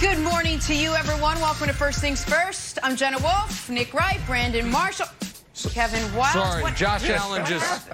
Good 0.00 0.18
morning 0.20 0.58
to 0.60 0.74
you, 0.74 0.92
everyone. 0.94 1.40
Welcome 1.40 1.66
to 1.66 1.72
First 1.72 2.00
Things 2.00 2.22
First. 2.24 2.78
I'm 2.82 2.94
Jenna 2.96 3.18
Wolf, 3.18 3.68
Nick 3.68 3.92
Wright, 3.92 4.20
Brandon 4.26 4.70
Marshall, 4.70 5.06
Kevin 5.70 6.02
Wild. 6.14 6.32
Sorry, 6.34 6.62
What- 6.62 6.76
Josh 6.76 7.08
Allen 7.10 7.44
just 7.44 7.88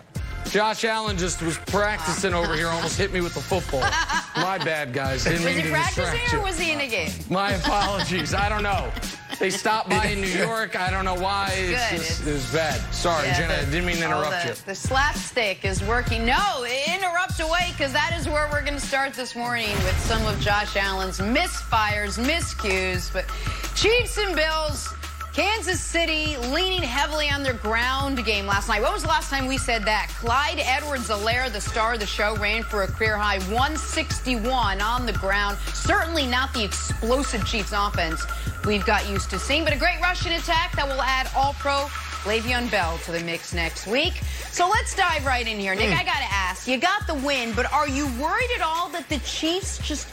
Josh 0.50 0.84
Allen 0.84 1.16
just 1.16 1.40
was 1.42 1.56
practicing 1.58 2.34
over 2.34 2.54
here, 2.54 2.68
almost 2.68 2.98
hit 2.98 3.12
me 3.12 3.20
with 3.22 3.34
the 3.34 3.40
football. 3.40 3.80
My 4.36 4.58
bad, 4.58 4.92
guys. 4.92 5.24
Didn't 5.24 5.38
Was 5.44 5.46
mean 5.46 5.56
he 5.56 5.62
to 5.62 5.68
distract 5.70 5.94
practicing 5.96 6.38
you. 6.38 6.38
or 6.38 6.44
was 6.46 6.58
he 6.58 6.72
in 6.72 6.80
a 6.80 6.88
game? 6.88 7.10
My 7.30 7.52
apologies. 7.52 8.34
I 8.34 8.48
don't 8.50 8.62
know. 8.62 8.92
They 9.38 9.50
stopped 9.50 9.90
by 9.90 10.06
in 10.06 10.20
New 10.20 10.26
York. 10.46 10.78
I 10.78 10.90
don't 10.90 11.04
know 11.04 11.14
why. 11.14 11.50
It's 11.54 11.90
Good. 11.90 11.96
just, 11.98 12.26
it 12.26 12.32
was 12.32 12.52
bad. 12.52 12.80
Sorry, 12.94 13.26
Yeah, 13.26 13.38
Jenna. 13.38 13.54
I 13.54 13.64
didn't 13.70 13.86
mean 13.86 13.96
to 13.96 14.04
interrupt 14.06 14.42
the, 14.42 14.48
you. 14.50 14.54
The 14.66 14.74
slapstick 14.74 15.64
is 15.64 15.82
working. 15.84 16.24
No, 16.24 16.64
interrupt 16.88 17.40
away 17.40 17.72
because 17.76 17.92
that 17.92 18.14
is 18.18 18.26
where 18.28 18.48
we're 18.50 18.62
going 18.62 18.74
to 18.74 18.80
start 18.86 19.12
this 19.14 19.34
morning 19.36 19.70
with 19.84 19.98
some 20.00 20.24
of 20.26 20.38
Josh 20.40 20.76
Allen's 20.76 21.18
misfires, 21.20 22.18
miscues. 22.18 23.12
But 23.12 23.26
Chiefs 23.74 24.18
and 24.18 24.34
Bills, 24.36 24.88
Kansas 25.34 25.80
City 25.80 26.36
leaning 26.36 26.80
heavily 26.80 27.28
on 27.28 27.42
their 27.42 27.54
ground 27.54 28.24
game 28.24 28.46
last 28.46 28.68
night. 28.68 28.80
When 28.80 28.92
was 28.92 29.02
the 29.02 29.08
last 29.08 29.30
time 29.30 29.48
we 29.48 29.58
said 29.58 29.84
that? 29.84 30.08
Clyde 30.10 30.60
Edwards-Helaire, 30.60 31.52
the 31.52 31.60
star 31.60 31.94
of 31.94 32.00
the 32.00 32.06
show, 32.06 32.36
ran 32.36 32.62
for 32.62 32.84
a 32.84 32.86
career 32.86 33.16
high 33.16 33.40
161 33.52 34.80
on 34.80 35.06
the 35.06 35.12
ground. 35.14 35.58
Certainly 35.72 36.28
not 36.28 36.54
the 36.54 36.62
explosive 36.62 37.44
Chiefs 37.44 37.72
offense 37.72 38.24
we've 38.64 38.86
got 38.86 39.08
used 39.08 39.28
to 39.30 39.40
seeing, 39.40 39.64
but 39.64 39.72
a 39.72 39.76
great 39.76 40.00
rushing 40.00 40.34
attack 40.34 40.76
that 40.76 40.86
will 40.86 41.02
add 41.02 41.28
all-pro 41.34 41.88
Le'Veon 42.30 42.70
Bell 42.70 42.96
to 42.98 43.10
the 43.10 43.20
mix 43.24 43.52
next 43.52 43.88
week. 43.88 44.14
So 44.52 44.68
let's 44.68 44.94
dive 44.94 45.26
right 45.26 45.48
in 45.48 45.58
here. 45.58 45.74
Nick, 45.74 45.88
hmm. 45.88 45.98
I 45.98 46.04
got 46.04 46.18
to 46.18 46.32
ask, 46.32 46.68
you 46.68 46.78
got 46.78 47.08
the 47.08 47.14
win, 47.14 47.52
but 47.56 47.70
are 47.72 47.88
you 47.88 48.06
worried 48.22 48.50
at 48.54 48.62
all 48.62 48.88
that 48.90 49.08
the 49.08 49.18
Chiefs 49.18 49.78
just, 49.78 50.06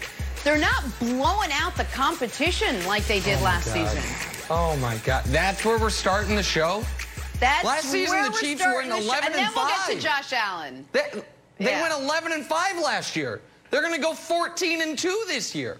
they're 0.43 0.57
not 0.57 0.83
blowing 0.97 1.51
out 1.53 1.77
the 1.77 1.85
competition 1.93 2.83
like 2.87 3.05
they 3.05 3.19
did 3.19 3.37
oh 3.37 3.43
last 3.43 3.71
God. 3.71 3.87
season? 3.87 4.30
Oh 4.53 4.75
my 4.81 4.97
God. 5.05 5.23
That's 5.27 5.63
where 5.63 5.77
we're 5.79 5.89
starting 5.89 6.35
the 6.35 6.43
show. 6.43 6.83
That's 7.39 7.63
Last 7.63 7.85
season, 7.85 8.15
where 8.17 8.25
the 8.25 8.31
we're 8.31 8.39
Chiefs 8.41 8.65
were 8.65 8.81
in 8.81 8.89
the 8.89 8.97
show. 8.97 9.03
11 9.03 9.25
and 9.27 9.33
then 9.33 9.45
and 9.45 9.55
we'll 9.55 9.65
get 9.65 9.85
to 9.87 9.93
5. 9.93 9.99
Josh 10.01 10.33
Allen. 10.33 10.85
They, 10.91 11.09
they 11.57 11.71
Yeah. 11.71 11.81
went 11.81 11.93
11 12.03 12.33
and 12.33 12.45
5 12.45 12.77
last 12.79 13.15
year. 13.15 13.39
They're 13.69 13.81
going 13.81 13.95
to 13.95 14.01
go 14.01 14.13
14 14.13 14.81
and 14.81 14.99
2 14.99 15.23
this 15.27 15.55
year. 15.55 15.79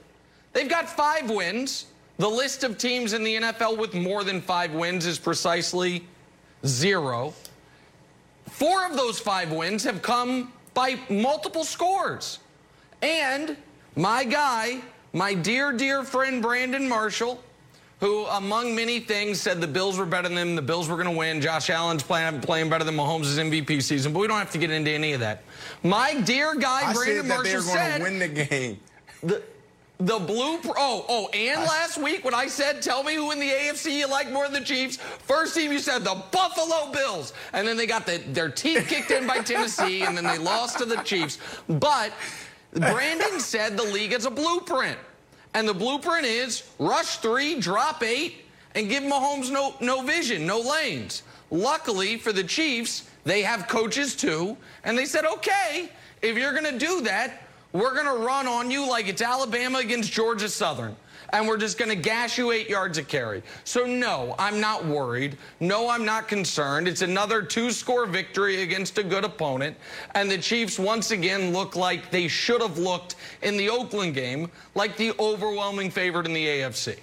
They've 0.54 0.70
got 0.70 0.90
five 0.90 1.30
wins. 1.30 1.88
The 2.18 2.30
list 2.30 2.64
of 2.64 2.78
teams 2.78 3.12
in 3.12 3.26
the 3.26 3.36
NFL 3.36 3.78
with 3.78 3.94
more 3.94 4.24
than 4.24 4.42
five 4.42 4.74
wins 4.74 5.06
is 5.06 5.20
precisely 5.20 6.08
zero. 6.66 7.34
Four 8.50 8.86
of 8.86 8.96
those 8.96 9.20
five 9.20 9.52
wins 9.52 9.84
have 9.84 10.02
come 10.02 10.54
by 10.74 10.98
multiple 11.10 11.66
scores. 11.66 12.40
And 13.02 13.58
my 13.98 14.24
guy, 14.24 14.80
my 15.12 15.34
dear, 15.34 15.74
dear 15.74 16.04
friend 16.06 16.42
Brandon 16.42 16.88
Marshall, 16.88 17.44
who, 18.02 18.26
among 18.26 18.76
many 18.76 19.00
things, 19.00 19.40
said 19.40 19.62
the 19.62 19.68
Bills 19.68 19.98
were 19.98 20.08
better 20.08 20.28
than 20.28 20.36
them, 20.36 20.56
the 20.56 20.62
Bills 20.62 20.90
were 20.90 20.96
going 20.96 21.08
to 21.08 21.18
win. 21.18 21.40
Josh 21.40 21.70
Allen's 21.70 22.04
playing, 22.04 22.42
playing 22.42 22.70
better 22.70 22.84
than 22.84 22.98
Mahomes' 22.98 23.38
MVP 23.38 23.82
season, 23.82 24.12
but 24.12 24.20
we 24.20 24.28
don't 24.28 24.40
have 24.40 24.52
to 24.52 24.58
get 24.58 24.72
into 24.72 24.92
any 24.92 25.14
of 25.14 25.20
that. 25.20 25.44
My 25.84 26.20
dear 26.22 26.56
guy, 26.56 26.90
I 26.90 26.94
Brandon 26.94 27.06
said 27.06 27.26
that 27.26 27.44
they 27.44 27.54
Marshall 27.54 27.62
going 27.62 27.64
said 27.64 27.98
to 27.98 28.04
win 28.04 28.20
the 28.20 28.28
game. 28.28 28.80
the 29.24 29.44
the 30.00 30.18
blue. 30.18 30.60
Oh, 30.66 31.06
oh, 31.08 31.30
and 31.30 31.62
last 31.62 32.00
week 32.00 32.26
when 32.26 32.34
I 32.34 32.48
said, 32.48 32.82
"Tell 32.82 33.04
me 33.04 33.14
who 33.14 33.30
in 33.32 33.40
the 33.40 33.50
AFC 33.50 34.00
you 34.00 34.08
like 34.08 34.32
more 34.32 34.46
than 34.46 34.54
the 34.54 34.66
Chiefs," 34.66 34.98
first 34.98 35.54
team 35.54 35.72
you 35.72 35.78
said 35.78 36.04
the 36.04 36.24
Buffalo 36.32 36.92
Bills, 36.92 37.34
and 37.54 37.68
then 37.68 37.78
they 37.78 37.86
got 37.86 38.08
the, 38.08 38.18
their 38.30 38.50
teeth 38.50 38.88
kicked 38.88 39.12
in 39.12 39.28
by 39.28 39.40
Tennessee, 39.40 40.02
and 40.02 40.18
then 40.18 40.24
they 40.24 40.40
lost 40.40 40.80
to 40.80 40.86
the 40.86 40.98
Chiefs. 41.04 41.38
But 41.70 42.14
Brandon 42.74 43.40
said 43.40 43.78
the 43.78 43.84
league 43.84 44.14
is 44.14 44.26
a 44.26 44.32
blueprint, 44.32 44.98
and 45.54 45.68
the 45.68 45.74
blueprint 45.74 46.26
is 46.26 46.64
rush 46.80 47.18
three, 47.18 47.60
drop 47.60 48.04
eight, 48.04 48.46
and 48.76 48.90
give 48.90 49.04
Mahomes 49.04 49.52
no 49.52 49.76
no 49.80 50.02
vision, 50.02 50.46
no 50.46 50.60
lanes. 50.60 51.24
Luckily 51.50 52.18
for 52.18 52.32
the 52.32 52.44
Chiefs, 52.44 53.10
they 53.24 53.42
have 53.42 53.68
coaches 53.68 54.16
too, 54.16 54.56
and 54.84 54.98
they 54.98 55.06
said, 55.06 55.26
"Okay, 55.26 55.90
if 56.22 56.38
you're 56.38 56.54
going 56.54 56.72
to 56.72 56.80
do 56.80 57.02
that." 57.02 57.44
We're 57.74 57.94
going 57.94 58.06
to 58.06 58.26
run 58.26 58.48
on 58.48 58.70
you 58.70 58.86
like 58.86 59.08
it's 59.08 59.22
Alabama 59.22 59.80
against 59.80 60.12
Georgia 60.12 60.50
Southern. 60.50 60.96
And 61.34 61.48
we're 61.48 61.58
just 61.58 61.78
going 61.78 61.90
to 61.90 61.96
gash 61.96 62.38
you 62.38 62.52
eight 62.52 62.70
yards 62.70 62.98
a 62.98 63.04
carry. 63.04 63.42
So, 63.64 63.86
no, 63.86 64.36
I'm 64.38 64.60
not 64.60 64.86
worried. 64.86 65.38
No, 65.60 65.90
I'm 65.90 66.06
not 66.06 66.28
concerned. 66.28 66.88
It's 66.88 67.02
another 67.02 67.42
two 67.42 67.72
score 67.72 68.06
victory 68.06 68.64
against 68.64 68.98
a 68.98 69.04
good 69.04 69.24
opponent. 69.24 69.78
And 70.14 70.30
the 70.30 70.38
Chiefs 70.38 70.78
once 70.78 71.12
again 71.12 71.54
look 71.54 71.76
like 71.76 72.12
they 72.12 72.28
should 72.28 72.62
have 72.62 72.78
looked 72.78 73.16
in 73.42 73.58
the 73.58 73.70
Oakland 73.70 74.14
game, 74.14 74.52
like 74.76 74.98
the 74.98 75.14
overwhelming 75.20 75.90
favorite 75.90 76.26
in 76.26 76.34
the 76.34 76.46
AFC. 76.46 76.98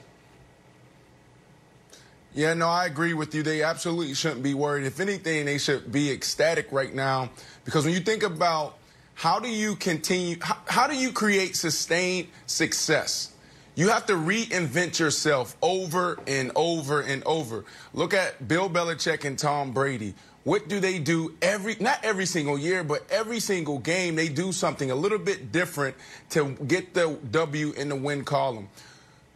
Yeah, 2.34 2.55
no, 2.55 2.69
I 2.69 2.87
agree 2.87 3.15
with 3.15 3.34
you. 3.34 3.43
They 3.43 3.62
absolutely 3.62 4.15
shouldn't 4.15 4.43
be 4.43 4.55
worried. 4.55 4.87
If 4.87 5.00
anything, 5.00 5.47
they 5.47 5.59
should 5.59 5.91
be 5.91 6.11
ecstatic 6.11 6.71
right 6.71 6.94
now 6.94 7.31
because 7.65 7.84
when 7.84 7.94
you 7.94 8.00
think 8.00 8.22
about 8.22 8.78
how 9.15 9.41
do 9.41 9.49
you 9.49 9.75
continue, 9.75 10.37
how, 10.41 10.56
how 10.67 10.87
do 10.87 10.94
you 10.94 11.11
create 11.11 11.56
sustained 11.56 12.28
success? 12.47 13.33
You 13.78 13.91
have 13.91 14.06
to 14.06 14.15
reinvent 14.15 14.99
yourself 14.99 15.56
over 15.62 16.19
and 16.27 16.50
over 16.56 17.00
and 17.00 17.22
over. 17.22 17.65
Look 17.94 18.12
at 18.12 18.49
Bill 18.49 18.69
Belichick 18.69 19.25
and 19.25 19.39
Tom 19.39 19.71
Brady. 19.71 20.15
What 20.43 20.66
do 20.69 20.81
they 20.81 20.99
do 20.99 21.37
every, 21.41 21.77
not 21.78 22.05
every 22.05 22.27
single 22.27 22.59
year, 22.59 22.83
but 22.83 23.06
every 23.09 23.38
single 23.38 23.78
game, 23.78 24.17
they 24.17 24.28
do 24.28 24.50
something 24.50 24.91
a 24.91 24.97
little 24.97 25.21
bit 25.21 25.53
different 25.53 25.94
to 26.31 26.56
get 26.67 26.93
the 26.93 27.21
W 27.31 27.71
in 27.77 27.88
the 27.88 27.94
win 27.94 28.25
column. 28.25 28.69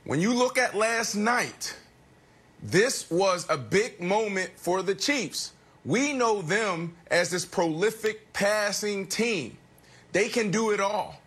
When 0.02 0.20
you 0.20 0.34
look 0.34 0.58
at 0.58 0.74
last 0.74 1.14
night, 1.14 1.76
this 2.60 3.08
was 3.12 3.46
a 3.48 3.56
big 3.56 4.00
moment 4.00 4.50
for 4.56 4.82
the 4.82 4.96
Chiefs. 4.96 5.52
We 5.84 6.12
know 6.12 6.42
them 6.42 6.96
as 7.12 7.30
this 7.30 7.44
prolific 7.44 8.32
passing 8.32 9.06
team. 9.06 9.56
They 10.10 10.28
can 10.28 10.50
do 10.50 10.72
it 10.72 10.80
all. 10.80 11.21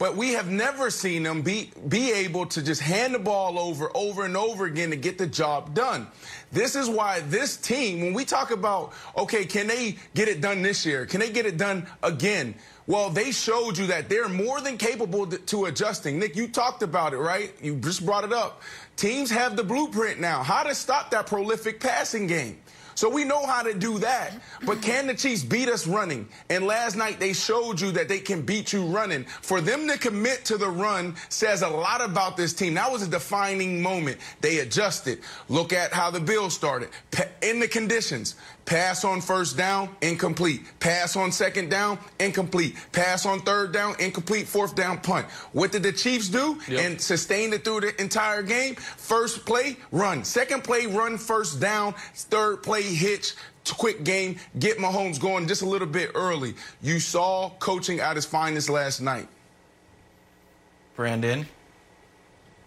But 0.00 0.16
we 0.16 0.32
have 0.32 0.50
never 0.50 0.88
seen 0.88 1.24
them 1.24 1.42
be, 1.42 1.72
be 1.88 2.10
able 2.10 2.46
to 2.46 2.62
just 2.62 2.80
hand 2.80 3.14
the 3.14 3.18
ball 3.18 3.58
over 3.58 3.90
over 3.94 4.24
and 4.24 4.34
over 4.34 4.64
again 4.64 4.88
to 4.88 4.96
get 4.96 5.18
the 5.18 5.26
job 5.26 5.74
done. 5.74 6.06
This 6.50 6.74
is 6.74 6.88
why 6.88 7.20
this 7.20 7.58
team, 7.58 8.00
when 8.00 8.14
we 8.14 8.24
talk 8.24 8.50
about, 8.50 8.94
okay, 9.14 9.44
can 9.44 9.66
they 9.66 9.98
get 10.14 10.26
it 10.26 10.40
done 10.40 10.62
this 10.62 10.86
year? 10.86 11.04
Can 11.04 11.20
they 11.20 11.28
get 11.28 11.44
it 11.44 11.58
done 11.58 11.86
again? 12.02 12.54
Well, 12.86 13.10
they 13.10 13.30
showed 13.30 13.76
you 13.76 13.88
that 13.88 14.08
they're 14.08 14.30
more 14.30 14.62
than 14.62 14.78
capable 14.78 15.26
to, 15.26 15.36
to 15.36 15.66
adjusting. 15.66 16.18
Nick, 16.18 16.34
you 16.34 16.48
talked 16.48 16.82
about 16.82 17.12
it, 17.12 17.18
right? 17.18 17.52
You 17.60 17.76
just 17.76 18.06
brought 18.06 18.24
it 18.24 18.32
up. 18.32 18.62
Teams 18.96 19.30
have 19.30 19.54
the 19.54 19.64
blueprint 19.64 20.18
now, 20.18 20.42
how 20.42 20.62
to 20.62 20.74
stop 20.74 21.10
that 21.10 21.26
prolific 21.26 21.78
passing 21.78 22.26
game. 22.26 22.58
So 22.94 23.08
we 23.08 23.24
know 23.24 23.44
how 23.46 23.62
to 23.62 23.74
do 23.74 23.98
that. 23.98 24.32
But 24.64 24.82
can 24.82 25.06
the 25.06 25.14
Chiefs 25.14 25.42
beat 25.42 25.68
us 25.68 25.86
running? 25.86 26.28
And 26.48 26.66
last 26.66 26.96
night 26.96 27.18
they 27.20 27.32
showed 27.32 27.80
you 27.80 27.90
that 27.92 28.08
they 28.08 28.18
can 28.18 28.42
beat 28.42 28.72
you 28.72 28.84
running. 28.84 29.24
For 29.24 29.60
them 29.60 29.88
to 29.88 29.98
commit 29.98 30.44
to 30.46 30.56
the 30.56 30.68
run 30.68 31.16
says 31.28 31.62
a 31.62 31.68
lot 31.68 32.00
about 32.00 32.36
this 32.36 32.52
team. 32.52 32.74
That 32.74 32.90
was 32.90 33.02
a 33.02 33.10
defining 33.10 33.82
moment. 33.82 34.18
They 34.40 34.60
adjusted. 34.60 35.20
Look 35.48 35.72
at 35.72 35.92
how 35.92 36.10
the 36.10 36.20
Bills 36.20 36.54
started. 36.54 36.90
In 37.42 37.60
the 37.60 37.68
conditions. 37.68 38.36
Pass 38.70 39.04
on 39.04 39.20
first 39.20 39.56
down, 39.56 39.88
incomplete. 40.00 40.62
Pass 40.78 41.16
on 41.16 41.32
second 41.32 41.70
down, 41.70 41.98
incomplete. 42.20 42.76
Pass 42.92 43.26
on 43.26 43.40
third 43.40 43.72
down, 43.72 43.96
incomplete. 43.98 44.46
Fourth 44.46 44.76
down, 44.76 45.00
punt. 45.00 45.26
What 45.50 45.72
did 45.72 45.82
the 45.82 45.90
Chiefs 45.90 46.28
do? 46.28 46.56
Yep. 46.68 46.80
And 46.80 47.00
sustain 47.00 47.52
it 47.52 47.64
through 47.64 47.80
the 47.80 48.00
entire 48.00 48.44
game. 48.44 48.76
First 48.76 49.44
play, 49.44 49.76
run. 49.90 50.22
Second 50.22 50.62
play, 50.62 50.86
run 50.86 51.18
first 51.18 51.58
down. 51.58 51.94
Third 52.14 52.62
play, 52.62 52.82
hitch. 52.82 53.34
Quick 53.76 54.04
game. 54.04 54.36
Get 54.60 54.78
Mahomes 54.78 55.18
going 55.18 55.48
just 55.48 55.62
a 55.62 55.68
little 55.68 55.88
bit 55.88 56.12
early. 56.14 56.54
You 56.80 57.00
saw 57.00 57.50
coaching 57.58 57.98
at 57.98 58.14
his 58.14 58.24
finest 58.24 58.68
last 58.70 59.00
night. 59.00 59.26
Brandon, 60.94 61.44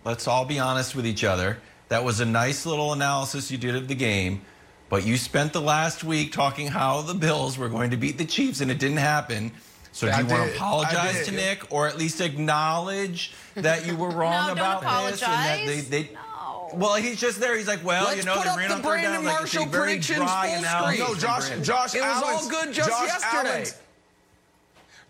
let's 0.04 0.28
all 0.28 0.44
be 0.44 0.60
honest 0.60 0.98
with 0.98 1.08
each 1.08 1.24
other. 1.24 1.60
That 1.88 2.04
was 2.04 2.20
a 2.20 2.26
nice 2.26 2.66
little 2.66 2.92
analysis 2.92 3.50
you 3.52 3.58
did 3.58 3.76
of 3.76 3.88
the 3.88 3.96
game, 3.96 4.42
but 4.90 5.06
you 5.06 5.18
spent 5.18 5.54
the 5.54 5.62
last 5.62 6.04
week 6.04 6.32
talking 6.32 6.68
how 6.68 7.02
the 7.02 7.14
Bills 7.14 7.58
were 7.58 7.70
going 7.70 7.92
to 7.92 7.98
beat 7.98 8.18
the 8.18 8.26
Chiefs, 8.26 8.62
and 8.62 8.70
it 8.70 8.80
didn't 8.80 8.98
happen. 8.98 9.52
So 9.92 10.08
do 10.08 10.14
I 10.14 10.22
you 10.22 10.26
want 10.28 10.44
did. 10.44 10.50
to 10.52 10.56
apologize 10.56 11.26
to 11.26 11.32
Nick, 11.32 11.72
or 11.72 11.88
at 11.88 11.98
least 11.98 12.20
acknowledge 12.22 13.32
that 13.56 13.86
you 13.86 13.96
were 13.96 14.10
wrong 14.12 14.48
No, 14.48 14.54
about 14.54 14.82
this? 14.82 15.22
And 15.22 15.32
that 15.32 15.66
they, 15.66 15.80
they, 15.82 16.10
No. 16.14 16.70
Well, 16.74 16.96
he's 16.96 17.20
just 17.22 17.40
there. 17.40 17.56
He's 17.56 17.68
like, 17.68 17.84
well, 17.86 18.06
Let's 18.06 18.18
you 18.18 18.24
know, 18.24 18.36
put 18.38 18.46
they 18.46 18.50
up 18.50 18.58
ran 18.58 18.70
the 18.70 18.76
on 18.76 18.82
down. 18.82 18.92
Brandon 18.92 19.24
Like, 19.26 19.38
Marshall 19.40 19.66
very 19.68 19.84
predictions 20.00 20.18
full 20.18 20.28
screen. 20.28 20.62
No, 20.64 21.06
from 21.06 21.20
Josh. 21.20 21.50
Josh 21.62 21.96
It 21.96 22.02
was 22.02 22.24
all 22.24 22.50
good 22.50 22.74
just 22.74 22.90
Josh 22.90 23.08
yesterday. 23.08 23.50
Allen's- 23.50 23.76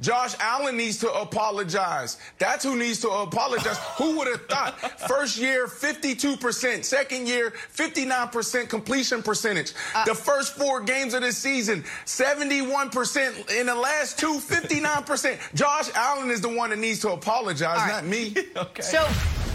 Josh 0.02 0.36
Allen 0.40 0.78
needs 0.78 1.00
to 1.00 1.12
apologize. 1.14 2.18
That's 2.40 2.64
who 2.64 2.78
needs 2.78 3.00
to 3.02 3.10
apologize. 3.10 3.78
who 3.98 4.18
would 4.18 4.28
have 4.28 4.46
thought? 4.48 4.80
First 5.08 5.38
year, 5.38 5.68
52%. 5.68 6.84
Second 6.84 7.28
year, 7.28 7.52
59% 7.76 8.70
completion 8.70 9.24
percentage. 9.24 9.74
Uh, 9.96 10.06
the 10.06 10.16
first 10.16 10.56
four 10.56 10.82
games 10.82 11.14
of 11.14 11.22
the 11.22 11.32
season, 11.32 11.84
71%. 12.06 13.60
In 13.60 13.66
the 13.68 13.76
last 13.76 14.20
two, 14.20 14.40
59%. 14.40 15.54
Josh 15.54 15.90
Allen 15.96 16.30
is 16.30 16.42
the 16.42 16.50
one 16.50 16.70
that 16.72 16.80
needs 16.80 17.00
to 17.02 17.12
apologize, 17.12 17.78
right. 17.78 17.90
not 17.90 18.06
me. 18.06 18.36
okay. 18.56 18.82
So 18.82 19.08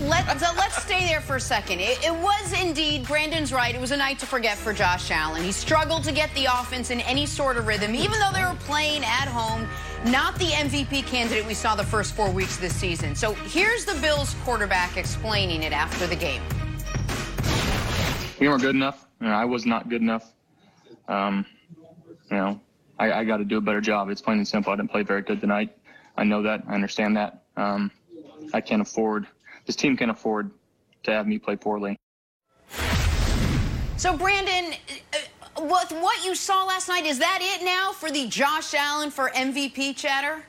let, 0.02 0.40
so 0.40 0.46
let's 0.56 0.81
stay 0.82 1.06
there 1.06 1.20
for 1.20 1.37
a 1.37 1.40
second. 1.40 1.81
It, 1.81 1.99
it, 2.05 2.14
was 2.14 2.52
indeed, 2.61 3.05
Brandon's 3.05 3.52
right, 3.52 3.75
it 3.75 3.81
was 3.81 3.90
a 3.90 3.96
night 3.96 4.19
to 4.20 4.26
forget 4.26 4.56
for 4.56 4.73
Josh 4.73 5.11
Allen. 5.11 5.43
He 5.43 5.50
struggled 5.50 6.05
to 6.05 6.12
get 6.12 6.32
the 6.35 6.44
offense 6.44 6.90
in 6.90 7.00
any 7.00 7.26
sort 7.26 7.56
of 7.56 7.67
rhythm, 7.67 7.94
even 7.94 8.12
though 8.20 8.31
they 8.32 8.44
were 8.44 8.56
playing 8.61 9.02
at 9.02 9.26
home. 9.26 9.69
Not 10.06 10.39
the 10.39 10.47
MVP 10.47 11.06
candidate 11.06 11.47
we 11.47 11.55
saw 11.55 11.75
the 11.75 11.85
first 11.85 12.15
four 12.15 12.31
weeks 12.31 12.56
of 12.56 12.62
this 12.62 12.75
season. 12.75 13.15
So 13.15 13.35
here's 13.35 13.85
the 13.85 13.95
Bills 14.00 14.35
quarterback 14.45 14.97
explaining 14.97 15.62
it 15.62 15.73
after 15.73 16.06
the 16.06 16.17
game. 16.17 16.43
We 18.41 18.49
weren't 18.49 18.62
good 18.62 18.75
enough. 18.75 19.06
You 19.21 19.29
know, 19.29 19.35
I 19.35 19.45
was 19.45 19.67
not 19.67 19.89
good 19.89 20.00
enough. 20.00 20.33
Um, 21.09 21.45
you 22.31 22.37
know, 22.37 22.61
I, 22.99 23.12
I 23.12 23.25
got 23.25 23.39
to 23.39 23.45
do 23.45 23.59
a 23.59 23.61
better 23.61 23.81
job. 23.81 24.09
It's 24.11 24.23
plain 24.23 24.39
and 24.39 24.47
simple. 24.47 24.73
I 24.73 24.77
didn't 24.77 24.91
play 24.91 25.03
very 25.03 25.23
good 25.23 25.41
tonight. 25.41 25.77
I 26.17 26.25
know 26.25 26.43
that. 26.43 26.62
I 26.69 26.75
understand 26.75 27.17
that. 27.17 27.43
Um, 27.56 27.91
I 28.53 28.61
can't 28.61 28.83
afford 28.83 29.27
this 29.69 29.77
team 29.77 29.99
can't 29.99 30.11
afford 30.11 30.50
to 31.03 31.12
have 31.12 31.27
me 31.27 31.39
play 31.39 31.55
poorly. 31.55 31.99
So, 33.99 34.17
Brandon, 34.17 34.73
with 35.61 35.93
what 36.01 36.25
you 36.25 36.35
saw 36.35 36.65
last 36.65 36.89
night, 36.89 37.05
is 37.07 37.19
that 37.19 37.39
it 37.41 37.65
now 37.65 37.93
for 37.93 38.11
the 38.11 38.27
Josh 38.27 38.75
Allen 38.75 39.11
for 39.11 39.31
MVP 39.31 39.97
chatter? 39.97 40.43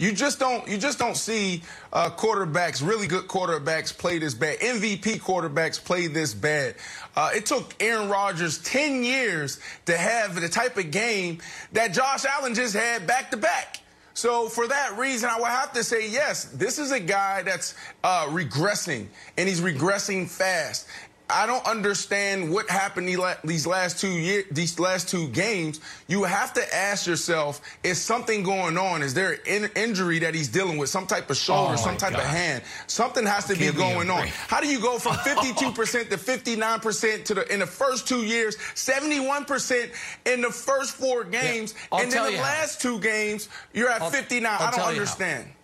You 0.00 0.12
just 0.12 0.38
don't 0.38 0.66
you 0.66 0.78
just 0.78 0.98
don't 0.98 1.16
see 1.16 1.62
uh, 1.92 2.08
quarterbacks, 2.08 2.82
really 2.82 3.06
good 3.06 3.28
quarterbacks, 3.28 3.96
play 3.96 4.18
this 4.18 4.32
bad. 4.32 4.58
MVP 4.60 5.20
quarterbacks 5.20 5.82
play 5.82 6.06
this 6.06 6.32
bad. 6.32 6.76
Uh, 7.14 7.32
it 7.34 7.44
took 7.44 7.74
Aaron 7.80 8.08
Rodgers 8.08 8.56
10 8.62 9.04
years 9.04 9.60
to 9.84 9.98
have 9.98 10.40
the 10.40 10.48
type 10.48 10.78
of 10.78 10.90
game 10.90 11.36
that 11.72 11.92
Josh 11.92 12.24
Allen 12.24 12.54
just 12.54 12.74
had 12.74 13.06
back 13.06 13.30
to 13.32 13.36
back. 13.36 13.80
So 14.14 14.48
for 14.48 14.66
that 14.66 14.98
reason, 14.98 15.28
I 15.28 15.38
would 15.38 15.48
have 15.48 15.72
to 15.74 15.84
say 15.84 16.10
yes. 16.10 16.44
This 16.44 16.78
is 16.78 16.92
a 16.92 17.00
guy 17.00 17.42
that's 17.42 17.74
uh, 18.02 18.26
regressing, 18.26 19.06
and 19.36 19.48
he's 19.48 19.60
regressing 19.60 20.28
fast. 20.28 20.86
I 21.32 21.46
don't 21.46 21.64
understand 21.66 22.50
what 22.50 22.68
happened 22.68 23.08
these 23.44 23.66
last 23.66 23.98
two 23.98 24.10
years, 24.10 24.44
these 24.50 24.78
last 24.78 25.08
two 25.08 25.28
games. 25.28 25.80
You 26.08 26.24
have 26.24 26.52
to 26.54 26.74
ask 26.74 27.06
yourself: 27.06 27.60
Is 27.82 28.00
something 28.00 28.42
going 28.42 28.76
on? 28.76 29.02
Is 29.02 29.14
there 29.14 29.38
an 29.48 29.70
injury 29.76 30.18
that 30.20 30.34
he's 30.34 30.48
dealing 30.48 30.78
with? 30.78 30.88
Some 30.88 31.06
type 31.06 31.30
of 31.30 31.36
shoulder, 31.36 31.74
oh 31.74 31.76
some 31.76 31.96
type 31.96 32.12
God. 32.12 32.20
of 32.20 32.26
hand? 32.26 32.62
Something 32.86 33.26
has 33.26 33.46
to 33.46 33.56
Give 33.56 33.74
be 33.74 33.80
going 33.80 34.10
on. 34.10 34.26
How 34.28 34.60
do 34.60 34.68
you 34.68 34.80
go 34.80 34.98
from 34.98 35.12
52% 35.16 36.08
to 36.10 36.16
59% 36.16 37.24
to 37.24 37.34
the 37.34 37.52
in 37.52 37.60
the 37.60 37.66
first 37.66 38.08
two 38.08 38.24
years, 38.24 38.56
71% 38.56 39.90
in 40.26 40.40
the 40.40 40.50
first 40.50 40.96
four 40.96 41.24
games, 41.24 41.74
yeah, 41.92 42.00
and 42.00 42.12
then 42.12 42.32
the 42.32 42.38
last 42.38 42.80
two 42.80 42.98
games 43.00 43.48
you're 43.72 43.90
at 43.90 44.02
I'll, 44.02 44.10
59? 44.10 44.52
I'll 44.52 44.68
I 44.68 44.70
do 44.70 44.76
not 44.76 44.88
understand. 44.88 45.44
How. 45.44 45.59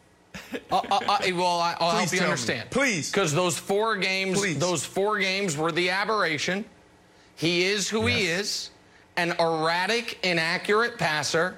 Uh, 0.70 0.82
uh, 0.90 0.98
uh, 1.08 1.18
well, 1.34 1.60
I, 1.60 1.76
will 1.78 1.90
help 1.90 2.12
you 2.12 2.20
understand. 2.20 2.64
Me. 2.64 2.70
Please. 2.70 3.10
Because 3.10 3.32
those 3.32 3.56
four 3.56 3.96
games, 3.96 4.38
Please. 4.38 4.58
those 4.58 4.84
four 4.84 5.18
games 5.18 5.56
were 5.56 5.70
the 5.70 5.90
aberration. 5.90 6.64
He 7.36 7.64
is 7.64 7.88
who 7.88 8.08
yes. 8.08 8.18
he 8.18 8.26
is, 8.26 8.70
an 9.16 9.34
erratic, 9.38 10.18
inaccurate 10.24 10.98
passer 10.98 11.56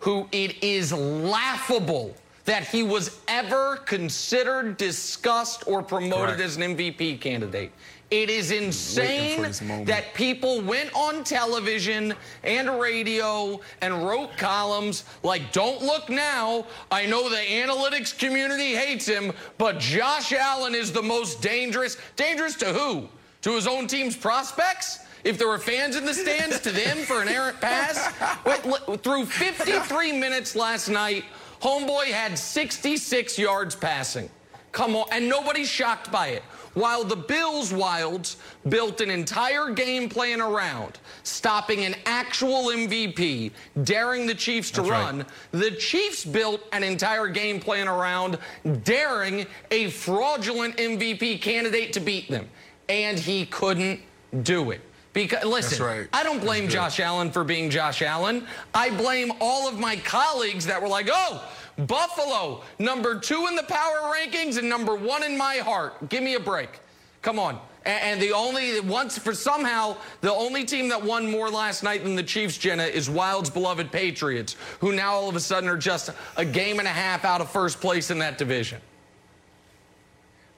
who 0.00 0.28
it 0.32 0.62
is 0.62 0.92
laughable 0.92 2.14
that 2.44 2.66
he 2.66 2.82
was 2.82 3.20
ever 3.28 3.76
considered, 3.76 4.76
discussed, 4.78 5.64
or 5.66 5.82
promoted 5.82 6.36
Correct. 6.36 6.40
as 6.40 6.56
an 6.56 6.62
MVP 6.76 7.20
candidate. 7.20 7.72
It 8.10 8.30
is 8.30 8.52
insane 8.52 9.42
that 9.84 10.14
people 10.14 10.62
went 10.62 10.90
on 10.94 11.24
television 11.24 12.14
and 12.42 12.80
radio 12.80 13.60
and 13.82 14.02
wrote 14.06 14.34
columns 14.38 15.04
like, 15.22 15.52
don't 15.52 15.82
look 15.82 16.08
now. 16.08 16.64
I 16.90 17.04
know 17.04 17.28
the 17.28 17.36
analytics 17.36 18.18
community 18.18 18.74
hates 18.74 19.04
him, 19.04 19.32
but 19.58 19.78
Josh 19.78 20.32
Allen 20.32 20.74
is 20.74 20.90
the 20.90 21.02
most 21.02 21.42
dangerous. 21.42 21.98
Dangerous 22.16 22.54
to 22.56 22.72
who? 22.72 23.08
To 23.42 23.54
his 23.54 23.66
own 23.66 23.86
team's 23.86 24.16
prospects? 24.16 25.00
If 25.22 25.36
there 25.36 25.48
were 25.48 25.58
fans 25.58 25.94
in 25.94 26.06
the 26.06 26.14
stands, 26.14 26.60
to 26.60 26.70
them 26.70 26.98
for 26.98 27.20
an 27.20 27.28
errant 27.28 27.60
pass? 27.60 28.10
Wait, 28.46 29.02
through 29.02 29.26
53 29.26 30.12
minutes 30.12 30.56
last 30.56 30.88
night, 30.88 31.24
Homeboy 31.60 32.06
had 32.06 32.38
66 32.38 33.38
yards 33.38 33.76
passing. 33.76 34.30
Come 34.72 34.96
on, 34.96 35.06
and 35.12 35.28
nobody's 35.28 35.68
shocked 35.68 36.10
by 36.10 36.28
it 36.28 36.42
while 36.74 37.04
the 37.04 37.16
Bills 37.16 37.72
Wildes 37.72 38.36
built 38.68 39.00
an 39.00 39.10
entire 39.10 39.70
game 39.70 40.08
plan 40.08 40.40
around 40.40 40.98
stopping 41.22 41.84
an 41.84 41.94
actual 42.06 42.70
MVP, 42.70 43.52
daring 43.84 44.26
the 44.26 44.34
Chiefs 44.34 44.70
to 44.72 44.82
That's 44.82 44.90
run, 44.90 45.18
right. 45.18 45.26
the 45.52 45.70
Chiefs 45.72 46.24
built 46.24 46.60
an 46.72 46.82
entire 46.82 47.28
game 47.28 47.60
plan 47.60 47.88
around 47.88 48.38
daring 48.84 49.46
a 49.70 49.90
fraudulent 49.90 50.76
MVP 50.76 51.40
candidate 51.40 51.92
to 51.94 52.00
beat 52.00 52.30
them. 52.30 52.48
And 52.88 53.18
he 53.18 53.46
couldn't 53.46 54.00
do 54.42 54.70
it. 54.70 54.80
Because 55.12 55.44
listen, 55.44 55.84
right. 55.84 56.08
I 56.12 56.22
don't 56.22 56.40
blame 56.40 56.68
Josh 56.68 57.00
Allen 57.00 57.32
for 57.32 57.42
being 57.42 57.70
Josh 57.70 58.02
Allen. 58.02 58.46
I 58.74 58.90
blame 58.90 59.32
all 59.40 59.68
of 59.68 59.78
my 59.78 59.96
colleagues 59.96 60.66
that 60.66 60.80
were 60.80 60.86
like, 60.88 61.08
"Oh, 61.10 61.42
Buffalo, 61.78 62.62
number 62.78 63.18
two 63.18 63.46
in 63.48 63.54
the 63.54 63.62
power 63.62 64.12
rankings 64.12 64.58
and 64.58 64.68
number 64.68 64.94
one 64.94 65.22
in 65.22 65.36
my 65.36 65.56
heart. 65.56 66.08
Give 66.08 66.22
me 66.22 66.34
a 66.34 66.40
break. 66.40 66.80
Come 67.22 67.38
on. 67.38 67.60
And, 67.84 68.20
the 68.20 68.32
only, 68.32 68.80
once 68.80 69.16
for 69.16 69.32
somehow, 69.32 69.96
the 70.20 70.32
only 70.32 70.64
team 70.64 70.88
that 70.90 71.02
won 71.02 71.30
more 71.30 71.48
last 71.48 71.82
night 71.82 72.04
than 72.04 72.16
the 72.16 72.22
Chiefs, 72.22 72.58
Jenna, 72.58 72.82
is 72.82 73.08
Wild's 73.08 73.48
beloved 73.48 73.90
Patriots, 73.90 74.56
who 74.80 74.92
now 74.92 75.14
all 75.14 75.28
of 75.28 75.36
a 75.36 75.40
sudden 75.40 75.70
are 75.70 75.76
just 75.76 76.10
a 76.36 76.44
game 76.44 76.80
and 76.80 76.88
a 76.88 76.92
half 76.92 77.24
out 77.24 77.40
of 77.40 77.50
first 77.50 77.80
place 77.80 78.10
in 78.10 78.18
that 78.18 78.36
division. 78.36 78.80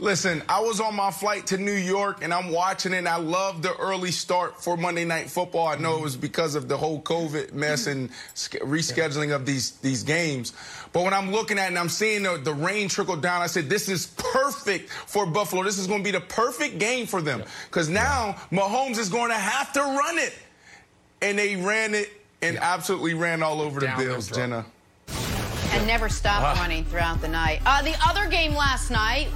Listen, 0.00 0.42
I 0.48 0.60
was 0.60 0.80
on 0.80 0.96
my 0.96 1.10
flight 1.10 1.48
to 1.48 1.58
New 1.58 1.74
York 1.74 2.24
and 2.24 2.32
I'm 2.32 2.50
watching 2.50 2.94
it. 2.94 2.98
And 2.98 3.08
I 3.08 3.16
love 3.16 3.60
the 3.60 3.76
early 3.76 4.10
start 4.10 4.62
for 4.62 4.78
Monday 4.78 5.04
Night 5.04 5.28
Football. 5.28 5.68
I 5.68 5.76
know 5.76 5.98
it 5.98 6.02
was 6.02 6.16
because 6.16 6.54
of 6.54 6.68
the 6.68 6.76
whole 6.76 7.02
COVID 7.02 7.52
mess 7.52 7.86
and 7.86 8.08
rescheduling 8.34 9.34
of 9.34 9.44
these 9.44 9.72
these 9.72 10.02
games. 10.02 10.54
But 10.94 11.04
when 11.04 11.12
I'm 11.12 11.30
looking 11.30 11.58
at 11.58 11.64
it 11.64 11.68
and 11.68 11.78
I'm 11.78 11.90
seeing 11.90 12.22
the, 12.22 12.38
the 12.38 12.54
rain 12.54 12.88
trickle 12.88 13.16
down, 13.16 13.42
I 13.42 13.46
said, 13.46 13.68
this 13.68 13.90
is 13.90 14.06
perfect 14.16 14.88
for 14.88 15.26
Buffalo. 15.26 15.62
This 15.62 15.78
is 15.78 15.86
going 15.86 16.00
to 16.00 16.04
be 16.04 16.12
the 16.12 16.24
perfect 16.24 16.78
game 16.78 17.06
for 17.06 17.20
them. 17.20 17.44
Because 17.66 17.90
now 17.90 18.36
Mahomes 18.50 18.98
is 18.98 19.10
going 19.10 19.28
to 19.28 19.36
have 19.36 19.70
to 19.74 19.80
run 19.80 20.18
it. 20.18 20.32
And 21.20 21.38
they 21.38 21.56
ran 21.56 21.94
it 21.94 22.10
and 22.40 22.54
yeah. 22.54 22.74
absolutely 22.74 23.12
ran 23.12 23.42
all 23.42 23.60
over 23.60 23.80
down 23.80 23.98
the 23.98 24.06
Bills, 24.06 24.30
Jenna. 24.30 24.64
And 25.72 25.86
never 25.86 26.08
stopped 26.08 26.58
uh. 26.58 26.60
running 26.60 26.86
throughout 26.86 27.20
the 27.20 27.28
night. 27.28 27.60
Uh, 27.66 27.82
the 27.82 27.94
other 28.02 28.26
game 28.28 28.54
last 28.54 28.90
night 28.90 29.28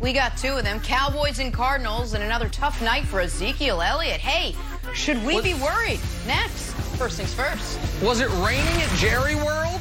we 0.00 0.12
got 0.12 0.36
two 0.36 0.56
of 0.56 0.64
them 0.64 0.80
Cowboys 0.80 1.38
and 1.38 1.52
Cardinals, 1.52 2.14
and 2.14 2.22
another 2.22 2.48
tough 2.48 2.80
night 2.82 3.04
for 3.04 3.20
Ezekiel 3.20 3.82
Elliott. 3.82 4.20
Hey, 4.20 4.54
should 4.94 5.24
we 5.24 5.34
what? 5.34 5.44
be 5.44 5.54
worried? 5.54 6.00
Next, 6.26 6.72
first 6.96 7.16
things 7.16 7.34
first. 7.34 7.78
Was 8.02 8.20
it 8.20 8.30
raining 8.44 8.82
at 8.82 8.90
Jerry 8.96 9.34
World? 9.34 9.80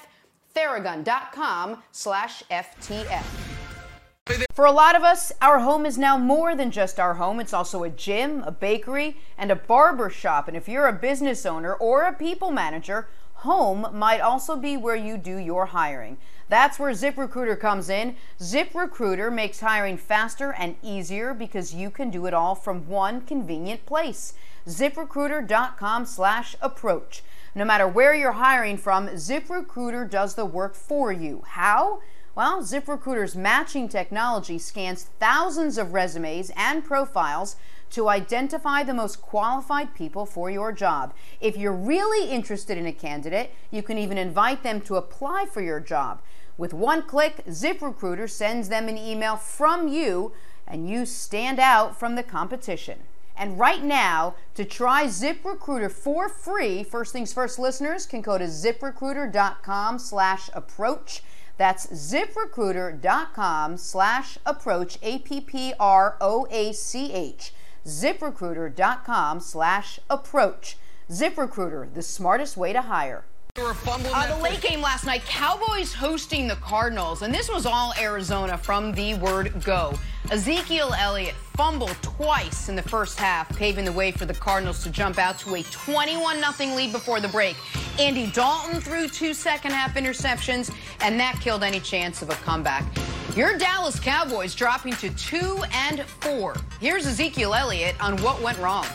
theragun.com 0.56 1.84
slash 1.92 2.42
FTF. 2.50 3.24
For 4.52 4.66
a 4.66 4.72
lot 4.72 4.96
of 4.96 5.04
us, 5.04 5.32
our 5.40 5.60
home 5.60 5.86
is 5.86 6.00
now 6.00 6.18
more 6.18 6.56
than 6.56 6.72
just 6.72 7.00
our 7.00 7.14
home. 7.14 7.40
It's 7.40 7.54
also 7.54 7.84
a 7.84 7.90
gym, 7.90 8.42
a 8.48 8.52
bakery, 8.52 9.18
and 9.38 9.52
a 9.52 9.56
barber 9.56 10.10
shop. 10.10 10.48
And 10.48 10.58
if 10.58 10.68
you're 10.68 10.88
a 10.88 10.94
business 10.94 11.46
owner 11.46 11.76
or 11.76 12.02
a 12.02 12.14
people 12.14 12.50
manager, 12.52 13.08
home 13.36 13.88
might 13.94 14.20
also 14.20 14.58
be 14.58 14.76
where 14.76 14.96
you 14.96 15.18
do 15.18 15.38
your 15.38 15.68
hiring. 15.68 16.18
That's 16.50 16.80
where 16.80 16.92
ZipRecruiter 16.92 17.60
comes 17.60 17.90
in. 17.90 18.16
ZipRecruiter 18.40 19.32
makes 19.32 19.60
hiring 19.60 19.98
faster 19.98 20.54
and 20.54 20.76
easier 20.82 21.34
because 21.34 21.74
you 21.74 21.90
can 21.90 22.10
do 22.10 22.26
it 22.26 22.34
all 22.34 22.56
from 22.56 22.88
one 22.88 23.22
convenient 23.22 23.86
place. 23.86 24.34
ZipRecruiter.com 24.68 26.06
slash 26.06 26.56
approach. 26.62 27.24
No 27.54 27.66
matter 27.66 27.88
where 27.88 28.14
you're 28.14 28.34
hiring 28.34 28.78
from, 28.78 29.08
ZipRecruiter 29.08 30.10
does 30.10 30.36
the 30.36 30.46
work 30.46 30.76
for 30.76 31.12
you. 31.12 31.44
How? 31.48 32.02
Well, 32.36 32.62
ZipRecruiter's 32.62 33.36
matching 33.36 33.90
technology 33.90 34.60
scans 34.60 35.08
thousands 35.20 35.78
of 35.80 35.94
resumes 35.94 36.52
and 36.56 36.86
profiles 36.86 37.56
to 37.92 38.10
identify 38.10 38.84
the 38.84 38.94
most 38.94 39.22
qualified 39.22 39.96
people 39.96 40.26
for 40.26 40.50
your 40.50 40.72
job. 40.72 41.14
If 41.40 41.58
you're 41.58 41.74
really 41.74 42.30
interested 42.30 42.78
in 42.78 42.86
a 42.86 42.94
candidate, 42.94 43.52
you 43.72 43.84
can 43.84 43.98
even 43.98 44.18
invite 44.18 44.64
them 44.64 44.82
to 44.82 44.96
apply 44.96 45.46
for 45.46 45.62
your 45.62 45.80
job. 45.80 46.22
With 46.58 46.74
one 46.74 47.04
click, 47.04 47.46
ZipRecruiter 47.46 48.30
sends 48.30 48.70
them 48.70 48.88
an 48.88 48.98
email 48.98 49.36
from 49.36 49.88
you, 49.88 50.34
and 50.68 50.90
you 50.90 51.06
stand 51.06 51.60
out 51.60 51.98
from 51.98 52.16
the 52.16 52.24
competition. 52.24 53.00
And 53.38 53.60
right 53.60 53.84
now, 53.84 54.34
to 54.56 54.66
try 54.66 55.06
ZipRecruiter 55.06 55.92
for 55.92 56.28
free, 56.28 56.84
first 56.84 57.14
things 57.14 57.32
first 57.32 57.60
listeners 57.60 58.08
can 58.08 58.22
go 58.22 58.38
to 58.40 58.46
ziprecruiter.com 58.46 60.00
slash 60.00 60.50
approach. 60.54 61.22
That's 61.58 61.88
ziprecruiter.com 61.88 63.78
slash 63.78 64.38
approach, 64.46 64.98
A 65.04 65.20
P 65.20 65.42
P 65.42 65.74
R 65.80 66.18
O 66.20 66.48
A 66.50 66.74
C 66.74 67.14
H. 67.14 67.54
ZipRecruiter.com 67.88 69.40
slash 69.40 70.00
approach. 70.10 70.78
ZipRecruiter, 71.10 71.94
the 71.94 72.02
smartest 72.02 72.58
way 72.58 72.74
to 72.74 72.82
hire. 72.82 73.24
Uh, 73.60 74.36
the 74.36 74.44
late 74.44 74.62
game 74.62 74.82
last 74.82 75.06
night, 75.06 75.26
Cowboys 75.26 75.92
hosting 75.92 76.48
the 76.48 76.56
Cardinals, 76.58 77.24
and 77.24 77.34
this 77.34 77.50
was 77.50 77.66
all 77.66 77.92
Arizona 78.00 78.56
from 78.56 78.92
the 78.92 79.16
word 79.16 79.52
go. 79.64 79.94
Ezekiel 80.30 80.94
Elliott 80.94 81.34
fumbled 81.56 81.96
twice 82.04 82.70
in 82.70 82.76
the 82.76 82.84
first 82.84 83.18
half, 83.18 83.50
paving 83.58 83.84
the 83.84 83.92
way 83.92 84.12
for 84.12 84.26
the 84.26 84.34
Cardinals 84.34 84.84
to 84.84 84.92
jump 84.92 85.18
out 85.18 85.40
to 85.40 85.56
a 85.56 85.64
21 85.64 86.44
0 86.54 86.76
lead 86.76 86.92
before 86.92 87.20
the 87.20 87.30
break. 87.30 87.56
Andy 88.00 88.30
Dalton 88.30 88.80
threw 88.80 89.08
two 89.08 89.34
second 89.34 89.72
half 89.72 89.96
interceptions, 89.96 90.72
and 91.02 91.20
that 91.20 91.40
killed 91.42 91.64
any 91.64 91.80
chance 91.80 92.22
of 92.22 92.30
a 92.30 92.36
comeback. 92.36 92.86
Your 93.36 93.58
Dallas 93.58 94.00
Cowboys 94.00 94.54
dropping 94.54 94.94
to 94.94 95.10
2 95.16 95.64
and 95.72 96.02
4. 96.02 96.56
Here's 96.80 97.08
Ezekiel 97.08 97.56
Elliott 97.56 97.96
on 98.00 98.18
what 98.18 98.40
went 98.42 98.60
wrong. 98.60 98.86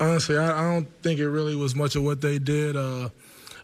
Honestly, 0.00 0.36
I, 0.36 0.58
I, 0.58 0.72
don't 0.72 0.88
think 1.02 1.20
it 1.20 1.28
really 1.28 1.54
was 1.54 1.74
much 1.74 1.94
of 1.94 2.02
what 2.02 2.20
they 2.20 2.38
did. 2.38 2.76
Uh, 2.76 3.10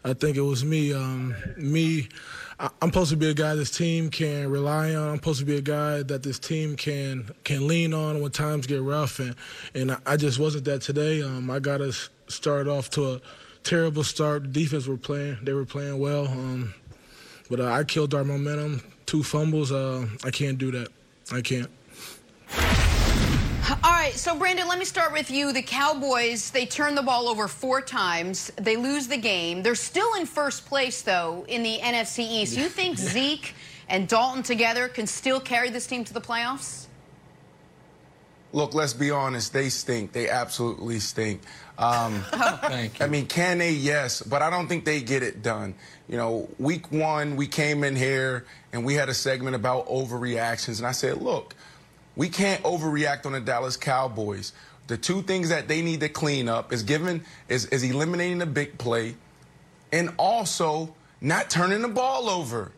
I 0.05 0.13
think 0.13 0.37
it 0.37 0.43
was 0.43 0.65
me. 0.65 0.95
Um, 0.95 1.35
me, 1.57 2.09
I, 2.59 2.71
am 2.81 2.91
supposed 2.91 3.11
to 3.11 3.17
be 3.17 3.29
a 3.29 3.35
guy 3.35 3.55
this 3.57 3.71
team 3.71 4.11
can 4.11 4.49
rely 4.49 4.95
on. 4.95 5.09
I'm 5.09 5.17
supposed 5.17 5.41
to 5.41 5.45
be 5.45 5.57
a 5.57 5.63
guy 5.63 6.03
that 6.05 6.23
this 6.23 6.39
team 6.39 6.77
can 6.77 7.31
can 7.43 7.67
lean 7.67 7.93
on 7.93 8.21
when 8.21 8.31
times 8.31 8.67
get 8.67 8.81
rough, 8.81 9.19
and 9.19 9.35
and 9.75 9.97
I 10.07 10.17
just 10.17 10.39
wasn't 10.39 10.67
that 10.67 10.83
today. 10.83 11.21
Um, 11.21 11.51
I 11.51 11.59
got 11.59 11.81
us 11.81 12.11
started 12.29 12.71
off 12.71 12.91
to 12.91 13.15
a 13.15 13.21
terrible 13.65 14.05
start. 14.05 14.45
The 14.45 14.49
defense 14.49 14.87
were 14.87 14.97
playing; 14.97 15.39
they 15.43 15.53
were 15.53 15.67
playing 15.67 15.99
well, 15.99 16.29
um, 16.29 16.75
but 17.51 17.59
uh, 17.59 17.67
I 17.67 17.83
killed 17.83 18.15
our 18.15 18.25
momentum. 18.25 18.83
Two 19.05 19.25
fumbles. 19.25 19.73
Uh, 19.73 20.07
I 20.23 20.31
can't 20.31 20.59
do 20.59 20.71
that. 20.71 20.89
I 21.33 21.41
can't. 21.41 21.71
All 23.83 23.93
right, 23.93 24.13
so 24.13 24.37
Brandon, 24.37 24.69
let 24.69 24.79
me 24.79 24.85
start 24.85 25.11
with 25.11 25.31
you. 25.31 25.55
The 25.55 25.63
Cowboys, 25.63 26.51
they 26.51 26.67
turn 26.67 26.95
the 26.95 27.03
ball 27.03 27.29
over 27.29 27.49
four 27.49 27.81
times. 27.81 28.53
They 28.57 28.77
lose 28.77 29.09
the 29.09 29.17
game. 29.17 29.63
They're 29.63 29.75
still 29.75 30.13
in 30.17 30.27
first 30.27 30.67
place, 30.67 31.01
though, 31.01 31.47
in 31.49 31.63
the 31.63 31.79
NFC 31.79 32.19
East. 32.19 32.59
You 32.59 32.69
think 32.69 32.99
Zeke 32.99 33.55
and 33.89 34.07
Dalton 34.07 34.43
together 34.43 34.87
can 34.89 35.07
still 35.07 35.41
carry 35.41 35.71
this 35.71 35.87
team 35.87 36.05
to 36.05 36.13
the 36.13 36.21
playoffs? 36.21 36.89
Look, 38.53 38.75
let's 38.75 38.93
be 38.93 39.11
honest. 39.11 39.55
They 39.55 39.71
stink. 39.71 40.13
They 40.13 40.29
absolutely 40.29 41.01
stink. 41.01 41.41
Um, 41.79 42.23
oh, 42.35 42.59
Thank 42.63 42.99
you. 42.99 43.07
I 43.07 43.09
mean, 43.09 43.27
can 43.29 43.57
they? 43.59 43.73
Yes, 43.73 44.21
but 44.21 44.43
I 44.43 44.51
don't 44.51 44.69
think 44.69 44.85
they 44.85 45.01
get 45.01 45.23
it 45.23 45.43
done. 45.43 45.75
You 46.07 46.19
know, 46.19 46.51
week 46.59 46.93
one, 46.93 47.35
we 47.35 47.47
came 47.47 47.83
in 47.83 47.97
here 47.97 48.45
and 48.75 48.85
we 48.85 48.93
had 48.93 49.09
a 49.09 49.15
segment 49.15 49.57
about 49.57 49.89
overreactions, 49.89 50.79
and 50.79 50.87
I 50.87 50.93
said, 50.93 51.23
look, 51.23 51.55
we 52.21 52.29
can't 52.29 52.63
overreact 52.65 53.25
on 53.25 53.33
the 53.33 53.41
Dallas 53.41 53.79
Cowboys. 53.79 54.53
The 54.89 54.99
two 54.99 55.23
things 55.23 55.49
that 55.49 55.69
they 55.69 55.81
need 55.81 56.01
to 56.01 56.11
clean 56.11 56.51
up 56.51 56.71
is 56.71 56.83
giving 56.83 57.23
is, 57.49 57.65
is 57.69 57.83
eliminating 57.83 58.37
the 58.37 58.45
big 58.45 58.77
play 58.77 59.15
and 59.91 60.13
also 60.19 60.95
not 61.23 61.49
turning 61.49 61.81
the 61.81 61.89
ball 61.89 62.29
over. 62.29 62.73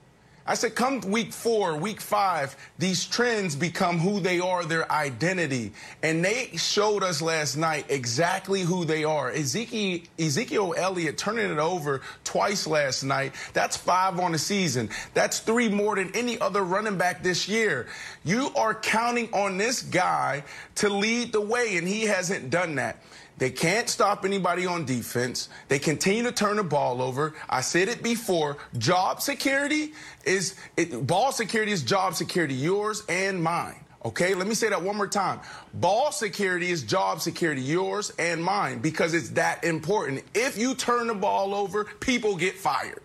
I 0.45 0.55
said, 0.55 0.75
come 0.75 1.01
week 1.03 1.33
four, 1.33 1.77
week 1.77 2.01
five, 2.01 2.57
these 2.79 3.07
trends 3.07 3.55
become 3.55 3.99
who 3.99 4.19
they 4.19 4.41
are, 4.41 4.65
their 4.65 4.91
identity. 4.91 5.73
And 6.03 6.25
they 6.25 6.51
showed 6.57 7.05
us 7.05 7.23
last 7.23 7.57
night 7.57 7.87
exactly 7.89 8.63
who 8.63 8.85
they 8.85 9.05
are. 9.05 9.31
Ezekiel, 9.31 10.01
Ezekiel 10.19 10.75
Elliott 10.77 11.17
turning 11.17 11.51
it 11.51 11.59
over 11.59 12.01
twice 12.25 12.67
last 12.67 13.05
night. 13.05 13.35
That's 13.53 13.77
five 13.77 14.19
on 14.19 14.33
the 14.33 14.39
season. 14.39 14.91
That's 15.15 15.39
three 15.39 15.69
more 15.69 15.95
than 15.95 16.11
any 16.15 16.41
other 16.41 16.63
running 16.63 16.99
back 16.99 17.23
this 17.23 17.49
year. 17.49 17.87
You 18.25 18.51
are 18.57 18.75
counting 18.75 19.33
on 19.33 19.59
this 19.59 19.83
guy 19.83 20.43
to 20.77 20.89
lead 20.89 21.33
the 21.33 21.41
way, 21.41 21.77
and 21.77 21.87
he 21.87 22.03
hasn't 22.03 22.51
done 22.51 22.75
that. 22.77 22.97
They 23.43 23.51
can't 23.51 23.89
stop 23.89 24.25
anybody 24.25 24.67
on 24.67 24.85
defense. 24.85 25.49
They 25.67 25.81
continue 25.81 26.23
to 26.23 26.31
turn 26.31 26.59
the 26.59 26.63
ball 26.63 27.03
over. 27.03 27.35
I 27.49 27.61
said 27.61 27.89
it 27.89 28.01
before. 28.01 28.57
Job 28.79 29.21
security 29.21 29.95
is 30.25 30.55
it, 30.77 31.09
ball 31.09 31.33
security 31.33 31.73
is 31.73 31.83
job 31.83 32.15
security, 32.15 32.55
yours 32.55 33.03
and 33.09 33.43
mine. 33.43 33.85
Okay, 34.05 34.35
let 34.35 34.47
me 34.47 34.55
say 34.55 34.69
that 34.69 34.81
one 34.81 34.97
more 34.97 35.09
time. 35.09 35.41
Ball 35.75 36.13
security 36.13 36.71
is 36.71 36.85
job 36.85 37.21
security, 37.21 37.63
yours 37.63 38.13
and 38.17 38.45
mine, 38.45 38.79
because 38.79 39.13
it's 39.13 39.31
that 39.31 39.65
important. 39.65 40.23
If 40.35 40.57
you 40.57 40.77
turn 40.77 41.09
the 41.09 41.15
ball 41.15 41.53
over, 41.53 41.87
people 41.99 42.37
get 42.37 42.55
fired 42.55 43.03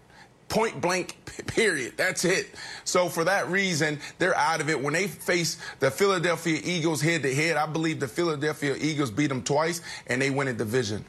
point 0.50 0.80
blank, 0.82 1.16
period. 1.48 1.94
That's 1.98 2.26
it. 2.26 2.56
So 2.84 3.10
for 3.10 3.24
that 3.24 3.50
reason, 3.50 4.00
they're 4.18 4.38
out 4.38 4.62
of 4.62 4.70
it. 4.70 4.82
When 4.82 4.94
they 4.94 5.08
face 5.08 5.58
the 5.80 5.92
Philadelphia 5.92 6.60
Eagles 6.64 7.02
head 7.02 7.24
to 7.24 7.34
head, 7.34 7.58
I 7.58 7.66
believe 7.66 8.00
the 8.00 8.08
Philadelphia 8.08 8.76
Eagles 8.80 9.12
beat 9.12 9.28
them 9.28 9.44
twice 9.44 9.82
and 10.08 10.22
they 10.22 10.30
win 10.30 10.48
a 10.48 10.54
division. 10.54 11.04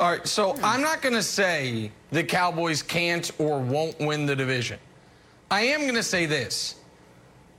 All 0.00 0.10
right, 0.10 0.26
so 0.26 0.56
I'm 0.62 0.80
not 0.80 1.02
going 1.02 1.16
to 1.16 1.22
say 1.22 1.90
the 2.12 2.22
Cowboys 2.22 2.82
can't 2.82 3.30
or 3.38 3.58
won't 3.58 3.98
win 3.98 4.26
the 4.26 4.36
division. 4.36 4.78
I 5.50 5.62
am 5.62 5.80
going 5.80 5.94
to 5.94 6.04
say 6.04 6.26
this. 6.26 6.76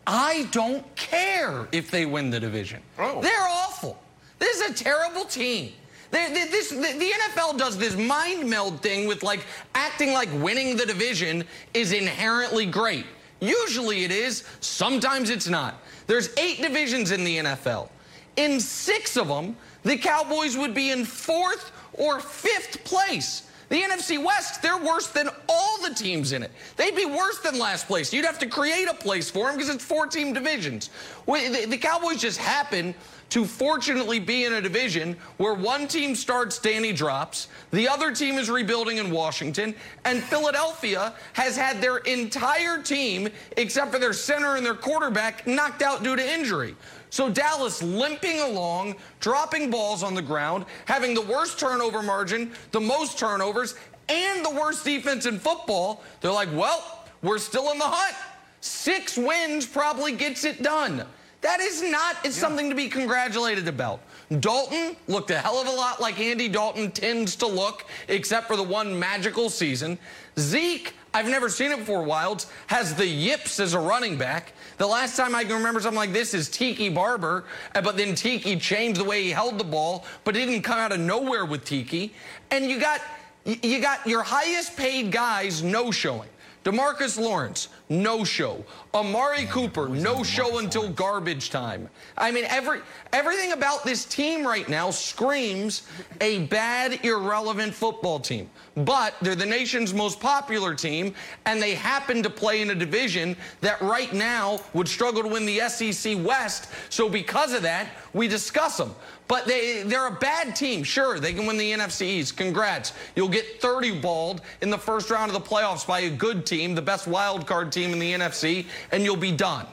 I 0.07 0.47
don't 0.51 0.95
care 0.95 1.67
if 1.71 1.91
they 1.91 2.05
win 2.05 2.29
the 2.29 2.39
division. 2.39 2.81
Oh. 2.97 3.21
They're 3.21 3.47
awful. 3.47 4.01
This 4.39 4.61
is 4.61 4.71
a 4.71 4.83
terrible 4.83 5.25
team. 5.25 5.73
This, 6.11 6.69
the, 6.71 6.77
NFL 6.77 7.57
does 7.57 7.77
this 7.77 7.95
mind 7.95 8.49
meld 8.49 8.81
thing 8.81 9.07
with 9.07 9.21
like 9.21 9.45
acting 9.75 10.13
like 10.13 10.29
winning 10.41 10.75
the 10.75 10.85
division 10.85 11.43
is 11.73 11.91
inherently 11.91 12.65
great. 12.65 13.05
Usually 13.39 14.03
it 14.03 14.11
is, 14.11 14.43
sometimes 14.59 15.29
it's 15.29 15.47
not. 15.47 15.81
There's 16.07 16.35
eight 16.37 16.61
divisions 16.61 17.11
in 17.11 17.23
the 17.23 17.37
NFL. 17.37 17.89
In 18.35 18.59
six 18.59 19.17
of 19.17 19.27
them, 19.27 19.55
the 19.83 19.97
Cowboys 19.97 20.57
would 20.57 20.73
be 20.73 20.91
in 20.91 21.05
fourth 21.05 21.71
or 21.93 22.19
fifth 22.19 22.83
place. 22.83 23.49
The 23.69 23.81
NFC 23.81 24.23
West, 24.23 24.63
they're 24.63 24.77
worse 24.77 25.07
than 25.07 25.29
all 25.47 25.81
the 25.87 25.93
teams 25.93 26.31
in 26.31 26.41
it. 26.41 26.51
They'd 26.75 26.95
be 26.95 27.05
worse 27.05 27.37
than 27.39 27.59
last 27.59 27.85
place. 27.87 28.11
You'd 28.11 28.25
have 28.25 28.39
to 28.39 28.47
create 28.47 28.89
a 28.89 28.95
place 28.95 29.29
for 29.29 29.45
them 29.45 29.55
because 29.55 29.69
it's 29.69 29.85
four 29.85 30.07
team 30.07 30.33
divisions. 30.33 30.89
The 31.27 31.77
Cowboys 31.79 32.19
just 32.19 32.39
happen 32.39 32.95
to 33.29 33.45
fortunately 33.45 34.19
be 34.19 34.45
in 34.45 34.53
a 34.53 34.61
division 34.61 35.15
where 35.37 35.53
one 35.53 35.87
team 35.87 36.15
starts, 36.15 36.59
Danny 36.59 36.91
drops, 36.91 37.47
the 37.71 37.87
other 37.87 38.11
team 38.11 38.35
is 38.35 38.49
rebuilding 38.49 38.97
in 38.97 39.11
Washington, 39.11 39.75
and 40.05 40.23
Philadelphia 40.23 41.13
has 41.33 41.55
had 41.55 41.81
their 41.81 41.97
entire 41.97 42.81
team, 42.81 43.29
except 43.57 43.91
for 43.91 43.99
their 43.99 44.13
center 44.13 44.55
and 44.55 44.65
their 44.65 44.73
quarterback, 44.73 45.45
knocked 45.45 45.81
out 45.81 46.03
due 46.03 46.15
to 46.15 46.33
injury. 46.33 46.75
So 47.11 47.29
Dallas 47.29 47.81
limping 47.81 48.39
along, 48.41 48.95
dropping 49.19 49.71
balls 49.71 50.03
on 50.03 50.13
the 50.13 50.21
ground, 50.21 50.65
having 50.85 51.13
the 51.13 51.21
worst 51.21 51.59
turnover 51.59 52.03
margin, 52.03 52.51
the 52.71 52.81
most 52.81 53.17
turnovers, 53.17 53.75
and 54.09 54.43
the 54.43 54.51
worst 54.51 54.83
defense 54.85 55.25
in 55.25 55.39
football. 55.39 56.03
They're 56.21 56.31
like, 56.31 56.49
well, 56.53 57.05
we're 57.21 57.37
still 57.37 57.71
in 57.71 57.77
the 57.77 57.85
hunt. 57.85 58.15
Six 58.61 59.17
wins 59.17 59.65
probably 59.65 60.11
gets 60.11 60.43
it 60.43 60.61
done. 60.61 61.05
That 61.41 61.61
is 61.61 61.81
not 61.81 62.17
it's 62.25 62.35
something 62.35 62.69
to 62.69 62.75
be 62.75 62.89
congratulated 62.89 63.67
about. 63.67 64.01
Dalton 64.39 64.95
looked 65.07 65.31
a 65.31 65.37
hell 65.37 65.59
of 65.59 65.67
a 65.67 65.71
lot 65.71 66.01
like 66.01 66.19
Andy 66.19 66.49
Dalton 66.49 66.91
tends 66.91 67.35
to 67.37 67.47
look, 67.47 67.85
except 68.09 68.47
for 68.47 68.55
the 68.57 68.63
one 68.63 68.97
magical 68.97 69.49
season. 69.49 69.97
Zeke, 70.37 70.93
I've 71.13 71.27
never 71.27 71.49
seen 71.49 71.71
it 71.71 71.79
before, 71.79 72.03
Wildes, 72.03 72.47
has 72.67 72.93
the 72.93 73.05
yips 73.05 73.59
as 73.59 73.73
a 73.73 73.79
running 73.79 74.17
back. 74.17 74.53
The 74.77 74.85
last 74.85 75.17
time 75.17 75.33
I 75.33 75.43
can 75.43 75.53
remember 75.53 75.79
something 75.79 75.97
like 75.97 76.13
this 76.13 76.33
is 76.33 76.49
Tiki 76.49 76.89
Barber, 76.89 77.45
uh, 77.73 77.81
but 77.81 77.97
then 77.97 78.15
Tiki 78.15 78.57
changed 78.57 78.99
the 78.99 79.05
way 79.05 79.23
he 79.23 79.31
held 79.31 79.57
the 79.57 79.63
ball, 79.63 80.05
but 80.23 80.35
didn't 80.35 80.61
come 80.61 80.77
out 80.77 80.91
of 80.91 80.99
nowhere 80.99 81.45
with 81.45 81.63
Tiki. 81.63 82.13
And 82.51 82.69
you 82.69 82.79
got 82.79 83.01
you 83.45 83.81
got 83.81 84.05
your 84.05 84.21
highest 84.21 84.77
paid 84.77 85.11
guys 85.11 85.63
no 85.63 85.89
showing. 85.91 86.29
DeMarcus 86.65 87.19
Lawrence, 87.19 87.69
no 87.89 88.23
show. 88.23 88.63
Amari 88.93 89.45
Cooper, 89.45 89.89
no 89.89 90.23
show 90.23 90.59
until 90.59 90.89
garbage 90.89 91.49
time. 91.49 91.89
I 92.17 92.31
mean, 92.31 92.45
every 92.45 92.81
everything 93.11 93.51
about 93.51 93.83
this 93.83 94.05
team 94.05 94.45
right 94.45 94.69
now 94.69 94.91
screams 94.91 95.87
a 96.21 96.45
bad, 96.45 97.03
irrelevant 97.03 97.73
football 97.73 98.19
team. 98.19 98.49
But 98.75 99.15
they're 99.21 99.35
the 99.35 99.45
nation's 99.45 99.93
most 99.93 100.19
popular 100.19 100.75
team, 100.75 101.15
and 101.45 101.61
they 101.61 101.73
happen 101.73 102.21
to 102.23 102.29
play 102.29 102.61
in 102.61 102.69
a 102.69 102.75
division 102.75 103.35
that 103.61 103.81
right 103.81 104.13
now 104.13 104.59
would 104.73 104.87
struggle 104.87 105.23
to 105.23 105.27
win 105.27 105.45
the 105.45 105.59
SEC 105.67 106.23
West. 106.23 106.69
So 106.89 107.09
because 107.09 107.53
of 107.53 107.63
that, 107.63 107.89
we 108.13 108.27
discuss 108.27 108.77
them. 108.77 108.93
But 109.29 109.45
they, 109.45 109.83
they're 109.83 110.07
a 110.07 110.11
bad 110.11 110.55
team. 110.55 110.83
Sure, 110.83 111.19
they 111.19 111.33
can 111.33 111.45
win 111.45 111.55
the 111.55 111.71
NFC 111.71 112.01
East. 112.01 112.35
Congrats. 112.35 112.93
You'll 113.15 113.29
get 113.29 113.61
30 113.61 113.99
balled 114.01 114.41
in 114.61 114.71
the 114.71 114.77
first 114.77 115.11
round 115.11 115.31
of 115.31 115.41
the 115.41 115.47
playoffs 115.47 115.85
by 115.85 115.99
a 115.99 116.09
good 116.09 116.47
team, 116.47 116.73
the 116.73 116.81
best 116.81 117.05
wild 117.07 117.45
card 117.45 117.71
team 117.71 117.93
in 117.93 117.99
the 117.99 118.11
NFC, 118.11 118.65
and 118.91 119.03
you'll 119.03 119.15
be 119.15 119.31
done. 119.31 119.67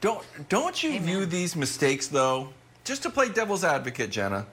Don't 0.00 0.24
don't 0.48 0.80
you 0.82 1.00
view 1.00 1.26
these 1.26 1.56
mistakes 1.56 2.06
though? 2.06 2.50
Just 2.84 3.02
to 3.02 3.10
play 3.10 3.30
devil's 3.30 3.64
advocate, 3.64 4.10
Jenna. 4.10 4.46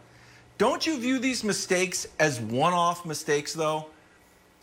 Don't 0.58 0.88
you 0.88 0.98
view 0.98 1.20
these 1.20 1.44
mistakes 1.44 2.08
as 2.20 2.40
one-off 2.40 3.06
mistakes 3.06 3.54
though? 3.54 3.88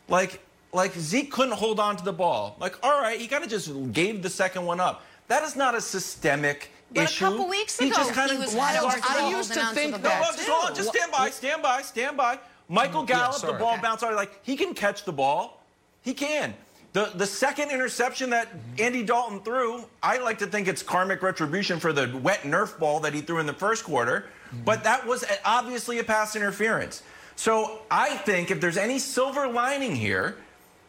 Like 0.09 0.41
like 0.73 0.93
Zeke 0.95 1.31
couldn't 1.31 1.55
hold 1.55 1.79
on 1.79 1.97
to 1.97 2.05
the 2.05 2.13
ball. 2.13 2.57
Like, 2.59 2.77
all 2.83 3.01
right, 3.01 3.21
he 3.21 3.29
kind 3.29 3.45
of 3.45 3.51
just 3.51 3.93
gave 3.93 4.23
the 4.23 4.31
second 4.31 4.65
one 4.65 4.81
up. 4.81 5.05
That 5.29 5.45
is 5.45 5.55
not 5.55 5.77
a 5.77 5.81
systemic 5.81 6.73
But 6.93 7.15
a 7.15 7.19
couple 7.19 7.49
weeks 7.49 7.79
ago, 7.79 7.85
He 7.87 7.91
ago, 7.93 8.01
just 8.01 8.13
kind 8.13 8.31
of 8.33 8.39
was 8.39 8.55
Wild, 8.55 8.85
Wild, 8.85 9.01
I 9.09 9.31
used 9.31 9.53
to 9.53 9.67
think 9.67 9.93
the 9.93 9.99
that. 9.99 10.21
No, 10.21 10.25
ball, 10.25 10.31
no, 10.33 10.37
just 10.37 10.49
hold 10.49 10.71
on. 10.71 10.77
Just 10.77 10.89
stand 10.89 11.13
by. 11.13 11.31
Stand 11.31 11.63
by. 11.63 11.83
Stand 11.83 12.17
by. 12.17 12.39
Michael 12.69 13.03
mm, 13.05 13.09
Gallup, 13.09 13.35
sorry. 13.35 13.53
the 13.53 13.59
ball 13.59 13.73
Okay. 13.75 13.83
bounced 13.83 14.05
out. 14.05 14.15
Like 14.15 14.45
he 14.45 14.57
can 14.57 14.75
catch 14.75 15.05
the 15.05 15.13
ball. 15.13 15.63
He 16.03 16.15
can. 16.15 16.55
The 16.93 17.13
the 17.15 17.27
second 17.27 17.71
interception 17.71 18.31
that 18.31 18.49
mm-hmm. 18.49 18.83
Andy 18.83 19.03
Dalton 19.05 19.41
threw, 19.41 19.85
I 20.03 20.19
like 20.19 20.39
to 20.39 20.47
think 20.47 20.67
it's 20.67 20.83
karmic 20.83 21.23
retribution 21.23 21.79
for 21.79 21.93
the 21.93 22.17
wet 22.19 22.43
Nerf 22.43 22.79
ball 22.79 22.99
that 23.01 23.15
he 23.15 23.21
threw 23.21 23.39
in 23.39 23.47
the 23.47 23.53
first 23.53 23.85
quarter. 23.85 24.25
Mm-hmm. 24.49 24.65
But 24.65 24.83
that 24.85 25.07
was 25.07 25.25
obviously 25.45 26.01
a 26.01 26.05
pass 26.05 26.35
interference. 26.35 27.03
So 27.37 27.83
I 27.91 28.17
think 28.17 28.51
if 28.51 28.61
there's 28.61 28.77
any 28.77 28.99
silver 28.99 29.47
lining 29.49 29.95
here, 29.95 30.37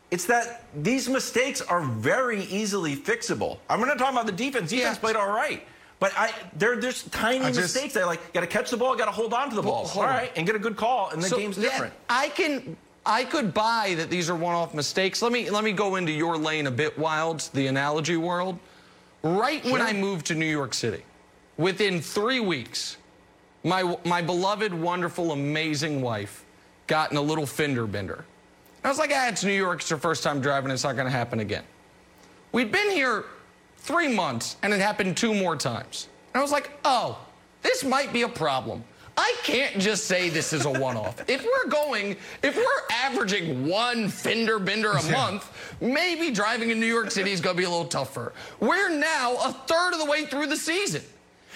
it's 0.09 0.25
that 0.25 0.65
these 0.75 1.07
mistakes 1.07 1.61
are 1.61 1.81
very 1.81 2.41
easily 2.45 2.95
fixable. 2.95 3.59
I'm 3.69 3.79
going 3.79 3.91
to 3.91 3.97
talk 3.97 4.11
about 4.11 4.25
the 4.25 4.31
defense. 4.33 4.69
Defense 4.69 4.95
Yes. 4.95 4.97
played 4.97 5.15
all 5.15 5.29
right. 5.31 5.65
But 6.01 6.13
I, 6.17 6.33
there, 6.57 6.77
there's 6.77 7.03
tiny 7.03 7.45
I 7.45 7.49
just- 7.51 7.75
mistakes 7.75 7.93
that 7.93 8.07
like 8.07 8.33
got 8.33 8.41
to 8.41 8.47
catch 8.47 8.71
the 8.71 8.75
ball, 8.75 8.95
got 8.95 9.05
to 9.05 9.11
hold 9.11 9.33
on 9.35 9.51
to 9.51 9.55
the 9.55 9.61
ball, 9.61 9.89
all 9.95 10.01
right, 10.01 10.31
and 10.35 10.47
get 10.47 10.55
a 10.55 10.59
good 10.59 10.75
call, 10.75 11.11
and 11.11 11.21
the 11.21 11.27
So 11.27 11.37
game's 11.37 11.57
different. 11.57 11.93
I 12.09 12.29
can 12.29 12.75
I 13.05 13.23
could 13.23 13.53
buy 13.53 13.93
that 13.97 14.09
these 14.09 14.27
are 14.29 14.35
one-off 14.35 14.73
mistakes. 14.73 15.21
Let 15.21 15.31
me 15.31 15.51
let 15.51 15.63
me 15.63 15.71
go 15.71 15.97
into 15.97 16.11
your 16.11 16.37
lane 16.37 16.65
a 16.65 16.71
bit, 16.71 16.97
Wildes, 16.97 17.51
the 17.51 17.67
analogy 17.67 18.17
world. 18.17 18.57
Right 19.21 19.63
when 19.63 19.79
I 19.79 19.93
moved 19.93 20.25
to 20.27 20.35
New 20.35 20.47
York 20.49 20.73
City, 20.73 21.03
within 21.57 22.01
three 22.01 22.39
weeks, 22.39 22.97
my 23.63 23.95
my 24.03 24.23
beloved, 24.23 24.73
wonderful, 24.73 25.33
amazing 25.33 26.01
wife 26.01 26.43
got 26.87 27.11
in 27.11 27.17
a 27.17 27.21
little 27.21 27.45
fender 27.45 27.85
bender. 27.85 28.25
I 28.83 28.89
was 28.89 28.97
like, 28.97 29.11
ah, 29.13 29.27
it's 29.29 29.43
New 29.43 29.51
York. 29.53 29.81
It's 29.81 29.89
her 29.89 29.97
first 29.97 30.23
time 30.23 30.41
driving. 30.41 30.71
It's 30.71 30.83
not 30.83 30.95
going 30.95 31.05
to 31.05 31.11
happen 31.11 31.41
again. 31.41 31.63
We'd 32.53 32.71
been 32.71 32.89
here 32.89 33.25
three 33.81 34.07
months, 34.07 34.57
and 34.63 34.73
it 34.73 34.79
happened 34.79 35.17
two 35.17 35.33
more 35.33 35.55
times. 35.55 36.07
And 36.33 36.39
I 36.39 36.41
was 36.41 36.51
like, 36.51 36.71
oh, 36.85 37.17
this 37.61 37.83
might 37.83 38.13
be 38.13 38.21
a 38.21 38.29
problem. 38.29 38.83
I 39.17 39.35
can't 39.43 39.77
just 39.77 40.05
say 40.05 40.29
this 40.29 40.53
is 40.53 40.65
a 40.65 40.71
one-off. 40.71 41.21
if 41.29 41.43
we're 41.43 41.69
going, 41.69 42.15
if 42.41 42.55
we're 42.55 42.95
averaging 42.95 43.67
one 43.67 44.07
fender 44.07 44.57
bender 44.57 44.91
a 44.91 45.11
month, 45.11 45.51
maybe 45.81 46.31
driving 46.31 46.69
in 46.69 46.79
New 46.79 46.85
York 46.85 47.11
City 47.11 47.31
is 47.31 47.41
going 47.41 47.55
to 47.55 47.57
be 47.57 47.65
a 47.65 47.69
little 47.69 47.85
tougher. 47.85 48.33
We're 48.59 48.89
now 48.89 49.35
a 49.43 49.51
third 49.67 49.93
of 49.93 49.99
the 49.99 50.05
way 50.05 50.25
through 50.25 50.47
the 50.47 50.55
season. 50.57 51.03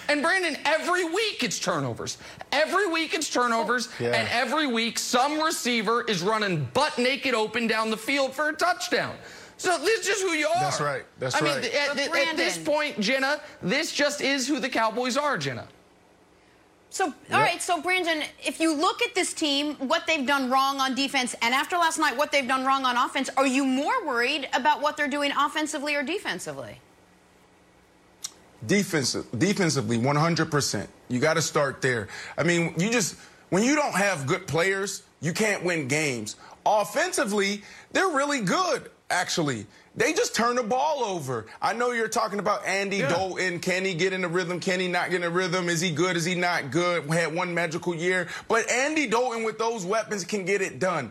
And 0.08 0.22
Brandon, 0.22 0.56
every 0.64 1.04
week 1.04 1.42
it's 1.42 1.58
turnovers. 1.58 2.18
Every 2.52 2.86
week 2.88 3.14
it's 3.14 3.28
turnovers, 3.28 3.88
Yeah. 3.98 4.10
and 4.12 4.28
every 4.28 4.66
week 4.68 4.98
some 4.98 5.40
receiver 5.40 6.02
is 6.02 6.22
running 6.22 6.68
butt 6.74 6.96
naked 6.98 7.34
open 7.34 7.66
down 7.66 7.90
the 7.90 7.96
field 7.96 8.32
for 8.34 8.48
a 8.50 8.52
touchdown. 8.52 9.16
So 9.58 9.78
this 9.78 10.00
is 10.00 10.06
just 10.06 10.22
who 10.22 10.30
you 10.32 10.46
are. 10.48 10.60
That's 10.60 10.80
right. 10.80 11.04
That's 11.18 11.34
I 11.34 11.40
right. 11.40 11.62
mean, 11.62 11.72
at, 11.72 11.88
But 11.96 12.18
at- 12.18 12.28
at 12.28 12.36
this 12.36 12.58
point, 12.58 13.00
Jenna, 13.00 13.40
this 13.62 13.92
just 13.92 14.20
is 14.20 14.46
who 14.46 14.60
the 14.60 14.68
Cowboys 14.68 15.16
are, 15.16 15.38
Jenna. 15.38 15.66
So, 16.90 17.12
all 17.32 17.40
right. 17.40 17.60
So, 17.60 17.80
Brandon, 17.82 18.22
if 18.44 18.58
you 18.60 18.74
look 18.74 19.02
at 19.02 19.14
this 19.14 19.34
team, 19.34 19.74
what 19.76 20.06
they've 20.06 20.26
done 20.26 20.50
wrong 20.50 20.80
on 20.80 20.94
defense, 20.94 21.34
and 21.42 21.52
after 21.54 21.76
last 21.76 21.98
night, 21.98 22.16
what 22.16 22.32
they've 22.32 22.46
done 22.48 22.64
wrong 22.64 22.84
on 22.84 22.96
offense, 22.96 23.28
are 23.36 23.46
you 23.46 23.64
more 23.66 24.06
worried 24.06 24.48
about 24.54 24.80
what 24.80 24.96
they're 24.96 25.08
doing 25.08 25.30
offensively 25.38 25.94
or 25.94 26.02
defensively? 26.02 26.80
Defensive, 28.66 29.26
defensively, 29.38 29.98
100%. 29.98 30.86
You 31.08 31.20
got 31.20 31.34
to 31.34 31.42
start 31.42 31.82
there. 31.82 32.08
I 32.38 32.42
mean, 32.42 32.72
you 32.78 32.90
just, 32.90 33.16
when 33.50 33.62
you 33.62 33.74
don't 33.74 33.94
have 33.94 34.26
good 34.26 34.46
players, 34.46 35.02
you 35.20 35.32
can't 35.32 35.62
win 35.62 35.88
games. 35.88 36.36
Offensively, 36.64 37.62
they're 37.92 38.08
really 38.08 38.40
good, 38.40 38.90
actually. 39.10 39.66
They 39.94 40.12
just 40.12 40.34
turn 40.34 40.56
the 40.56 40.62
ball 40.62 41.04
over. 41.04 41.46
I 41.62 41.72
know 41.72 41.92
you're 41.92 42.08
talking 42.08 42.38
about 42.38 42.66
Andy 42.66 42.98
Dalton. 43.00 43.60
Can 43.60 43.84
he 43.84 43.94
get 43.94 44.12
in 44.12 44.20
the 44.20 44.28
rhythm? 44.28 44.60
Can 44.60 44.78
he 44.78 44.88
not 44.88 45.08
get 45.10 45.16
in 45.16 45.22
the 45.22 45.30
rhythm? 45.30 45.70
Is 45.70 45.80
he 45.80 45.90
good? 45.90 46.16
Is 46.16 46.26
he 46.26 46.34
not 46.34 46.70
good? 46.70 47.10
Had 47.10 47.34
one 47.34 47.54
magical 47.54 47.94
year. 47.94 48.28
But 48.46 48.70
Andy 48.70 49.06
Dalton, 49.06 49.42
with 49.42 49.58
those 49.58 49.86
weapons, 49.86 50.24
can 50.24 50.44
get 50.44 50.60
it 50.60 50.78
done. 50.78 51.10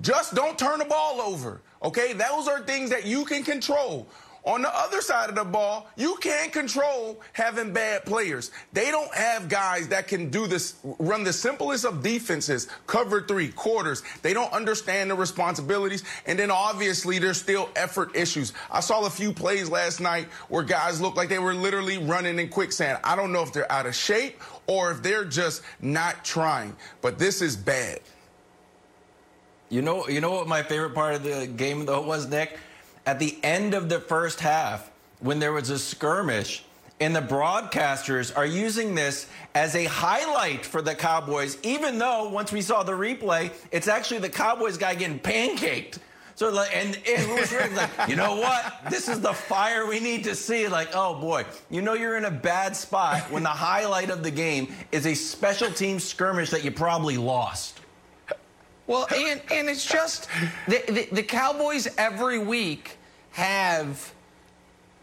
Just 0.00 0.34
don't 0.34 0.58
turn 0.58 0.78
the 0.78 0.86
ball 0.86 1.20
over, 1.20 1.60
okay? 1.82 2.14
Those 2.14 2.48
are 2.48 2.62
things 2.62 2.88
that 2.88 3.04
you 3.04 3.26
can 3.26 3.42
control. 3.42 4.06
On 4.44 4.60
the 4.60 4.76
other 4.76 5.00
side 5.00 5.28
of 5.28 5.36
the 5.36 5.44
ball, 5.44 5.86
you 5.96 6.16
can't 6.16 6.52
control 6.52 7.20
having 7.32 7.72
bad 7.72 8.04
players. 8.04 8.50
They 8.72 8.90
don't 8.90 9.12
have 9.14 9.48
guys 9.48 9.86
that 9.88 10.08
can 10.08 10.30
do 10.30 10.48
this, 10.48 10.74
run 10.98 11.22
the 11.22 11.32
simplest 11.32 11.84
of 11.84 12.02
defenses, 12.02 12.66
cover 12.88 13.22
three, 13.22 13.50
quarters. 13.50 14.02
They 14.22 14.34
don't 14.34 14.52
understand 14.52 15.10
the 15.10 15.14
responsibilities. 15.14 16.02
And 16.26 16.36
then 16.36 16.50
obviously 16.50 17.20
there's 17.20 17.40
still 17.40 17.70
effort 17.76 18.16
issues. 18.16 18.52
I 18.68 18.80
saw 18.80 19.06
a 19.06 19.10
few 19.10 19.32
plays 19.32 19.70
last 19.70 20.00
night 20.00 20.26
where 20.48 20.64
guys 20.64 21.00
looked 21.00 21.16
like 21.16 21.28
they 21.28 21.38
were 21.38 21.54
literally 21.54 21.98
running 21.98 22.40
in 22.40 22.48
quicksand. 22.48 22.98
I 23.04 23.14
don't 23.14 23.32
know 23.32 23.42
if 23.42 23.52
they're 23.52 23.70
out 23.70 23.86
of 23.86 23.94
shape 23.94 24.40
or 24.66 24.90
if 24.90 25.04
they're 25.04 25.24
just 25.24 25.62
not 25.80 26.24
trying. 26.24 26.74
But 27.00 27.16
this 27.16 27.42
is 27.42 27.56
bad. 27.56 28.00
You 29.68 29.82
know, 29.82 30.08
you 30.08 30.20
know 30.20 30.32
what 30.32 30.48
my 30.48 30.64
favorite 30.64 30.94
part 30.94 31.14
of 31.14 31.22
the 31.22 31.46
game 31.46 31.86
though 31.86 32.02
was, 32.02 32.28
Nick? 32.28 32.58
At 33.06 33.18
the 33.18 33.36
end 33.42 33.74
of 33.74 33.88
the 33.88 34.00
first 34.00 34.40
half, 34.40 34.90
when 35.20 35.38
there 35.38 35.52
was 35.52 35.70
a 35.70 35.78
skirmish, 35.78 36.64
and 37.00 37.16
the 37.16 37.20
broadcasters 37.20 38.36
are 38.36 38.46
using 38.46 38.94
this 38.94 39.26
as 39.56 39.74
a 39.74 39.86
highlight 39.86 40.64
for 40.64 40.80
the 40.80 40.94
Cowboys, 40.94 41.58
even 41.64 41.98
though 41.98 42.28
once 42.28 42.52
we 42.52 42.62
saw 42.62 42.84
the 42.84 42.92
replay, 42.92 43.50
it's 43.72 43.88
actually 43.88 44.20
the 44.20 44.28
Cowboys 44.28 44.76
guy 44.76 44.94
getting 44.94 45.18
pancaked. 45.18 45.98
So 46.36 46.50
like, 46.50 46.74
and 46.74 46.96
it 47.04 47.28
was 47.28 47.52
like, 47.76 47.90
you 48.08 48.14
know 48.14 48.36
what? 48.36 48.74
This 48.88 49.08
is 49.08 49.20
the 49.20 49.32
fire 49.32 49.86
we 49.86 49.98
need 49.98 50.22
to 50.24 50.36
see. 50.36 50.68
Like, 50.68 50.90
oh 50.94 51.20
boy, 51.20 51.44
you 51.70 51.82
know 51.82 51.94
you're 51.94 52.16
in 52.16 52.24
a 52.24 52.30
bad 52.30 52.76
spot 52.76 53.22
when 53.32 53.42
the 53.42 53.48
highlight 53.48 54.08
of 54.08 54.22
the 54.22 54.30
game 54.30 54.72
is 54.92 55.06
a 55.06 55.14
special 55.14 55.70
team 55.72 55.98
skirmish 55.98 56.50
that 56.50 56.64
you 56.64 56.70
probably 56.70 57.16
lost. 57.16 57.80
Well, 58.92 59.06
and 59.10 59.40
and 59.50 59.70
it's 59.70 59.86
just 59.86 60.28
the, 60.68 60.82
the, 60.86 61.08
the 61.12 61.22
Cowboys 61.22 61.88
every 61.96 62.38
week 62.38 62.98
have 63.30 64.12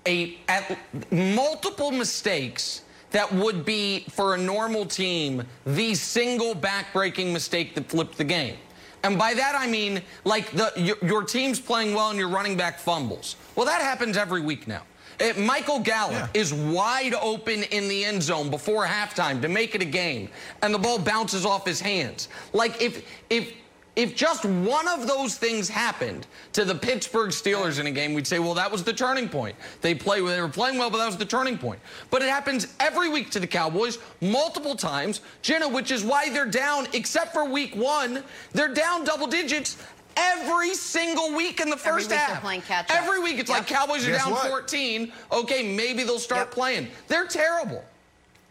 a 0.05 0.37
at, 0.47 0.77
multiple 1.11 1.89
mistakes 1.89 2.83
that 3.09 3.33
would 3.33 3.65
be 3.65 4.05
for 4.11 4.35
a 4.35 4.37
normal 4.37 4.85
team 4.85 5.41
the 5.65 5.95
single 5.95 6.53
backbreaking 6.53 7.33
mistake 7.33 7.73
that 7.73 7.89
flipped 7.89 8.19
the 8.19 8.23
game. 8.23 8.57
And 9.03 9.17
by 9.17 9.33
that 9.33 9.55
I 9.57 9.65
mean 9.65 10.03
like 10.23 10.51
the 10.51 10.71
your, 10.75 10.97
your 11.01 11.23
team's 11.23 11.59
playing 11.59 11.95
well 11.95 12.11
and 12.11 12.19
your 12.19 12.29
running 12.29 12.55
back 12.55 12.77
fumbles. 12.77 13.37
Well, 13.55 13.65
that 13.65 13.81
happens 13.81 14.17
every 14.17 14.41
week 14.41 14.67
now. 14.67 14.83
Uh, 15.19 15.33
Michael 15.35 15.79
Gallup 15.79 16.13
yeah. 16.13 16.27
is 16.39 16.53
wide 16.53 17.15
open 17.15 17.63
in 17.63 17.87
the 17.89 18.05
end 18.05 18.21
zone 18.21 18.51
before 18.51 18.85
halftime 18.85 19.41
to 19.41 19.49
make 19.49 19.73
it 19.73 19.81
a 19.81 19.85
game, 19.85 20.29
and 20.61 20.73
the 20.73 20.77
ball 20.77 20.99
bounces 20.99 21.43
off 21.43 21.65
his 21.65 21.81
hands. 21.81 22.29
Like 22.53 22.79
if 22.81 23.03
if 23.29 23.51
if 23.99 24.15
just 24.15 24.45
one 24.45 24.87
of 24.87 25.07
those 25.07 25.35
things 25.35 25.67
happened 25.67 26.25
to 26.53 26.63
the 26.63 26.73
Pittsburgh 26.73 27.31
Steelers 27.31 27.81
in 27.81 27.87
a 27.87 27.91
game, 27.91 28.13
we'd 28.13 28.25
say, 28.25 28.39
well, 28.39 28.53
that 28.53 28.71
was 28.71 28.81
the 28.81 28.93
turning 28.93 29.27
point. 29.27 29.57
They 29.81 29.93
play 29.93 30.21
they 30.21 30.39
were 30.39 30.47
playing 30.47 30.77
well, 30.77 30.89
but 30.89 30.99
that 30.99 31.05
was 31.05 31.17
the 31.17 31.25
turning 31.25 31.57
point. 31.57 31.81
But 32.09 32.21
it 32.21 32.29
happens 32.29 32.73
every 32.79 33.09
week 33.09 33.29
to 33.31 33.41
the 33.41 33.47
Cowboys, 33.47 33.99
multiple 34.21 34.73
times, 34.73 35.19
Jenna, 35.41 35.67
which 35.67 35.91
is 35.91 36.05
why 36.05 36.29
they're 36.29 36.45
down, 36.45 36.87
except 36.93 37.33
for 37.33 37.43
week 37.43 37.75
one, 37.75 38.23
they're 38.53 38.73
down 38.73 39.03
double 39.03 39.27
digits 39.27 39.75
every 40.15 40.75
single 40.75 41.35
week 41.35 41.59
in 41.59 41.69
the 41.69 41.77
first 41.77 42.09
half. 42.09 42.41
Every 42.89 43.19
week 43.19 43.37
it's 43.37 43.49
yep. 43.49 43.59
like 43.59 43.67
Cowboys 43.67 44.07
are 44.07 44.11
Guess 44.11 44.23
down 44.23 44.31
what? 44.31 44.49
14. 44.49 45.11
Okay, 45.33 45.75
maybe 45.75 46.03
they'll 46.03 46.19
start 46.19 46.47
yep. 46.47 46.51
playing. 46.51 46.87
They're 47.09 47.27
terrible. 47.27 47.83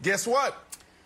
Guess 0.03 0.27
what? 0.27 0.57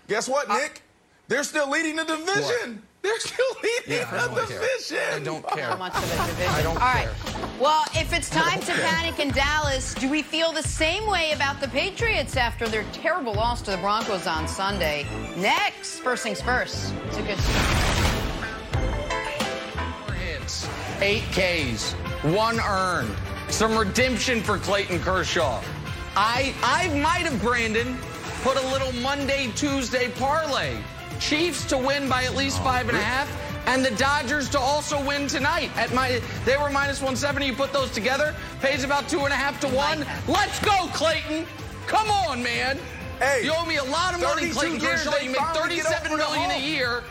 Guess 0.10 0.28
what, 0.28 0.50
Nick? 0.50 0.82
they're 1.30 1.46
still 1.46 1.70
leading 1.70 1.96
the 1.96 2.04
division. 2.04 2.76
What? 2.76 2.93
They're 3.04 3.20
still 3.20 3.46
leading 3.62 4.00
yeah, 4.00 4.28
the 4.28 4.46
division. 4.46 4.98
I 5.12 5.20
don't 5.20 5.46
care. 5.50 5.66
How 5.66 5.76
much 5.76 5.94
of 5.94 6.04
a 6.04 6.26
division? 6.28 6.54
I 6.54 6.62
don't 6.62 6.78
All 6.78 6.90
care. 6.90 7.10
right. 7.10 7.60
Well, 7.60 7.84
if 7.94 8.14
it's 8.14 8.30
time 8.30 8.62
to 8.62 8.72
panic 8.72 9.20
in 9.20 9.32
Dallas, 9.32 9.94
do 9.94 10.10
we 10.10 10.22
feel 10.22 10.54
the 10.54 10.64
same 10.64 11.06
way 11.06 11.34
about 11.34 11.60
the 11.60 11.68
Patriots 11.68 12.38
after 12.38 12.66
their 12.66 12.86
terrible 12.94 13.34
loss 13.34 13.62
to 13.64 13.72
the 13.72 13.78
Broncos 13.78 14.26
on 14.26 14.48
Sunday? 14.48 15.06
Next, 15.36 16.00
first 16.00 16.24
things 16.24 16.42
first. 16.42 16.94
It's 17.08 17.18
a 17.18 17.24
good 17.24 17.38
Four 20.06 20.14
hits, 20.14 20.70
eight 21.02 21.24
Ks, 21.34 21.92
one 22.34 22.58
earned, 22.62 23.14
some 23.50 23.78
redemption 23.78 24.42
for 24.42 24.58
Clayton 24.58 25.00
Kershaw. 25.02 25.62
I 26.16 26.56
I 26.64 26.88
might 27.00 27.30
have 27.30 27.42
Brandon 27.42 27.98
put 28.44 28.56
a 28.56 28.68
little 28.68 28.94
Monday 29.02 29.52
Tuesday 29.56 30.10
parlay 30.12 30.78
Chiefs 31.24 31.64
to 31.68 31.78
win 31.78 32.10
by 32.10 32.26
at 32.26 32.36
least 32.36 32.62
five 32.62 32.90
and 32.90 32.98
a 32.98 33.02
half, 33.02 33.32
and 33.66 33.84
the 33.84 33.92
Dodgers 33.92 34.50
to 34.50 34.60
also 34.60 35.02
win 35.08 35.26
tonight. 35.26 35.72
At 35.78 35.94
my, 35.94 36.22
they 36.44 36.58
were 36.58 36.70
minus 36.70 37.00
170. 37.00 37.46
You 37.46 37.54
put 37.54 37.72
those 37.72 37.92
together, 37.92 38.36
pays 38.60 38.84
about 38.84 39.08
two 39.08 39.22
and 39.22 39.32
a 39.32 39.36
half 39.38 39.58
to 39.62 39.70
one. 39.70 40.06
Let's 40.28 40.60
go, 40.60 40.90
Clayton. 40.92 41.46
Come 41.88 42.12
on, 42.12 42.44
man. 42.44 42.78
Hey, 43.20 43.46
you 43.46 43.54
owe 43.56 43.66
me 43.66 43.78
a 43.78 43.84
lot 43.86 44.14
of 44.14 44.20
money, 44.20 44.50
Clayton 44.50 44.82
Kershaw. 44.82 45.16
You 45.20 45.30
make 45.30 45.40
37 45.54 46.18
million 46.18 46.52
a 46.52 46.60
year. 46.60 47.04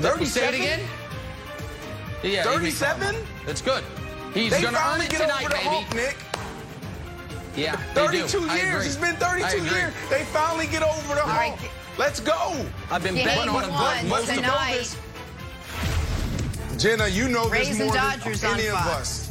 37? 0.00 0.26
Say 0.26 0.48
it 0.48 0.54
again. 0.54 0.80
Yeah, 2.24 2.42
37? 2.42 3.14
That's 3.46 3.62
good. 3.62 3.84
He's 4.34 4.50
going 4.50 4.74
to 4.74 4.88
earn 4.88 5.02
it 5.02 5.10
tonight, 5.10 5.48
baby. 5.48 5.62
Hump, 5.62 5.94
Nick. 5.94 6.16
Yeah, 7.54 7.76
32 7.94 8.40
years. 8.56 8.86
It's 8.86 8.96
been 8.96 9.14
32 9.14 9.64
years. 9.72 9.94
They 10.10 10.24
finally 10.24 10.66
get 10.66 10.82
over 10.82 11.14
the 11.14 11.22
hump. 11.22 11.60
Let's 11.98 12.20
go. 12.20 12.64
I've 12.90 13.02
been 13.02 13.14
betting 13.14 13.48
on 13.48 13.62
them 13.62 14.08
most 14.08 14.28
tonight. 14.28 14.72
of 14.72 14.78
this. 14.78 14.96
Jenna, 16.82 17.08
you 17.08 17.28
know 17.28 17.48
this 17.48 17.78
more 17.78 17.94
Dodgers 17.94 18.42
than 18.42 18.54
any 18.54 18.68
of 18.68 18.74
us. 18.74 19.30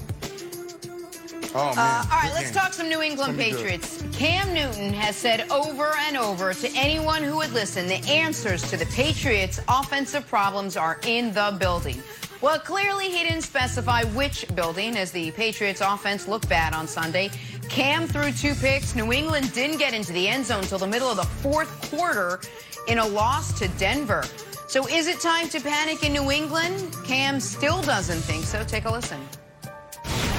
Oh, 1.54 1.74
man. 1.74 1.78
Uh, 1.78 2.04
all 2.12 2.20
right, 2.20 2.32
let's 2.34 2.52
talk 2.52 2.74
some 2.74 2.90
New 2.90 3.02
England 3.02 3.38
Patriots. 3.38 4.04
Cam 4.12 4.54
Newton 4.54 4.92
has 4.92 5.16
said 5.16 5.50
over 5.52 5.94
and 6.00 6.18
over 6.18 6.54
to 6.54 6.70
anyone 6.76 7.24
who 7.24 7.38
would 7.38 7.54
listen, 7.54 7.88
the 7.88 8.04
answers 8.10 8.70
to 8.72 8.78
the 8.78 8.86
Patriots' 8.88 9.62
offensive 9.70 10.28
problems 10.28 10.76
are 10.76 11.00
in 11.06 11.32
the 11.34 11.56
building. 11.60 12.02
Well, 12.46 12.60
clearly 12.60 13.10
he 13.10 13.24
didn't 13.24 13.42
specify 13.42 14.04
which 14.04 14.46
building 14.54 14.98
as 14.98 15.12
the 15.12 15.32
Patriots 15.32 15.82
offense 15.82 16.28
looked 16.28 16.48
bad 16.48 16.76
on 16.76 16.88
Sunday. 16.88 17.32
Cam 17.70 18.08
threw 18.08 18.32
two 18.32 18.54
picks. 18.54 18.96
New 18.96 19.12
England 19.12 19.52
didn't 19.52 19.80
get 19.80 19.96
into 19.96 20.14
the 20.14 20.28
end 20.28 20.46
zone 20.46 20.60
until 20.60 20.78
the 20.78 20.86
middle 20.86 21.10
of 21.10 21.18
the 21.18 21.24
fourth 21.24 21.90
quarter 21.90 22.40
in 22.88 23.00
a 23.00 23.08
loss 23.08 23.58
to 23.58 23.68
Denver. 23.80 24.24
So 24.68 24.88
is 24.88 25.08
it 25.08 25.20
time 25.20 25.50
to 25.50 25.60
panic 25.60 26.04
in 26.04 26.14
New 26.14 26.30
England? 26.30 26.96
Cam 27.04 27.40
still 27.40 27.82
doesn't 27.82 28.20
think 28.20 28.44
so. 28.46 28.64
Take 28.64 28.86
a 28.86 28.92
listen. 28.92 29.20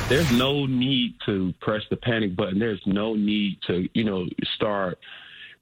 There's 0.09 0.31
no 0.31 0.65
need 0.65 1.17
to 1.27 1.53
press 1.61 1.83
the 1.91 1.97
panic 1.97 2.37
button. 2.37 2.61
There's 2.61 2.87
no 2.87 3.15
need 3.15 3.59
to, 3.67 3.89
you 3.95 4.05
know, 4.05 4.29
start 4.55 4.97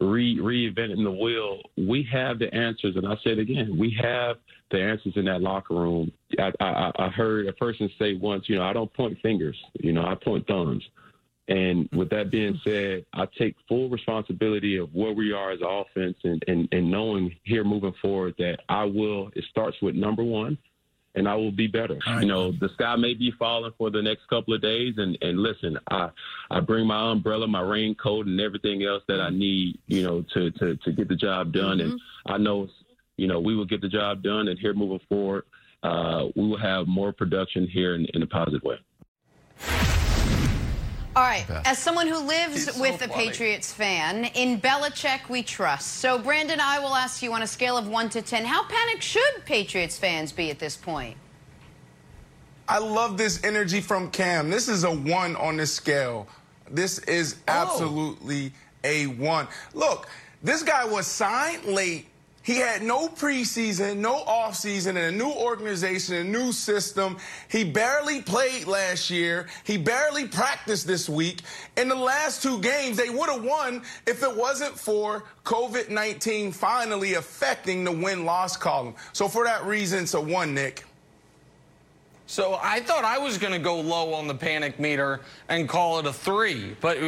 re- 0.00 0.38
reinventing 0.38 1.02
the 1.04 1.11
wheel. 1.11 1.61
We 1.76 2.07
have 2.12 2.38
the 2.38 2.52
answers, 2.54 2.96
and 2.96 3.07
I 3.07 3.14
say 3.16 3.30
it 3.30 3.38
again. 3.38 3.76
We 3.78 3.96
have 4.02 4.37
the 4.70 4.80
answers 4.80 5.14
in 5.16 5.24
that 5.26 5.42
locker 5.42 5.74
room. 5.74 6.12
I, 6.38 6.52
I, 6.61 6.92
I 6.98 7.09
heard 7.09 7.46
a 7.46 7.52
person 7.52 7.90
say 7.98 8.14
once, 8.14 8.48
you 8.48 8.57
know, 8.57 8.64
I 8.64 8.72
don't 8.72 8.92
point 8.92 9.18
fingers. 9.22 9.57
You 9.74 9.92
know, 9.92 10.04
I 10.04 10.14
point 10.14 10.46
thumbs. 10.46 10.83
And 11.48 11.88
with 11.92 12.09
that 12.11 12.30
being 12.30 12.59
said, 12.64 13.04
I 13.12 13.26
take 13.38 13.54
full 13.68 13.90
responsibility 13.90 14.78
of 14.78 14.94
where 14.94 15.12
we 15.12 15.33
are 15.33 15.52
as 15.52 15.61
offense 15.62 16.16
and, 16.24 16.42
and, 16.48 16.68
and 16.72 16.90
knowing 16.90 17.35
here 17.42 17.64
moving 17.64 17.94
forward 18.00 18.35
that 18.38 18.61
I 18.68 18.85
will, 18.85 19.30
it 19.35 19.44
starts 19.50 19.76
with 19.83 19.94
number 19.94 20.24
one, 20.24 20.57
and 21.14 21.29
I 21.29 21.35
will 21.35 21.53
be 21.53 21.66
better. 21.66 21.98
Right. 22.07 22.22
You 22.22 22.29
know, 22.29 22.53
the 22.53 22.68
sky 22.74 22.96
may 22.96 23.14
be 23.14 23.33
falling 23.38 23.72
for 23.79 23.90
the 23.90 24.03
next 24.03 24.27
couple 24.29 24.55
of 24.55 24.62
days, 24.62 24.94
and, 24.96 25.16
and 25.22 25.38
listen, 25.38 25.79
I 25.90 26.11
I 26.50 26.61
bring 26.61 26.87
my 26.87 27.12
umbrella, 27.12 27.46
my 27.46 27.61
raincoat, 27.61 28.27
and 28.27 28.40
everything 28.40 28.85
else 28.85 29.03
that 29.09 29.20
I 29.20 29.31
need, 29.31 29.79
you 29.87 30.03
know, 30.03 30.24
to 30.35 30.50
to, 30.50 30.77
to 30.77 30.92
get 30.92 31.09
the 31.09 31.16
job 31.16 31.53
done. 31.53 31.79
Mm-hmm. 31.79 31.90
And 31.90 32.00
I 32.27 32.37
know, 32.38 32.68
you 33.16 33.27
know, 33.27 33.40
we 33.40 33.55
will 33.55 33.66
get 33.66 33.81
the 33.81 33.88
job 33.88 34.22
done, 34.22 34.48
and 34.48 34.59
here 34.59 34.74
moving 34.74 35.00
forward, 35.09 35.44
uh, 35.83 36.27
we 36.35 36.48
will 36.48 36.59
have 36.59 36.87
more 36.87 37.12
production 37.12 37.66
here 37.66 37.94
in, 37.94 38.07
in 38.14 38.22
a 38.22 38.27
positive 38.27 38.62
way. 38.62 38.77
All 41.16 41.22
right. 41.22 41.46
As 41.64 41.79
someone 41.79 42.09
who 42.09 42.18
lives 42.18 42.66
He's 42.66 42.79
with 42.79 42.98
so 42.98 43.07
a 43.07 43.09
funny. 43.09 43.27
Patriots 43.27 43.72
fan, 43.72 44.24
in 44.35 44.61
Belichick 44.61 45.29
we 45.29 45.42
trust. 45.42 45.98
So, 45.98 46.18
Brandon, 46.18 46.59
I 46.61 46.81
will 46.81 46.94
ask 46.94 47.22
you 47.22 47.33
on 47.33 47.42
a 47.42 47.46
scale 47.46 47.77
of 47.77 47.87
1 47.87 48.11
to 48.11 48.22
10, 48.22 48.44
how 48.44 48.64
panicked 48.64 49.03
should 49.03 49.44
Patriots 49.44 49.96
fans 49.96 50.33
be 50.33 50.50
at 50.50 50.59
this 50.59 50.77
point? 50.77 51.16
I 52.68 52.79
love 52.79 53.16
this 53.16 53.44
energy 53.44 53.81
from 53.81 54.11
Cam. 54.11 54.50
This 54.50 54.68
is 54.68 54.85
a 54.85 54.90
1 54.90 55.37
on 55.37 55.57
this 55.57 55.72
scale. 55.72 56.27
This 56.70 56.98
is 57.00 57.37
oh. 57.46 57.53
absolutely 57.53 58.53
oh. 58.85 58.88
a 58.88 59.07
1. 59.07 59.48
Look, 59.74 60.09
this 60.42 60.62
guy 60.62 60.85
was 60.85 61.07
signed 61.07 61.64
late 61.64 62.09
he 62.44 62.57
had 62.57 62.83
no 62.83 63.09
preseason, 63.09 63.96
no 63.96 64.22
offseason, 64.24 64.88
and 64.90 64.98
a 64.98 65.11
new 65.11 65.33
organization, 65.33 66.16
a 66.16 66.24
new 66.24 66.52
system. 66.52 67.16
He 67.48 67.64
barely 67.64 68.20
played 68.20 68.66
last 68.66 69.09
year. 69.09 69.46
He 69.64 69.78
barely 69.78 70.28
practiced 70.28 70.87
this 70.87 71.09
week. 71.09 71.40
In 71.78 71.88
the 71.88 71.94
last 71.94 72.42
two 72.42 72.61
games, 72.61 72.98
they 72.98 73.09
would 73.09 73.30
have 73.30 73.42
won 73.42 73.83
if 74.07 74.22
it 74.22 74.37
wasn't 74.37 74.78
for 74.78 75.24
COVID 75.44 75.88
19 75.88 76.52
finally 76.52 77.14
affecting 77.14 77.83
the 77.83 77.92
win 77.92 78.26
loss 78.26 78.59
column. 78.59 78.94
So, 79.14 79.26
for 79.26 79.44
that 79.44 79.64
reason, 79.64 80.02
it's 80.02 80.12
a 80.12 80.20
one, 80.20 80.52
Nick. 80.52 80.85
So 82.26 82.59
I 82.62 82.80
thought 82.80 83.04
I 83.04 83.18
was 83.18 83.38
going 83.38 83.52
to 83.52 83.59
go 83.59 83.80
low 83.80 84.14
on 84.14 84.26
the 84.26 84.35
panic 84.35 84.80
meter 84.80 85.20
and 85.48 85.68
call 85.68 85.98
it 85.98 86.07
a 86.07 86.12
three, 86.12 86.74
but 86.80 86.98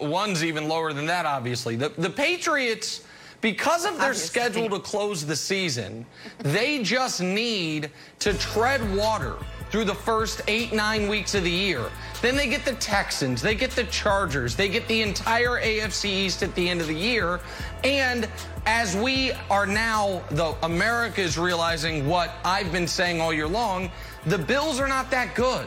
one's 0.00 0.44
even 0.44 0.68
lower 0.68 0.92
than 0.92 1.06
that, 1.06 1.26
obviously. 1.26 1.76
The, 1.76 1.90
the 1.90 2.10
Patriots, 2.10 3.02
because 3.44 3.84
of 3.84 3.98
their 3.98 4.08
obviously. 4.08 4.26
schedule 4.26 4.70
to 4.70 4.78
close 4.78 5.26
the 5.26 5.36
season, 5.36 6.06
they 6.38 6.82
just 6.82 7.20
need 7.20 7.90
to 8.18 8.32
tread 8.38 8.80
water 8.96 9.34
through 9.68 9.84
the 9.84 9.94
first 9.94 10.40
eight, 10.48 10.72
nine 10.72 11.08
weeks 11.08 11.34
of 11.34 11.44
the 11.44 11.50
year. 11.50 11.90
Then 12.22 12.36
they 12.36 12.48
get 12.48 12.64
the 12.64 12.72
Texans, 12.76 13.42
they 13.42 13.54
get 13.54 13.72
the 13.72 13.84
Chargers, 13.84 14.56
they 14.56 14.70
get 14.70 14.88
the 14.88 15.02
entire 15.02 15.60
AFC 15.60 16.06
East 16.06 16.42
at 16.42 16.54
the 16.54 16.66
end 16.66 16.80
of 16.80 16.86
the 16.86 16.94
year. 16.94 17.38
And 17.82 18.30
as 18.64 18.96
we 18.96 19.32
are 19.50 19.66
now, 19.66 20.22
the 20.30 20.56
America 20.62 21.20
is 21.20 21.36
realizing 21.36 22.08
what 22.08 22.36
I've 22.46 22.72
been 22.72 22.88
saying 22.88 23.20
all 23.20 23.34
year 23.34 23.46
long, 23.46 23.90
the 24.24 24.38
Bills 24.38 24.80
are 24.80 24.88
not 24.88 25.10
that 25.10 25.34
good. 25.34 25.66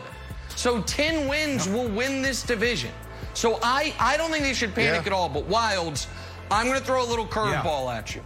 So 0.56 0.82
10 0.82 1.28
wins 1.28 1.70
will 1.70 1.90
win 1.90 2.24
this 2.24 2.42
division. 2.42 2.90
So 3.36 3.60
I, 3.62 3.94
I 4.00 4.18
don't 4.18 4.32
think 4.32 4.44
they 4.44 4.56
should 4.56 4.74
panic 4.74 5.02
yeah. 5.02 5.12
at 5.12 5.14
all. 5.14 5.30
But 5.30 5.48
Wildes, 5.48 6.08
I'm 6.50 6.68
going 6.68 6.80
to 6.80 6.86
throw 6.86 7.04
a 7.04 7.10
little 7.10 7.26
curveball 7.26 7.86
yeah. 7.86 7.98
at 7.98 8.16
you 8.16 8.22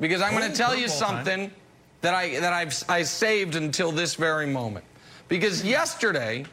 because 0.00 0.22
I'm 0.22 0.32
going 0.32 0.50
to 0.50 0.56
tell 0.56 0.76
you 0.76 0.88
something 0.88 1.48
time. 1.48 1.56
that 2.02 2.14
I 2.14 2.40
that 2.40 2.52
I've 2.52 2.84
I 2.88 3.02
saved 3.02 3.56
until 3.56 3.90
this 3.90 4.14
very 4.14 4.46
moment. 4.46 4.84
Because 5.28 5.64
yesterday, 5.64 6.46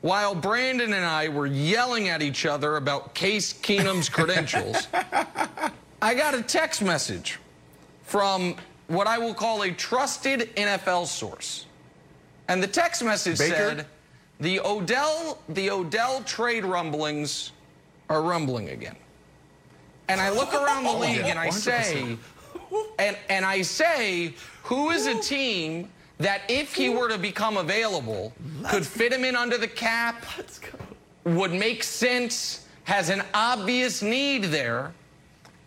while 0.00 0.34
Brandon 0.34 0.92
and 0.92 1.04
I 1.04 1.28
were 1.28 1.46
yelling 1.46 2.08
at 2.08 2.22
each 2.22 2.44
other 2.44 2.76
about 2.76 3.14
Case 3.14 3.52
Keenum's 3.52 4.08
credentials, 4.08 4.88
I 6.02 6.14
got 6.14 6.34
a 6.34 6.42
text 6.42 6.82
message 6.82 7.38
from 8.02 8.56
what 8.88 9.06
I 9.06 9.18
will 9.18 9.34
call 9.34 9.62
a 9.62 9.70
trusted 9.70 10.54
NFL 10.56 11.06
source. 11.06 11.66
And 12.48 12.62
the 12.62 12.66
text 12.66 13.04
message 13.04 13.38
Baker? 13.38 13.54
said, 13.54 13.86
the 14.40 14.60
Odell, 14.60 15.38
the 15.48 15.70
Odell 15.70 16.22
trade 16.22 16.64
rumblings 16.64 17.52
are 18.08 18.22
rumbling 18.22 18.70
again. 18.70 18.96
And 20.08 20.20
I 20.20 20.30
look 20.30 20.54
around 20.54 20.84
the 20.84 20.92
league 20.92 21.24
and 21.24 21.38
I 21.38 21.50
say, 21.50 22.16
and, 22.98 23.16
and 23.28 23.44
I 23.44 23.62
say, 23.62 24.34
who 24.62 24.90
is 24.90 25.06
a 25.06 25.18
team 25.20 25.90
that 26.18 26.42
if 26.48 26.74
he 26.74 26.88
were 26.88 27.08
to 27.08 27.18
become 27.18 27.56
available, 27.56 28.32
could 28.68 28.86
fit 28.86 29.12
him 29.12 29.24
in 29.24 29.36
under 29.36 29.56
the 29.56 29.68
cap, 29.68 30.26
would 31.24 31.52
make 31.52 31.84
sense, 31.84 32.66
has 32.84 33.08
an 33.10 33.22
obvious 33.34 34.02
need 34.02 34.44
there, 34.44 34.92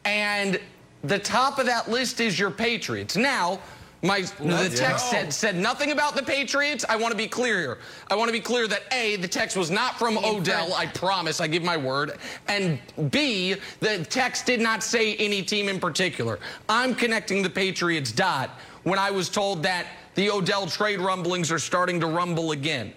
and 0.06 0.60
the 1.04 1.20
top 1.20 1.60
of 1.60 1.66
that 1.68 1.90
list 1.90 2.20
is 2.20 2.38
your 2.38 2.52
Patriots. 2.52 3.16
Now, 3.16 3.60
my 4.04 4.22
the 4.22 4.74
text 4.76 5.10
said 5.10 5.32
said 5.32 5.56
nothing 5.56 5.92
about 5.92 6.16
the 6.16 6.24
Patriots. 6.24 6.84
I 6.90 6.96
want 6.96 7.12
to 7.12 7.18
be 7.18 7.28
clear 7.28 7.60
here. 7.60 7.78
I 8.10 8.16
want 8.16 8.30
to 8.30 8.34
be 8.34 8.40
clear 8.40 8.68
that 8.68 8.84
A, 8.92 9.18
the 9.18 9.28
text 9.28 9.56
was 9.56 9.70
not 9.70 10.00
from 10.00 10.18
Odell, 10.18 10.74
I 10.74 10.88
promise, 10.88 11.40
I 11.40 11.48
give 11.48 11.64
my 11.64 11.78
word. 11.78 12.18
And 12.48 12.80
B, 13.12 13.56
the 13.80 14.04
text 14.06 14.46
did 14.46 14.60
not 14.60 14.84
say 14.84 15.16
any 15.18 15.44
team 15.44 15.70
in 15.70 15.80
particular. 15.80 16.40
I'm 16.68 16.96
connecting 16.96 17.44
the 17.44 17.50
Patriots 17.50 18.12
dot 18.12 18.52
when 18.84 18.98
I 18.98 19.12
was 19.12 19.30
told 19.30 19.62
that 19.64 19.86
the 20.16 20.30
Odell 20.30 20.68
trade 20.68 21.00
rumblings 21.00 21.52
are 21.52 21.60
starting 21.60 22.00
to 22.00 22.08
rumble 22.08 22.52
again. 22.52 22.94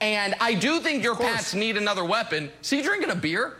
And 0.00 0.34
I 0.40 0.54
do 0.54 0.80
think 0.80 1.02
your 1.02 1.16
Pats 1.16 1.54
need 1.54 1.76
another 1.76 2.04
weapon. 2.04 2.50
See 2.62 2.82
drinking 2.82 3.10
a 3.10 3.16
beer? 3.16 3.54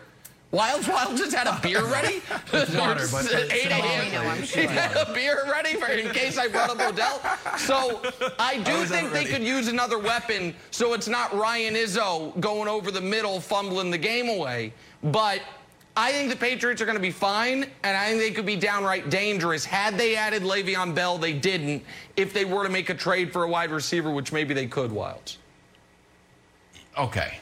Wildes 0.55 0.89
Wild 0.89 1.17
just 1.17 1.35
had 1.35 1.49
a 1.49 1.59
beer 1.61 1.85
ready. 1.93 2.23
water, 2.53 3.07
but 3.11 3.29
8 3.53 3.67
a.m. 3.73 4.43
He 4.43 4.63
had 4.63 4.97
a 4.97 5.13
beer 5.13 5.45
ready 5.51 5.75
for 5.75 5.87
in 5.87 6.13
case 6.15 6.39
I 6.39 6.47
brought 6.47 6.71
up 6.71 6.81
Odell. 6.81 7.21
So 7.59 8.01
I 8.39 8.59
do 8.59 8.73
I 8.73 8.85
think 8.85 9.11
they 9.13 9.25
could 9.25 9.43
use 9.43 9.67
another 9.67 9.99
weapon 9.99 10.55
so 10.71 10.95
it's 10.95 11.09
not 11.09 11.35
Ryan 11.37 11.75
Izzo 11.75 12.39
going 12.41 12.69
over 12.69 12.93
the 12.93 13.01
middle, 13.01 13.41
fumbling 13.41 13.91
the 13.91 13.99
game 13.99 14.29
away. 14.29 14.73
But 15.03 15.43
I 15.97 16.13
think 16.13 16.31
the 16.31 16.37
Patriots 16.37 16.81
are 16.81 16.87
going 16.87 16.97
to 16.97 17.03
be 17.03 17.11
fine, 17.11 17.67
and 17.83 17.97
I 17.97 18.09
think 18.09 18.21
they 18.21 18.31
could 18.31 18.47
be 18.47 18.57
downright 18.57 19.11
dangerous. 19.11 19.65
Had 19.65 19.97
they 19.97 20.17
added 20.17 20.43
Le'Veon 20.43 20.95
Bell, 20.95 21.19
they 21.19 21.33
didn't. 21.33 21.85
If 22.17 22.33
they 22.33 22.45
were 22.45 22.65
to 22.65 22.71
make 22.71 22.91
a 22.91 22.95
trade 22.95 23.33
for 23.33 23.45
a 23.45 23.49
wide 23.49 23.71
receiver, 23.71 24.11
which 24.11 24.33
maybe 24.33 24.55
they 24.55 24.67
could, 24.67 24.91
Wildes. 24.91 25.37
Okay. 26.99 27.39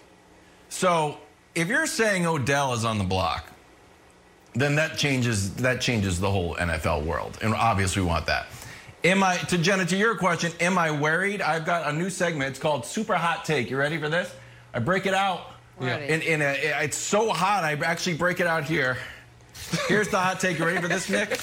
So 0.69 1.19
if 1.55 1.69
you're 1.69 1.87
saying 1.87 2.27
Odell 2.27 2.73
is 2.75 2.85
on 2.85 2.99
the 2.99 3.05
block, 3.05 3.47
then 4.55 4.75
that 4.77 4.99
changes 4.99 5.55
that 5.57 5.81
changes 5.81 6.21
the 6.21 6.31
whole 6.31 6.55
NFL 6.57 7.05
world, 7.05 7.39
and 7.43 7.55
obviously 7.55 8.03
we 8.03 8.09
want 8.09 8.27
that. 8.27 8.47
Am 9.05 9.23
I 9.23 9.37
to 9.37 9.59
Jenna 9.59 9.85
to 9.87 9.97
your 9.97 10.15
question? 10.15 10.53
Am 10.61 10.79
I 10.79 10.91
worried? 10.91 11.43
I've 11.43 11.65
got 11.65 11.89
a 11.89 11.93
new 11.93 12.09
segment. 12.09 12.51
It's 12.51 12.59
called 12.59 12.87
Super 12.87 13.15
Hot 13.15 13.45
Take. 13.45 13.69
You 13.71 13.77
ready 13.77 13.99
for 13.99 14.09
this? 14.09 14.33
I 14.75 14.79
break 14.79 15.07
it 15.07 15.15
out. 15.15 15.53
Yeah. 15.81 15.99
In, 15.99 16.21
in 16.23 16.43
a, 16.43 16.83
it's 16.85 16.97
so 16.97 17.31
hot. 17.31 17.65
I 17.65 17.73
actually 17.85 18.17
break 18.17 18.41
it 18.41 18.47
out 18.47 18.65
here. 18.65 18.99
Here's 19.89 20.09
the 20.09 20.19
hot 20.19 20.39
take. 20.39 20.59
You 20.59 20.67
ready 20.67 20.81
for 20.81 20.89
this, 20.89 21.09
Nick? 21.09 21.41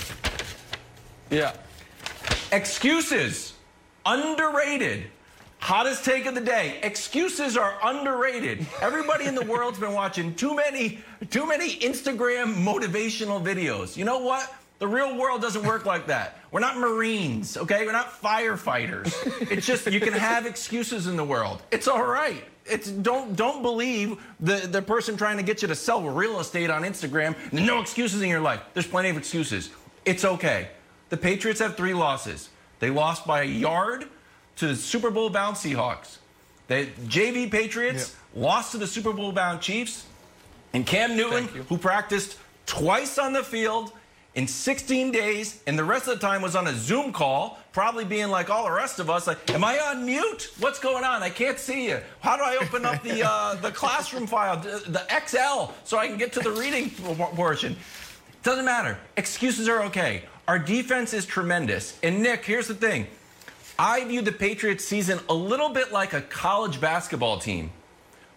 Yeah. 1.29 1.53
Excuses. 2.51 3.53
Underrated. 4.05 5.07
Hottest 5.59 6.05
take 6.05 6.25
of 6.25 6.35
the 6.35 6.41
day. 6.41 6.79
Excuses 6.83 7.57
are 7.57 7.77
underrated. 7.83 8.65
Everybody 8.81 9.25
in 9.25 9.35
the 9.35 9.45
world's 9.45 9.77
been 9.77 9.93
watching 9.93 10.33
too 10.33 10.55
many, 10.55 10.99
too 11.29 11.45
many 11.45 11.75
Instagram 11.77 12.55
motivational 12.55 13.43
videos. 13.43 13.95
You 13.97 14.05
know 14.05 14.19
what? 14.19 14.51
The 14.79 14.87
real 14.87 15.17
world 15.17 15.41
doesn't 15.41 15.63
work 15.63 15.85
like 15.85 16.07
that. 16.07 16.39
We're 16.51 16.61
not 16.61 16.77
Marines, 16.77 17.57
okay? 17.57 17.85
We're 17.85 17.91
not 17.91 18.21
firefighters. 18.21 19.13
It's 19.51 19.67
just 19.67 19.85
you 19.91 19.99
can 19.99 20.13
have 20.13 20.45
excuses 20.45 21.07
in 21.07 21.17
the 21.17 21.23
world. 21.25 21.61
It's 21.69 21.87
all 21.89 22.05
right. 22.05 22.43
It's 22.65 22.89
don't 22.89 23.35
don't 23.35 23.61
believe 23.61 24.17
the, 24.39 24.55
the 24.55 24.81
person 24.81 25.17
trying 25.17 25.37
to 25.37 25.43
get 25.43 25.61
you 25.61 25.67
to 25.67 25.75
sell 25.75 26.01
real 26.03 26.39
estate 26.39 26.69
on 26.69 26.83
Instagram. 26.83 27.35
No 27.51 27.81
excuses 27.81 28.21
in 28.21 28.29
your 28.29 28.39
life. 28.39 28.61
There's 28.73 28.87
plenty 28.87 29.09
of 29.09 29.17
excuses. 29.17 29.71
It's 30.05 30.23
okay. 30.23 30.69
The 31.09 31.17
Patriots 31.17 31.59
have 31.59 31.75
three 31.75 31.93
losses. 31.93 32.49
They 32.79 32.89
lost 32.89 33.27
by 33.27 33.41
a 33.41 33.45
yard 33.45 34.05
to 34.59 34.67
the 34.67 34.75
Super 34.75 35.09
Bowl 35.09 35.29
bound 35.29 35.55
Seahawks. 35.55 36.17
The 36.67 36.87
JV 37.05 37.49
Patriots 37.49 38.15
yep. 38.35 38.43
lost 38.43 38.71
to 38.73 38.77
the 38.77 38.87
Super 38.87 39.13
Bowl 39.13 39.31
bound 39.31 39.61
Chiefs. 39.61 40.05
And 40.73 40.85
Cam 40.85 41.17
Newton, 41.17 41.47
who 41.67 41.77
practiced 41.77 42.37
twice 42.65 43.17
on 43.17 43.33
the 43.33 43.43
field 43.43 43.91
in 44.35 44.47
16 44.47 45.11
days, 45.11 45.63
and 45.65 45.79
the 45.79 45.83
rest 45.83 46.07
of 46.07 46.19
the 46.19 46.25
time 46.25 46.41
was 46.43 46.55
on 46.55 46.67
a 46.67 46.73
Zoom 46.73 47.11
call, 47.11 47.57
probably 47.71 48.05
being 48.05 48.27
like 48.27 48.51
all 48.51 48.65
the 48.65 48.71
rest 48.71 48.99
of 48.99 49.09
us, 49.09 49.25
like, 49.25 49.49
"Am 49.49 49.63
I 49.63 49.79
on 49.79 50.05
mute? 50.05 50.51
What's 50.59 50.77
going 50.77 51.03
on? 51.03 51.23
I 51.23 51.29
can't 51.29 51.57
see 51.57 51.87
you. 51.87 51.99
How 52.19 52.37
do 52.37 52.43
I 52.43 52.57
open 52.57 52.85
up 52.85 53.01
the 53.01 53.27
uh, 53.27 53.55
the 53.61 53.71
classroom 53.71 54.27
file, 54.27 54.57
the 54.57 55.03
XL, 55.25 55.73
so 55.83 55.97
I 55.97 56.07
can 56.07 56.17
get 56.17 56.31
to 56.33 56.39
the 56.39 56.51
reading 56.51 56.91
portion?" 56.91 57.75
Doesn't 58.43 58.65
matter. 58.65 58.97
Excuses 59.17 59.67
are 59.67 59.81
okay. 59.85 60.23
Our 60.47 60.59
defense 60.59 61.13
is 61.13 61.25
tremendous. 61.25 61.97
And 62.03 62.21
Nick, 62.21 62.45
here's 62.45 62.67
the 62.67 62.75
thing: 62.75 63.07
I 63.79 64.03
view 64.03 64.21
the 64.21 64.33
Patriots 64.33 64.83
season 64.83 65.19
a 65.29 65.33
little 65.33 65.69
bit 65.69 65.93
like 65.93 66.11
a 66.13 66.21
college 66.21 66.81
basketball 66.81 67.39
team, 67.39 67.71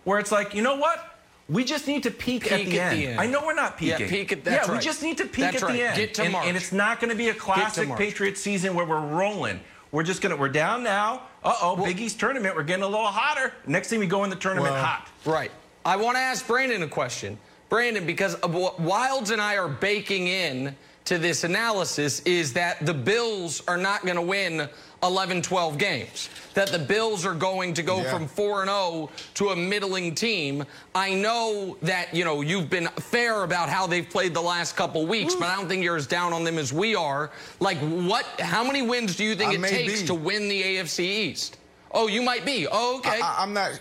where 0.04 0.20
it's 0.20 0.30
like, 0.30 0.54
you 0.54 0.62
know 0.62 0.76
what? 0.76 1.18
We 1.48 1.64
just 1.64 1.88
need 1.88 2.04
to 2.04 2.10
peak, 2.12 2.44
peak 2.44 2.52
at, 2.52 2.64
the, 2.64 2.80
at 2.80 2.92
end. 2.92 3.02
the, 3.02 3.06
end. 3.08 3.20
I 3.20 3.26
know 3.26 3.44
we're 3.44 3.52
not 3.52 3.76
peaking. 3.76 4.02
Yeah, 4.02 4.08
peak 4.08 4.32
at, 4.32 4.46
yeah 4.46 4.58
right. 4.58 4.70
we 4.70 4.78
just 4.78 5.02
need 5.02 5.18
to 5.18 5.24
peak 5.24 5.44
that's 5.44 5.56
at 5.56 5.62
right. 5.64 5.72
the 5.72 5.82
end. 5.82 5.96
Get 5.96 6.14
to 6.14 6.22
and, 6.22 6.32
March. 6.32 6.46
and 6.46 6.56
it's 6.56 6.70
not 6.70 7.00
going 7.00 7.10
to 7.10 7.16
be 7.16 7.28
a 7.28 7.34
classic 7.34 7.88
Patriots 7.96 8.40
season 8.40 8.74
where 8.74 8.86
we're 8.86 9.04
rolling. 9.04 9.60
We're 9.90 10.04
just 10.04 10.22
gonna 10.22 10.36
we're 10.36 10.48
down 10.48 10.82
now. 10.82 11.24
Uh 11.44 11.54
oh, 11.60 11.74
well, 11.74 11.84
Big 11.84 12.00
East 12.00 12.18
tournament. 12.18 12.56
We're 12.56 12.62
getting 12.62 12.84
a 12.84 12.88
little 12.88 13.04
hotter. 13.04 13.52
Next 13.66 13.88
thing 13.88 13.98
we 13.98 14.06
go 14.06 14.24
in 14.24 14.30
the 14.30 14.36
tournament 14.36 14.72
well, 14.72 14.82
hot. 14.82 15.08
Right. 15.26 15.50
I 15.84 15.96
want 15.96 16.16
to 16.16 16.20
ask 16.20 16.46
Brandon 16.46 16.82
a 16.82 16.88
question. 16.88 17.38
Brandon, 17.68 18.06
because 18.06 18.40
what 18.42 18.80
Wildes 18.80 19.32
and 19.32 19.42
I 19.42 19.58
are 19.58 19.68
baking 19.68 20.28
in 20.28 20.74
to 21.04 21.18
this 21.18 21.44
analysis 21.44 22.20
is 22.20 22.52
that 22.54 22.84
the 22.86 22.94
Bills 22.94 23.62
are 23.66 23.76
not 23.76 24.02
going 24.02 24.16
to 24.16 24.22
win 24.22 24.68
11, 25.02 25.42
12 25.42 25.78
games. 25.78 26.28
That 26.54 26.68
the 26.68 26.78
Bills 26.78 27.24
are 27.24 27.34
going 27.34 27.74
to 27.74 27.82
go 27.82 28.02
yeah. 28.02 28.12
from 28.12 28.28
4 28.28 28.62
and 28.62 28.70
0 28.70 29.10
to 29.34 29.48
a 29.48 29.56
middling 29.56 30.14
team. 30.14 30.64
I 30.94 31.14
know 31.14 31.76
that, 31.82 32.14
you 32.14 32.24
know, 32.24 32.42
you've 32.42 32.68
been 32.68 32.88
fair 32.88 33.42
about 33.42 33.68
how 33.68 33.86
they've 33.86 34.08
played 34.08 34.34
the 34.34 34.42
last 34.42 34.76
couple 34.76 35.06
weeks, 35.06 35.34
Ooh. 35.34 35.40
but 35.40 35.48
I 35.48 35.56
don't 35.56 35.68
think 35.68 35.82
you're 35.82 35.96
as 35.96 36.06
down 36.06 36.32
on 36.32 36.44
them 36.44 36.58
as 36.58 36.72
we 36.72 36.94
are. 36.94 37.30
Like, 37.58 37.78
what, 37.78 38.26
how 38.38 38.64
many 38.64 38.82
wins 38.82 39.16
do 39.16 39.24
you 39.24 39.34
think 39.34 39.52
I 39.52 39.66
it 39.66 39.70
takes 39.70 40.02
be. 40.02 40.06
to 40.08 40.14
win 40.14 40.48
the 40.48 40.62
AFC 40.62 41.00
East? 41.00 41.58
Oh, 41.90 42.06
you 42.06 42.22
might 42.22 42.44
be. 42.44 42.66
Oh, 42.70 42.98
okay. 42.98 43.20
I, 43.22 43.42
am 43.42 43.52
not. 43.52 43.80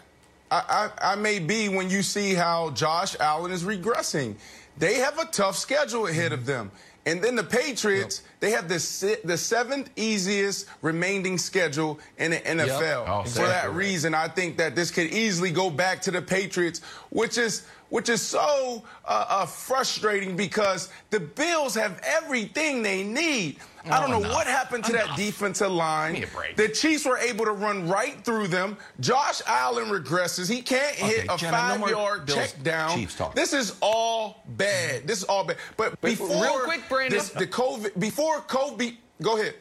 I, 0.49 0.89
I, 1.01 1.13
I 1.13 1.15
may 1.15 1.39
be 1.39 1.69
when 1.69 1.89
you 1.89 2.03
see 2.03 2.33
how 2.33 2.71
Josh 2.71 3.15
Allen 3.19 3.51
is 3.51 3.63
regressing. 3.63 4.35
They 4.77 4.95
have 4.95 5.17
a 5.19 5.25
tough 5.25 5.57
schedule 5.57 6.07
ahead 6.07 6.33
of 6.33 6.45
them. 6.45 6.71
And 7.05 7.21
then 7.21 7.35
the 7.35 7.43
Patriots, 7.43 8.21
yep. 8.23 8.39
they 8.39 8.51
have 8.51 8.67
the, 8.67 9.19
the 9.23 9.37
seventh 9.37 9.89
easiest 9.95 10.67
remaining 10.81 11.37
schedule 11.37 11.99
in 12.17 12.31
the 12.31 12.37
NFL. 12.37 12.67
Yep. 12.67 13.05
Oh, 13.07 13.23
For 13.23 13.47
that 13.47 13.73
reason, 13.73 14.13
I 14.13 14.27
think 14.27 14.57
that 14.57 14.75
this 14.75 14.91
could 14.91 15.07
easily 15.07 15.51
go 15.51 15.69
back 15.71 16.01
to 16.03 16.11
the 16.11 16.21
Patriots, 16.21 16.81
which 17.09 17.37
is 17.39 17.65
which 17.91 18.07
is 18.07 18.21
so 18.21 18.83
uh, 19.05 19.25
uh, 19.27 19.45
frustrating 19.45 20.35
because 20.35 20.89
the 21.09 21.19
Bills 21.19 21.75
have 21.75 22.01
everything 22.03 22.81
they 22.81 23.03
need. 23.03 23.57
I 23.89 23.99
don't 23.99 24.11
know 24.11 24.19
enough. 24.19 24.33
what 24.33 24.47
happened 24.47 24.85
to 24.85 24.93
that 24.93 25.17
defensive 25.17 25.71
line. 25.71 26.13
Give 26.13 26.21
me 26.21 26.27
a 26.27 26.35
break. 26.37 26.55
The 26.55 26.69
Chiefs 26.69 27.05
were 27.05 27.17
able 27.17 27.45
to 27.45 27.51
run 27.51 27.89
right 27.89 28.23
through 28.23 28.47
them. 28.47 28.77
Josh 29.01 29.41
Allen 29.45 29.89
regresses. 29.89 30.49
He 30.49 30.61
can't 30.61 30.95
hit 30.95 31.25
a 31.29 31.35
Jenna, 31.35 31.77
no 31.79 31.81
five-yard 31.81 32.25
Bills 32.27 32.37
check 32.37 32.63
down. 32.63 33.07
This 33.35 33.51
is 33.51 33.75
all 33.81 34.43
bad. 34.49 35.05
This 35.05 35.19
is 35.19 35.23
all 35.25 35.43
bad. 35.43 35.57
But 35.75 35.99
before 35.99 36.29
real 36.29 36.59
quick, 36.59 36.87
Brandon. 36.87 37.17
this, 37.17 37.29
the 37.29 37.47
COVID, 37.47 37.99
before 37.99 38.39
COVID, 38.41 38.95
go 39.21 39.37
ahead. 39.37 39.55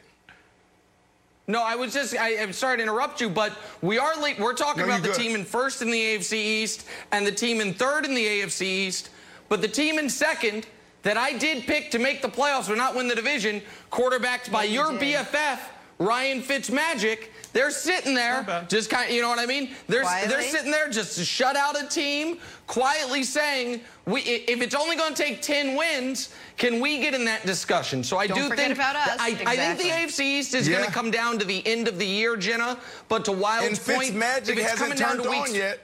No, 1.51 1.61
I 1.61 1.75
was 1.75 1.91
just, 1.93 2.15
I, 2.15 2.29
am 2.29 2.53
sorry 2.53 2.77
to 2.77 2.83
interrupt 2.83 3.19
you, 3.19 3.29
but 3.29 3.51
we 3.81 3.99
are 3.99 4.15
late. 4.21 4.39
We're 4.39 4.53
talking 4.53 4.83
No, 4.83 4.89
about 4.89 5.01
the 5.01 5.09
good. 5.09 5.17
team 5.17 5.35
in 5.35 5.43
first 5.43 5.81
in 5.81 5.91
the 5.91 5.99
AFC 5.99 6.31
East 6.33 6.85
and 7.11 7.27
the 7.27 7.31
team 7.31 7.59
in 7.59 7.73
third 7.73 8.05
in 8.05 8.13
the 8.15 8.25
AFC 8.25 8.61
East. 8.61 9.09
But 9.49 9.61
the 9.61 9.67
team 9.67 9.99
in 9.99 10.09
second 10.09 10.65
that 11.03 11.17
I 11.17 11.37
did 11.37 11.63
pick 11.65 11.91
to 11.91 11.99
make 11.99 12.21
the 12.21 12.29
playoffs 12.29 12.69
but 12.69 12.77
not 12.77 12.95
win 12.95 13.09
the 13.09 13.15
division, 13.15 13.61
quarterbacked 13.89 14.49
by 14.49 14.63
you 14.63 14.75
your 14.75 14.91
did. 14.97 15.01
BFF, 15.01 15.59
Ryan 16.01 16.41
Fitzmagic, 16.41 17.27
they're 17.53 17.69
sitting 17.69 18.15
there, 18.15 18.65
just 18.67 18.89
kind 18.89 19.07
of, 19.09 19.15
you 19.15 19.21
know 19.21 19.29
what 19.29 19.37
I 19.37 19.45
mean? 19.45 19.69
They're, 19.87 20.03
they're 20.27 20.41
sitting 20.41 20.71
there 20.71 20.89
just 20.89 21.15
to 21.19 21.23
shut 21.25 21.55
out 21.55 21.79
a 21.79 21.87
team, 21.87 22.39
quietly 22.65 23.21
saying, 23.23 23.81
we, 24.07 24.21
if 24.21 24.61
it's 24.63 24.73
only 24.73 24.95
going 24.95 25.13
to 25.13 25.21
take 25.23 25.43
10 25.43 25.75
wins, 25.75 26.33
can 26.57 26.79
we 26.79 26.97
get 26.99 27.13
in 27.13 27.23
that 27.25 27.45
discussion? 27.45 28.03
So 28.03 28.17
I 28.17 28.25
Don't 28.25 28.49
do 28.49 28.55
think 28.55 28.73
about 28.73 28.95
us. 28.95 29.15
I, 29.19 29.27
I 29.27 29.55
think 29.55 29.77
the 29.79 29.89
Exactly. 29.89 29.89
AFC 29.89 30.39
East 30.39 30.55
is 30.55 30.67
going 30.67 30.85
to 30.85 30.91
come 30.91 31.11
down 31.11 31.37
to 31.37 31.45
the 31.45 31.65
end 31.67 31.87
of 31.87 31.99
the 31.99 32.07
year, 32.07 32.35
Jenna. 32.35 32.79
But 33.07 33.23
to 33.25 33.31
And 33.31 33.39
Wild's 33.41 33.77
point, 33.77 34.15
Fitzmagic 34.15 34.49
if 34.49 34.57
it's 34.57 34.61
hasn't 34.71 34.79
coming 34.79 34.97
down 34.97 35.09
turned 35.17 35.23
to 35.23 35.29
on 35.29 35.41
weeks, 35.43 35.53
yet. 35.55 35.79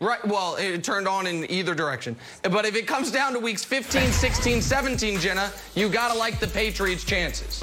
right? 0.00 0.24
Well, 0.26 0.56
it 0.56 0.82
turned 0.82 1.06
on 1.06 1.26
in 1.26 1.50
either 1.50 1.74
direction. 1.74 2.16
But 2.44 2.64
if 2.64 2.74
it 2.74 2.86
comes 2.86 3.10
down 3.10 3.34
to 3.34 3.40
weeks 3.40 3.62
15, 3.62 4.10
16, 4.10 4.62
17, 4.62 5.18
Jenna, 5.20 5.52
you 5.74 5.90
got 5.90 6.12
to 6.12 6.18
like 6.18 6.40
the 6.40 6.46
Patriots' 6.48 7.04
chances. 7.04 7.62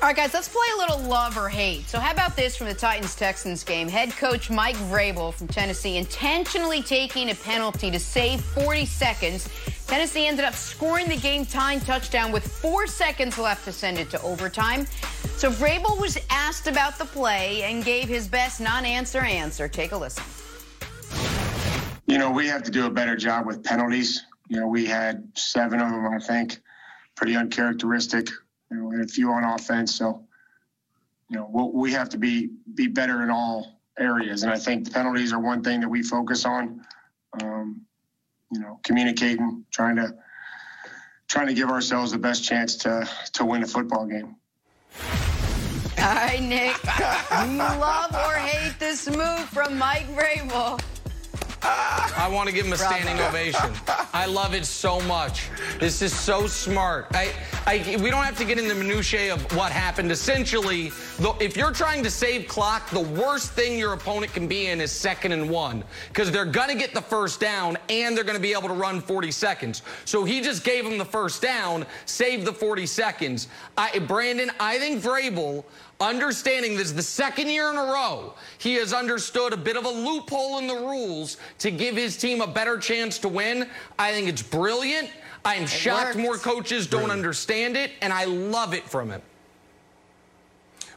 All 0.00 0.06
right, 0.06 0.14
guys, 0.14 0.32
let's 0.32 0.48
play 0.48 0.66
a 0.76 0.78
little 0.78 1.00
love 1.08 1.36
or 1.36 1.48
hate. 1.48 1.88
So, 1.88 1.98
how 1.98 2.12
about 2.12 2.36
this 2.36 2.56
from 2.56 2.68
the 2.68 2.74
Titans 2.74 3.16
Texans 3.16 3.64
game? 3.64 3.88
Head 3.88 4.12
coach 4.12 4.48
Mike 4.48 4.76
Vrabel 4.76 5.34
from 5.34 5.48
Tennessee 5.48 5.96
intentionally 5.96 6.82
taking 6.82 7.30
a 7.30 7.34
penalty 7.34 7.90
to 7.90 7.98
save 7.98 8.40
40 8.40 8.86
seconds. 8.86 9.48
Tennessee 9.88 10.28
ended 10.28 10.44
up 10.44 10.54
scoring 10.54 11.08
the 11.08 11.16
game 11.16 11.44
tying 11.44 11.80
touchdown 11.80 12.30
with 12.30 12.46
four 12.46 12.86
seconds 12.86 13.38
left 13.38 13.64
to 13.64 13.72
send 13.72 13.98
it 13.98 14.08
to 14.10 14.22
overtime. 14.22 14.86
So, 15.36 15.50
Vrabel 15.50 16.00
was 16.00 16.16
asked 16.30 16.68
about 16.68 16.96
the 16.96 17.06
play 17.06 17.64
and 17.64 17.84
gave 17.84 18.06
his 18.06 18.28
best 18.28 18.60
non 18.60 18.84
answer 18.84 19.18
answer. 19.18 19.66
Take 19.66 19.90
a 19.90 19.96
listen. 19.96 20.22
You 22.06 22.18
know, 22.18 22.30
we 22.30 22.46
have 22.46 22.62
to 22.62 22.70
do 22.70 22.86
a 22.86 22.90
better 22.90 23.16
job 23.16 23.46
with 23.46 23.64
penalties. 23.64 24.22
You 24.48 24.60
know, 24.60 24.68
we 24.68 24.86
had 24.86 25.28
seven 25.34 25.80
of 25.80 25.90
them, 25.90 26.06
I 26.06 26.20
think, 26.20 26.60
pretty 27.16 27.34
uncharacteristic. 27.34 28.28
You 28.70 28.76
know, 28.76 28.90
had 28.90 29.00
a 29.00 29.08
few 29.08 29.30
on 29.30 29.44
offense, 29.44 29.94
so 29.94 30.24
you 31.30 31.36
know 31.36 31.48
we'll, 31.50 31.72
we 31.72 31.92
have 31.92 32.08
to 32.10 32.18
be 32.18 32.50
be 32.74 32.86
better 32.86 33.22
in 33.22 33.30
all 33.30 33.80
areas. 33.98 34.42
And 34.42 34.52
I 34.52 34.58
think 34.58 34.84
the 34.84 34.90
penalties 34.90 35.32
are 35.32 35.40
one 35.40 35.62
thing 35.62 35.80
that 35.80 35.88
we 35.88 36.02
focus 36.02 36.44
on. 36.44 36.84
Um, 37.42 37.82
you 38.50 38.60
know, 38.60 38.80
communicating, 38.82 39.64
trying 39.70 39.96
to 39.96 40.14
trying 41.28 41.46
to 41.46 41.54
give 41.54 41.70
ourselves 41.70 42.12
the 42.12 42.18
best 42.18 42.44
chance 42.44 42.76
to 42.76 43.08
to 43.34 43.44
win 43.44 43.62
a 43.62 43.66
football 43.66 44.06
game. 44.06 44.36
All 45.98 46.14
right, 46.14 46.40
Nick. 46.40 46.84
love 47.78 48.14
or 48.14 48.34
hate 48.34 48.78
this 48.78 49.08
move 49.10 49.40
from 49.50 49.76
Mike 49.76 50.06
Vrabel. 50.14 50.80
I 51.62 52.28
want 52.32 52.48
to 52.48 52.54
give 52.54 52.66
him 52.66 52.72
a 52.72 52.76
Bravo. 52.76 52.94
standing 52.94 53.22
ovation. 53.24 53.72
I 54.12 54.26
love 54.26 54.54
it 54.54 54.64
so 54.64 55.00
much. 55.02 55.48
This 55.78 56.02
is 56.02 56.14
so 56.14 56.46
smart. 56.46 57.06
I, 57.12 57.32
I, 57.66 57.96
we 58.02 58.10
don't 58.10 58.24
have 58.24 58.36
to 58.38 58.44
get 58.44 58.58
into 58.58 58.74
the 58.74 58.80
minutiae 58.80 59.32
of 59.32 59.56
what 59.56 59.72
happened. 59.72 60.10
Essentially, 60.10 60.90
the, 61.18 61.34
if 61.40 61.56
you're 61.56 61.72
trying 61.72 62.02
to 62.04 62.10
save 62.10 62.48
clock, 62.48 62.90
the 62.90 63.00
worst 63.00 63.52
thing 63.52 63.78
your 63.78 63.92
opponent 63.92 64.32
can 64.32 64.46
be 64.46 64.66
in 64.66 64.80
is 64.80 64.92
second 64.92 65.32
and 65.32 65.48
one 65.48 65.84
because 66.08 66.30
they're 66.30 66.44
going 66.44 66.68
to 66.68 66.76
get 66.76 66.94
the 66.94 67.02
first 67.02 67.40
down 67.40 67.76
and 67.88 68.16
they're 68.16 68.24
going 68.24 68.36
to 68.36 68.42
be 68.42 68.52
able 68.52 68.68
to 68.68 68.74
run 68.74 69.00
40 69.00 69.30
seconds. 69.30 69.82
So 70.04 70.24
he 70.24 70.40
just 70.40 70.64
gave 70.64 70.86
him 70.86 70.98
the 70.98 71.04
first 71.04 71.42
down, 71.42 71.86
saved 72.06 72.46
the 72.46 72.52
40 72.52 72.86
seconds. 72.86 73.48
I, 73.76 73.98
Brandon, 74.00 74.50
I 74.60 74.78
think 74.78 75.02
Vrabel 75.02 75.64
understanding 76.00 76.76
this 76.76 76.88
is 76.88 76.94
the 76.94 77.02
second 77.02 77.48
year 77.48 77.70
in 77.70 77.76
a 77.76 77.82
row 77.82 78.34
he 78.58 78.74
has 78.74 78.92
understood 78.92 79.52
a 79.52 79.56
bit 79.56 79.76
of 79.76 79.84
a 79.84 79.90
loophole 79.90 80.58
in 80.58 80.66
the 80.66 80.74
rules 80.74 81.38
to 81.58 81.70
give 81.70 81.96
his 81.96 82.16
team 82.16 82.40
a 82.40 82.46
better 82.46 82.78
chance 82.78 83.18
to 83.18 83.28
win. 83.28 83.68
I 83.98 84.12
think 84.12 84.28
it's 84.28 84.42
brilliant. 84.42 85.10
I'm 85.44 85.66
shocked 85.66 86.16
worked. 86.16 86.18
more 86.18 86.36
coaches 86.36 86.86
don't 86.86 87.10
understand 87.10 87.76
it, 87.76 87.92
and 88.02 88.12
I 88.12 88.24
love 88.24 88.74
it 88.74 88.84
from 88.84 89.10
him. 89.10 89.22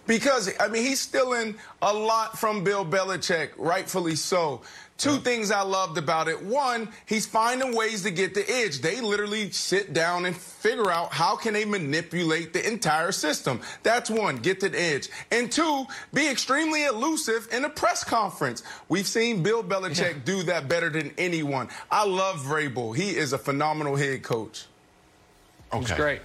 Because 0.07 0.51
I 0.59 0.67
mean, 0.67 0.83
he's 0.83 0.99
stealing 0.99 1.55
a 1.81 1.93
lot 1.93 2.37
from 2.37 2.63
Bill 2.63 2.85
Belichick, 2.85 3.51
rightfully 3.57 4.15
so. 4.15 4.61
Two 5.01 5.17
things 5.17 5.49
I 5.49 5.63
loved 5.63 5.97
about 5.97 6.27
it. 6.27 6.43
One, 6.43 6.87
he's 7.07 7.25
finding 7.25 7.75
ways 7.75 8.03
to 8.03 8.11
get 8.11 8.35
the 8.35 8.47
edge. 8.47 8.81
They 8.81 9.01
literally 9.01 9.49
sit 9.49 9.93
down 9.93 10.25
and 10.25 10.37
figure 10.37 10.91
out 10.91 11.11
how 11.11 11.35
can 11.35 11.55
they 11.55 11.65
manipulate 11.65 12.53
the 12.53 12.67
entire 12.67 13.11
system. 13.11 13.61
That's 13.81 14.11
one, 14.11 14.35
get 14.35 14.59
the 14.59 14.79
edge. 14.79 15.09
And 15.31 15.51
two, 15.51 15.87
be 16.13 16.29
extremely 16.29 16.85
elusive 16.85 17.47
in 17.51 17.65
a 17.65 17.69
press 17.69 18.03
conference. 18.03 18.61
We've 18.89 19.07
seen 19.07 19.41
Bill 19.41 19.63
Belichick 19.63 20.23
do 20.23 20.43
that 20.43 20.67
better 20.67 20.91
than 20.91 21.11
anyone. 21.17 21.69
I 21.89 22.05
love 22.05 22.37
Vrabel. 22.37 22.95
He 22.95 23.15
is 23.17 23.33
a 23.33 23.39
phenomenal 23.39 23.95
head 23.95 24.21
coach. 24.21 24.65
Okay. 25.73 25.81
It's 25.81 25.93
great. 25.93 26.21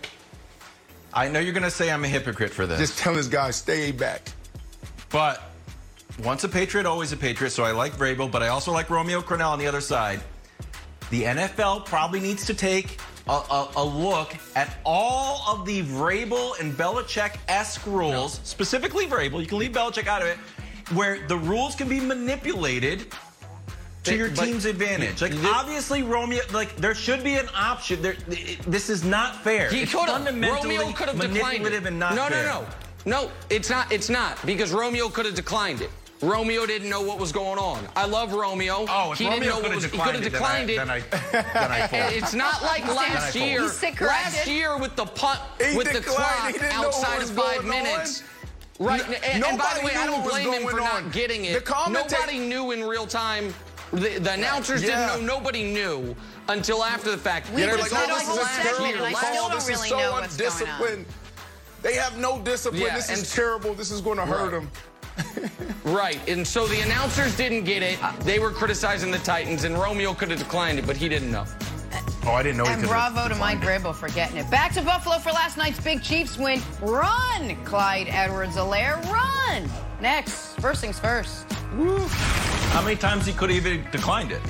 I 1.14 1.28
know 1.28 1.40
you're 1.40 1.54
going 1.54 1.62
to 1.62 1.70
say 1.70 1.90
I'm 1.90 2.04
a 2.04 2.08
hypocrite 2.08 2.52
for 2.52 2.66
this. 2.66 2.78
Just 2.78 2.98
tell 2.98 3.14
his 3.14 3.28
guys, 3.28 3.56
stay 3.56 3.90
back. 3.90 4.32
But 5.08 5.42
once 6.24 6.44
a 6.44 6.48
Patriot, 6.48 6.86
always 6.86 7.12
a 7.12 7.16
Patriot. 7.16 7.50
So 7.50 7.64
I 7.64 7.72
like 7.72 7.92
Vrabel, 7.92 8.30
but 8.30 8.42
I 8.42 8.48
also 8.48 8.72
like 8.72 8.90
Romeo 8.90 9.20
Crennel 9.20 9.50
on 9.50 9.58
the 9.58 9.66
other 9.66 9.80
side. 9.80 10.20
The 11.10 11.24
NFL 11.24 11.86
probably 11.86 12.20
needs 12.20 12.44
to 12.46 12.54
take 12.54 12.98
a, 13.28 13.32
a, 13.32 13.72
a 13.76 13.84
look 13.84 14.34
at 14.54 14.76
all 14.84 15.44
of 15.48 15.66
the 15.66 15.82
Vrabel 15.82 16.58
and 16.60 16.72
Belichick 16.72 17.36
esque 17.48 17.86
rules, 17.86 18.40
specifically 18.44 19.06
Vrabel. 19.06 19.40
You 19.40 19.46
can 19.46 19.58
leave 19.58 19.72
Belichick 19.72 20.06
out 20.06 20.22
of 20.22 20.28
it, 20.28 20.38
where 20.94 21.26
the 21.26 21.36
rules 21.36 21.74
can 21.74 21.88
be 21.88 22.00
manipulated 22.00 23.06
to 24.04 24.16
your 24.16 24.30
but 24.30 24.44
team's 24.44 24.64
advantage. 24.64 25.22
Like 25.22 25.32
did- 25.32 25.44
obviously, 25.44 26.02
Romeo. 26.02 26.42
Like 26.52 26.76
there 26.76 26.94
should 26.94 27.22
be 27.22 27.34
an 27.34 27.48
option. 27.54 28.02
There, 28.02 28.14
this 28.66 28.88
is 28.88 29.04
not 29.04 29.42
fair. 29.42 29.68
He 29.70 29.86
could 29.86 30.08
have. 30.08 30.24
Romeo 30.24 30.92
could 30.92 31.08
have 31.08 31.20
declined 31.20 31.66
it. 31.66 31.86
and 31.86 31.98
not 31.98 32.14
no, 32.14 32.26
fair. 32.26 32.44
no, 32.44 32.66
no, 33.04 33.22
no. 33.22 33.30
It's 33.50 33.70
not. 33.70 33.92
It's 33.92 34.08
not 34.08 34.44
because 34.46 34.72
Romeo 34.72 35.08
could 35.08 35.26
have 35.26 35.34
declined 35.34 35.80
it. 35.82 35.90
Romeo 36.22 36.64
didn't 36.66 36.88
know 36.88 37.02
what 37.02 37.18
was 37.18 37.30
going 37.30 37.58
on. 37.58 37.86
I 37.94 38.06
love 38.06 38.32
Romeo. 38.32 38.86
Oh, 38.88 39.12
if 39.12 39.18
he 39.18 39.26
Romeo 39.26 39.40
didn't 39.40 39.48
know 39.48 39.54
what 39.56 39.62
could 39.64 39.72
have 39.72 39.74
was. 39.74 39.84
He 39.84 39.90
declined, 39.90 40.16
could 40.16 40.24
have 40.24 40.26
it, 40.26 40.32
declined 40.32 40.70
it. 40.70 40.76
then 40.76 40.90
I, 40.90 41.00
then 41.00 41.70
I, 41.70 41.86
then 41.88 42.04
I. 42.04 42.14
It's 42.14 42.32
not 42.34 42.62
like 42.62 42.86
last 42.86 43.34
year. 43.34 43.62
He's 43.62 43.72
sick 43.72 44.00
Last 44.00 44.34
corrected. 44.34 44.52
year 44.52 44.78
with 44.78 44.96
the 44.96 45.04
punt, 45.04 45.40
He 45.62 45.76
with 45.76 45.92
the 45.92 46.00
clock 46.00 46.46
He 46.46 46.52
didn't 46.52 46.70
know 46.70 46.78
what 46.78 46.86
outside 46.88 47.22
of 47.22 47.30
five 47.30 47.36
going 47.36 47.58
on. 47.58 47.68
minutes. 47.84 48.22
Right, 48.78 49.06
N- 49.08 49.14
and, 49.24 49.44
and 49.44 49.58
by 49.58 49.74
the 49.78 49.84
way, 49.86 49.94
I 49.94 50.06
don't 50.06 50.26
blame 50.28 50.52
him 50.52 50.62
for 50.64 50.76
going 50.76 51.04
not 51.04 51.12
getting 51.12 51.44
it. 51.46 51.66
Nobody 51.90 52.38
knew 52.38 52.72
in 52.72 52.84
real 52.84 53.06
time. 53.06 53.54
The, 53.92 54.18
the 54.18 54.32
announcers 54.32 54.82
Yeah. 54.82 55.10
didn't 55.12 55.26
know. 55.26 55.38
Nobody 55.38 55.62
knew 55.62 56.14
until 56.48 56.82
after 56.84 57.10
the 57.10 57.16
fact. 57.18 57.50
We 57.52 57.60
Yeah, 57.62 57.68
they're 57.68 57.78
like, 57.78 57.92
oh, 57.94 58.06
this 58.06 58.28
is 58.28 58.50
segment, 58.50 58.64
terrible. 58.78 59.04
and 59.06 59.16
I 59.16 59.18
still 59.18 59.44
oh, 59.44 59.48
don't 59.48 59.54
this 59.54 59.68
really 59.68 59.80
is 59.82 59.88
so 59.88 59.98
know 59.98 60.12
what's 60.12 60.36
going 60.36 60.50
on. 60.50 60.56
undisciplined. 60.58 61.06
They 61.82 61.94
have 61.94 62.18
no 62.18 62.40
discipline. 62.40 62.82
Yeah, 62.82 62.94
this 62.96 63.10
is 63.10 63.32
terrible. 63.32 63.74
This 63.74 63.90
is 63.90 64.00
going 64.00 64.16
to 64.18 64.26
hurt 64.26 64.50
them. 64.50 64.70
Right, 65.84 66.18
and 66.28 66.46
so 66.46 66.66
the 66.66 66.80
announcers 66.80 67.36
didn't 67.36 67.64
get 67.64 67.82
it. 67.82 67.98
They 68.20 68.38
were 68.38 68.50
criticizing 68.50 69.10
the 69.12 69.18
Titans, 69.18 69.64
and 69.64 69.74
Romeo 69.78 70.14
could 70.14 70.30
have 70.30 70.38
declined 70.40 70.78
it, 70.80 70.86
but 70.86 70.96
he 70.96 71.08
didn't 71.08 71.30
know. 71.30 71.44
oh, 72.24 72.32
I 72.32 72.42
didn't 72.42 72.58
know. 72.58 72.64
he 72.64 72.72
And 72.72 72.80
could 72.82 72.88
bravo 72.90 73.28
to 73.28 73.34
Mike 73.36 73.60
declined 73.60 73.82
it. 73.82 73.84
Vrabel 73.84 73.94
for 73.94 74.08
getting 74.08 74.36
it. 74.38 74.50
Back 74.50 74.72
to 74.74 74.82
Buffalo 74.82 75.18
for 75.18 75.30
last 75.30 75.56
night's 75.56 75.80
big 75.80 76.02
Chiefs 76.02 76.36
win. 76.38 76.60
Run, 76.82 77.56
Clyde 77.64 78.08
Edwards-Helaire, 78.08 79.00
run. 79.04 79.70
Next, 80.00 80.58
first 80.60 80.80
things 80.80 80.98
first. 80.98 81.50
How 81.52 82.82
many 82.82 82.96
times 82.96 83.24
he 83.24 83.32
could 83.32 83.50
have 83.50 83.64
even 83.64 83.86
declined 83.92 84.32
it? 84.32 84.42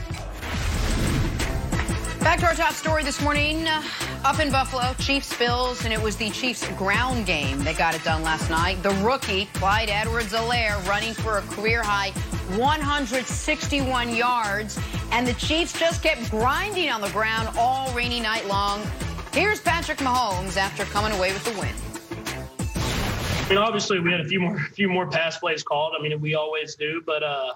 Back 2.20 2.40
to 2.40 2.46
our 2.46 2.54
top 2.54 2.72
story 2.72 3.04
this 3.04 3.20
morning. 3.20 3.68
Up 4.26 4.40
in 4.40 4.50
Buffalo, 4.50 4.92
Chiefs 4.94 5.38
Bills, 5.38 5.84
and 5.84 5.94
it 5.94 6.02
was 6.02 6.16
the 6.16 6.30
Chiefs 6.30 6.66
ground 6.70 7.26
game 7.26 7.60
that 7.60 7.78
got 7.78 7.94
it 7.94 8.02
done 8.02 8.24
last 8.24 8.50
night. 8.50 8.82
The 8.82 8.90
rookie, 9.04 9.44
Clyde 9.54 9.88
Edwards-Helaire, 9.88 10.84
running 10.88 11.14
for 11.14 11.38
a 11.38 11.42
career 11.42 11.80
high 11.80 12.10
161 12.58 14.12
yards, 14.12 14.80
and 15.12 15.28
the 15.28 15.32
Chiefs 15.34 15.78
just 15.78 16.02
kept 16.02 16.28
grinding 16.28 16.90
on 16.90 17.00
the 17.00 17.10
ground 17.10 17.56
all 17.56 17.92
rainy 17.92 18.18
night 18.18 18.44
long. 18.48 18.82
Here's 19.32 19.60
Patrick 19.60 19.98
Mahomes 19.98 20.56
after 20.56 20.84
coming 20.86 21.12
away 21.12 21.32
with 21.32 21.44
the 21.44 21.52
win. 21.60 21.70
I 23.44 23.48
mean, 23.48 23.58
obviously, 23.58 24.00
we 24.00 24.10
had 24.10 24.22
a 24.22 24.24
few 24.24 24.40
more 24.40 24.58
few 24.74 24.88
more 24.88 25.06
pass 25.06 25.38
plays 25.38 25.62
called. 25.62 25.94
I 25.96 26.02
mean, 26.02 26.20
we 26.20 26.34
always 26.34 26.74
do, 26.74 27.00
but 27.06 27.22
uh, 27.22 27.52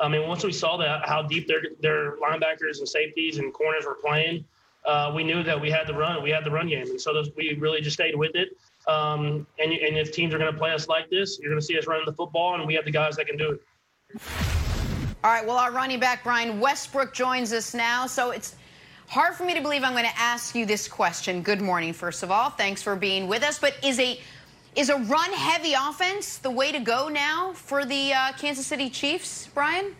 I 0.00 0.06
mean, 0.06 0.28
once 0.28 0.44
we 0.44 0.52
saw 0.52 0.76
that 0.76 1.04
how 1.04 1.22
deep 1.22 1.48
their 1.48 1.62
their 1.80 2.16
linebackers 2.18 2.78
and 2.78 2.88
safeties 2.88 3.38
and 3.38 3.52
corners 3.52 3.86
were 3.86 3.96
playing, 3.96 4.44
uh, 4.84 5.12
we 5.14 5.22
knew 5.24 5.42
that 5.42 5.60
we 5.60 5.70
had 5.70 5.86
the 5.86 5.94
run. 5.94 6.22
We 6.22 6.30
had 6.30 6.44
the 6.44 6.50
run 6.50 6.68
game, 6.68 6.88
and 6.90 7.00
so 7.00 7.12
those, 7.12 7.30
we 7.36 7.54
really 7.60 7.80
just 7.80 7.94
stayed 7.94 8.16
with 8.16 8.34
it. 8.34 8.56
Um, 8.88 9.46
and, 9.58 9.72
and 9.72 9.96
if 9.96 10.12
teams 10.12 10.34
are 10.34 10.38
going 10.38 10.52
to 10.52 10.58
play 10.58 10.72
us 10.72 10.88
like 10.88 11.08
this, 11.08 11.38
you're 11.38 11.50
going 11.50 11.60
to 11.60 11.66
see 11.66 11.78
us 11.78 11.86
running 11.86 12.06
the 12.06 12.12
football, 12.12 12.54
and 12.54 12.66
we 12.66 12.74
have 12.74 12.84
the 12.84 12.90
guys 12.90 13.16
that 13.16 13.26
can 13.26 13.36
do 13.36 13.52
it. 13.52 14.20
All 15.24 15.30
right. 15.30 15.46
Well, 15.46 15.56
our 15.56 15.70
running 15.70 16.00
back 16.00 16.24
Brian 16.24 16.58
Westbrook 16.58 17.14
joins 17.14 17.52
us 17.52 17.74
now, 17.74 18.06
so 18.06 18.32
it's 18.32 18.56
hard 19.06 19.34
for 19.34 19.44
me 19.44 19.54
to 19.54 19.60
believe 19.60 19.84
I'm 19.84 19.92
going 19.92 20.04
to 20.04 20.18
ask 20.18 20.54
you 20.56 20.66
this 20.66 20.88
question. 20.88 21.42
Good 21.42 21.60
morning, 21.60 21.92
first 21.92 22.24
of 22.24 22.32
all. 22.32 22.50
Thanks 22.50 22.82
for 22.82 22.96
being 22.96 23.28
with 23.28 23.44
us. 23.44 23.58
But 23.58 23.76
is 23.84 24.00
a 24.00 24.18
is 24.74 24.88
a 24.88 24.96
run-heavy 24.96 25.74
offense 25.74 26.38
the 26.38 26.50
way 26.50 26.72
to 26.72 26.80
go 26.80 27.08
now 27.08 27.52
for 27.52 27.84
the 27.84 28.14
uh, 28.14 28.32
Kansas 28.38 28.66
City 28.66 28.88
Chiefs, 28.88 29.48
Brian? 29.54 29.94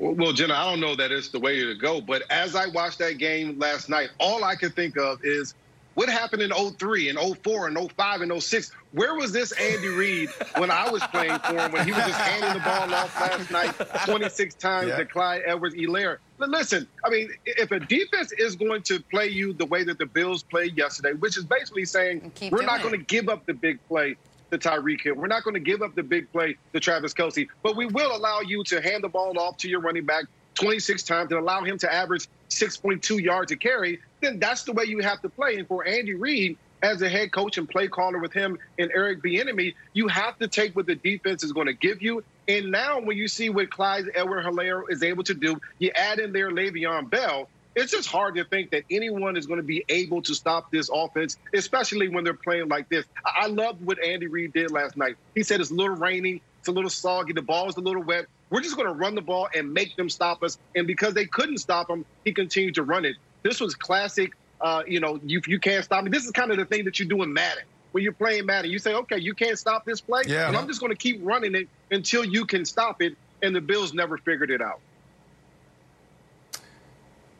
Well, 0.00 0.32
Jenna, 0.32 0.54
I 0.54 0.64
don't 0.70 0.80
know 0.80 0.96
that 0.96 1.12
it's 1.12 1.28
the 1.28 1.38
way 1.38 1.62
to 1.62 1.74
go, 1.74 2.00
but 2.00 2.22
as 2.30 2.56
I 2.56 2.68
watched 2.68 2.98
that 3.00 3.18
game 3.18 3.58
last 3.58 3.90
night, 3.90 4.08
all 4.18 4.44
I 4.44 4.54
could 4.54 4.74
think 4.74 4.96
of 4.96 5.22
is 5.22 5.54
what 5.92 6.08
happened 6.08 6.40
in 6.40 6.52
03 6.52 7.10
and 7.10 7.18
04 7.18 7.68
and 7.68 7.92
05 7.92 8.20
and 8.22 8.42
06? 8.42 8.72
Where 8.92 9.14
was 9.14 9.30
this 9.30 9.52
Andy 9.52 9.88
Reid 9.88 10.30
when 10.56 10.70
I 10.70 10.88
was 10.88 11.02
playing 11.08 11.38
for 11.40 11.54
him, 11.54 11.70
when 11.70 11.84
he 11.84 11.92
was 11.92 12.02
just 12.02 12.18
handing 12.18 12.54
the 12.54 12.64
ball 12.64 12.94
off 12.94 13.20
last 13.20 13.50
night 13.50 13.74
26 14.06 14.54
times 14.54 14.88
yeah. 14.88 14.96
to 14.96 15.04
Clyde 15.04 15.42
Edwards-Helaire? 15.44 16.16
But 16.38 16.48
listen, 16.48 16.88
I 17.04 17.10
mean, 17.10 17.28
if 17.44 17.70
a 17.70 17.78
defense 17.78 18.32
is 18.32 18.56
going 18.56 18.82
to 18.84 19.00
play 19.00 19.28
you 19.28 19.52
the 19.52 19.66
way 19.66 19.84
that 19.84 19.98
the 19.98 20.06
Bills 20.06 20.42
played 20.42 20.78
yesterday, 20.78 21.12
which 21.12 21.36
is 21.36 21.44
basically 21.44 21.84
saying 21.84 22.32
we're 22.50 22.62
not 22.62 22.80
going 22.80 22.98
to 22.98 23.04
give 23.04 23.28
up 23.28 23.44
the 23.44 23.52
big 23.52 23.78
play 23.86 24.16
to 24.50 24.58
Tyreek 24.58 25.02
Hill. 25.02 25.14
We're 25.14 25.26
not 25.26 25.44
going 25.44 25.54
to 25.54 25.60
give 25.60 25.82
up 25.82 25.94
the 25.94 26.02
big 26.02 26.30
play 26.32 26.56
to 26.72 26.80
Travis 26.80 27.14
Kelce, 27.14 27.48
but 27.62 27.76
we 27.76 27.86
will 27.86 28.14
allow 28.14 28.40
you 28.40 28.64
to 28.64 28.80
hand 28.80 29.04
the 29.04 29.08
ball 29.08 29.38
off 29.38 29.56
to 29.58 29.68
your 29.68 29.80
running 29.80 30.04
back 30.04 30.24
26 30.54 31.02
times 31.04 31.30
and 31.30 31.40
allow 31.40 31.62
him 31.62 31.78
to 31.78 31.92
average 31.92 32.28
6.2 32.50 33.22
yards 33.22 33.52
a 33.52 33.56
carry, 33.56 34.00
then 34.20 34.38
that's 34.38 34.64
the 34.64 34.72
way 34.72 34.84
you 34.84 34.98
have 35.00 35.20
to 35.22 35.28
play. 35.28 35.56
And 35.56 35.66
for 35.66 35.86
Andy 35.86 36.14
Reid, 36.14 36.56
as 36.82 37.02
a 37.02 37.08
head 37.08 37.30
coach 37.32 37.58
and 37.58 37.68
play 37.68 37.88
caller 37.88 38.18
with 38.18 38.32
him 38.32 38.58
and 38.78 38.90
Eric 38.94 39.22
Bieniemy, 39.22 39.74
you 39.92 40.08
have 40.08 40.38
to 40.38 40.48
take 40.48 40.74
what 40.74 40.86
the 40.86 40.94
defense 40.94 41.44
is 41.44 41.52
going 41.52 41.66
to 41.66 41.74
give 41.74 42.00
you. 42.02 42.24
And 42.48 42.70
now 42.70 43.00
when 43.00 43.16
you 43.16 43.28
see 43.28 43.50
what 43.50 43.70
Clyde 43.70 44.06
Edwards-Helaire 44.14 44.84
is 44.88 45.02
able 45.02 45.24
to 45.24 45.34
do, 45.34 45.60
you 45.78 45.90
add 45.94 46.18
in 46.18 46.32
there 46.32 46.50
Le'Veon 46.50 47.10
Bell, 47.10 47.48
it's 47.74 47.92
just 47.92 48.08
hard 48.08 48.34
to 48.36 48.44
think 48.44 48.70
that 48.70 48.84
anyone 48.90 49.36
is 49.36 49.46
going 49.46 49.58
to 49.58 49.66
be 49.66 49.84
able 49.88 50.22
to 50.22 50.34
stop 50.34 50.70
this 50.70 50.90
offense, 50.92 51.36
especially 51.54 52.08
when 52.08 52.24
they're 52.24 52.34
playing 52.34 52.68
like 52.68 52.88
this. 52.88 53.04
I, 53.24 53.44
I 53.44 53.46
loved 53.46 53.84
what 53.84 54.02
Andy 54.02 54.26
Reid 54.26 54.52
did 54.52 54.70
last 54.70 54.96
night. 54.96 55.16
He 55.34 55.42
said 55.42 55.60
it's 55.60 55.70
a 55.70 55.74
little 55.74 55.96
rainy, 55.96 56.42
it's 56.58 56.68
a 56.68 56.72
little 56.72 56.90
soggy, 56.90 57.32
the 57.32 57.42
ball 57.42 57.68
is 57.68 57.76
a 57.76 57.80
little 57.80 58.02
wet. 58.02 58.26
We're 58.50 58.62
just 58.62 58.76
going 58.76 58.88
to 58.88 58.94
run 58.94 59.14
the 59.14 59.20
ball 59.20 59.48
and 59.54 59.72
make 59.72 59.94
them 59.96 60.10
stop 60.10 60.42
us. 60.42 60.58
And 60.74 60.86
because 60.86 61.14
they 61.14 61.26
couldn't 61.26 61.58
stop 61.58 61.88
him, 61.88 62.04
he 62.24 62.32
continued 62.32 62.74
to 62.74 62.82
run 62.82 63.04
it. 63.04 63.16
This 63.42 63.60
was 63.60 63.74
classic. 63.74 64.32
Uh, 64.60 64.82
you 64.86 65.00
know, 65.00 65.18
you 65.24 65.40
you 65.46 65.58
can't 65.58 65.84
stop 65.84 66.04
me. 66.04 66.10
This 66.10 66.26
is 66.26 66.32
kind 66.32 66.50
of 66.50 66.58
the 66.58 66.66
thing 66.66 66.84
that 66.84 66.98
you 66.98 67.06
do 67.06 67.22
in 67.22 67.32
Madden. 67.32 67.64
When 67.92 68.04
you're 68.04 68.12
playing 68.12 68.46
Madden, 68.46 68.70
you 68.70 68.78
say, 68.78 68.92
okay, 68.92 69.18
you 69.18 69.34
can't 69.34 69.58
stop 69.58 69.84
this 69.84 70.00
play, 70.00 70.22
yeah, 70.26 70.48
and 70.48 70.56
I'm 70.56 70.68
just 70.68 70.80
going 70.80 70.92
to 70.92 70.98
keep 70.98 71.20
running 71.22 71.54
it 71.54 71.68
until 71.90 72.24
you 72.24 72.44
can 72.44 72.64
stop 72.64 73.00
it. 73.02 73.16
And 73.42 73.56
the 73.56 73.60
Bills 73.62 73.94
never 73.94 74.18
figured 74.18 74.50
it 74.50 74.60
out. 74.60 74.80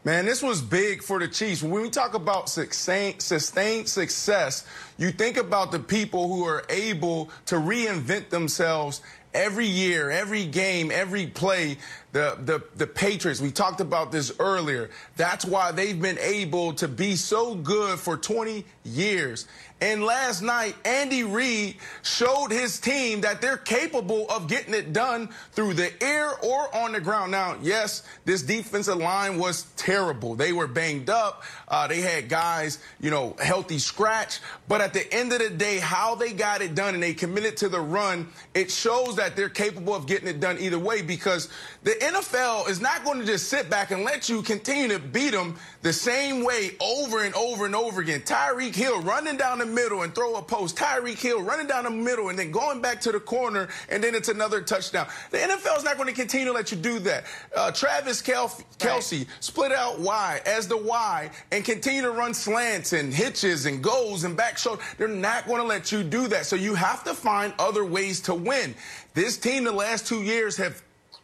Man, 0.03 0.25
this 0.25 0.43
was 0.43 0.63
big 0.63 1.03
for 1.03 1.19
the 1.19 1.29
Chiefs. 1.29 1.63
When 1.63 1.83
we 1.83 1.91
talk 1.91 2.15
about 2.15 2.49
sustained, 2.49 3.21
sustained 3.21 3.87
success, 3.87 4.65
you 4.97 5.11
think 5.11 5.37
about 5.37 5.73
the 5.73 5.79
people 5.79 6.29
who 6.29 6.47
are 6.47 6.65
able 6.71 7.29
to 7.47 7.57
reinvent 7.57 8.31
themselves 8.31 9.03
every 9.35 9.67
year, 9.67 10.11
every 10.11 10.47
game, 10.47 10.91
every 10.91 11.27
play, 11.27 11.77
the, 12.13 12.37
the, 12.45 12.63
the 12.77 12.87
Patriots, 12.87 13.41
we 13.41 13.51
talked 13.51 13.81
about 13.81 14.11
this 14.11 14.33
earlier. 14.39 14.91
That's 15.17 15.45
why 15.45 15.73
they've 15.73 16.01
been 16.01 16.19
able 16.19 16.73
to 16.75 16.89
be 16.89 17.15
so 17.17 17.55
good 17.55 17.99
for 17.99 18.17
20 18.17 18.65
years. 18.85 19.47
And 19.83 20.05
last 20.05 20.43
night, 20.43 20.77
Andy 20.85 21.25
Reid 21.25 21.77
showed 22.03 22.51
his 22.51 22.79
team 22.79 23.23
that 23.23 23.41
they're 23.41 23.57
capable 23.57 24.27
of 24.29 24.47
getting 24.47 24.75
it 24.75 24.93
done 24.93 25.31
through 25.53 25.73
the 25.73 25.91
air 26.05 26.29
or 26.43 26.75
on 26.77 26.93
the 26.93 27.01
ground. 27.01 27.33
Now, 27.33 27.57
yes, 27.63 28.03
this 28.27 28.43
defensive 28.43 28.99
line 28.99 29.39
was 29.39 29.63
terrible. 29.77 30.35
They 30.35 30.53
were 30.53 30.67
banged 30.67 31.09
up. 31.09 31.45
Uh, 31.67 31.87
they 31.87 32.03
had 32.03 32.29
guys, 32.29 32.79
you 33.01 33.11
know, 33.11 33.35
healthy 33.43 33.79
scratch. 33.79 34.41
But 34.69 34.83
at 34.83 34.93
the 34.93 35.11
end 35.15 35.33
of 35.33 35.39
the 35.39 35.49
day, 35.49 35.79
how 35.79 36.15
they 36.15 36.35
got 36.35 36.61
it 36.61 36.75
done 36.75 36.93
and 36.93 37.03
they 37.03 37.15
committed 37.15 37.57
to 37.59 37.71
the 37.71 37.81
run, 37.81 38.29
it 38.53 38.71
shows 38.71 39.17
that 39.17 39.35
they're 39.35 39.49
capable 39.49 39.95
of 39.95 40.07
getting 40.07 40.29
it 40.29 40.41
done 40.41 40.59
either 40.61 40.79
way 40.79 41.01
because 41.01 41.49
the 41.85 42.00
NFL 42.01 42.69
is 42.69 42.81
not 42.81 43.05
going 43.05 43.21
to 43.21 43.27
just 43.27 43.49
sit 43.49 43.69
back 43.69 43.91
and 43.91 44.05
let 44.05 44.29
you 44.29 44.43
continue 44.43 44.89
to 44.89 44.99
beat 44.99 45.31
them 45.31 45.57
the 45.83 45.93
same 45.93 46.45
way 46.45 46.73
over 46.81 47.25
and 47.25 47.35
over 47.35 47.67
and 47.67 47.75
over 47.75 48.01
again. 48.01 48.21
Tyreek 48.21 48.75
Hill 48.75 49.03
running 49.03 49.37
down 49.37 49.59
the 49.59 49.67
middle 49.67 50.03
and 50.03 50.15
throw 50.15 50.37
a 50.37 50.43
post. 50.43 50.77
Tyreek 50.77 51.19
Hill 51.19 51.43
running 51.43 51.67
down 51.67 51.85
the 51.85 51.91
middle 51.91 52.31
and 52.31 52.39
then 52.39 52.51
going 52.51 52.81
back 52.81 53.01
to 53.03 53.13
the 53.13 53.21
corner 53.21 53.69
and 53.91 54.03
then 54.03 54.15
it's 54.15 54.29
another 54.29 54.63
touchdown. 54.63 55.07
The 55.31 55.39
NFL 55.39 55.79
is 55.79 55.85
not 55.85 55.97
going 55.97 56.09
to 56.09 56.15
continue 56.15 56.47
to 56.47 56.53
let 56.53 56.71
you 56.71 56.79
do 56.79 56.99
that. 57.01 57.25
Uh, 57.55 57.71
Travis 57.71 58.23
Kelce 58.23 59.19
right. 59.19 59.27
split 59.41 59.73
out 59.73 60.01
wide 60.01 60.41
as 60.47 60.67
the 60.67 60.77
Y 60.77 61.31
and 61.53 61.65
continue 61.65 62.03
to 62.03 62.11
run 62.11 62.33
slants 62.33 62.93
and 62.95 63.13
hitches 63.13 63.67
and 63.67 63.83
goes 63.83 64.25
and 64.25 64.37
back 64.37 64.57
shoulder. 64.59 64.83
They're 64.97 65.09
not 65.09 65.47
going 65.47 65.61
to 65.61 65.67
let 65.67 65.93
you 65.93 66.03
do 66.03 66.29
that. 66.29 66.47
So 66.47 66.57
you 66.57 66.75
have 66.75 67.05
to 67.05 67.15
find 67.15 67.53
other 67.59 67.85
ways 67.85 68.21
to 68.23 68.35
win. 68.35 68.75
This 69.13 69.37
team 69.37 69.65
the 69.65 69.73
last 69.73 70.07
two 70.07 70.23
years 70.23 70.57
have 70.57 70.83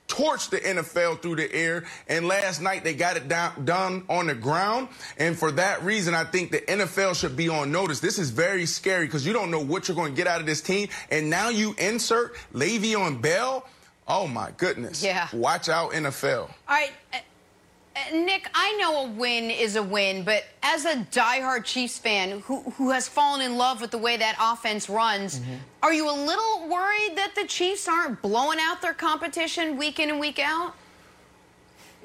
torched 0.09 0.51
the 0.51 0.59
NFL 0.59 1.21
through 1.23 1.37
the 1.37 1.53
air. 1.55 1.85
And 2.09 2.27
last 2.27 2.61
night 2.61 2.85
they 2.85 2.95
got 2.95 3.17
it 3.17 3.29
down, 3.29 3.65
done 3.65 4.05
on 4.09 4.27
the 4.27 4.35
ground. 4.35 4.89
And 5.19 5.39
for 5.39 5.51
that 5.53 5.83
reason, 5.83 6.15
I 6.15 6.25
think 6.25 6.51
the 6.51 6.61
NFL 6.61 7.17
should 7.17 7.37
be 7.37 7.49
on 7.49 7.73
notice. 7.73 8.01
This 8.01 8.19
is 8.19 8.31
very 8.31 8.67
scary 8.67 9.07
because 9.07 9.27
you 9.27 9.33
don't 9.33 9.51
know 9.51 9.61
what 9.61 9.89
you're 9.89 9.97
going 9.97 10.13
to 10.13 10.17
get 10.17 10.27
out 10.27 10.41
of 10.41 10.47
this 10.47 10.61
team. 10.61 10.89
And 11.11 11.31
now 11.31 11.49
you 11.49 11.75
insert 11.79 12.37
Le'Veon 12.55 13.21
Bell. 13.21 13.67
Oh 14.09 14.27
my 14.27 14.53
goodness. 14.57 15.03
Yeah. 15.03 15.29
Watch 15.33 15.69
out, 15.69 15.93
NFL. 15.93 16.43
All 16.43 16.51
right. 16.69 16.93
Uh, 17.97 18.16
Nick, 18.16 18.49
I 18.55 18.76
know 18.78 19.07
a 19.07 19.09
win 19.09 19.51
is 19.51 19.76
a 19.76 19.82
win, 19.82 20.22
but 20.22 20.44
as 20.62 20.84
a 20.84 20.97
diehard 20.97 21.64
Chiefs 21.64 21.99
fan 21.99 22.40
who, 22.40 22.61
who 22.72 22.90
has 22.90 23.09
fallen 23.09 23.40
in 23.40 23.57
love 23.57 23.80
with 23.80 23.90
the 23.90 23.99
way 23.99 24.16
that 24.18 24.36
offense 24.40 24.90
runs, 24.90 25.38
mm-hmm. 25.38 25.55
are 25.82 25.94
you 25.94 26.11
a 26.11 26.12
little 26.12 26.68
worried 26.68 27.16
that 27.16 27.34
the 27.34 27.47
Chiefs 27.47 27.88
aren't 27.88 28.20
blowing 28.20 28.59
out 28.61 28.82
their 28.82 28.92
competition 28.92 29.78
week 29.78 29.99
in 29.99 30.11
and 30.11 30.20
week 30.20 30.38
out? 30.38 30.74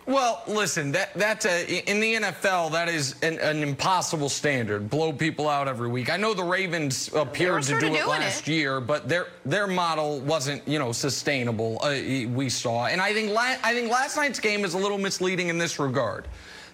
Well, 0.08 0.42
listen, 0.48 0.92
that 0.94 1.14
that's 1.14 1.46
a, 1.46 1.90
in 1.90 2.00
the 2.00 2.16
NFL 2.16 2.72
that 2.72 2.90
is 2.90 3.16
an, 3.22 3.38
an, 3.40 3.62
impossible 3.62 4.30
standard. 4.30 4.90
Blow 4.90 5.14
people 5.14 5.48
out 5.48 5.68
every 5.68 5.90
week. 5.90 6.12
I 6.12 6.18
know 6.18 6.34
the 6.34 6.44
Ravens 6.44 7.14
appeared 7.14 7.64
to 7.64 7.80
do 7.80 7.94
it 7.94 8.08
last 8.08 8.48
it. 8.48 8.52
year, 8.52 8.82
but 8.82 9.08
their 9.08 9.28
their 9.46 9.68
model 9.68 10.20
wasn't 10.22 10.68
you 10.68 10.80
know 10.80 10.92
sustainable. 10.92 11.80
Uh, 11.84 11.92
we 12.30 12.50
saw, 12.50 12.88
and 12.88 13.00
I 13.00 13.14
think 13.14 13.32
la- 13.32 13.58
I 13.64 13.74
think 13.74 13.92
last 13.92 14.18
night's 14.18 14.40
game 14.40 14.66
is 14.66 14.74
a 14.74 14.78
little 14.78 14.98
misleading 14.98 15.50
in 15.50 15.60
this 15.60 15.78
regard. 15.78 16.28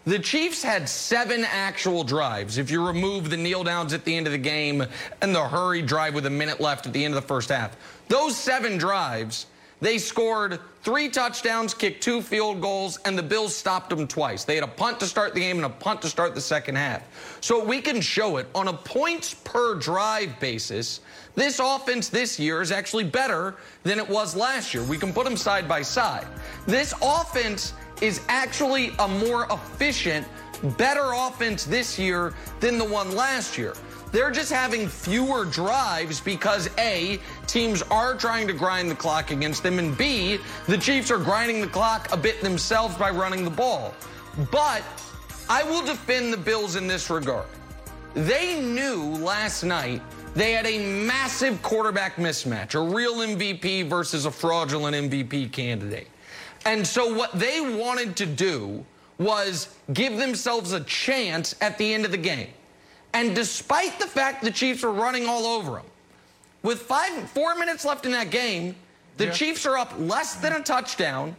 The 0.06 0.20
Chiefs 0.20 0.64
had 0.64 0.88
seven 0.88 1.44
actual 1.44 2.06
drives. 2.06 2.58
If 2.58 2.72
you 2.72 2.86
remove 2.86 3.30
the 3.30 3.36
kneel 3.36 3.66
downs 3.66 3.92
at 3.92 4.06
the 4.06 4.16
end 4.16 4.26
of 4.26 4.32
the 4.32 4.40
game 4.40 4.86
and 5.22 5.36
the 5.36 5.46
hurry 5.46 5.82
drive 5.82 6.14
with 6.14 6.26
a 6.28 6.30
minute 6.30 6.62
left 6.62 6.88
at 6.88 6.94
the 6.94 7.04
end 7.04 7.14
of 7.14 7.22
the 7.22 7.28
first 7.28 7.50
half, 7.50 7.76
those 8.08 8.38
seven 8.38 8.78
drives 8.78 9.48
they 9.80 9.98
scored 9.98 10.60
three 10.82 11.10
touchdowns, 11.10 11.74
kicked 11.74 12.02
two 12.02 12.22
field 12.22 12.62
goals, 12.62 12.98
and 13.06 13.18
the 13.18 13.24
Bills 13.24 13.56
stopped 13.56 13.90
them 13.90 14.08
twice. 14.08 14.44
They 14.44 14.56
had 14.56 14.64
a 14.64 14.68
punt 14.68 15.00
to 15.02 15.06
start 15.06 15.34
the 15.34 15.40
game 15.40 15.58
and 15.58 15.66
a 15.66 15.70
punt 15.70 16.02
to 16.02 16.08
start 16.08 16.34
the 16.34 16.42
second 16.42 16.76
half. 16.76 17.04
So 17.42 17.64
we 17.64 17.82
can 17.82 18.02
show 18.02 18.38
it 18.38 18.48
on 18.56 18.70
a 18.70 18.74
points 18.74 19.34
per 19.34 19.76
drive 19.76 20.40
basis. 20.40 21.02
This 21.36 21.60
offense 21.60 22.10
this 22.10 22.40
year 22.40 22.62
is 22.62 22.72
actually 22.72 23.04
better 23.04 23.56
than 23.84 24.00
it 24.00 24.10
was 24.10 24.36
last 24.36 24.74
year. 24.74 24.84
We 24.84 24.98
can 24.98 25.14
put 25.14 25.26
them 25.26 25.38
side 25.38 25.68
by 25.68 25.84
side. 25.84 26.26
This 26.66 26.94
offense 27.02 27.74
is 28.02 28.22
actually 28.30 28.94
a 29.00 29.08
more 29.08 29.46
efficient, 29.52 30.26
better 30.78 31.12
offense 31.14 31.66
this 31.66 32.00
year 32.00 32.34
than 32.60 32.80
the 32.80 32.86
one 32.86 33.16
last 33.16 33.58
year. 33.58 33.76
They're 34.12 34.32
just 34.32 34.52
having 34.52 34.88
fewer 34.88 35.46
drives 35.46 36.22
because 36.22 36.70
A, 36.78 37.20
teams 37.46 37.82
are 37.84 38.16
trying 38.16 38.48
to 38.48 38.54
grind 38.54 38.90
the 38.90 38.96
clock 38.96 39.32
against 39.32 39.64
them, 39.64 39.80
and 39.80 39.98
B, 39.98 40.40
the 40.68 40.78
Chiefs 40.78 41.12
are 41.12 41.18
grinding 41.18 41.60
the 41.60 41.68
clock 41.68 42.12
a 42.12 42.18
bit 42.18 42.42
themselves 42.42 42.96
by 42.96 43.10
running 43.10 43.44
the 43.44 43.50
ball. 43.50 43.94
But 44.52 44.84
I 45.50 45.64
will 45.64 45.86
defend 45.86 46.32
the 46.32 46.38
Bills 46.38 46.76
in 46.76 46.88
this 46.88 47.10
regard. 47.10 47.48
They 48.14 48.62
knew 48.62 49.04
last 49.18 49.64
night 49.64 50.02
they 50.36 50.54
had 50.54 50.66
a 50.66 50.80
massive 51.06 51.62
quarterback 51.62 52.16
mismatch, 52.16 52.76
a 52.76 52.80
real 52.80 53.16
MVP 53.16 53.90
versus 53.90 54.26
a 54.26 54.32
fraudulent 54.32 54.96
MVP 55.12 55.52
candidate. 55.52 56.08
And 56.66 56.86
so 56.86 57.14
what 57.14 57.32
they 57.34 57.60
wanted 57.62 58.16
to 58.18 58.26
do 58.26 58.86
was 59.18 59.76
give 59.94 60.18
themselves 60.18 60.74
a 60.74 60.82
chance 60.82 61.56
at 61.62 61.78
the 61.78 61.94
end 61.94 62.06
of 62.06 62.12
the 62.12 62.18
game. 62.18 62.50
And 63.18 63.34
despite 63.36 64.00
the 64.00 64.06
fact 64.06 64.44
the 64.44 64.52
Chiefs 64.52 64.84
were 64.84 64.92
running 64.92 65.26
all 65.26 65.48
over 65.48 65.72
them, 65.72 65.86
with 66.62 66.84
five, 66.84 67.28
four 67.32 67.56
minutes 67.56 67.84
left 67.84 68.06
in 68.06 68.12
that 68.12 68.30
game, 68.30 68.76
The 69.18 69.26
Yeah. 69.26 69.32
Chiefs 69.32 69.66
are 69.66 69.76
up 69.76 69.92
less 69.98 70.36
than 70.36 70.54
a 70.54 70.60
touchdown, 70.62 71.36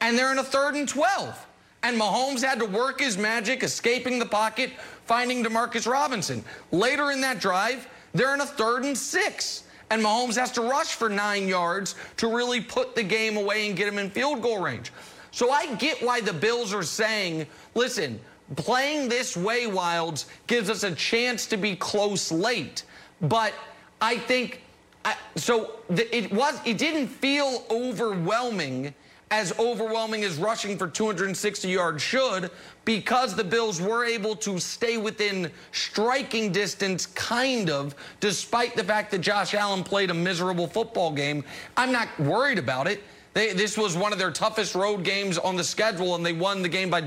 and 0.00 0.16
they're 0.16 0.30
in 0.30 0.38
a 0.38 0.44
third 0.44 0.76
and 0.76 0.88
12. 0.88 1.36
And 1.82 2.00
Mahomes 2.00 2.44
had 2.44 2.60
to 2.60 2.64
work 2.64 3.00
his 3.00 3.18
magic, 3.18 3.64
escaping 3.64 4.20
the 4.20 4.26
pocket, 4.26 4.70
finding 5.06 5.42
Demarcus 5.42 5.90
Robinson. 5.90 6.44
Later 6.70 7.10
in 7.10 7.20
that 7.22 7.40
drive, 7.40 7.88
they're 8.14 8.32
in 8.32 8.40
a 8.40 8.46
third 8.46 8.84
and 8.84 8.96
six. 8.96 9.64
And 9.90 10.00
Mahomes 10.00 10.36
has 10.36 10.52
to 10.52 10.60
rush 10.62 10.94
for 10.94 11.08
nine 11.08 11.48
yards 11.48 11.96
to 12.18 12.28
really 12.28 12.60
put 12.60 12.94
the 12.94 13.02
game 13.02 13.36
away 13.36 13.66
and 13.66 13.76
get 13.76 13.88
him 13.88 13.98
in 13.98 14.08
field 14.10 14.40
goal 14.40 14.60
range. 14.60 14.92
So 15.32 15.50
I 15.50 15.74
get 15.74 16.00
why 16.00 16.20
the 16.20 16.32
Bills 16.32 16.72
are 16.72 16.84
saying, 16.84 17.48
listen, 17.74 18.20
playing 18.54 19.08
this 19.08 19.36
way, 19.36 19.66
Wildes, 19.66 20.26
gives 20.46 20.70
us 20.70 20.84
a 20.84 20.94
chance 20.94 21.46
to 21.46 21.56
be 21.56 21.74
close 21.74 22.30
late. 22.30 22.84
But 23.20 23.52
I 24.00 24.18
think 24.18 24.62
I, 25.04 25.16
so 25.36 25.72
the, 25.88 26.14
it 26.16 26.32
was 26.32 26.60
it 26.64 26.78
didn't 26.78 27.08
feel 27.08 27.64
overwhelming 27.70 28.94
as 29.30 29.58
overwhelming 29.58 30.22
as 30.22 30.36
rushing 30.38 30.78
for 30.78 30.86
260 30.86 31.68
yards 31.68 32.00
should 32.00 32.50
because 32.84 33.34
the 33.34 33.42
Bills 33.42 33.80
were 33.80 34.04
able 34.04 34.36
to 34.36 34.60
stay 34.60 34.98
within 34.98 35.50
striking 35.72 36.52
distance 36.52 37.06
kind 37.06 37.68
of 37.68 37.96
despite 38.20 38.76
the 38.76 38.84
fact 38.84 39.10
that 39.10 39.18
Josh 39.20 39.54
Allen 39.54 39.82
played 39.82 40.10
a 40.10 40.14
miserable 40.14 40.68
football 40.68 41.10
game. 41.10 41.42
I'm 41.76 41.90
not 41.90 42.08
worried 42.20 42.58
about 42.58 42.86
it. 42.86 43.02
They, 43.36 43.52
this 43.52 43.76
was 43.76 43.94
one 43.94 44.14
of 44.14 44.18
their 44.18 44.30
toughest 44.30 44.74
road 44.74 45.04
games 45.04 45.36
on 45.36 45.56
the 45.56 45.62
schedule, 45.62 46.14
and 46.14 46.24
they 46.24 46.32
won 46.32 46.62
the 46.62 46.70
game 46.70 46.88
by 46.88 47.02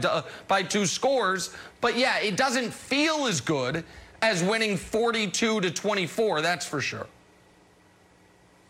by 0.48 0.62
two 0.62 0.86
scores. 0.86 1.56
But 1.82 1.98
yeah, 1.98 2.20
it 2.20 2.38
doesn't 2.38 2.72
feel 2.72 3.26
as 3.26 3.42
good 3.42 3.84
as 4.22 4.44
winning 4.44 4.78
42 4.78 5.62
to 5.62 5.72
24. 5.72 6.42
That's 6.42 6.68
for 6.68 6.82
sure. 6.82 7.08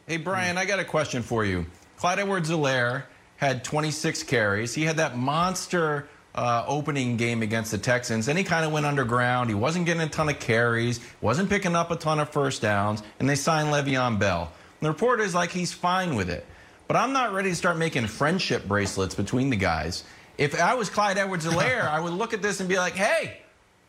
Hey, 0.08 0.16
Brian, 0.16 0.58
I 0.58 0.64
got 0.64 0.80
a 0.80 0.86
question 0.86 1.22
for 1.22 1.44
you. 1.44 1.66
Clyde 1.98 2.20
Edwards-Helaire 2.20 3.04
had 3.36 3.66
26 3.66 4.24
carries. 4.24 4.74
He 4.74 4.84
had 4.84 4.96
that 4.96 5.18
monster 5.18 6.08
uh, 6.36 6.64
opening 6.66 7.18
game 7.18 7.42
against 7.42 7.72
the 7.72 7.78
Texans. 7.78 8.26
Then 8.26 8.38
he 8.38 8.46
kind 8.46 8.64
of 8.64 8.72
went 8.72 8.86
underground. 8.86 9.50
He 9.50 9.56
wasn't 9.56 9.86
getting 9.86 10.04
a 10.04 10.08
ton 10.08 10.30
of 10.30 10.40
carries, 10.40 11.02
wasn't 11.20 11.50
picking 11.50 11.76
up 11.76 11.92
a 11.92 11.98
ton 11.98 12.22
of 12.22 12.30
first 12.30 12.62
downs, 12.62 13.04
and 13.20 13.30
they 13.30 13.36
signed 13.36 13.68
Le'Veon 13.68 14.18
Bell. 14.18 14.44
And 14.80 14.86
the 14.86 14.92
report 14.92 15.20
is 15.20 15.36
like 15.36 15.52
he's 15.52 15.74
fine 15.74 16.16
with 16.16 16.30
it. 16.30 16.46
But 16.90 16.96
I'm 16.96 17.14
not 17.14 17.34
ready 17.34 17.52
to 17.52 17.56
start 17.56 17.78
making 17.78 18.08
friendship 18.08 18.68
bracelets 18.68 19.14
between 19.14 19.52
the 19.52 19.56
guys. 19.56 20.06
If 20.40 20.60
I 20.60 20.74
was 20.74 20.90
Clyde 20.90 21.20
Edwards-Helaire, 21.20 21.88
I 21.88 22.00
would 22.00 22.14
look 22.14 22.34
at 22.34 22.42
this 22.42 22.62
and 22.62 22.68
be 22.68 22.78
like, 22.78 22.96
hey, 22.96 23.42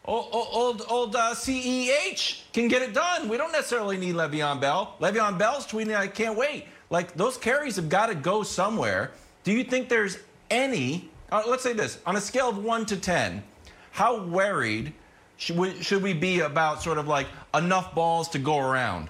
old 0.04 0.28
old, 0.30 0.82
old 0.86 1.16
uh, 1.16 1.34
CEH 1.34 2.42
can 2.52 2.68
get 2.68 2.82
it 2.82 2.92
done. 2.92 3.30
We 3.30 3.38
don't 3.38 3.52
necessarily 3.52 3.96
need 3.96 4.16
Le'Veon 4.16 4.60
Bell. 4.60 4.96
Le'Veon 5.00 5.38
Bell's 5.38 5.66
tweeting, 5.66 5.96
I 5.96 6.08
can't 6.08 6.36
wait. 6.36 6.66
Like 6.90 7.14
those 7.14 7.38
carries 7.38 7.76
have 7.76 7.88
got 7.88 8.08
to 8.08 8.14
go 8.14 8.42
somewhere. 8.42 9.12
Do 9.44 9.52
you 9.52 9.64
think 9.64 9.88
there's 9.88 10.18
any? 10.50 11.08
Uh, 11.32 11.44
let's 11.48 11.62
say 11.62 11.72
this 11.72 12.00
on 12.04 12.16
a 12.16 12.20
scale 12.20 12.50
of 12.50 12.62
one 12.62 12.84
to 12.84 12.98
ten, 12.98 13.42
how 13.92 14.24
worried 14.24 14.92
should 15.38 15.56
we, 15.56 15.82
should 15.82 16.02
we 16.02 16.12
be 16.12 16.40
about 16.40 16.82
sort 16.82 16.98
of 16.98 17.08
like 17.08 17.28
enough 17.54 17.94
balls 17.94 18.28
to 18.30 18.38
go 18.38 18.58
around? 18.58 19.08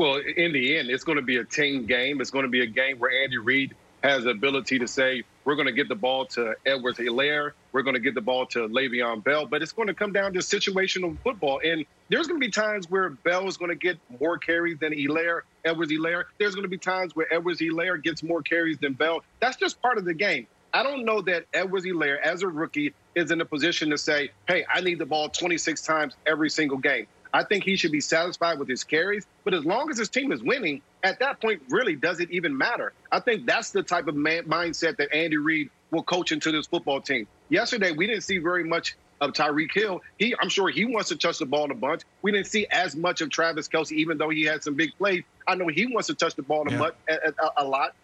Well, 0.00 0.16
in 0.16 0.54
the 0.54 0.78
end, 0.78 0.88
it's 0.88 1.04
going 1.04 1.16
to 1.16 1.22
be 1.22 1.36
a 1.36 1.44
team 1.44 1.84
game. 1.84 2.22
It's 2.22 2.30
going 2.30 2.46
to 2.46 2.50
be 2.50 2.62
a 2.62 2.66
game 2.66 2.98
where 2.98 3.22
Andy 3.22 3.36
Reid 3.36 3.74
has 4.02 4.24
the 4.24 4.30
ability 4.30 4.78
to 4.78 4.88
say, 4.88 5.24
we're 5.44 5.56
going 5.56 5.66
to 5.66 5.74
get 5.74 5.90
the 5.90 5.94
ball 5.94 6.24
to 6.24 6.54
Edwards 6.64 6.98
Helaire. 6.98 7.52
We're 7.72 7.82
going 7.82 7.96
to 7.96 8.00
get 8.00 8.14
the 8.14 8.22
ball 8.22 8.46
to 8.46 8.60
Le'Veon 8.60 9.22
Bell. 9.22 9.44
But 9.44 9.60
it's 9.60 9.72
going 9.72 9.88
to 9.88 9.94
come 9.94 10.14
down 10.14 10.32
to 10.32 10.38
situational 10.38 11.18
football. 11.22 11.60
And 11.62 11.84
there's 12.08 12.28
going 12.28 12.40
to 12.40 12.46
be 12.46 12.50
times 12.50 12.88
where 12.88 13.10
Bell 13.10 13.46
is 13.46 13.58
going 13.58 13.68
to 13.68 13.74
get 13.74 13.98
more 14.18 14.38
carries 14.38 14.78
than 14.78 14.94
Helaire, 14.94 15.42
Edwards 15.66 15.92
Helaire. 15.92 16.24
There's 16.38 16.54
going 16.54 16.62
to 16.62 16.70
be 16.70 16.78
times 16.78 17.14
where 17.14 17.30
Edwards 17.30 17.60
Helaire 17.60 18.02
gets 18.02 18.22
more 18.22 18.40
carries 18.40 18.78
than 18.78 18.94
Bell. 18.94 19.22
That's 19.38 19.58
just 19.58 19.82
part 19.82 19.98
of 19.98 20.06
the 20.06 20.14
game. 20.14 20.46
I 20.72 20.82
don't 20.82 21.04
know 21.04 21.20
that 21.22 21.44
Edwards 21.52 21.84
Helaire, 21.84 22.18
as 22.22 22.42
a 22.42 22.48
rookie, 22.48 22.94
is 23.14 23.32
in 23.32 23.42
a 23.42 23.44
position 23.44 23.90
to 23.90 23.98
say, 23.98 24.30
hey, 24.48 24.64
I 24.72 24.80
need 24.80 24.98
the 24.98 25.04
ball 25.04 25.28
26 25.28 25.82
times 25.82 26.16
every 26.26 26.48
single 26.48 26.78
game. 26.78 27.06
I 27.32 27.44
think 27.44 27.64
he 27.64 27.76
should 27.76 27.92
be 27.92 28.00
satisfied 28.00 28.58
with 28.58 28.68
his 28.68 28.84
carries. 28.84 29.24
But 29.44 29.54
as 29.54 29.64
long 29.64 29.90
as 29.90 29.98
his 29.98 30.08
team 30.08 30.32
is 30.32 30.42
winning, 30.42 30.82
at 31.02 31.18
that 31.20 31.40
point, 31.40 31.62
really, 31.68 31.96
does 31.96 32.20
it 32.20 32.30
even 32.30 32.56
matter? 32.56 32.92
I 33.10 33.20
think 33.20 33.46
that's 33.46 33.70
the 33.70 33.82
type 33.82 34.08
of 34.08 34.14
man- 34.16 34.44
mindset 34.44 34.96
that 34.98 35.14
Andy 35.14 35.36
Reid 35.36 35.70
will 35.90 36.02
coach 36.02 36.32
into 36.32 36.52
this 36.52 36.66
football 36.66 37.00
team. 37.00 37.26
Yesterday, 37.48 37.92
we 37.92 38.06
didn't 38.06 38.22
see 38.22 38.38
very 38.38 38.64
much 38.64 38.96
of 39.20 39.32
Tyreek 39.32 39.72
Hill. 39.74 40.00
He, 40.18 40.34
I'm 40.40 40.48
sure 40.48 40.68
he 40.70 40.84
wants 40.86 41.10
to 41.10 41.16
touch 41.16 41.38
the 41.38 41.46
ball 41.46 41.70
a 41.70 41.74
bunch. 41.74 42.02
We 42.22 42.32
didn't 42.32 42.46
see 42.46 42.66
as 42.70 42.96
much 42.96 43.20
of 43.20 43.30
Travis 43.30 43.68
Kelce, 43.68 43.92
even 43.92 44.18
though 44.18 44.30
he 44.30 44.44
had 44.44 44.62
some 44.62 44.74
big 44.74 44.90
plays. 44.96 45.22
I 45.46 45.56
know 45.56 45.68
he 45.68 45.86
wants 45.86 46.06
to 46.08 46.14
touch 46.14 46.34
the 46.36 46.42
ball 46.42 46.64
Yeah. 46.70 46.90
a, 47.08 47.14
a, 47.14 47.50
a 47.58 47.64
lot. 47.64 47.94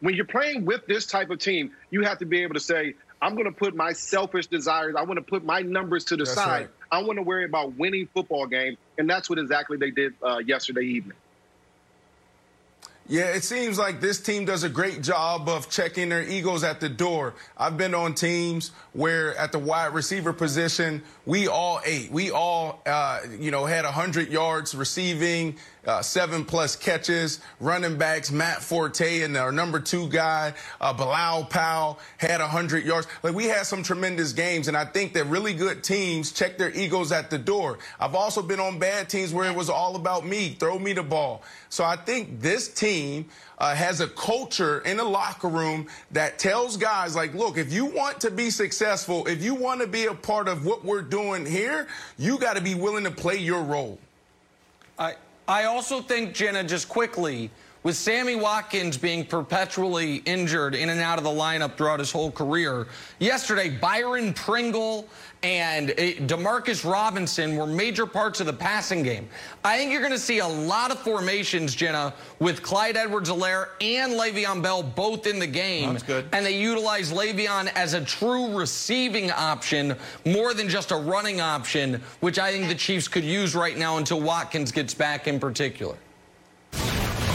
When 0.00 0.14
you're 0.14 0.26
playing 0.26 0.66
with 0.66 0.86
this 0.86 1.06
type 1.06 1.30
of 1.30 1.38
team, 1.38 1.70
you 1.90 2.02
have 2.02 2.18
to 2.18 2.26
be 2.26 2.42
able 2.42 2.54
to 2.54 2.60
say, 2.60 2.94
I'm 3.20 3.32
going 3.32 3.46
to 3.46 3.52
put 3.52 3.74
my 3.74 3.92
selfish 3.92 4.46
desires, 4.46 4.94
I 4.96 5.02
want 5.02 5.16
to 5.16 5.22
put 5.22 5.44
my 5.44 5.60
numbers 5.62 6.04
to 6.06 6.16
the 6.16 6.24
That's 6.24 6.34
side. 6.34 6.60
right. 6.60 6.70
I 6.92 7.02
want 7.02 7.18
to 7.18 7.22
worry 7.22 7.44
about 7.44 7.76
winning 7.76 8.08
football 8.14 8.46
games, 8.46 8.76
and 8.98 9.08
that's 9.08 9.28
what 9.28 9.38
exactly 9.38 9.76
they 9.76 9.90
did 9.90 10.14
uh, 10.22 10.38
yesterday 10.38 10.82
evening. 10.82 11.16
Yeah, 13.08 13.26
it 13.26 13.44
seems 13.44 13.78
like 13.78 14.00
this 14.00 14.18
team 14.20 14.46
does 14.46 14.64
a 14.64 14.68
great 14.68 15.00
job 15.00 15.48
of 15.48 15.70
checking 15.70 16.08
their 16.08 16.22
egos 16.22 16.64
at 16.64 16.80
the 16.80 16.88
door. 16.88 17.34
I've 17.56 17.76
been 17.76 17.94
on 17.94 18.14
teams 18.14 18.72
where 18.94 19.36
at 19.36 19.52
the 19.52 19.60
wide 19.60 19.94
receiver 19.94 20.32
position, 20.32 21.02
we 21.24 21.46
all 21.46 21.80
ate. 21.84 22.10
We 22.10 22.32
all, 22.32 22.82
uh, 22.84 23.20
you 23.38 23.52
know, 23.52 23.64
had 23.64 23.84
100 23.84 24.28
yards 24.28 24.74
receiving, 24.74 25.56
uh, 25.86 26.02
seven 26.02 26.44
plus 26.44 26.76
catches. 26.76 27.40
Running 27.60 27.96
backs, 27.96 28.30
Matt 28.30 28.62
Forte 28.62 29.22
and 29.22 29.36
our 29.36 29.52
number 29.52 29.80
two 29.80 30.08
guy, 30.08 30.52
uh, 30.80 30.92
Bilal 30.92 31.44
Powell, 31.44 31.98
had 32.18 32.40
100 32.40 32.84
yards. 32.84 33.06
Like, 33.22 33.34
we 33.34 33.44
had 33.44 33.66
some 33.66 33.82
tremendous 33.82 34.32
games, 34.32 34.68
and 34.68 34.76
I 34.76 34.84
think 34.84 35.12
that 35.14 35.24
really 35.26 35.54
good 35.54 35.82
teams 35.82 36.32
check 36.32 36.58
their 36.58 36.70
egos 36.72 37.12
at 37.12 37.30
the 37.30 37.38
door. 37.38 37.78
I've 38.00 38.14
also 38.14 38.42
been 38.42 38.60
on 38.60 38.78
bad 38.78 39.08
teams 39.08 39.32
where 39.32 39.48
it 39.50 39.56
was 39.56 39.70
all 39.70 39.96
about 39.96 40.26
me, 40.26 40.50
throw 40.58 40.78
me 40.78 40.92
the 40.92 41.02
ball. 41.02 41.42
So 41.68 41.84
I 41.84 41.96
think 41.96 42.40
this 42.40 42.68
team 42.68 43.26
uh, 43.58 43.74
has 43.74 44.00
a 44.00 44.08
culture 44.08 44.80
in 44.80 44.96
the 44.96 45.04
locker 45.04 45.48
room 45.48 45.86
that 46.12 46.38
tells 46.38 46.76
guys, 46.76 47.16
like, 47.16 47.34
look, 47.34 47.58
if 47.58 47.72
you 47.72 47.86
want 47.86 48.20
to 48.20 48.30
be 48.30 48.50
successful, 48.50 49.26
if 49.26 49.42
you 49.42 49.54
want 49.54 49.80
to 49.80 49.86
be 49.86 50.06
a 50.06 50.14
part 50.14 50.48
of 50.48 50.64
what 50.64 50.84
we're 50.84 51.02
doing 51.02 51.46
here, 51.46 51.86
you 52.18 52.38
got 52.38 52.56
to 52.56 52.62
be 52.62 52.74
willing 52.74 53.04
to 53.04 53.10
play 53.10 53.36
your 53.36 53.62
role. 53.62 53.98
I 54.98 55.14
I 55.48 55.64
also 55.64 56.00
think 56.00 56.34
Jenna 56.34 56.64
just 56.64 56.88
quickly 56.88 57.50
with 57.84 57.94
Sammy 57.94 58.34
Watkins 58.34 58.98
being 58.98 59.24
perpetually 59.24 60.16
injured 60.24 60.74
in 60.74 60.88
and 60.88 61.00
out 61.00 61.18
of 61.18 61.24
the 61.24 61.30
lineup 61.30 61.76
throughout 61.76 62.00
his 62.00 62.10
whole 62.10 62.32
career. 62.32 62.88
Yesterday, 63.20 63.68
Byron 63.68 64.34
Pringle 64.34 65.08
and 65.42 65.90
uh, 65.90 65.94
Demarcus 65.94 66.90
Robinson 66.90 67.56
were 67.56 67.66
major 67.66 68.06
parts 68.06 68.40
of 68.40 68.46
the 68.46 68.52
passing 68.52 69.02
game. 69.02 69.28
I 69.64 69.76
think 69.76 69.92
you're 69.92 70.00
going 70.00 70.12
to 70.12 70.18
see 70.18 70.38
a 70.38 70.46
lot 70.46 70.90
of 70.90 70.98
formations, 70.98 71.74
Jenna, 71.74 72.14
with 72.38 72.62
Clyde 72.62 72.96
Edwards-Helaire 72.96 73.68
and 73.80 74.14
Le'Veon 74.14 74.62
Bell 74.62 74.82
both 74.82 75.26
in 75.26 75.38
the 75.38 75.46
game. 75.46 75.92
That's 75.92 76.02
good. 76.02 76.26
And 76.32 76.44
they 76.44 76.58
utilize 76.58 77.12
Le'Veon 77.12 77.70
as 77.74 77.94
a 77.94 78.04
true 78.04 78.56
receiving 78.56 79.30
option 79.30 79.96
more 80.24 80.54
than 80.54 80.68
just 80.68 80.90
a 80.90 80.96
running 80.96 81.40
option, 81.40 82.00
which 82.20 82.38
I 82.38 82.50
think 82.52 82.68
the 82.68 82.74
Chiefs 82.74 83.08
could 83.08 83.24
use 83.24 83.54
right 83.54 83.76
now 83.76 83.98
until 83.98 84.20
Watkins 84.20 84.72
gets 84.72 84.94
back 84.94 85.28
in 85.28 85.38
particular. 85.38 85.96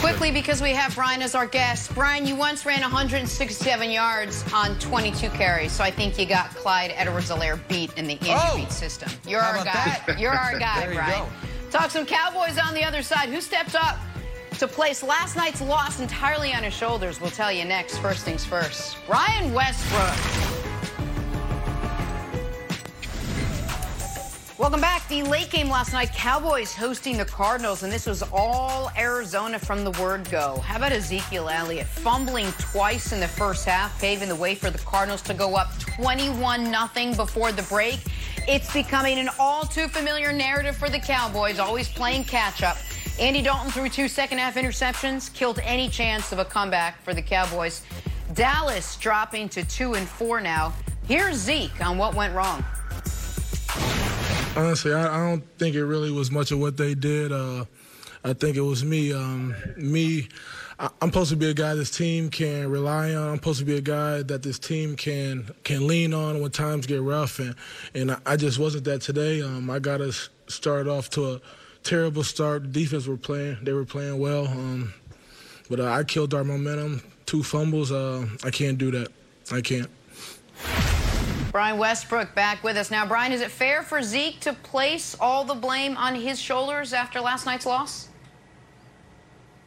Quickly, 0.02 0.32
because 0.32 0.60
we 0.60 0.70
have 0.70 0.94
Brian 0.96 1.22
as 1.22 1.36
our 1.36 1.46
guest. 1.46 1.94
Brian, 1.94 2.26
you 2.26 2.34
once 2.34 2.66
ran 2.66 2.80
167 2.82 3.88
yards 3.90 4.44
on 4.52 4.76
22 4.80 5.28
carries, 5.30 5.70
so 5.70 5.84
I 5.84 5.92
think 5.92 6.18
you 6.18 6.26
got 6.26 6.50
Clyde 6.56 6.92
Edwards-Helaire 6.96 7.60
beat 7.68 7.96
in 7.96 8.08
the 8.08 8.14
Andy 8.14 8.30
Oh! 8.34 8.56
Reid 8.56 8.72
system. 8.72 9.08
You're 9.26 9.40
our 9.40 9.58
guy. 9.58 9.62
that? 9.64 10.16
You're 10.18 10.32
our 10.32 10.58
guy, 10.58 10.88
you 10.88 10.94
Brian. 10.94 11.24
go. 11.24 11.28
Talk 11.70 11.92
some 11.92 12.04
Cowboys 12.04 12.58
on 12.58 12.74
the 12.74 12.82
other 12.82 13.00
side. 13.02 13.28
Who 13.28 13.40
stepped 13.40 13.76
up 13.76 13.96
to 14.58 14.66
place 14.66 15.04
last 15.04 15.36
night's 15.36 15.60
loss 15.62 16.00
entirely 16.00 16.52
on 16.52 16.64
his 16.64 16.74
shoulders? 16.74 17.20
We'll 17.20 17.30
tell 17.30 17.52
you 17.52 17.64
next. 17.64 17.98
First 17.98 18.24
things 18.24 18.44
first. 18.44 18.96
Ryan 19.08 19.54
Westbrook. 19.54 20.61
Welcome 24.62 24.80
back. 24.80 25.08
The 25.08 25.24
late 25.24 25.50
game 25.50 25.68
last 25.68 25.92
night, 25.92 26.12
Cowboys 26.12 26.72
hosting 26.72 27.16
the 27.16 27.24
Cardinals, 27.24 27.82
and 27.82 27.92
this 27.92 28.06
was 28.06 28.22
all 28.32 28.92
Arizona 28.96 29.58
from 29.58 29.82
the 29.82 29.90
word 30.00 30.30
go. 30.30 30.58
How 30.58 30.76
about 30.76 30.92
Ezekiel 30.92 31.48
Elliott 31.48 31.88
fumbling 31.88 32.46
twice 32.60 33.12
in 33.12 33.18
the 33.18 33.26
first 33.26 33.64
half, 33.64 34.00
paving 34.00 34.28
the 34.28 34.36
way 34.36 34.54
for 34.54 34.70
the 34.70 34.78
Cardinals 34.78 35.20
to 35.22 35.34
go 35.34 35.56
up 35.56 35.76
21 35.80 36.66
0 36.66 37.14
before 37.16 37.50
the 37.50 37.64
break? 37.64 37.98
It's 38.46 38.72
becoming 38.72 39.18
an 39.18 39.30
all 39.36 39.64
too 39.64 39.88
familiar 39.88 40.32
narrative 40.32 40.76
for 40.76 40.88
the 40.88 41.00
Cowboys, 41.00 41.58
always 41.58 41.88
playing 41.88 42.22
catch 42.22 42.62
up. 42.62 42.76
Andy 43.18 43.42
Dalton 43.42 43.72
threw 43.72 43.88
two 43.88 44.06
second 44.06 44.38
half 44.38 44.54
interceptions, 44.54 45.34
killed 45.34 45.58
any 45.64 45.88
chance 45.88 46.30
of 46.30 46.38
a 46.38 46.44
comeback 46.44 47.02
for 47.02 47.14
the 47.14 47.22
Cowboys. 47.22 47.82
Dallas 48.34 48.94
dropping 48.98 49.48
to 49.48 49.64
two 49.64 49.94
and 49.94 50.08
four 50.08 50.40
now. 50.40 50.72
Here's 51.08 51.34
Zeke 51.34 51.84
on 51.84 51.98
what 51.98 52.14
went 52.14 52.32
wrong. 52.32 52.64
Honestly, 54.54 54.92
I, 54.92 55.06
I 55.06 55.30
don't 55.30 55.44
think 55.58 55.74
it 55.74 55.84
really 55.84 56.10
was 56.10 56.30
much 56.30 56.52
of 56.52 56.58
what 56.58 56.76
they 56.76 56.94
did. 56.94 57.32
Uh, 57.32 57.64
I 58.22 58.34
think 58.34 58.56
it 58.56 58.60
was 58.60 58.84
me. 58.84 59.10
Um, 59.12 59.54
me, 59.76 60.28
I, 60.78 60.90
I'm 61.00 61.08
supposed 61.08 61.30
to 61.30 61.36
be 61.36 61.48
a 61.48 61.54
guy 61.54 61.74
this 61.74 61.90
team 61.90 62.28
can 62.28 62.70
rely 62.70 63.14
on. 63.14 63.30
I'm 63.30 63.36
supposed 63.36 63.60
to 63.60 63.64
be 63.64 63.78
a 63.78 63.80
guy 63.80 64.22
that 64.22 64.42
this 64.42 64.58
team 64.58 64.94
can 64.94 65.50
can 65.64 65.86
lean 65.86 66.12
on 66.12 66.42
when 66.42 66.50
times 66.50 66.86
get 66.86 67.00
rough, 67.00 67.38
and 67.38 67.54
and 67.94 68.12
I, 68.12 68.18
I 68.26 68.36
just 68.36 68.58
wasn't 68.58 68.84
that 68.84 69.00
today. 69.00 69.40
Um, 69.40 69.70
I 69.70 69.78
got 69.78 70.02
us 70.02 70.28
started 70.48 70.90
off 70.90 71.08
to 71.10 71.32
a 71.32 71.40
terrible 71.82 72.22
start. 72.22 72.64
The 72.64 72.68
defense 72.68 73.06
were 73.06 73.16
playing; 73.16 73.56
they 73.62 73.72
were 73.72 73.86
playing 73.86 74.18
well, 74.18 74.46
um, 74.48 74.92
but 75.70 75.80
uh, 75.80 75.86
I 75.90 76.04
killed 76.04 76.34
our 76.34 76.44
momentum. 76.44 77.02
Two 77.24 77.42
fumbles. 77.42 77.90
Uh, 77.90 78.26
I 78.44 78.50
can't 78.50 78.76
do 78.76 78.90
that. 78.90 79.08
I 79.50 79.62
can't. 79.62 79.88
Brian 81.52 81.76
Westbrook 81.76 82.34
back 82.34 82.64
with 82.64 82.78
us 82.78 82.90
now. 82.90 83.06
Brian, 83.06 83.30
is 83.30 83.42
it 83.42 83.50
fair 83.50 83.82
for 83.82 84.02
Zeke 84.02 84.40
to 84.40 84.54
place 84.54 85.14
all 85.20 85.44
the 85.44 85.54
blame 85.54 85.98
on 85.98 86.14
his 86.14 86.40
shoulders 86.40 86.94
after 86.94 87.20
last 87.20 87.44
night's 87.44 87.66
loss? 87.66 88.08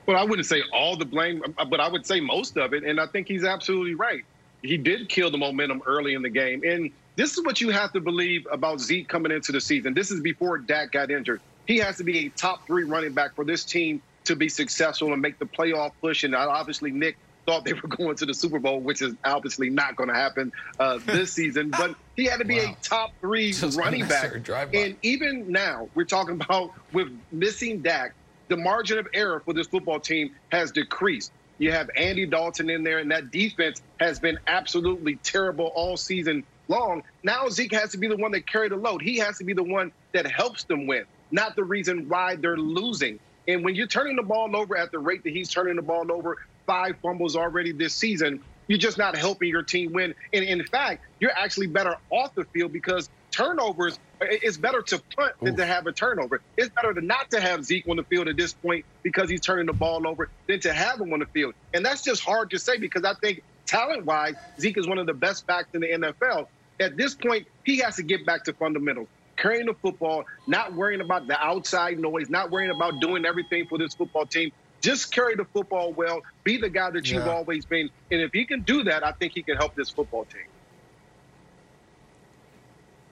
Well, 0.07 0.17
I 0.17 0.23
wouldn't 0.23 0.47
say 0.47 0.63
all 0.73 0.97
the 0.97 1.05
blame, 1.05 1.43
uh, 1.59 1.65
but 1.65 1.79
I 1.79 1.87
would 1.87 2.05
say 2.05 2.19
most 2.19 2.57
of 2.57 2.73
it. 2.73 2.83
And 2.83 2.99
I 2.99 3.05
think 3.05 3.27
he's 3.27 3.43
absolutely 3.43 3.93
right. 3.93 4.25
He 4.63 4.77
did 4.77 5.09
kill 5.09 5.29
the 5.29 5.37
momentum 5.37 5.83
early 5.85 6.15
in 6.15 6.23
the 6.23 6.29
game. 6.29 6.63
And 6.65 6.89
this 7.17 7.37
is 7.37 7.45
what 7.45 7.61
you 7.61 7.69
have 7.69 7.93
to 7.93 7.99
believe 7.99 8.47
about 8.51 8.81
Zeke 8.81 9.07
coming 9.07 9.31
into 9.31 9.51
the 9.51 9.61
season. 9.61 9.93
This 9.93 10.09
is 10.09 10.21
before 10.21 10.57
Dak 10.57 10.91
got 10.91 11.11
injured. 11.11 11.39
He 11.67 11.77
has 11.77 11.97
to 11.97 12.03
be 12.03 12.25
a 12.25 12.29
top 12.29 12.65
three 12.65 12.83
running 12.83 13.13
back 13.13 13.35
for 13.35 13.45
this 13.45 13.63
team 13.63 14.01
to 14.23 14.35
be 14.35 14.49
successful 14.49 15.13
and 15.13 15.21
make 15.21 15.37
the 15.37 15.45
playoff 15.45 15.91
push. 16.01 16.23
And 16.23 16.33
obviously, 16.33 16.89
Nick 16.89 17.15
thought 17.45 17.65
they 17.65 17.73
were 17.73 17.81
going 17.87 18.15
to 18.17 18.25
the 18.25 18.33
Super 18.33 18.59
Bowl, 18.59 18.79
which 18.79 19.01
is 19.01 19.13
obviously 19.23 19.69
not 19.69 19.95
going 19.95 20.09
to 20.09 20.15
happen 20.15 20.51
uh, 20.79 20.99
this 21.05 21.33
season. 21.33 21.69
But 21.69 21.95
he 22.15 22.25
had 22.25 22.39
to 22.39 22.45
be 22.45 22.59
wow. 22.59 22.75
a 22.79 22.83
top 22.83 23.11
three 23.21 23.53
running 23.75 24.07
back. 24.07 24.33
And 24.73 24.95
even 25.01 25.51
now, 25.51 25.89
we're 25.95 26.05
talking 26.05 26.39
about 26.41 26.71
with 26.93 27.07
missing 27.31 27.81
Dak, 27.81 28.13
the 28.47 28.57
margin 28.57 28.97
of 28.97 29.07
error 29.13 29.39
for 29.39 29.53
this 29.53 29.67
football 29.67 29.99
team 29.99 30.35
has 30.51 30.71
decreased. 30.71 31.31
You 31.57 31.71
have 31.71 31.89
Andy 31.95 32.25
Dalton 32.25 32.69
in 32.69 32.83
there, 32.83 32.99
and 32.99 33.09
that 33.11 33.31
defense 33.31 33.81
has 33.99 34.19
been 34.19 34.37
absolutely 34.47 35.15
terrible 35.17 35.67
all 35.67 35.95
season 35.95 36.43
long. 36.67 37.03
Now 37.23 37.47
Zeke 37.49 37.73
has 37.73 37.91
to 37.91 37.97
be 37.97 38.07
the 38.07 38.17
one 38.17 38.31
that 38.31 38.45
carry 38.45 38.69
the 38.69 38.75
load. 38.75 39.01
He 39.01 39.17
has 39.17 39.37
to 39.37 39.43
be 39.43 39.53
the 39.53 39.63
one 39.63 39.91
that 40.13 40.29
helps 40.29 40.65
them 40.65 40.85
win, 40.85 41.05
not 41.31 41.55
the 41.55 41.63
reason 41.63 42.09
why 42.09 42.35
they're 42.35 42.57
losing. 42.57 43.19
And 43.47 43.63
when 43.63 43.75
you're 43.75 43.87
turning 43.87 44.15
the 44.15 44.23
ball 44.23 44.55
over 44.55 44.75
at 44.75 44.91
the 44.91 44.99
rate 44.99 45.23
that 45.23 45.31
he's 45.31 45.49
turning 45.49 45.75
the 45.75 45.81
ball 45.81 46.11
over, 46.11 46.37
five 46.65 46.95
fumbles 47.01 47.35
already 47.35 47.71
this 47.71 47.93
season, 47.93 48.41
you're 48.67 48.79
just 48.79 48.97
not 48.97 49.15
helping 49.15 49.49
your 49.49 49.63
team 49.63 49.93
win. 49.93 50.15
And 50.33 50.43
in 50.43 50.63
fact, 50.65 51.05
you're 51.19 51.35
actually 51.35 51.67
better 51.67 51.95
off 52.09 52.33
the 52.35 52.45
field 52.45 52.73
because 52.73 53.09
turnovers, 53.31 53.99
it's 54.21 54.57
better 54.57 54.81
to 54.81 55.01
punt 55.15 55.33
than 55.41 55.53
Oof. 55.53 55.57
to 55.57 55.65
have 55.65 55.87
a 55.87 55.91
turnover. 55.91 56.41
It's 56.57 56.69
better 56.69 56.93
to 56.93 57.01
not 57.01 57.29
to 57.31 57.41
have 57.41 57.63
Zeke 57.65 57.87
on 57.87 57.97
the 57.97 58.03
field 58.03 58.27
at 58.27 58.37
this 58.37 58.53
point 58.53 58.85
because 59.03 59.29
he's 59.29 59.41
turning 59.41 59.65
the 59.65 59.73
ball 59.73 60.07
over 60.07 60.29
than 60.47 60.59
to 60.61 60.73
have 60.73 60.99
him 60.99 61.13
on 61.13 61.19
the 61.19 61.25
field. 61.27 61.53
And 61.73 61.85
that's 61.85 62.01
just 62.01 62.23
hard 62.23 62.49
to 62.51 62.59
say 62.59 62.77
because 62.77 63.03
I 63.03 63.13
think 63.15 63.43
talent 63.65 64.05
wise, 64.05 64.35
Zeke 64.59 64.77
is 64.77 64.87
one 64.87 64.97
of 64.97 65.05
the 65.05 65.13
best 65.13 65.45
backs 65.45 65.69
in 65.73 65.81
the 65.81 65.87
NFL. 65.87 66.47
At 66.79 66.97
this 66.97 67.15
point, 67.15 67.47
he 67.63 67.77
has 67.79 67.95
to 67.97 68.03
get 68.03 68.25
back 68.25 68.43
to 68.45 68.53
fundamentals. 68.53 69.07
Carrying 69.37 69.65
the 69.65 69.73
football, 69.73 70.23
not 70.47 70.73
worrying 70.73 71.01
about 71.01 71.27
the 71.27 71.37
outside 71.37 71.99
noise, 71.99 72.29
not 72.29 72.51
worrying 72.51 72.71
about 72.71 73.01
doing 73.01 73.25
everything 73.25 73.67
for 73.67 73.77
this 73.77 73.93
football 73.93 74.25
team, 74.25 74.51
just 74.85 75.11
carry 75.11 75.35
the 75.35 75.45
football 75.45 75.93
well, 75.93 76.21
be 76.43 76.57
the 76.57 76.69
guy 76.69 76.91
that 76.91 77.09
you've 77.09 77.27
always 77.27 77.65
been. 77.65 77.89
And 78.11 78.21
if 78.21 78.31
he 78.31 78.45
can 78.45 78.61
do 78.61 78.83
that, 78.83 79.03
I 79.03 79.11
think 79.13 79.33
he 79.33 79.41
can 79.41 79.57
help 79.57 79.73
this 79.73 79.89
football 79.89 80.25
team. 80.25 80.43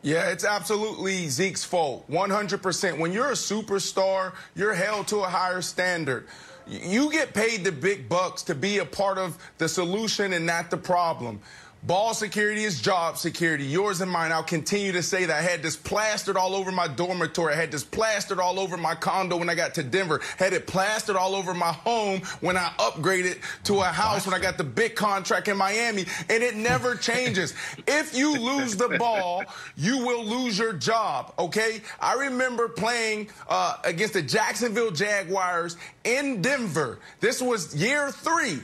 Yeah, 0.04 0.30
it's 0.30 0.46
absolutely 0.46 1.30
Zeke's 1.30 1.64
fault. 1.64 2.10
100%. 2.12 3.00
When 3.00 3.12
you're 3.12 3.30
a 3.30 3.32
superstar, 3.32 4.34
you're 4.54 4.76
held 4.76 5.08
to 5.08 5.22
a 5.22 5.28
higher 5.28 5.62
standard. 5.62 6.28
You 6.68 7.12
get 7.12 7.34
paid 7.34 7.64
the 7.64 7.72
big 7.72 8.08
bucks 8.08 8.44
to 8.44 8.56
be 8.56 8.78
a 8.78 8.86
part 8.86 9.18
of 9.18 9.38
the 9.58 9.68
solution 9.68 10.34
and 10.34 10.46
not 10.46 10.70
the 10.70 10.78
problem. 10.78 11.42
Ball 11.86 12.14
security 12.14 12.64
is 12.64 12.80
job 12.80 13.18
security, 13.18 13.66
yours 13.66 14.00
and 14.00 14.10
mine. 14.10 14.32
I'll 14.32 14.42
continue 14.42 14.94
to 14.94 15.04
say 15.04 15.26
that. 15.26 15.38
I 15.38 15.42
had 15.42 15.62
this 15.62 15.76
plastered 15.76 16.38
all 16.38 16.56
over 16.56 16.72
my 16.72 16.88
dormitory. 16.88 17.54
I 17.54 17.58
had 17.58 17.74
this 17.74 17.84
plastered 17.84 18.40
all 18.40 18.58
over 18.58 18.78
my 18.78 18.96
condo 18.96 19.36
when 19.36 19.50
I 19.50 19.56
got 19.56 19.74
to 19.74 19.84
Denver. 19.84 20.22
Had 20.38 20.54
it 20.54 20.66
plastered 20.66 21.18
all 21.18 21.36
over 21.36 21.54
my 21.54 21.74
home 21.74 22.22
when 22.40 22.56
I 22.56 22.72
upgraded 22.80 23.42
to 23.66 23.82
a 23.82 23.84
house 23.84 24.26
when 24.26 24.34
I 24.34 24.40
got 24.40 24.58
the 24.58 24.64
big 24.64 24.96
contract 24.96 25.50
in 25.50 25.58
Miami. 25.58 26.06
And 26.30 26.42
it 26.42 26.56
never 26.56 26.96
changes. 27.10 27.54
if 27.86 28.16
you 28.16 28.40
lose 28.40 28.78
the 28.78 28.96
ball, 28.98 29.44
you 29.76 29.98
will 29.98 30.24
lose 30.24 30.58
your 30.58 30.72
job, 30.72 31.34
okay? 31.38 31.82
I 32.00 32.14
remember 32.14 32.70
playing 32.70 33.28
uh, 33.50 33.76
against 33.84 34.14
the 34.14 34.22
Jacksonville 34.22 34.92
Jaguars 34.92 35.76
in 36.06 36.42
Denver. 36.42 37.00
This 37.20 37.42
was 37.42 37.76
year 37.76 38.10
three, 38.10 38.60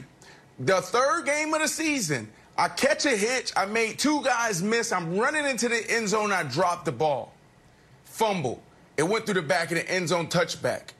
the 0.58 0.80
third 0.80 1.26
game 1.26 1.52
of 1.52 1.60
the 1.60 1.68
season. 1.68 2.26
I 2.58 2.68
catch 2.68 3.06
a 3.06 3.16
hitch. 3.16 3.52
I 3.56 3.66
made 3.66 3.98
two 3.98 4.22
guys 4.22 4.62
miss. 4.62 4.92
I'm 4.92 5.16
running 5.16 5.46
into 5.46 5.68
the 5.68 5.82
end 5.90 6.08
zone. 6.08 6.32
I 6.32 6.42
dropped 6.42 6.84
the 6.84 6.92
ball. 6.92 7.32
Fumble. 8.04 8.62
It 8.96 9.04
went 9.04 9.24
through 9.24 9.34
the 9.34 9.42
back 9.42 9.70
of 9.70 9.78
the 9.78 9.90
end 9.90 10.08
zone 10.08 10.26
touchback. 10.26 10.90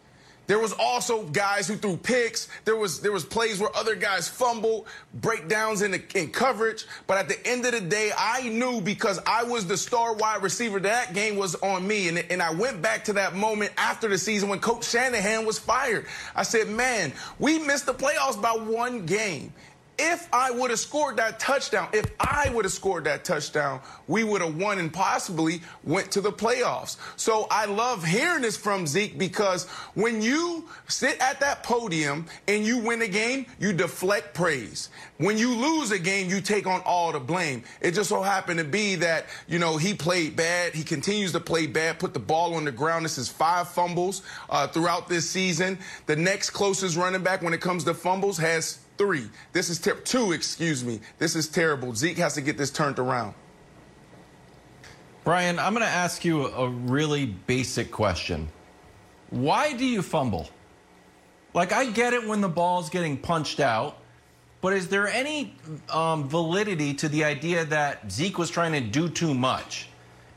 There 0.51 0.59
was 0.59 0.73
also 0.73 1.23
guys 1.27 1.69
who 1.69 1.77
threw 1.77 1.97
picks. 1.97 2.49
There 2.65 2.75
was 2.75 3.01
there 3.01 3.13
was 3.13 3.25
plays 3.25 3.61
where 3.61 3.71
other 3.77 3.95
guys 3.95 4.29
fumbled, 4.29 4.89
breakdowns 5.15 5.81
in 5.81 5.93
the, 5.93 6.03
in 6.17 6.33
coverage. 6.33 6.87
But 7.07 7.19
at 7.19 7.29
the 7.29 7.47
end 7.47 7.67
of 7.67 7.73
the 7.73 7.81
day, 7.81 8.11
I 8.19 8.49
knew 8.49 8.81
because 8.81 9.21
I 9.29 9.45
was 9.45 9.69
the 9.69 9.77
star 9.77 10.13
wide 10.13 10.43
receiver 10.43 10.81
that 10.81 11.15
game 11.15 11.37
was 11.37 11.55
on 11.55 11.87
me. 11.87 12.09
And, 12.09 12.19
and 12.31 12.43
I 12.43 12.53
went 12.53 12.83
back 12.83 13.05
to 13.05 13.13
that 13.13 13.37
moment 13.37 13.71
after 13.77 14.09
the 14.09 14.19
season 14.19 14.49
when 14.49 14.59
Coach 14.59 14.91
Shanahan 14.91 15.47
was 15.47 15.57
fired. 15.57 16.07
I 16.35 16.43
said, 16.43 16.69
man, 16.69 17.13
we 17.39 17.61
missed 17.61 17.87
the 17.87 17.95
playoffs 17.95 18.43
by 18.43 18.51
one 18.51 19.07
game 19.07 19.53
if 20.01 20.29
I 20.33 20.51
would 20.51 20.71
have 20.71 20.79
scored 20.79 21.19
that 21.19 21.39
touchdown, 21.39 21.89
if 21.93 22.11
I 22.19 22.51
would 22.55 22.65
have 22.65 22.73
scored 22.73 23.05
that 23.05 23.23
touchdown, 23.23 23.81
we 24.09 24.25
would 24.25 24.41
have 24.41 24.57
won 24.57 24.79
and 24.79 24.91
possibly 24.91 25.61
went 25.85 26.11
to 26.13 26.23
the 26.23 26.33
playoffs. 26.33 26.97
So 27.17 27.47
I 27.51 27.67
love 27.67 28.05
hearing 28.05 28.41
this 28.41 28.57
from 28.57 28.87
Zeke 28.87 29.19
because 29.19 29.69
when 29.95 30.23
you 30.23 30.69
sit 30.89 31.21
at 31.21 31.39
that 31.41 31.63
podium 31.63 32.25
and 32.49 32.65
you 32.65 32.79
win 32.79 33.03
a 33.03 33.09
game, 33.09 33.45
you 33.59 33.75
deflect 33.75 34.33
praise. 34.33 34.89
When 35.19 35.37
you 35.37 35.55
lose 35.55 35.91
a 35.91 35.99
game, 35.99 36.31
you 36.31 36.41
take 36.41 36.67
on 36.67 36.81
all 36.87 37.13
the 37.13 37.21
blame. 37.21 37.63
It 37.83 37.93
just 37.93 38.09
so 38.09 38.23
happened 38.23 38.59
to 38.59 38.65
be 38.65 38.95
that, 38.97 39.27
you 39.49 39.59
know, 39.59 39.77
he 39.77 39.93
played 39.93 40.35
bad. 40.35 40.75
He 40.75 40.83
continues 40.83 41.33
to 41.33 41.41
play 41.41 41.67
bad, 41.67 41.99
put 41.99 42.15
the 42.15 42.21
ball 42.21 42.55
on 42.55 42.65
the 42.65 42.73
ground. 42.73 43.05
This 43.05 43.19
is 43.19 43.29
five 43.29 43.69
fumbles 43.69 44.23
uh, 44.49 44.67
throughout 44.67 45.09
this 45.09 45.29
season. 45.29 45.79
The 46.07 46.17
next 46.17 46.51
closest 46.51 46.97
running 46.97 47.23
back 47.23 47.43
when 47.43 47.53
it 47.53 47.61
comes 47.61 47.85
to 47.85 47.93
fumbles 47.93 48.39
has 48.39 48.79
three. 49.01 49.31
This 49.55 49.71
is 49.71 49.79
tip 49.79 50.05
two, 50.05 50.33
excuse 50.33 50.85
me. 50.85 51.01
This 51.19 51.35
is 51.35 51.49
terrible. 51.49 51.95
Zeke 51.95 52.19
has 52.19 52.35
to 52.35 52.43
get 52.43 52.59
this 52.59 52.71
turned 52.71 52.99
around. 52.99 53.33
Brian, 55.25 55.59
I'm 55.59 55.73
going 55.73 55.87
to 55.87 55.91
ask 55.91 56.23
you 56.23 56.49
a 56.49 56.69
really 56.69 57.25
basic 57.25 57.91
question. 57.91 58.51
Why 59.31 59.73
do 59.73 59.87
you 59.87 60.03
fumble? 60.03 60.51
Like, 61.55 61.73
I 61.73 61.87
get 61.87 62.13
it 62.13 62.29
when 62.29 62.43
the 62.43 62.49
ball's 62.49 62.91
getting 62.91 63.17
punched 63.17 63.59
out, 63.59 63.97
but 64.61 64.75
is 64.75 64.89
there 64.89 65.09
any 65.09 65.57
um, 65.89 66.29
validity 66.29 66.93
to 66.93 67.09
the 67.09 67.25
idea 67.25 67.65
that 67.65 68.13
Zeke 68.13 68.37
was 68.37 68.51
trying 68.51 68.73
to 68.73 68.83
do 68.83 69.09
too 69.09 69.33
much 69.33 69.89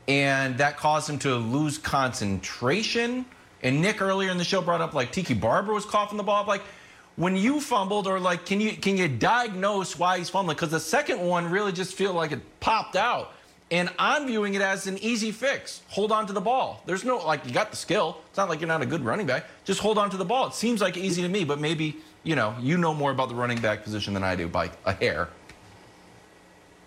and 0.08 0.56
that 0.56 0.78
caused 0.78 1.10
him 1.10 1.18
to 1.18 1.34
lose 1.34 1.76
concentration? 1.76 3.26
And 3.62 3.82
Nick 3.82 4.00
earlier 4.00 4.30
in 4.30 4.38
the 4.38 4.44
show 4.44 4.62
brought 4.62 4.80
up 4.80 4.94
like 4.94 5.12
Tiki 5.12 5.34
Barber 5.34 5.74
was 5.74 5.84
coughing 5.84 6.16
the 6.16 6.22
ball 6.22 6.40
up. 6.40 6.46
Like, 6.46 6.62
when 7.16 7.36
you 7.36 7.60
fumbled 7.60 8.06
or 8.06 8.18
like 8.18 8.44
can 8.44 8.60
you 8.60 8.72
can 8.72 8.96
you 8.96 9.08
diagnose 9.08 9.98
why 9.98 10.18
he's 10.18 10.30
fumbling? 10.30 10.56
Because 10.56 10.70
the 10.70 10.80
second 10.80 11.20
one 11.20 11.50
really 11.50 11.72
just 11.72 11.94
feel 11.94 12.12
like 12.12 12.32
it 12.32 12.40
popped 12.60 12.96
out. 12.96 13.32
And 13.70 13.88
i'm 13.98 14.26
viewing 14.26 14.54
it 14.54 14.60
as 14.60 14.86
an 14.86 14.98
easy 14.98 15.32
fix. 15.32 15.82
Hold 15.88 16.12
on 16.12 16.26
to 16.26 16.32
the 16.32 16.40
ball. 16.40 16.82
There's 16.86 17.04
no 17.04 17.18
like 17.18 17.46
you 17.46 17.52
got 17.52 17.70
the 17.70 17.76
skill. 17.76 18.18
It's 18.28 18.36
not 18.36 18.48
like 18.48 18.60
you're 18.60 18.68
not 18.68 18.82
a 18.82 18.86
good 18.86 19.04
running 19.04 19.26
back. 19.26 19.46
Just 19.64 19.80
hold 19.80 19.98
on 19.98 20.10
to 20.10 20.16
the 20.16 20.24
ball. 20.24 20.48
It 20.48 20.54
seems 20.54 20.80
like 20.80 20.96
easy 20.96 21.22
to 21.22 21.28
me 21.28 21.44
but 21.44 21.60
maybe 21.60 21.96
you 22.24 22.36
know 22.36 22.54
you 22.60 22.76
know 22.76 22.94
more 22.94 23.10
about 23.10 23.28
the 23.28 23.34
running 23.34 23.60
back 23.60 23.82
position 23.82 24.14
than 24.14 24.22
i 24.22 24.34
do 24.34 24.48
by 24.48 24.70
a 24.84 24.92
hair. 24.92 25.28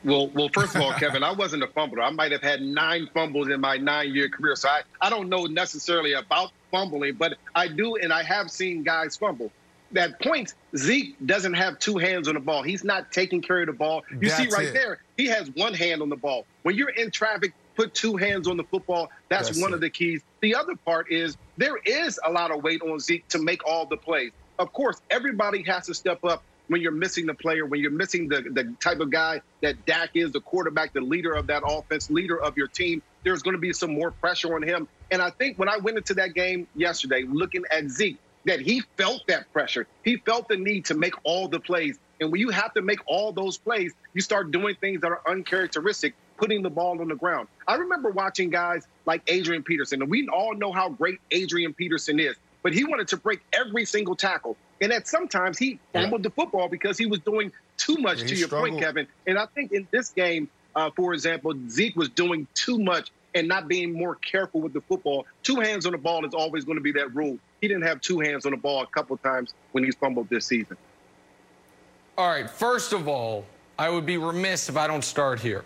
Well, 0.04 0.30
well, 0.30 0.48
first 0.54 0.76
of 0.76 0.82
all, 0.82 0.94
Kevin, 0.94 1.24
I 1.24 1.32
wasn't 1.32 1.64
a 1.64 1.68
fumbler. 1.68 2.04
I 2.04 2.12
might 2.12 2.32
have 2.32 2.44
had 2.44 2.62
nine 2.62 3.10
fumbles 3.14 3.50
in 3.50 3.60
my 3.60 3.78
nine-year 3.78 4.30
career, 4.30 4.56
so 4.56 4.70
I, 4.70 4.82
I 5.02 5.10
don't 5.10 5.28
know 5.28 5.46
necessarily 5.46 6.14
about 6.14 6.52
fumbling, 6.72 7.16
but 7.16 7.38
I 7.56 7.68
do, 7.68 7.96
and 7.96 8.14
I 8.14 8.22
have 8.22 8.52
seen 8.52 8.84
guys 8.84 9.18
fumble 9.18 9.52
that 9.92 10.22
point, 10.22 10.54
Zeke 10.76 11.16
doesn't 11.26 11.54
have 11.54 11.80
two 11.80 11.98
hands 11.98 12.28
on 12.28 12.34
the 12.34 12.40
ball. 12.40 12.64
He's 12.64 12.84
not 12.84 13.12
taking 13.12 13.42
care 13.42 13.62
of 13.62 13.68
the 13.68 13.74
ball. 13.74 14.04
You 14.12 14.30
That's 14.30 14.36
see 14.36 14.48
right 14.50 14.68
it. 14.68 14.74
there, 14.74 15.00
he 15.16 15.28
has 15.28 15.50
one 15.52 15.74
hand 15.74 16.02
on 16.02 16.10
the 16.10 16.16
ball. 16.16 16.46
When 16.64 16.76
you're 16.76 16.90
in 16.90 17.12
traffic, 17.12 17.54
put 17.76 17.94
two 17.94 18.18
hands 18.18 18.48
on 18.48 18.58
the 18.58 18.64
football. 18.64 19.10
That's, 19.30 19.50
That's 19.50 19.62
one 19.62 19.72
it. 19.72 19.76
of 19.76 19.82
the 19.82 19.90
keys. 19.90 20.22
The 20.42 20.56
other 20.56 20.76
part 20.86 21.12
is 21.12 21.38
there 21.58 21.78
is 21.86 22.20
a 22.26 22.32
lot 22.32 22.52
of 22.52 22.64
weight 22.64 22.82
on 22.82 23.00
Zeke 23.00 23.28
to 23.30 23.40
make 23.40 23.66
all 23.66 23.86
the 23.86 23.98
plays. 23.98 24.32
Of 24.60 24.74
course, 24.74 25.00
everybody 25.10 25.64
has 25.64 25.86
to 25.86 25.94
step 25.94 26.24
up 26.24 26.44
when 26.68 26.82
you're 26.82 26.92
missing 26.92 27.26
the 27.26 27.34
player, 27.34 27.66
when 27.66 27.80
you're 27.80 27.92
missing 27.92 28.28
the, 28.28 28.42
the 28.42 28.76
type 28.82 29.00
of 29.00 29.10
guy 29.10 29.42
that 29.62 29.86
Dak 29.86 30.10
is, 30.16 30.32
the 30.32 30.42
quarterback, 30.42 30.94
the 30.94 31.02
leader 31.02 31.34
of 31.34 31.48
that 31.48 31.64
offense, 31.66 32.10
leader 32.10 32.42
of 32.42 32.58
your 32.58 32.68
team, 32.68 33.02
there's 33.24 33.42
going 33.42 33.56
to 33.56 33.60
be 33.60 33.72
some 33.74 33.94
more 33.94 34.12
pressure 34.12 34.54
on 34.56 34.64
him. 34.64 34.88
And 35.12 35.22
I 35.22 35.30
think 35.30 35.58
when 35.58 35.70
I 35.70 35.78
went 35.78 35.98
into 35.98 36.14
that 36.16 36.34
game 36.34 36.68
yesterday, 36.76 37.24
looking 37.28 37.64
at 37.72 37.90
Zeke, 37.90 38.18
that 38.48 38.62
he 38.62 38.82
felt 38.98 39.22
that 39.28 39.52
pressure. 39.54 39.86
He 40.04 40.18
felt 40.18 40.48
the 40.48 40.58
need 40.58 40.86
to 40.86 40.96
make 40.96 41.14
all 41.24 41.48
the 41.48 41.60
plays. 41.60 42.00
And 42.20 42.32
when 42.32 42.42
you 42.42 42.50
have 42.50 42.74
to 42.74 42.82
make 42.82 43.00
all 43.06 43.32
those 43.32 43.58
plays, 43.58 43.94
you 44.14 44.22
start 44.22 44.52
doing 44.52 44.76
things 44.82 45.02
that 45.02 45.12
are 45.12 45.22
uncharacteristic, 45.28 46.16
putting 46.38 46.64
the 46.64 46.70
ball 46.70 47.00
on 47.00 47.10
the 47.10 47.16
ground. 47.16 47.48
I 47.68 47.76
remember 47.76 48.10
watching 48.10 48.50
guys 48.50 48.88
like 49.06 49.22
Adrian 49.28 49.64
Peterson, 49.64 50.02
and 50.02 50.10
we 50.10 50.28
all 50.30 50.56
know 50.56 50.72
how 50.72 50.90
great 50.90 51.20
Adrian 51.30 51.74
Peterson 51.74 52.20
is, 52.20 52.36
but 52.64 52.74
he 52.74 52.86
wanted 52.86 53.10
to 53.10 53.18
break 53.18 53.42
every 53.54 53.86
single 53.86 54.16
tackle. 54.16 54.58
And 54.82 54.92
that 54.92 55.08
sometimes 55.08 55.58
he 55.58 55.80
fumbled 55.94 56.24
the 56.24 56.30
football 56.30 56.70
because 56.70 56.98
he 56.98 57.06
was 57.06 57.20
doing 57.20 57.52
too 57.78 57.98
much, 57.98 58.20
to 58.22 58.36
your 58.36 58.48
struggled. 58.48 58.72
point, 58.72 58.82
Kevin. 58.82 59.08
And 59.26 59.38
I 59.38 59.46
think 59.48 59.72
in 59.72 59.88
this 59.92 60.10
game, 60.10 60.50
uh, 60.76 60.92
for 60.96 61.14
example, 61.14 61.54
Zeke 61.70 61.96
was 61.96 62.10
doing 62.10 62.48
too 62.54 62.80
much 62.80 63.12
and 63.38 63.48
not 63.48 63.68
being 63.68 63.94
more 63.94 64.16
careful 64.16 64.62
with 64.62 64.74
the 64.74 64.82
football. 64.82 65.26
Two 65.44 65.60
hands 65.60 65.86
on 65.86 65.92
the 65.92 65.98
ball 65.98 66.26
is 66.26 66.34
always 66.34 66.66
going 66.66 66.78
to 66.78 66.84
be 66.84 66.92
that 66.94 67.14
rule. 67.16 67.38
He 67.62 67.68
didn't 67.68 67.84
have 67.84 68.02
two 68.02 68.20
hands 68.20 68.46
on 68.46 68.52
the 68.52 68.58
ball 68.58 68.82
a 68.82 68.88
couple 68.88 69.16
times 69.18 69.54
when 69.72 69.84
he's 69.84 69.96
fumbled 69.96 70.30
this 70.30 70.46
season. 70.46 70.78
All 72.18 72.28
right, 72.28 72.50
first 72.50 72.94
of 72.94 73.08
all, 73.08 73.46
I 73.78 73.90
would 73.90 74.06
be 74.06 74.18
remiss 74.18 74.70
if 74.70 74.78
I 74.78 74.88
don't 74.88 75.04
start 75.04 75.40
here. 75.40 75.64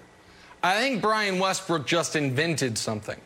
I 0.61 0.79
think 0.79 1.01
Brian 1.01 1.39
Westbrook 1.39 1.87
just 1.87 2.15
invented 2.15 2.77
something. 2.77 3.19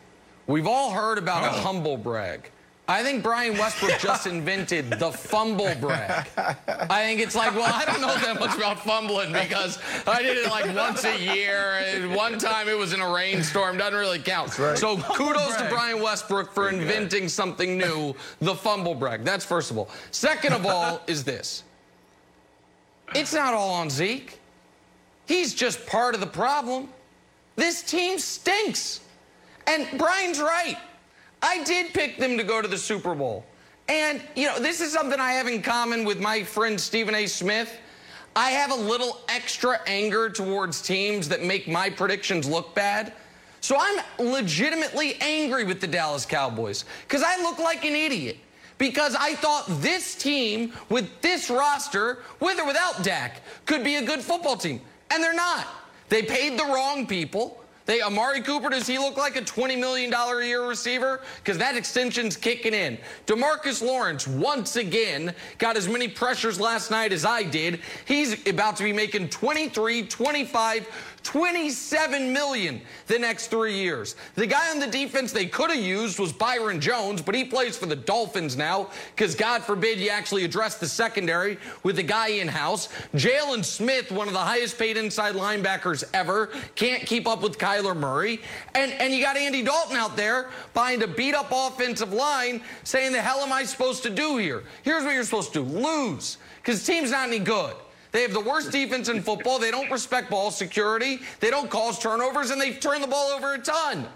We've 0.46 0.66
all 0.66 0.92
heard 0.92 1.18
about 1.18 1.42
a 1.42 1.48
oh. 1.48 1.60
humble 1.60 1.96
brag. 1.96 2.50
I 2.88 3.02
think 3.02 3.22
Brian 3.22 3.54
Westbrook 3.54 3.98
just 3.98 4.26
invented 4.28 4.90
the 4.90 5.10
fumble 5.10 5.74
brag. 5.80 6.28
I 6.36 7.02
think 7.04 7.20
it's 7.20 7.34
like, 7.34 7.52
well, 7.54 7.72
I 7.72 7.84
don't 7.84 8.00
know 8.00 8.14
that 8.14 8.38
much 8.38 8.56
about 8.56 8.78
fumbling 8.78 9.32
because 9.32 9.80
I 10.06 10.22
did 10.22 10.36
it 10.36 10.48
like 10.48 10.72
once 10.74 11.04
a 11.04 11.18
year. 11.18 11.80
And 11.84 12.14
one 12.14 12.38
time 12.38 12.68
it 12.68 12.78
was 12.78 12.92
in 12.92 13.00
a 13.00 13.12
rainstorm. 13.12 13.76
Doesn't 13.76 13.98
really 13.98 14.20
count. 14.20 14.50
So 14.50 14.98
kudos 14.98 15.56
to 15.56 15.66
Brian 15.68 16.00
Westbrook 16.00 16.52
for 16.52 16.68
inventing 16.68 17.28
something 17.28 17.76
new, 17.76 18.14
the 18.40 18.54
fumble 18.54 18.94
brag. 18.94 19.24
That's 19.24 19.44
first 19.44 19.72
of 19.72 19.78
all. 19.78 19.90
Second 20.12 20.52
of 20.52 20.64
all 20.64 21.00
is 21.08 21.24
this. 21.24 21.64
It's 23.14 23.32
not 23.32 23.52
all 23.52 23.70
on 23.70 23.90
Zeke. 23.90 24.38
He's 25.26 25.54
just 25.54 25.84
part 25.86 26.14
of 26.14 26.20
the 26.20 26.26
problem. 26.26 26.88
This 27.56 27.82
team 27.82 28.18
stinks. 28.18 29.00
And 29.66 29.98
Brian's 29.98 30.40
right. 30.40 30.76
I 31.42 31.62
did 31.64 31.92
pick 31.92 32.18
them 32.18 32.36
to 32.36 32.44
go 32.44 32.62
to 32.62 32.68
the 32.68 32.78
Super 32.78 33.14
Bowl. 33.14 33.44
And, 33.88 34.20
you 34.34 34.46
know, 34.46 34.58
this 34.58 34.80
is 34.80 34.92
something 34.92 35.20
I 35.20 35.32
have 35.32 35.46
in 35.46 35.62
common 35.62 36.04
with 36.04 36.20
my 36.20 36.42
friend 36.42 36.80
Stephen 36.80 37.14
A. 37.14 37.26
Smith. 37.26 37.72
I 38.34 38.50
have 38.50 38.70
a 38.70 38.74
little 38.74 39.20
extra 39.28 39.80
anger 39.86 40.28
towards 40.28 40.82
teams 40.82 41.28
that 41.28 41.42
make 41.42 41.68
my 41.68 41.88
predictions 41.88 42.48
look 42.48 42.74
bad. 42.74 43.12
So 43.60 43.76
I'm 43.78 44.02
legitimately 44.18 45.16
angry 45.20 45.64
with 45.64 45.80
the 45.80 45.86
Dallas 45.86 46.26
Cowboys 46.26 46.84
because 47.06 47.22
I 47.24 47.40
look 47.42 47.58
like 47.58 47.84
an 47.84 47.94
idiot. 47.94 48.36
Because 48.78 49.16
I 49.18 49.34
thought 49.36 49.64
this 49.80 50.14
team 50.14 50.72
with 50.90 51.22
this 51.22 51.48
roster, 51.48 52.18
with 52.40 52.58
or 52.60 52.66
without 52.66 53.02
Dak, 53.02 53.40
could 53.64 53.82
be 53.82 53.96
a 53.96 54.04
good 54.04 54.20
football 54.20 54.56
team. 54.56 54.82
And 55.10 55.22
they're 55.22 55.32
not. 55.32 55.66
They 56.10 56.22
paid 56.22 56.58
the 56.58 56.64
wrong 56.64 57.06
people. 57.06 57.64
They 57.86 58.02
Amari 58.02 58.40
Cooper, 58.40 58.68
does 58.68 58.86
he 58.86 58.98
look 58.98 59.16
like 59.16 59.36
a 59.36 59.42
$20 59.42 59.78
million 59.78 60.12
a 60.12 60.44
year 60.44 60.66
receiver? 60.66 61.20
Because 61.36 61.56
that 61.58 61.76
extension's 61.76 62.36
kicking 62.36 62.74
in. 62.74 62.98
DeMarcus 63.26 63.80
Lawrence, 63.80 64.26
once 64.26 64.74
again, 64.74 65.32
got 65.58 65.76
as 65.76 65.88
many 65.88 66.08
pressures 66.08 66.58
last 66.60 66.90
night 66.90 67.12
as 67.12 67.24
I 67.24 67.44
did. 67.44 67.80
He's 68.04 68.46
about 68.48 68.76
to 68.78 68.84
be 68.84 68.92
making 68.92 69.28
23, 69.28 70.02
25, 70.08 70.88
27 71.26 72.32
million 72.32 72.80
the 73.08 73.18
next 73.18 73.48
three 73.48 73.74
years. 73.74 74.14
The 74.36 74.46
guy 74.46 74.70
on 74.70 74.78
the 74.78 74.86
defense 74.86 75.32
they 75.32 75.46
could 75.46 75.70
have 75.70 75.82
used 75.82 76.20
was 76.20 76.32
Byron 76.32 76.80
Jones, 76.80 77.20
but 77.20 77.34
he 77.34 77.44
plays 77.44 77.76
for 77.76 77.86
the 77.86 77.96
Dolphins 77.96 78.56
now 78.56 78.90
because 79.14 79.34
God 79.34 79.64
forbid 79.64 79.98
you 79.98 80.08
actually 80.08 80.44
address 80.44 80.78
the 80.78 80.86
secondary 80.86 81.58
with 81.82 81.96
the 81.96 82.04
guy 82.04 82.28
in 82.28 82.46
house. 82.46 82.88
Jaylon 83.12 83.64
Smith, 83.64 84.12
one 84.12 84.28
of 84.28 84.34
the 84.34 84.38
highest 84.38 84.78
paid 84.78 84.96
inside 84.96 85.34
linebackers 85.34 86.04
ever, 86.14 86.50
can't 86.76 87.04
keep 87.04 87.26
up 87.26 87.42
with 87.42 87.58
Kyler 87.58 87.96
Murray. 87.96 88.40
And, 88.76 88.92
and 88.92 89.12
you 89.12 89.20
got 89.20 89.36
Andy 89.36 89.62
Dalton 89.62 89.96
out 89.96 90.16
there 90.16 90.50
behind 90.74 91.02
a 91.02 91.08
beat 91.08 91.34
up 91.34 91.50
offensive 91.50 92.12
line 92.12 92.62
saying, 92.84 93.10
the 93.10 93.20
hell 93.20 93.40
am 93.40 93.52
I 93.52 93.64
supposed 93.64 94.04
to 94.04 94.10
do 94.10 94.36
here? 94.36 94.62
Here's 94.84 95.02
what 95.02 95.12
you're 95.12 95.24
supposed 95.24 95.52
to 95.54 95.64
do 95.64 95.76
lose 95.76 96.38
because 96.58 96.84
the 96.86 96.92
team's 96.92 97.10
not 97.10 97.26
any 97.26 97.40
good. 97.40 97.74
They 98.16 98.22
have 98.22 98.32
the 98.32 98.40
worst 98.40 98.72
defense 98.72 99.10
in 99.10 99.20
football. 99.20 99.58
They 99.58 99.70
don't 99.70 99.90
respect 99.90 100.30
ball 100.30 100.50
security. 100.50 101.18
They 101.40 101.50
don't 101.50 101.68
cause 101.68 101.98
turnovers, 101.98 102.50
and 102.50 102.58
they 102.58 102.72
turn 102.72 103.02
the 103.02 103.06
ball 103.06 103.28
over 103.28 103.52
a 103.52 103.58
ton. 103.58 104.06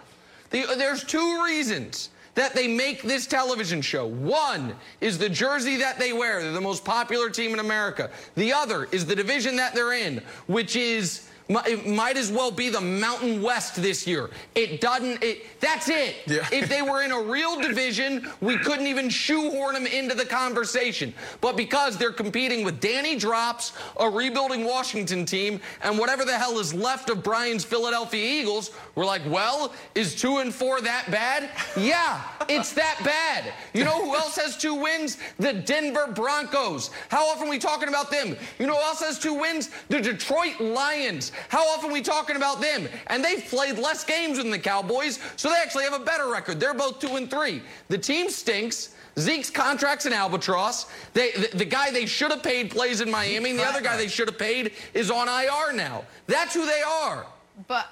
The- 0.49 0.75
there's 0.79 1.05
two 1.05 1.45
reasons 1.45 2.09
that 2.35 2.55
they 2.55 2.67
make 2.67 3.03
this 3.03 3.27
television 3.27 3.83
show. 3.83 4.07
One 4.07 4.75
is 5.03 5.19
the 5.19 5.29
jersey 5.29 5.77
that 5.77 5.99
they 5.99 6.15
wear. 6.15 6.43
They're 6.43 6.53
the 6.53 6.63
most 6.63 6.83
popular 6.83 7.29
team 7.29 7.53
in 7.53 7.59
America. 7.59 8.09
The 8.37 8.55
other 8.55 8.89
is 8.91 9.05
the 9.05 9.15
division 9.15 9.57
that 9.57 9.75
they're 9.75 9.93
in, 9.93 10.23
which 10.47 10.77
is 10.77 11.29
it 11.51 11.87
might 11.87 12.17
as 12.17 12.31
well 12.31 12.51
be 12.51 12.69
the 12.69 12.81
Mountain 12.81 13.43
West 13.43 13.83
this 13.83 14.07
year. 14.07 14.31
It 14.55 14.81
doesn't. 14.81 15.23
It, 15.23 15.61
that's 15.61 15.89
it. 15.89 16.17
Yeah. 16.27 16.47
If 16.61 16.69
they 16.69 16.83
were 16.83 17.03
in 17.03 17.11
a 17.11 17.21
real 17.21 17.59
division, 17.59 18.29
we 18.41 18.59
couldn't 18.59 18.87
even 18.87 19.09
shoehorn 19.09 19.75
them 19.75 19.87
into 19.87 20.15
the 20.15 20.27
conversation. 20.27 21.15
But 21.41 21.57
because 21.57 21.97
they're 21.97 22.13
competing 22.13 22.65
with 22.65 22.81
Danny 22.81 23.17
Drops, 23.17 23.73
a 23.99 24.11
rebuilding 24.11 24.65
Washington 24.65 25.25
team, 25.25 25.59
and 25.83 25.99
whatever 25.99 26.25
the 26.25 26.37
hell 26.37 26.59
is 26.59 26.75
left 26.75 27.09
of 27.09 27.23
Brian's 27.23 27.65
Philadelphia 27.65 28.23
Eagles, 28.41 28.73
we're 28.95 29.07
like, 29.07 29.23
well, 29.27 29.73
is 29.95 30.15
two 30.15 30.39
and 30.39 30.55
four 30.55 30.81
that 30.83 31.11
bad? 31.11 31.49
Yeah, 31.77 32.21
it's 32.49 32.73
that 32.75 33.01
bad. 33.05 33.55
You 33.73 33.85
know 33.85 34.05
who 34.05 34.15
else 34.15 34.37
has 34.37 34.57
two 34.57 34.75
wins? 34.75 35.17
The 35.39 35.55
Denver 35.55 36.09
Broncos. 36.15 36.91
How 37.09 37.27
often 37.27 37.47
are 37.47 37.51
we 37.51 37.59
talking 37.59 37.89
about 37.89 38.11
them? 38.11 38.37
You 38.59 38.67
know 38.67 38.75
who 38.75 38.83
else 38.83 39.01
has 39.01 39.19
two 39.19 39.35
wins? 39.35 39.71
The 39.89 40.01
Detroit 40.01 40.61
Lions. 40.61 41.33
How 41.49 41.67
often 41.69 41.91
are 41.91 41.93
we 41.93 42.03
talking 42.03 42.37
about 42.37 42.61
them? 42.61 42.89
And 43.09 43.25
they've 43.25 43.45
played 43.45 43.79
less 43.79 44.05
games 44.05 44.39
than 44.39 44.51
the 44.51 44.59
Cowboys, 44.59 45.19
so 45.37 45.49
they 45.49 45.57
actually 45.57 45.85
have 45.85 45.95
a 45.95 46.05
better 46.05 46.29
record. 46.29 46.61
They're 46.61 46.75
both 46.75 46.99
two 46.99 47.17
and 47.17 47.31
three. 47.31 47.63
The 47.89 47.99
team 47.99 48.31
stinks. 48.31 48.95
Zeke's 49.19 49.51
contract's 49.51 50.07
an 50.07 50.13
albatross. 50.13 50.87
They, 51.13 51.33
the, 51.33 51.59
the 51.59 51.65
guy 51.65 51.91
they 51.91 52.07
should 52.07 52.31
have 52.31 52.43
paid 52.43 52.71
plays 52.71 53.01
in 53.01 53.11
Miami, 53.11 53.51
and 53.51 53.59
the 53.59 53.65
other 53.65 53.81
guy 53.81 53.97
they 53.97 54.09
should 54.09 54.29
have 54.29 54.39
paid 54.39 54.73
is 54.95 55.11
on 55.11 55.29
IR 55.29 55.73
now. 55.75 56.05
That's 56.27 56.55
who 56.55 56.65
they 56.65 56.83
are. 56.83 57.27
But 57.67 57.89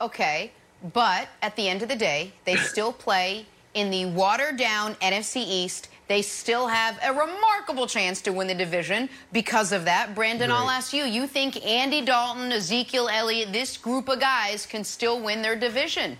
okay, 0.00 0.50
but 0.92 1.28
at 1.40 1.56
the 1.56 1.68
end 1.68 1.82
of 1.82 1.88
the 1.88 1.96
day, 1.96 2.32
they 2.44 2.56
still 2.56 2.92
play 2.92 3.46
in 3.74 3.90
the 3.90 4.06
watered 4.06 4.56
down 4.56 4.94
NFC 4.96 5.36
East. 5.36 5.88
They 6.08 6.20
still 6.22 6.66
have 6.66 6.98
a 7.02 7.12
remarkable 7.12 7.53
chance 7.86 8.20
to 8.22 8.32
win 8.32 8.46
the 8.46 8.54
division 8.54 9.08
because 9.32 9.72
of 9.72 9.84
that. 9.84 10.14
Brandon, 10.14 10.50
I'll 10.50 10.70
ask 10.70 10.92
you. 10.92 11.04
You 11.04 11.26
think 11.26 11.64
Andy 11.64 12.00
Dalton, 12.00 12.52
Ezekiel 12.52 13.08
Elliott, 13.08 13.52
this 13.52 13.76
group 13.76 14.08
of 14.08 14.20
guys 14.20 14.66
can 14.66 14.84
still 14.84 15.20
win 15.20 15.42
their 15.42 15.56
division? 15.56 16.18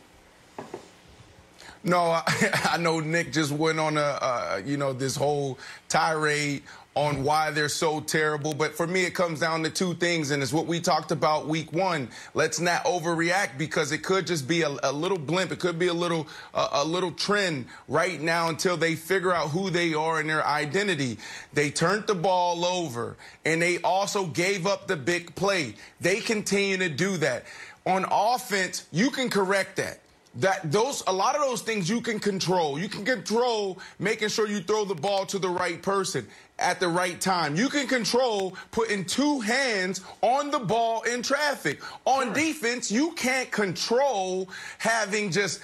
No, 1.85 1.99
I, 1.99 2.23
I 2.73 2.77
know 2.79 3.01
Nick 3.01 3.33
just 3.33 3.53
went 3.53 3.79
on 3.79 3.99
a, 3.99 4.01
uh, 4.01 4.63
you 4.65 4.77
know, 4.77 4.93
this 4.93 5.17
whole 5.17 5.59
tirade 5.89 6.63
on 6.95 7.25
why 7.25 7.51
they're 7.51 7.69
so 7.69 8.01
terrible. 8.01 8.55
But 8.55 8.75
for 8.75 8.87
me, 8.87 9.05
it 9.05 9.15
comes 9.15 9.41
down 9.41 9.63
to 9.65 9.71
two 9.71 9.95
things, 9.95 10.31
and 10.31 10.43
it's 10.43 10.53
what 10.53 10.67
we 10.67 10.81
talked 10.81 11.11
about 11.11 11.49
week 11.49 11.73
one. 11.73 12.09
Let's 12.35 12.61
not 12.61 12.85
overreact 12.85 13.59
because 13.59 13.91
it 13.93 13.99
could 13.99 14.27
just 14.27 14.47
be 14.47 14.63
a, 14.63 14.77
a 14.83 14.93
little 14.93 15.19
blimp. 15.19 15.51
It 15.51 15.59
could 15.59 15.79
be 15.79 15.89
a 15.89 15.95
little, 15.95 16.29
a 16.55 16.85
little 16.85 17.11
trend 17.11 17.67
right 17.89 18.21
now 18.21 18.49
until 18.49 18.77
they 18.77 18.95
figure 18.95 19.33
out 19.33 19.51
who 19.51 19.71
they 19.71 19.95
are 19.95 20.21
and 20.21 20.31
their 20.31 20.47
identity. 20.47 21.19
They 21.53 21.71
turned 21.71 22.07
the 22.07 22.15
ball 22.15 22.65
over, 22.65 23.17
and 23.45 23.61
they 23.61 23.79
also 23.83 24.27
gave 24.27 24.67
up 24.67 24.87
the 24.87 24.97
big 24.97 25.35
play. 25.35 25.75
They 26.01 26.21
continue 26.21 26.79
to 26.79 26.89
do 26.89 27.17
that. 27.19 27.45
On 27.87 28.07
offense, 28.11 28.87
you 28.93 29.11
can 29.11 29.29
correct 29.29 29.77
that 29.77 30.01
that 30.37 30.71
those 30.73 31.03
a 31.07 31.13
lot 31.13 31.37
of 31.37 31.43
those 31.43 31.63
things 31.63 31.89
you 31.89 32.01
can 32.01 32.19
control. 32.19 32.79
You 32.79 32.89
can 32.89 33.05
control 33.05 33.79
making 33.99 34.29
sure 34.29 34.49
you 34.49 34.61
throw 34.61 34.85
the 34.85 34.95
ball 34.95 35.27
to 35.27 35.39
the 35.39 35.49
right 35.49 35.81
person 35.81 36.27
at 36.59 36.79
the 36.79 36.89
right 36.89 37.21
time. 37.21 37.57
You 37.57 37.69
can 37.69 37.89
control 37.89 38.57
putting 38.71 39.05
two 39.05 39.41
hands 39.41 40.03
on 40.23 40.51
the 40.51 40.61
ball 40.61 41.03
in 41.03 41.23
traffic. 41.23 41.83
On 42.05 42.33
defense, 42.33 42.93
you 42.93 43.11
can't 43.13 43.51
control 43.51 44.49
having 44.79 45.33
just 45.33 45.61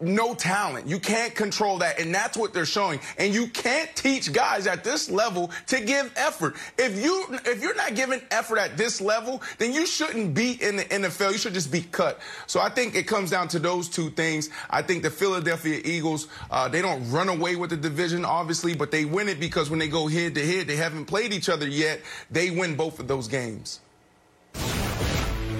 no 0.00 0.34
talent. 0.34 0.86
You 0.86 0.98
can't 0.98 1.34
control 1.34 1.78
that 1.78 1.98
and 1.98 2.14
that's 2.14 2.36
what 2.36 2.52
they're 2.52 2.66
showing. 2.66 3.00
And 3.16 3.32
you 3.32 3.46
can't 3.48 3.94
teach 3.96 4.32
guys 4.32 4.66
at 4.66 4.84
this 4.84 5.10
level 5.10 5.50
to 5.68 5.80
give 5.80 6.12
effort. 6.16 6.56
If 6.78 7.02
you 7.02 7.26
if 7.46 7.62
you're 7.62 7.74
not 7.74 7.94
giving 7.94 8.20
effort 8.30 8.58
at 8.58 8.76
this 8.76 9.00
level, 9.00 9.42
then 9.58 9.72
you 9.72 9.86
shouldn't 9.86 10.34
be 10.34 10.62
in 10.62 10.76
the 10.76 10.84
NFL. 10.84 11.32
You 11.32 11.38
should 11.38 11.54
just 11.54 11.72
be 11.72 11.82
cut. 11.82 12.20
So 12.46 12.60
I 12.60 12.68
think 12.68 12.94
it 12.94 13.06
comes 13.06 13.30
down 13.30 13.48
to 13.48 13.58
those 13.58 13.88
two 13.88 14.10
things. 14.10 14.50
I 14.68 14.82
think 14.82 15.02
the 15.02 15.10
Philadelphia 15.10 15.80
Eagles, 15.84 16.28
uh, 16.50 16.68
they 16.68 16.82
don't 16.82 17.10
run 17.10 17.28
away 17.28 17.56
with 17.56 17.70
the 17.70 17.76
division, 17.76 18.24
obviously, 18.24 18.74
but 18.74 18.90
they 18.90 19.04
win 19.04 19.28
it 19.28 19.40
because 19.40 19.70
when 19.70 19.78
they 19.78 19.88
go 19.88 20.01
head 20.08 20.34
to 20.34 20.46
head, 20.46 20.66
they 20.66 20.76
haven't 20.76 21.06
played 21.06 21.32
each 21.32 21.48
other 21.48 21.68
yet. 21.68 22.00
They 22.30 22.50
win 22.50 22.74
both 22.76 22.98
of 23.00 23.08
those 23.08 23.28
games. 23.28 23.80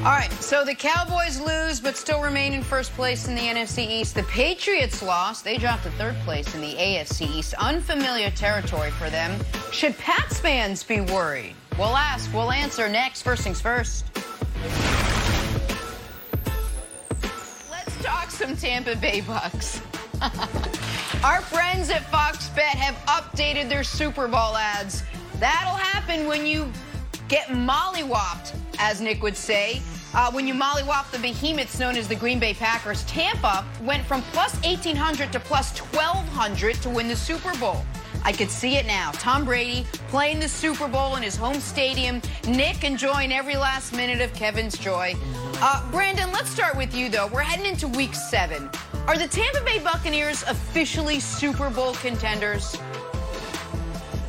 All 0.05 0.09
right, 0.11 0.32
so 0.40 0.64
the 0.64 0.74
Cowboys 0.74 1.38
lose 1.38 1.78
but 1.78 1.97
still 1.97 2.20
remain 2.20 2.55
in 2.55 2.64
first 2.64 2.90
place 2.95 3.28
in 3.28 3.36
the 3.36 3.43
NFC 3.43 3.88
East. 3.88 4.16
The 4.16 4.24
Patriots 4.24 5.01
lost. 5.01 5.45
They 5.45 5.59
dropped 5.59 5.84
to 5.84 5.90
third 5.93 6.16
place 6.24 6.53
in 6.57 6.61
the 6.61 6.74
AFC 6.74 7.30
East. 7.30 7.55
Unfamiliar 7.55 8.32
territory 8.32 8.90
for 8.90 9.09
them. 9.11 9.40
Should 9.70 9.97
Pats 9.99 10.40
fans 10.40 10.82
be 10.82 11.01
worried? 11.03 11.55
We'll 11.78 11.97
ask, 11.97 12.34
we'll 12.34 12.51
answer 12.51 12.88
next. 12.88 13.22
First 13.22 13.45
things 13.45 13.61
first. 13.61 14.07
Let's 17.70 18.03
talk 18.03 18.32
some 18.32 18.57
Tampa 18.57 18.97
Bay 18.97 19.20
Bucks. 19.20 19.80
Our 21.20 21.40
friends 21.40 21.88
at 21.90 22.04
Fox 22.10 22.48
Bet 22.48 22.74
have 22.76 22.96
updated 23.06 23.68
their 23.68 23.84
Super 23.84 24.26
Bowl 24.26 24.56
ads. 24.56 25.04
That'll 25.38 25.76
happen 25.76 26.26
when 26.26 26.44
you 26.46 26.72
get 27.28 27.46
mollywopped, 27.46 28.56
as 28.80 29.00
Nick 29.00 29.22
would 29.22 29.36
say. 29.36 29.80
Uh, 30.14 30.32
when 30.32 30.48
you 30.48 30.54
mollywop 30.54 31.10
the 31.12 31.18
behemoths 31.20 31.78
known 31.78 31.96
as 31.96 32.08
the 32.08 32.16
Green 32.16 32.40
Bay 32.40 32.54
Packers, 32.54 33.04
Tampa 33.04 33.64
went 33.82 34.04
from 34.04 34.20
plus 34.32 34.54
1,800 34.64 35.32
to 35.32 35.38
plus 35.38 35.78
1,200 35.78 36.74
to 36.82 36.90
win 36.90 37.06
the 37.06 37.16
Super 37.16 37.56
Bowl. 37.58 37.84
I 38.24 38.32
could 38.32 38.50
see 38.50 38.76
it 38.76 38.86
now. 38.86 39.10
Tom 39.12 39.44
Brady 39.44 39.84
playing 40.08 40.40
the 40.40 40.48
Super 40.48 40.88
Bowl 40.88 41.16
in 41.16 41.22
his 41.22 41.36
home 41.36 41.60
stadium. 41.60 42.22
Nick 42.46 42.84
enjoying 42.84 43.32
every 43.32 43.56
last 43.56 43.92
minute 43.92 44.20
of 44.20 44.32
Kevin's 44.34 44.78
joy. 44.78 45.14
Uh, 45.56 45.90
Brandon, 45.90 46.30
let's 46.32 46.50
start 46.50 46.76
with 46.76 46.94
you, 46.94 47.08
though. 47.08 47.26
We're 47.28 47.40
heading 47.40 47.66
into 47.66 47.88
week 47.88 48.14
seven. 48.14 48.70
Are 49.06 49.18
the 49.18 49.26
Tampa 49.26 49.64
Bay 49.64 49.78
Buccaneers 49.78 50.42
officially 50.44 51.18
Super 51.18 51.70
Bowl 51.70 51.94
contenders? 51.94 52.76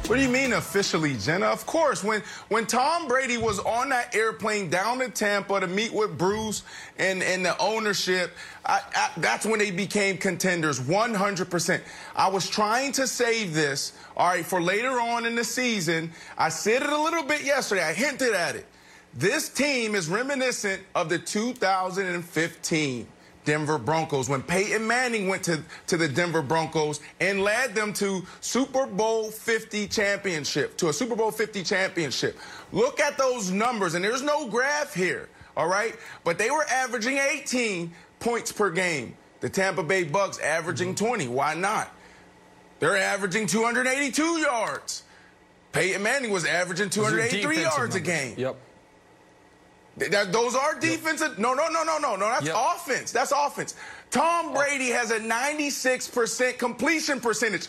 What 0.07 0.17
do 0.17 0.21
you 0.21 0.27
mean 0.27 0.51
officially, 0.51 1.15
Jenna? 1.15 1.45
Of 1.45 1.65
course, 1.65 2.03
when 2.03 2.23
when 2.49 2.65
Tom 2.65 3.07
Brady 3.07 3.37
was 3.37 3.59
on 3.59 3.87
that 3.89 4.13
airplane 4.13 4.69
down 4.69 4.99
to 4.99 5.07
Tampa 5.07 5.61
to 5.61 5.67
meet 5.67 5.93
with 5.93 6.17
Bruce 6.17 6.63
and, 6.99 7.23
and 7.23 7.45
the 7.45 7.57
ownership, 7.57 8.35
I, 8.65 8.81
I, 8.93 9.11
that's 9.15 9.45
when 9.45 9.59
they 9.59 9.71
became 9.71 10.17
contenders, 10.17 10.81
100%. 10.81 11.81
I 12.17 12.27
was 12.27 12.49
trying 12.49 12.91
to 12.93 13.07
save 13.07 13.53
this, 13.53 13.93
all 14.17 14.27
right, 14.27 14.45
for 14.45 14.61
later 14.61 14.99
on 14.99 15.25
in 15.25 15.35
the 15.35 15.43
season. 15.45 16.11
I 16.37 16.49
said 16.49 16.81
it 16.83 16.89
a 16.89 17.01
little 17.01 17.23
bit 17.23 17.43
yesterday. 17.43 17.83
I 17.83 17.93
hinted 17.93 18.33
at 18.33 18.57
it. 18.57 18.65
This 19.13 19.47
team 19.47 19.95
is 19.95 20.09
reminiscent 20.09 20.81
of 20.95 21.07
the 21.07 21.17
2015 21.17 23.07
Denver 23.45 23.77
Broncos 23.77 24.29
when 24.29 24.41
Peyton 24.41 24.85
Manning 24.87 25.27
went 25.27 25.43
to, 25.43 25.61
to 25.87 25.97
the 25.97 26.07
Denver 26.07 26.41
Broncos 26.41 26.99
and 27.19 27.43
led 27.43 27.75
them 27.75 27.93
to 27.93 28.25
Super 28.41 28.85
Bowl 28.85 29.29
50 29.31 29.87
championship, 29.87 30.77
to 30.77 30.89
a 30.89 30.93
Super 30.93 31.15
Bowl 31.15 31.31
50 31.31 31.63
championship. 31.63 32.37
Look 32.71 32.99
at 32.99 33.17
those 33.17 33.51
numbers, 33.51 33.95
and 33.95 34.03
there's 34.03 34.21
no 34.21 34.47
graph 34.47 34.93
here, 34.93 35.29
all 35.57 35.67
right? 35.67 35.95
But 36.23 36.37
they 36.37 36.49
were 36.51 36.65
averaging 36.65 37.17
18 37.17 37.91
points 38.19 38.51
per 38.51 38.69
game. 38.69 39.15
The 39.41 39.49
Tampa 39.49 39.83
Bay 39.83 40.05
Bucks 40.05 40.39
averaging 40.39 40.95
20. 40.95 41.27
Why 41.27 41.53
not? 41.53 41.91
They're 42.79 42.97
averaging 42.97 43.47
282 43.47 44.23
yards. 44.39 45.03
Peyton 45.73 46.03
Manning 46.03 46.31
was 46.31 46.45
averaging 46.45 46.89
283 46.89 47.61
yards 47.61 47.77
numbers. 47.77 47.95
a 47.95 47.99
game. 47.99 48.35
Yep. 48.37 48.55
That, 49.97 50.31
those 50.31 50.55
are 50.55 50.79
defensive. 50.79 51.37
No, 51.37 51.53
no, 51.53 51.67
no, 51.67 51.83
no, 51.83 51.97
no, 51.97 52.15
no. 52.15 52.25
That's 52.25 52.45
yep. 52.45 52.55
offense. 52.57 53.11
That's 53.11 53.31
offense. 53.31 53.75
Tom 54.09 54.53
Brady 54.53 54.89
has 54.89 55.11
a 55.11 55.19
96% 55.19 56.57
completion 56.57 57.19
percentage. 57.19 57.67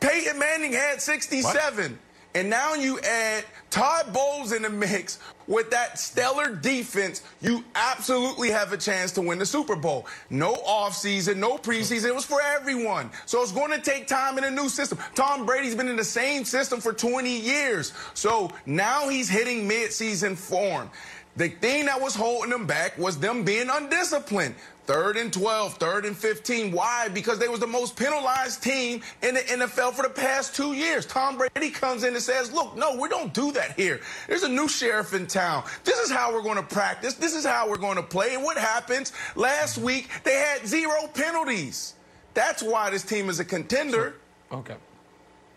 Peyton 0.00 0.38
Manning 0.38 0.72
had 0.72 1.00
67. 1.00 1.92
What? 1.92 1.98
And 2.34 2.48
now 2.48 2.74
you 2.74 2.98
add 3.00 3.44
Todd 3.68 4.12
Bowles 4.12 4.52
in 4.52 4.62
the 4.62 4.70
mix 4.70 5.18
with 5.46 5.70
that 5.70 5.98
stellar 5.98 6.54
defense, 6.54 7.22
you 7.40 7.64
absolutely 7.74 8.50
have 8.50 8.72
a 8.72 8.76
chance 8.76 9.12
to 9.12 9.20
win 9.20 9.38
the 9.38 9.46
Super 9.46 9.76
Bowl. 9.76 10.06
No 10.30 10.54
offseason, 10.54 11.36
no 11.36 11.58
preseason. 11.58 12.06
It 12.06 12.14
was 12.14 12.24
for 12.24 12.40
everyone. 12.40 13.10
So 13.26 13.42
it's 13.42 13.52
going 13.52 13.70
to 13.70 13.80
take 13.80 14.06
time 14.06 14.38
in 14.38 14.44
a 14.44 14.50
new 14.50 14.68
system. 14.68 14.98
Tom 15.14 15.44
Brady's 15.44 15.74
been 15.74 15.88
in 15.88 15.96
the 15.96 16.04
same 16.04 16.44
system 16.44 16.80
for 16.80 16.92
20 16.92 17.38
years. 17.38 17.92
So 18.14 18.50
now 18.66 19.08
he's 19.08 19.28
hitting 19.28 19.68
midseason 19.68 20.36
form. 20.36 20.90
The 21.36 21.48
thing 21.48 21.86
that 21.86 22.00
was 22.00 22.14
holding 22.14 22.50
them 22.50 22.66
back 22.66 22.98
was 22.98 23.18
them 23.18 23.42
being 23.42 23.68
undisciplined. 23.70 24.54
Third 24.84 25.16
and 25.16 25.32
12, 25.32 25.74
third 25.74 26.04
and 26.04 26.16
15. 26.16 26.72
Why? 26.72 27.08
Because 27.08 27.38
they 27.38 27.48
was 27.48 27.60
the 27.60 27.66
most 27.66 27.96
penalized 27.96 28.62
team 28.62 29.00
in 29.22 29.34
the 29.34 29.40
NFL 29.40 29.92
for 29.94 30.02
the 30.02 30.10
past 30.10 30.56
two 30.56 30.74
years. 30.74 31.06
Tom 31.06 31.38
Brady 31.38 31.70
comes 31.70 32.02
in 32.04 32.12
and 32.14 32.22
says, 32.22 32.52
look, 32.52 32.76
no, 32.76 32.96
we 33.00 33.08
don't 33.08 33.32
do 33.32 33.52
that 33.52 33.72
here. 33.76 34.00
There's 34.26 34.42
a 34.42 34.48
new 34.48 34.68
sheriff 34.68 35.14
in 35.14 35.26
town. 35.26 35.64
This 35.84 35.98
is 36.00 36.10
how 36.10 36.34
we're 36.34 36.42
going 36.42 36.56
to 36.56 36.62
practice. 36.64 37.14
This 37.14 37.34
is 37.34 37.46
how 37.46 37.70
we're 37.70 37.76
going 37.76 37.96
to 37.96 38.02
play. 38.02 38.34
And 38.34 38.42
what 38.42 38.58
happens? 38.58 39.12
Last 39.36 39.78
week, 39.78 40.10
they 40.24 40.34
had 40.34 40.66
zero 40.66 41.06
penalties. 41.14 41.94
That's 42.34 42.62
why 42.62 42.90
this 42.90 43.04
team 43.04 43.30
is 43.30 43.38
a 43.40 43.44
contender. 43.44 44.16
Okay. 44.50 44.74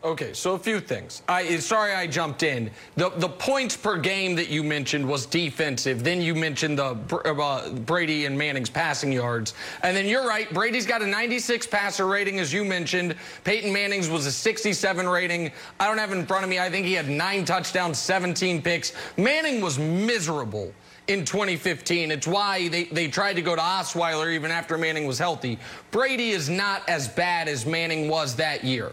Okay, 0.06 0.34
so 0.34 0.54
a 0.54 0.60
few 0.60 0.80
things. 0.80 1.24
I 1.28 1.58
sorry 1.58 1.96
I 1.96 2.06
jumped 2.06 2.44
in. 2.44 2.70
The 2.96 3.10
the 3.10 3.28
points 3.28 3.76
per 3.76 3.98
game 3.98 4.36
that 4.36 4.50
you 4.50 4.64
mentioned 4.64 5.04
was 5.04 5.26
defensive. 5.26 6.04
Then 6.04 6.22
you 6.22 6.36
mentioned 6.36 6.78
the 6.78 6.96
uh, 7.26 7.70
Brady 7.72 8.28
and 8.28 8.38
Manning's 8.38 8.70
passing 8.70 9.12
yards, 9.12 9.56
and 9.82 9.98
then 9.98 10.06
you're 10.06 10.28
right. 10.28 10.48
Brady's 10.54 10.86
got 10.86 11.02
a 11.02 11.08
96 11.08 11.66
passer 11.66 12.06
rating, 12.06 12.40
as 12.40 12.54
you 12.54 12.64
mentioned. 12.64 13.16
Peyton 13.46 13.74
Manning's 13.74 14.08
was 14.08 14.28
a 14.28 14.32
67 14.32 15.10
rating. 15.10 15.52
I 15.80 15.88
don't 15.88 15.98
have 15.98 16.12
in 16.12 16.24
front 16.28 16.44
of 16.44 16.52
me. 16.52 16.60
I 16.60 16.70
think 16.70 16.86
he 16.86 16.94
had 16.94 17.10
nine 17.10 17.44
touchdowns, 17.44 17.98
17 17.98 18.62
picks. 18.62 18.94
Manning 19.18 19.60
was 19.60 19.80
miserable 19.80 20.72
in 21.08 21.26
2015. 21.26 22.12
It's 22.12 22.28
why 22.28 22.68
they, 22.68 22.84
they 22.84 23.08
tried 23.08 23.34
to 23.38 23.42
go 23.42 23.56
to 23.56 23.62
Osweiler 23.62 24.32
even 24.32 24.52
after 24.52 24.78
Manning 24.78 25.08
was 25.08 25.18
healthy. 25.18 25.58
Brady 25.90 26.30
is 26.30 26.48
not 26.48 26.88
as 26.88 27.08
bad 27.08 27.48
as 27.48 27.66
Manning 27.66 28.08
was 28.08 28.36
that 28.36 28.64
year. 28.64 28.92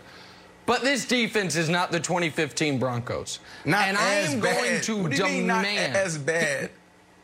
But 0.64 0.82
this 0.82 1.04
defense 1.04 1.56
is 1.56 1.68
not 1.68 1.90
the 1.90 2.00
2015 2.00 2.78
Broncos. 2.78 3.40
Not 3.64 3.88
and 3.88 3.96
I 3.96 4.14
am 4.14 4.40
bad. 4.40 4.56
going 4.56 4.80
to 4.82 5.02
what 5.02 5.12
demand. 5.12 5.46
not 5.46 5.64
as 5.66 6.18
bad. 6.18 6.70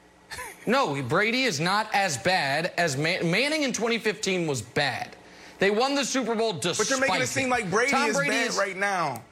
no, 0.66 1.00
Brady 1.02 1.44
is 1.44 1.60
not 1.60 1.88
as 1.94 2.16
bad 2.18 2.72
as 2.76 2.96
Man- 2.96 3.30
Manning 3.30 3.62
in 3.62 3.72
2015 3.72 4.46
was 4.46 4.62
bad. 4.62 5.14
They 5.58 5.70
won 5.70 5.94
the 5.94 6.04
Super 6.04 6.34
Bowl 6.34 6.52
despite 6.52 6.78
But 6.78 6.90
you're 6.90 7.00
making 7.00 7.22
it 7.22 7.26
seem 7.26 7.48
like 7.48 7.70
Brady 7.70 7.90
Tom 7.90 8.10
is 8.10 8.16
Brady 8.16 8.30
bad 8.30 8.48
is, 8.48 8.56
right 8.56 8.76
now. 8.76 9.22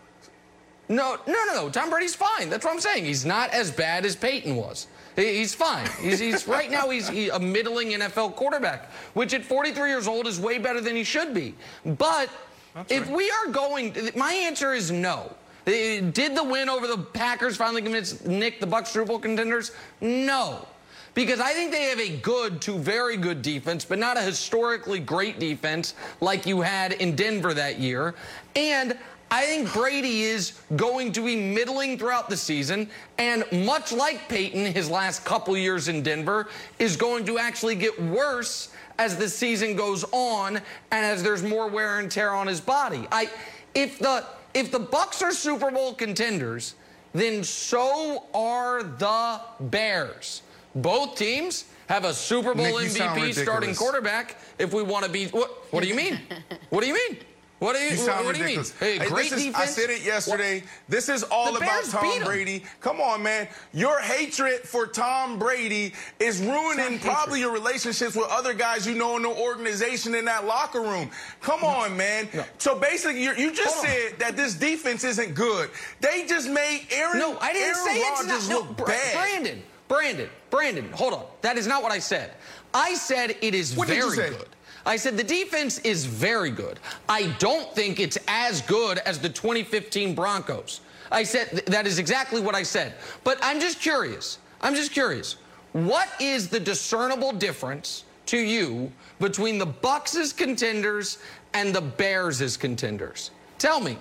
No, 0.88 1.18
no, 1.26 1.44
no, 1.46 1.54
no. 1.54 1.70
Tom 1.70 1.90
Brady's 1.90 2.14
fine. 2.14 2.48
That's 2.48 2.64
what 2.64 2.72
I'm 2.72 2.80
saying. 2.80 3.04
He's 3.04 3.24
not 3.24 3.50
as 3.50 3.70
bad 3.72 4.04
as 4.04 4.14
Peyton 4.14 4.54
was. 4.54 4.86
He's 5.16 5.54
fine. 5.54 5.88
He's, 6.00 6.18
he's 6.18 6.46
right 6.46 6.70
now 6.70 6.90
he's 6.90 7.08
he, 7.08 7.30
a 7.30 7.38
middling 7.38 7.88
NFL 7.88 8.36
quarterback, 8.36 8.90
which 9.14 9.32
at 9.32 9.42
43 9.42 9.88
years 9.88 10.06
old 10.06 10.26
is 10.26 10.38
way 10.38 10.58
better 10.58 10.80
than 10.80 10.94
he 10.94 11.04
should 11.04 11.32
be. 11.32 11.54
But 11.84 12.28
that's 12.76 12.92
if 12.92 13.08
right. 13.08 13.16
we 13.16 13.30
are 13.30 13.50
going, 13.50 13.96
my 14.14 14.34
answer 14.34 14.74
is 14.74 14.90
no. 14.90 15.34
Uh, 15.66 15.70
did 16.12 16.36
the 16.36 16.44
win 16.44 16.68
over 16.68 16.86
the 16.86 16.98
Packers 16.98 17.56
finally 17.56 17.80
convince 17.80 18.22
Nick 18.26 18.60
the 18.60 18.66
Bucks 18.66 18.90
Super 18.90 19.06
Bowl 19.06 19.18
contenders? 19.18 19.72
No. 20.02 20.68
Because 21.14 21.40
I 21.40 21.54
think 21.54 21.72
they 21.72 21.84
have 21.84 21.98
a 21.98 22.18
good 22.18 22.60
to 22.62 22.78
very 22.78 23.16
good 23.16 23.40
defense, 23.40 23.82
but 23.82 23.98
not 23.98 24.18
a 24.18 24.20
historically 24.20 25.00
great 25.00 25.40
defense 25.40 25.94
like 26.20 26.44
you 26.44 26.60
had 26.60 26.92
in 26.92 27.16
Denver 27.16 27.54
that 27.54 27.78
year. 27.78 28.14
And 28.54 28.98
I 29.30 29.46
think 29.46 29.72
Brady 29.72 30.22
is 30.24 30.60
going 30.76 31.12
to 31.12 31.24
be 31.24 31.34
middling 31.34 31.98
throughout 31.98 32.28
the 32.28 32.36
season, 32.36 32.88
and 33.16 33.44
much 33.64 33.90
like 33.90 34.28
Peyton, 34.28 34.66
his 34.66 34.90
last 34.90 35.24
couple 35.24 35.56
years 35.56 35.88
in 35.88 36.02
Denver, 36.02 36.48
is 36.78 36.96
going 36.96 37.24
to 37.24 37.38
actually 37.38 37.74
get 37.74 38.00
worse 38.02 38.68
as 38.98 39.16
the 39.16 39.28
season 39.28 39.76
goes 39.76 40.04
on 40.12 40.56
and 40.56 41.06
as 41.06 41.22
there's 41.22 41.42
more 41.42 41.68
wear 41.68 41.98
and 41.98 42.10
tear 42.10 42.32
on 42.32 42.46
his 42.46 42.60
body. 42.60 43.06
I 43.10 43.30
if 43.74 43.98
the 43.98 44.24
if 44.54 44.70
the 44.70 44.78
Bucks 44.78 45.22
are 45.22 45.32
Super 45.32 45.70
Bowl 45.70 45.94
contenders, 45.94 46.74
then 47.12 47.44
so 47.44 48.24
are 48.34 48.82
the 48.82 49.40
Bears. 49.60 50.42
Both 50.74 51.16
teams 51.16 51.66
have 51.88 52.04
a 52.04 52.12
Super 52.12 52.54
Bowl 52.54 52.66
MVP 52.66 53.34
starting 53.34 53.74
quarterback 53.74 54.36
if 54.58 54.72
we 54.72 54.82
want 54.82 55.04
to 55.04 55.10
be 55.10 55.26
what 55.26 55.72
what 55.72 55.82
do 55.82 55.88
you 55.88 55.94
mean? 55.94 56.18
what 56.70 56.80
do 56.80 56.86
you 56.86 56.94
mean? 56.94 57.18
What 57.58 57.74
do 57.74 57.82
you, 57.82 57.96
you 57.96 58.06
what, 58.06 58.24
what 58.24 58.34
do 58.34 58.40
you 58.40 58.56
mean? 58.56 58.64
Hey, 58.78 58.98
great 58.98 59.32
is, 59.32 59.44
defense. 59.44 59.56
I 59.56 59.64
said 59.64 59.88
it 59.88 60.04
yesterday. 60.04 60.60
What? 60.60 60.68
This 60.88 61.08
is 61.08 61.22
all 61.22 61.52
the 61.52 61.58
about 61.58 61.68
Bears 61.68 61.90
Tom 61.90 62.24
Brady. 62.24 62.62
Come 62.80 63.00
on, 63.00 63.22
man. 63.22 63.48
Your 63.72 63.98
hatred 63.98 64.60
for 64.60 64.86
Tom 64.86 65.38
Brady 65.38 65.94
is 66.20 66.38
ruining 66.40 66.98
probably 66.98 67.40
your 67.40 67.52
relationships 67.52 68.14
with 68.14 68.26
other 68.28 68.52
guys 68.52 68.86
you 68.86 68.94
know 68.94 69.16
in 69.16 69.22
the 69.22 69.30
organization 69.30 70.14
in 70.14 70.26
that 70.26 70.46
locker 70.46 70.82
room. 70.82 71.10
Come 71.40 71.60
no. 71.62 71.68
on, 71.68 71.96
man. 71.96 72.28
No. 72.34 72.44
So 72.58 72.78
basically, 72.78 73.22
you 73.22 73.52
just 73.52 73.80
said 73.80 74.18
that 74.18 74.36
this 74.36 74.54
defense 74.54 75.02
isn't 75.04 75.34
good. 75.34 75.70
They 76.02 76.26
just 76.26 76.50
made 76.50 76.86
Aaron. 76.90 77.18
No, 77.18 77.38
I 77.38 77.54
didn't 77.54 77.74
Aaron 77.74 77.94
say 77.94 78.02
Rodgers 78.02 78.36
it's 78.36 78.48
not. 78.50 78.68
look 78.68 78.78
no, 78.78 78.84
bad. 78.84 79.14
Brandon, 79.14 79.62
Brandon, 79.88 80.28
Brandon. 80.50 80.90
Hold 80.92 81.14
on. 81.14 81.24
That 81.40 81.56
is 81.56 81.66
not 81.66 81.82
what 81.82 81.90
I 81.92 82.00
said. 82.00 82.34
I 82.74 82.94
said 82.94 83.34
it 83.40 83.54
is 83.54 83.74
what 83.74 83.88
very 83.88 84.14
good. 84.14 84.48
I 84.86 84.96
said 84.96 85.16
the 85.16 85.24
defense 85.24 85.80
is 85.80 86.06
very 86.06 86.50
good. 86.50 86.78
I 87.08 87.34
don't 87.38 87.74
think 87.74 87.98
it's 87.98 88.16
as 88.28 88.62
good 88.62 88.98
as 88.98 89.18
the 89.18 89.28
2015 89.28 90.14
Broncos. 90.14 90.80
I 91.10 91.24
said 91.24 91.50
th- 91.50 91.64
that 91.64 91.86
is 91.86 91.98
exactly 91.98 92.40
what 92.40 92.54
I 92.54 92.62
said. 92.62 92.94
But 93.24 93.38
I'm 93.42 93.60
just 93.60 93.80
curious. 93.80 94.38
I'm 94.60 94.74
just 94.74 94.92
curious. 94.92 95.36
What 95.72 96.08
is 96.20 96.48
the 96.48 96.60
discernible 96.60 97.32
difference 97.32 98.04
to 98.26 98.38
you 98.38 98.90
between 99.20 99.58
the 99.58 99.66
Bucks 99.66 100.32
contenders 100.32 101.18
and 101.52 101.74
the 101.74 101.80
Bears 101.80 102.56
contenders? 102.56 103.32
Tell 103.58 103.80
me. 103.80 103.98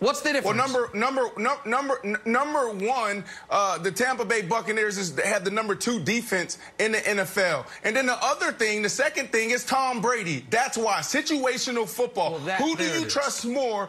What's 0.00 0.20
the 0.20 0.32
difference? 0.32 0.58
Well, 0.58 0.68
number 0.68 0.90
number 0.92 1.30
no, 1.38 1.56
number 1.64 2.18
number 2.26 2.68
one, 2.70 3.24
uh, 3.48 3.78
the 3.78 3.90
Tampa 3.90 4.24
Bay 4.24 4.42
Buccaneers 4.42 4.98
is, 4.98 5.18
have 5.20 5.44
the 5.44 5.50
number 5.50 5.74
two 5.74 5.98
defense 6.00 6.58
in 6.78 6.92
the 6.92 6.98
NFL, 6.98 7.64
and 7.84 7.96
then 7.96 8.06
the 8.06 8.18
other 8.22 8.52
thing, 8.52 8.82
the 8.82 8.88
second 8.88 9.30
thing 9.32 9.50
is 9.50 9.64
Tom 9.64 10.02
Brady. 10.02 10.44
That's 10.50 10.76
why 10.76 10.98
situational 10.98 11.88
football. 11.88 12.32
Well, 12.32 12.40
that- 12.40 12.60
Who 12.60 12.76
do 12.76 12.84
you 12.84 13.06
trust 13.06 13.46
more 13.46 13.88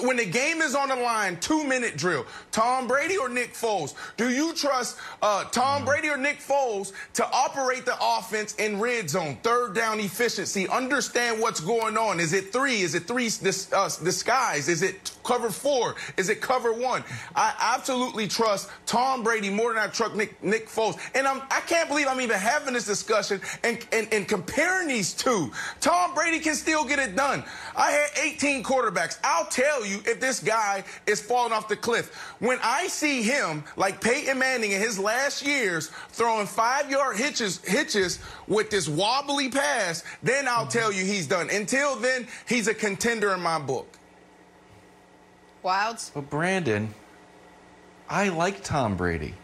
when 0.00 0.16
the 0.16 0.24
game 0.26 0.62
is 0.62 0.74
on 0.74 0.88
the 0.88 0.96
line? 0.96 1.38
Two 1.38 1.64
minute 1.64 1.96
drill. 1.96 2.26
Tom 2.50 2.88
Brady 2.88 3.16
or 3.18 3.28
Nick 3.28 3.52
Foles? 3.54 3.94
Do 4.16 4.30
you 4.30 4.54
trust 4.54 4.96
uh, 5.20 5.44
Tom 5.44 5.84
Brady 5.84 6.08
or 6.08 6.16
Nick 6.16 6.40
Foles 6.40 6.92
to 7.14 7.26
operate 7.30 7.84
the 7.84 7.94
offense 8.00 8.54
in 8.56 8.80
red 8.80 9.08
zone, 9.10 9.36
third 9.42 9.74
down 9.74 10.00
efficiency? 10.00 10.66
Understand 10.68 11.40
what's 11.40 11.60
going 11.60 11.96
on. 11.96 12.18
Is 12.20 12.32
it 12.32 12.52
three? 12.52 12.80
Is 12.80 12.94
it 12.94 13.06
three 13.06 13.26
dis- 13.26 13.72
uh, 13.72 13.88
disguise? 14.02 14.68
Is 14.68 14.82
it 14.82 15.12
cover 15.22 15.50
four? 15.50 15.96
Is 16.16 16.28
it 16.28 16.40
cover 16.40 16.72
one? 16.72 17.04
I 17.34 17.54
absolutely 17.60 18.28
trust 18.28 18.70
Tom 18.86 19.22
Brady 19.22 19.50
more 19.50 19.72
than 19.72 19.82
I 19.82 19.86
trust 19.88 20.14
Nick, 20.14 20.42
Nick 20.42 20.68
Foles. 20.68 20.98
And 21.14 21.26
I'm, 21.26 21.42
I 21.50 21.60
can't 21.66 21.88
believe 21.88 22.06
I'm 22.08 22.20
even 22.20 22.38
having 22.38 22.74
this 22.74 22.86
discussion 22.86 23.40
and, 23.62 23.84
and, 23.92 24.08
and 24.12 24.28
comparing 24.28 24.88
these 24.88 25.12
two. 25.14 25.50
Tom 25.80 26.14
Brady 26.14 26.40
can 26.40 26.54
still 26.54 26.84
get 26.84 26.98
it 26.98 27.16
done. 27.16 27.44
I 27.76 27.90
had 27.90 28.10
18 28.20 28.62
quarterbacks. 28.62 29.18
I'll 29.24 29.46
tell 29.46 29.84
you 29.84 30.00
if 30.06 30.20
this 30.20 30.40
guy 30.40 30.84
is 31.06 31.20
falling 31.20 31.52
off 31.52 31.68
the 31.68 31.76
cliff. 31.76 32.14
When 32.38 32.58
I 32.62 32.86
see 32.88 33.22
him, 33.22 33.64
like 33.76 34.00
Peyton 34.00 34.38
Manning 34.38 34.72
in 34.72 34.80
his 34.80 34.98
last 34.98 35.44
years, 35.44 35.88
throwing 36.10 36.46
five 36.46 36.90
yard 36.90 37.16
hitches, 37.16 37.60
hitches 37.64 38.18
with 38.48 38.70
this 38.70 38.88
wobbly 38.88 39.48
pass, 39.48 40.04
then 40.22 40.48
I'll 40.48 40.66
mm-hmm. 40.66 40.78
tell 40.78 40.92
you 40.92 41.04
he's 41.04 41.26
done. 41.26 41.50
Until 41.50 41.96
then, 41.96 42.26
he's 42.48 42.68
a 42.68 42.74
contender 42.74 43.32
in 43.34 43.40
my 43.40 43.58
book. 43.58 43.98
Wildes? 45.64 46.10
But 46.12 46.28
Brandon, 46.30 46.94
I 48.08 48.28
like 48.28 48.62
Tom 48.62 48.96
Brady. 48.96 49.34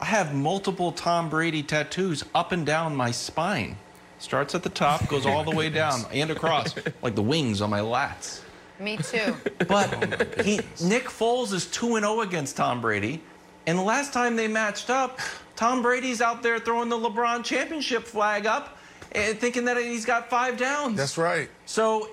I 0.00 0.06
have 0.06 0.34
multiple 0.34 0.92
Tom 0.92 1.30
Brady 1.30 1.62
tattoos 1.62 2.24
up 2.34 2.52
and 2.52 2.66
down 2.66 2.94
my 2.94 3.10
spine. 3.10 3.76
Starts 4.18 4.54
at 4.54 4.62
the 4.62 4.68
top, 4.68 5.08
goes 5.08 5.26
all 5.26 5.44
the 5.44 5.54
way 5.54 5.70
down 5.70 6.04
and 6.12 6.30
across, 6.30 6.74
like 7.02 7.14
the 7.14 7.22
wings 7.22 7.60
on 7.60 7.70
my 7.70 7.80
lats. 7.80 8.40
Me 8.78 8.96
too. 8.96 9.36
But 9.68 10.40
he, 10.44 10.60
Nick 10.82 11.04
Foles 11.04 11.52
is 11.52 11.66
2 11.66 12.00
0 12.00 12.20
against 12.20 12.56
Tom 12.56 12.80
Brady. 12.80 13.22
And 13.66 13.78
the 13.78 13.82
last 13.82 14.12
time 14.12 14.36
they 14.36 14.48
matched 14.48 14.90
up, 14.90 15.20
Tom 15.56 15.80
Brady's 15.80 16.20
out 16.20 16.42
there 16.42 16.58
throwing 16.58 16.88
the 16.88 16.98
LeBron 16.98 17.44
championship 17.44 18.04
flag 18.04 18.46
up 18.46 18.76
and 19.12 19.38
thinking 19.38 19.64
that 19.66 19.76
he's 19.76 20.04
got 20.04 20.28
five 20.28 20.56
downs. 20.56 20.96
That's 20.96 21.16
right. 21.16 21.48
So 21.66 22.04
uh, 22.04 22.08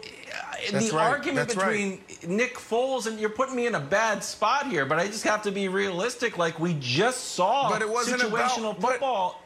That's 0.72 0.91
the 0.91 0.95
right. 0.95 1.08
argument 1.08 1.49
That's 1.49 1.56
right. 1.56 1.99
Nick 2.28 2.55
Foles 2.55 3.07
and 3.07 3.19
you're 3.19 3.30
putting 3.30 3.55
me 3.55 3.67
in 3.67 3.76
a 3.76 3.80
bad 3.80 4.24
spot 4.24 4.67
here, 4.67 4.86
but 4.86 4.99
I 4.99 5.07
just 5.07 5.24
have 5.24 5.41
to 5.43 5.51
be 5.51 5.67
realistic. 5.67 6.38
Like 6.38 6.59
we 6.59 6.76
just 6.80 7.32
saw 7.36 7.69
But 7.69 7.82
it 7.82 7.89
wasn't 7.89 8.22
situational 8.22 8.72
about- 8.72 8.82
but- 8.82 8.91
football, 8.91 9.41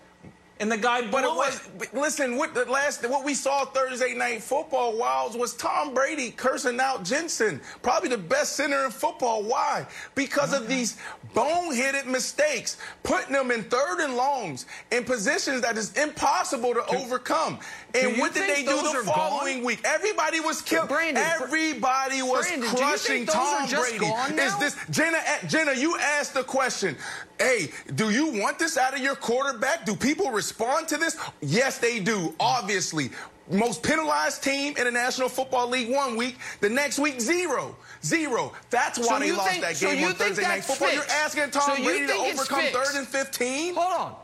and 0.59 0.71
the 0.71 0.77
guy 0.77 1.01
But 1.01 1.25
it 1.25 1.27
it. 1.27 1.35
was 1.35 1.69
but 1.77 1.93
listen. 1.93 2.37
What 2.37 2.53
the 2.53 2.63
last 2.65 3.05
what 3.09 3.25
we 3.25 3.33
saw 3.33 3.65
Thursday 3.65 4.13
night 4.13 4.41
football 4.41 4.93
Wildes 4.93 5.37
was 5.37 5.53
Tom 5.53 5.93
Brady 5.93 6.31
cursing 6.31 6.79
out 6.79 7.03
Jensen, 7.03 7.59
probably 7.81 8.07
the 8.07 8.17
best 8.17 8.55
center 8.55 8.85
in 8.85 8.91
football. 8.91 9.43
Why? 9.43 9.85
Because 10.15 10.53
of 10.53 10.61
uh-huh. 10.61 10.69
these 10.69 10.97
boneheaded 11.35 12.05
mistakes, 12.05 12.77
putting 13.03 13.33
them 13.33 13.51
in 13.51 13.63
third 13.63 13.99
and 13.99 14.15
longs 14.15 14.65
in 14.91 15.03
positions 15.03 15.61
that 15.61 15.77
is 15.77 15.93
impossible 15.93 16.73
to 16.73 16.85
overcome. 16.95 17.59
And 17.93 18.17
what 18.17 18.33
did 18.33 18.49
they 18.49 18.63
do 18.63 18.81
the 18.81 19.03
following 19.05 19.57
gone? 19.57 19.65
week? 19.65 19.81
Everybody 19.83 20.39
was 20.39 20.61
killed. 20.61 20.89
Brandon, 20.89 21.23
Everybody 21.23 22.21
was 22.21 22.47
Brandon, 22.47 22.69
crushing 22.69 23.25
think 23.25 23.27
those 23.27 23.35
are 23.35 23.67
Tom 23.67 23.81
Brady. 24.29 24.41
Is 24.41 24.57
this 24.57 24.77
Jenna? 24.89 25.19
Jenna, 25.47 25.73
you 25.73 25.97
asked 25.99 26.33
the 26.33 26.43
question. 26.43 26.95
Hey, 27.37 27.71
do 27.95 28.09
you 28.09 28.41
want 28.41 28.57
this 28.57 28.77
out 28.77 28.93
of 28.93 28.99
your 28.99 29.15
quarterback? 29.15 29.85
Do 29.85 29.95
people 29.95 30.31
respond 30.31 30.87
to 30.87 30.97
this? 30.97 31.17
Yes, 31.41 31.77
they 31.77 31.99
do. 31.99 32.33
Obviously. 32.39 33.09
Most 33.51 33.83
penalized 33.83 34.41
team 34.43 34.73
in 34.75 34.85
the 34.85 34.91
National 34.91 35.29
Football 35.29 35.69
League 35.69 35.91
one 35.91 36.15
week, 36.15 36.37
the 36.61 36.69
next 36.69 36.97
week 36.97 37.21
zero, 37.21 37.75
zero. 38.05 38.53
That's 38.69 38.99
why 38.99 39.05
So 39.05 39.19
they 39.19 39.31
lost 39.31 39.49
think- 39.49 39.61
that 39.63 39.75
so 39.77 39.87
game 39.87 39.99
you 39.99 40.05
on 40.07 40.13
think 40.13 40.29
Thursday 40.29 40.43
night 40.43 40.55
that's 40.63 40.67
football. 40.67 40.93
You're 40.93 41.03
asking 41.09 41.51
Tom 41.51 41.63
So 41.63 41.73
you 41.75 41.83
Brady 41.85 42.07
to 42.07 42.13
think 42.13 42.27
it's 42.27 42.39
overcome 42.39 42.61
fixed? 42.61 42.73
third 42.91 42.97
and 42.99 43.07
fifteen? 43.07 43.75
Hold 43.75 43.93
on. 43.93 44.15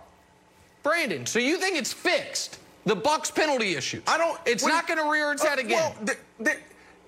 Brandon, 0.83 1.25
so 1.25 1.39
you 1.39 1.57
think 1.57 1.77
it's 1.77 1.93
fixed? 1.93 2.57
The 2.85 2.95
Bucs 2.95 3.33
penalty 3.33 3.75
issues. 3.75 4.01
I 4.07 4.17
don't. 4.17 4.39
It's 4.45 4.65
not 4.65 4.87
going 4.87 4.97
to 4.99 5.07
rear 5.09 5.31
its 5.31 5.43
Uh, 5.43 5.49
head 5.49 5.59
again. 5.59 5.77
Well, 5.77 5.95
th- 6.05 6.17
th- 6.43 6.57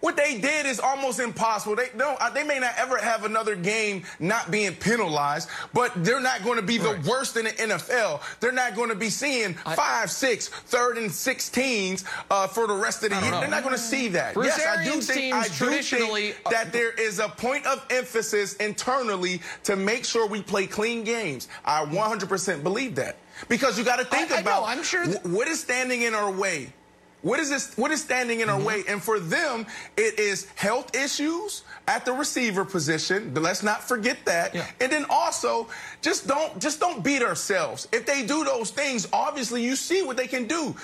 what 0.03 0.17
they 0.17 0.37
did 0.37 0.65
is 0.65 0.81
almost 0.81 1.21
impossible. 1.21 1.77
They 1.77 1.87
don't. 1.97 2.19
uh, 2.21 2.29
They 2.29 2.43
may 2.43 2.59
not 2.59 2.73
ever 2.77 2.97
have 2.97 3.23
another 3.23 3.55
game 3.55 4.03
not 4.19 4.51
being 4.51 4.75
penalized, 4.75 5.47
but 5.73 5.91
they're 6.03 6.19
not 6.19 6.43
going 6.43 6.57
to 6.57 6.61
be 6.61 6.77
the 6.77 7.01
worst 7.07 7.37
in 7.37 7.45
the 7.45 7.51
NFL. 7.51 8.19
They're 8.41 8.51
not 8.51 8.75
going 8.75 8.89
to 8.89 8.95
be 8.95 9.09
seeing 9.09 9.53
five, 9.53 10.11
six, 10.11 10.49
third 10.49 10.97
and 10.97 11.09
sixteens 11.09 12.03
uh, 12.29 12.47
for 12.47 12.67
the 12.67 12.73
rest 12.75 13.03
of 13.03 13.11
the 13.11 13.15
year. 13.21 13.31
know. 13.31 13.39
They're 13.39 13.47
not 13.49 13.63
going 13.63 13.75
to 13.75 13.81
see 13.81 14.09
that. 14.09 14.33
Bruce 14.33 14.47
yes, 14.57 14.77
I 14.77 14.83
do 14.83 14.99
think. 14.99 15.33
I 15.33 15.47
do 15.47 15.53
traditionally- 15.53 16.31
think 16.33 16.49
that 16.51 16.73
there 16.73 16.91
is 16.91 17.19
a 17.19 17.29
point 17.29 17.65
of 17.65 17.85
emphasis 17.89 18.55
internally 18.55 19.41
to 19.63 19.77
make 19.77 20.03
sure 20.03 20.27
we 20.27 20.41
play 20.41 20.67
clean 20.67 21.05
games. 21.05 21.47
I 21.63 21.85
100% 21.85 22.61
believe 22.61 22.95
that 22.95 23.15
because 23.47 23.77
you 23.79 23.85
got 23.85 23.99
to 23.99 24.05
think 24.05 24.31
I- 24.31 24.39
I 24.39 24.41
know, 24.41 24.41
about 24.41 24.63
I'm 24.67 24.83
sure 24.83 25.05
wh- 25.05 25.25
what 25.27 25.47
is 25.47 25.61
standing 25.61 26.01
in 26.01 26.13
our 26.13 26.29
way. 26.29 26.73
What 27.23 27.39
is 27.39 27.49
this? 27.49 27.75
What 27.77 27.89
is 27.91 28.01
standing 28.03 28.41
in 28.41 28.49
our 28.49 28.57
Mm-hmm. 28.57 28.65
way? 28.67 28.83
And 28.87 29.01
for 29.01 29.19
them, 29.19 29.65
it 29.97 30.19
is 30.19 30.45
health 30.55 30.93
issues 30.95 31.63
at 31.87 32.05
the 32.05 32.11
receiver 32.13 32.63
position. 32.65 33.31
But 33.33 33.43
let's 33.43 33.63
not 33.63 33.81
forget 33.81 34.17
that. 34.25 34.53
Yeah. 34.53 34.67
And 34.81 34.91
then 34.91 35.05
also, 35.09 35.67
just 36.01 36.27
don't 36.27 36.59
just 36.59 36.79
don't 36.79 37.01
beat 37.03 37.23
ourselves. 37.23 37.87
If 37.91 38.05
they 38.05 38.25
do 38.25 38.43
those 38.43 38.71
things, 38.71 39.07
obviously 39.11 39.63
you 39.63 39.75
see 39.75 40.03
what 40.03 40.17
they 40.17 40.27
can 40.27 40.45
do. 40.47 40.75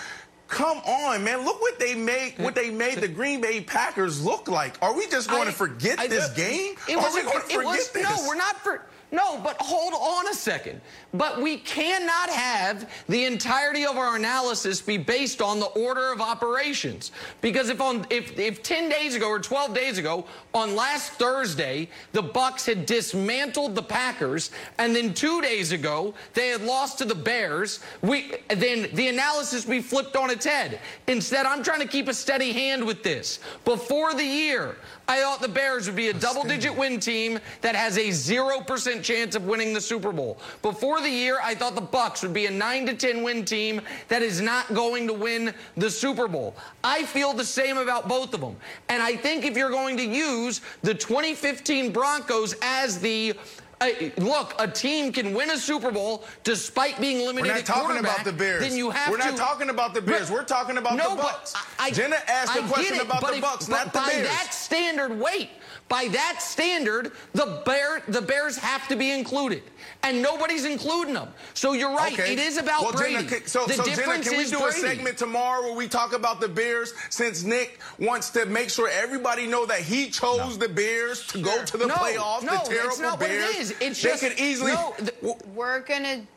Come 0.48 0.78
on, 0.80 1.24
man! 1.24 1.46
Look 1.46 1.62
what 1.62 1.78
they 1.78 1.94
made. 1.94 2.34
What 2.40 2.56
they 2.56 2.72
made 2.72 2.98
the 3.00 3.08
Green 3.08 3.40
Bay 3.40 3.62
Packers 3.62 4.24
look 4.26 4.48
like. 4.48 4.78
Are 4.82 4.96
we 4.96 5.06
just 5.08 5.30
going 5.30 5.44
I- 5.44 5.52
to 5.52 5.56
forget 5.56 6.00
I- 6.00 6.08
this 6.08 6.28
uh, 6.30 6.34
game? 6.34 6.74
It 6.88 6.96
Are 6.98 7.14
we 7.14 7.22
going 7.22 7.36
to 7.36 7.40
forget 7.42 7.66
was, 7.66 7.92
this? 7.92 8.04
No, 8.04 8.28
we're 8.28 8.36
not 8.36 8.58
for. 8.62 8.82
No, 9.12 9.40
but 9.40 9.58
hold 9.60 9.94
on 9.94 10.28
a 10.28 10.34
second. 10.34 10.82
But 11.14 11.42
we 11.42 11.58
cannot 11.58 12.30
have 12.30 12.90
the 13.08 13.26
entirety 13.26 13.86
of 13.86 13.98
our 13.98 14.16
analysis 14.16 14.82
be 14.82 14.98
based 14.98 15.42
on 15.42 15.60
the 15.60 15.66
order 15.68 16.12
of 16.12 16.22
operations. 16.22 17.12
Because 17.42 17.70
if 17.70 17.82
on 17.82 18.06
if 18.12 18.38
if 18.38 18.62
10 18.62 18.88
days 18.88 19.16
ago 19.16 19.28
or 19.28 19.40
12 19.40 19.74
days 19.74 19.98
ago, 19.98 20.26
on 20.54 20.76
last 20.76 21.14
Thursday, 21.14 21.90
the 22.12 22.22
Bucs 22.22 22.68
had 22.68 22.86
dismantled 22.86 23.74
the 23.74 23.82
Packers, 23.82 24.52
and 24.78 24.96
then 24.96 25.16
two 25.16 25.42
days 25.42 25.72
ago 25.72 26.14
they 26.36 26.50
had 26.50 26.62
lost 26.62 27.00
to 27.00 27.06
the 27.06 27.16
Bears, 27.16 27.80
we 28.02 28.36
then 28.50 28.90
the 28.94 29.08
analysis 29.08 29.66
we 29.66 29.82
flipped 29.82 30.16
on 30.16 30.30
its 30.30 30.46
head. 30.46 30.80
Instead, 31.08 31.48
I'm 31.48 31.64
trying 31.64 31.82
to 31.82 31.88
keep 31.88 32.08
a 32.08 32.14
steady 32.14 32.52
hand 32.52 32.86
with 32.86 33.02
this. 33.02 33.40
Before 33.66 34.14
the 34.14 34.24
year, 34.24 34.78
I 35.10 35.22
thought 35.22 35.42
the 35.42 35.48
Bears 35.48 35.88
would 35.88 35.96
be 35.96 36.10
a 36.10 36.14
double 36.14 36.44
digit 36.44 36.78
win 36.78 37.00
team 37.00 37.40
that 37.62 37.76
has 37.76 37.98
a 37.98 38.10
0% 38.10 39.02
chance 39.02 39.36
of 39.36 39.48
winning 39.48 39.74
the 39.74 39.82
Super 39.82 40.12
Bowl. 40.12 40.38
Before 40.62 41.02
the 41.02 41.10
year, 41.10 41.40
I 41.42 41.56
thought 41.56 41.74
the 41.74 41.82
Bucs 41.82 42.22
would 42.22 42.32
be 42.32 42.46
a 42.46 42.52
9 42.52 42.86
to 42.86 42.94
10 42.94 43.24
win 43.24 43.44
team 43.44 43.82
that 44.08 44.22
is 44.22 44.40
not 44.40 44.72
going 44.72 45.08
to 45.08 45.14
win 45.14 45.52
the 45.76 45.90
Super 45.90 46.28
Bowl. 46.28 46.56
I 46.84 47.06
feel 47.06 47.34
the 47.34 47.44
same 47.44 47.78
about 47.78 48.08
both 48.08 48.36
of 48.36 48.42
them. 48.42 48.56
And 48.88 49.02
I 49.02 49.16
think 49.16 49.46
if 49.46 49.58
you're 49.58 49.72
going 49.72 49.98
to 49.98 50.06
use 50.06 50.62
the 50.84 50.94
2015 50.94 51.92
Broncos 51.92 52.54
as 52.62 53.00
the 53.00 53.34
uh, 53.82 53.90
look, 54.18 54.56
a 54.60 54.68
team 54.68 55.12
can 55.12 55.34
win 55.34 55.52
a 55.52 55.58
Super 55.58 55.92
Bowl 55.92 56.24
despite 56.44 57.00
being 57.00 57.26
limited 57.26 57.48
We're 57.50 57.56
not 57.56 57.66
talking 57.66 57.98
about 57.98 58.26
the 58.26 58.34
Bears. 58.34 58.62
Then 58.62 58.78
you 58.78 58.90
have 58.90 59.10
We're 59.10 59.18
to. 59.18 59.30
not 59.30 59.38
talking 59.38 59.70
about 59.70 59.94
the 59.94 60.02
Bears. 60.02 60.30
We're 60.30 60.44
talking 60.44 60.78
about 60.78 60.96
no, 60.98 61.16
the 61.16 61.22
Bucs. 61.22 61.56
I, 61.80 61.92
Jenna 61.92 62.18
asked 62.28 62.58
a 62.58 62.64
I 62.64 62.68
question 62.68 62.98
it, 62.98 63.04
about 63.04 63.22
the 63.22 63.36
if- 63.36 63.44
Bucs, 63.44 63.70
not 63.70 63.94
the 63.94 64.00
by 64.00 64.08
Bears. 64.10 64.28
By 64.28 64.34
that 64.34 64.54
standard, 64.54 65.20
wait. 65.20 65.50
By 65.88 66.08
that 66.10 66.42
standard, 66.42 67.14
the 67.34 67.64
bear, 67.66 68.04
the 68.08 68.22
Bears 68.22 68.58
have 68.58 68.88
to 68.90 68.96
be 68.96 69.12
included, 69.12 69.64
and 70.04 70.22
nobody's 70.22 70.66
including 70.66 71.14
them. 71.14 71.28
So 71.54 71.74
you're 71.74 71.94
right. 71.94 72.14
Okay. 72.14 72.34
It 72.34 72.40
is 72.40 72.58
about 72.58 72.82
well, 72.84 72.94
Brady. 72.94 73.16
Jenna, 73.16 73.28
can- 73.28 73.48
so, 73.48 73.66
the 73.66 73.74
so 73.74 73.84
Jenna, 73.84 73.96
difference 73.98 74.30
can 74.30 74.38
we 74.38 74.46
do 74.46 74.60
Brady. 74.60 74.68
a 74.68 74.72
segment 74.82 75.18
tomorrow 75.18 75.62
where 75.64 75.74
we 75.76 75.88
talk 75.88 76.14
about 76.14 76.40
the 76.40 76.48
Bears 76.48 76.94
since 77.10 77.44
Nick 77.44 77.80
wants 78.00 78.30
to 78.32 78.46
make 78.46 78.70
sure 78.70 78.90
everybody 78.90 79.46
know 79.46 79.66
that 79.66 79.82
he 79.82 80.10
chose 80.10 80.58
the 80.58 80.70
Bears 80.70 81.28
to 81.28 81.42
go 81.42 81.64
to 81.66 81.78
the 81.78 81.88
no, 81.88 81.96
playoffs, 81.96 82.44
no, 82.44 82.54
the 82.58 82.70
terrible 82.70 82.88
that's 82.90 83.00
not 83.00 83.20
Bears. 83.20 83.44
what 83.46 83.56
it 83.56 83.60
is. 83.60 83.72
It's 83.82 84.02
they 84.02 84.10
just 84.10 84.24
could 84.24 84.40
easily 84.40 84.72
no. 84.74 84.94
th- 84.98 85.36
We're 85.54 85.82
gonna. 85.82 86.18
d- 86.18 86.28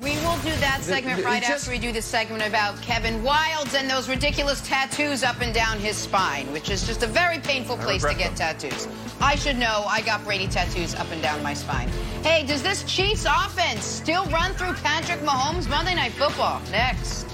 We 0.00 0.12
will 0.20 0.36
do 0.38 0.50
that 0.60 0.78
segment 0.82 1.18
the- 1.18 1.24
right 1.24 1.42
just- 1.42 1.52
after 1.52 1.70
we 1.70 1.78
do 1.78 1.92
the 1.92 2.00
segment 2.00 2.46
about 2.46 2.80
Kevin 2.80 3.22
Wildes 3.22 3.74
and 3.74 3.90
those 3.90 4.08
ridiculous 4.08 4.60
tattoos 4.62 5.22
up 5.22 5.40
and 5.40 5.52
down 5.52 5.78
his 5.78 5.96
spine, 5.96 6.50
which 6.52 6.70
is 6.70 6.86
just 6.86 7.02
a 7.02 7.06
very 7.06 7.38
painful 7.38 7.76
place 7.76 8.02
to 8.02 8.14
get 8.14 8.34
tattoos. 8.34 8.88
I 9.20 9.34
should 9.36 9.56
know. 9.58 9.84
I 9.86 10.00
got 10.00 10.24
Brady 10.24 10.46
tattoos 10.46 10.94
up 10.94 11.10
and 11.12 11.20
down 11.20 11.42
my 11.42 11.52
spine. 11.52 11.88
Hey, 12.22 12.44
does 12.44 12.62
this 12.62 12.84
Chiefs 12.84 13.26
offense 13.26 13.84
still 13.84 14.24
run 14.26 14.54
through 14.54 14.72
Patrick 14.74 15.20
Mahomes 15.20 15.68
Monday 15.68 15.94
Night 15.94 16.12
Football? 16.12 16.62
Next. 16.70 17.26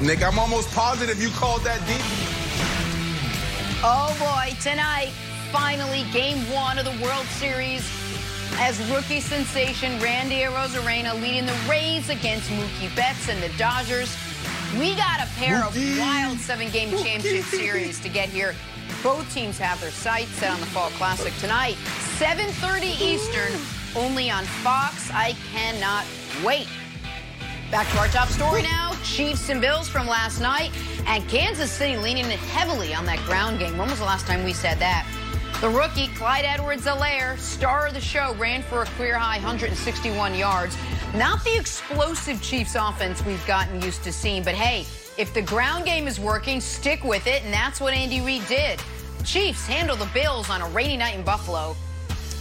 Nick, 0.00 0.22
I'm 0.22 0.38
almost 0.38 0.70
positive 0.72 1.20
you 1.20 1.30
called 1.30 1.62
that 1.64 1.84
deep. 1.88 2.00
Oh 3.82 4.14
boy, 4.18 4.56
tonight, 4.60 5.10
finally, 5.50 6.04
game 6.12 6.38
one 6.52 6.78
of 6.78 6.84
the 6.84 7.04
World 7.04 7.26
Series 7.26 7.82
as 8.58 8.80
rookie 8.90 9.20
sensation 9.20 10.00
Randy 10.00 10.40
Arozarena 10.40 11.20
leading 11.22 11.46
the 11.46 11.56
Rays 11.68 12.10
against 12.10 12.50
Mookie 12.50 12.94
Betts 12.96 13.28
and 13.28 13.40
the 13.42 13.56
Dodgers. 13.56 14.16
We 14.78 14.94
got 14.96 15.20
a 15.20 15.26
pair 15.36 15.62
Mookie. 15.62 15.92
of 15.92 15.98
wild 15.98 16.38
seven-game 16.38 16.90
championship 16.90 17.44
series 17.44 18.00
to 18.00 18.08
get 18.08 18.28
here. 18.28 18.54
Both 19.02 19.32
teams 19.32 19.58
have 19.58 19.80
their 19.80 19.90
sights 19.90 20.30
set 20.32 20.50
on 20.50 20.60
the 20.60 20.66
Fall 20.66 20.90
Classic 20.90 21.32
tonight, 21.38 21.76
7:30 22.18 23.00
Eastern, 23.00 23.52
only 23.94 24.28
on 24.30 24.44
Fox. 24.44 25.10
I 25.12 25.34
cannot 25.52 26.04
wait. 26.44 26.66
Back 27.70 27.88
to 27.92 27.98
our 27.98 28.08
top 28.08 28.28
story 28.28 28.62
now. 28.62 28.92
Chiefs 29.04 29.50
and 29.50 29.60
Bills 29.60 29.88
from 29.88 30.06
last 30.06 30.40
night. 30.40 30.70
And 31.06 31.26
Kansas 31.28 31.70
City 31.70 31.96
leaning 31.96 32.24
heavily 32.24 32.94
on 32.94 33.06
that 33.06 33.18
ground 33.26 33.58
game. 33.58 33.76
When 33.76 33.88
was 33.88 33.98
the 33.98 34.04
last 34.04 34.26
time 34.26 34.42
we 34.42 34.52
said 34.52 34.78
that? 34.78 35.06
The 35.60 35.68
rookie, 35.68 36.06
Clyde 36.14 36.44
Edwards-Helaire, 36.44 37.36
star 37.38 37.88
of 37.88 37.94
the 37.94 38.00
show, 38.00 38.34
ran 38.38 38.62
for 38.62 38.82
a 38.82 38.86
career 38.86 39.18
high 39.18 39.38
161 39.38 40.34
yards. 40.36 40.76
Not 41.14 41.42
the 41.42 41.56
explosive 41.58 42.40
Chiefs 42.40 42.76
offense 42.76 43.24
we've 43.24 43.44
gotten 43.44 43.82
used 43.82 44.04
to 44.04 44.12
seeing, 44.12 44.44
but 44.44 44.54
hey, 44.54 44.86
if 45.16 45.34
the 45.34 45.42
ground 45.42 45.84
game 45.84 46.06
is 46.06 46.20
working, 46.20 46.60
stick 46.60 47.02
with 47.02 47.26
it, 47.26 47.42
and 47.42 47.52
that's 47.52 47.80
what 47.80 47.92
Andy 47.92 48.20
Reid 48.20 48.46
did. 48.46 48.80
Chiefs 49.24 49.66
handle 49.66 49.96
the 49.96 50.08
Bills 50.14 50.48
on 50.48 50.62
a 50.62 50.68
rainy 50.68 50.96
night 50.96 51.16
in 51.16 51.24
Buffalo. 51.24 51.74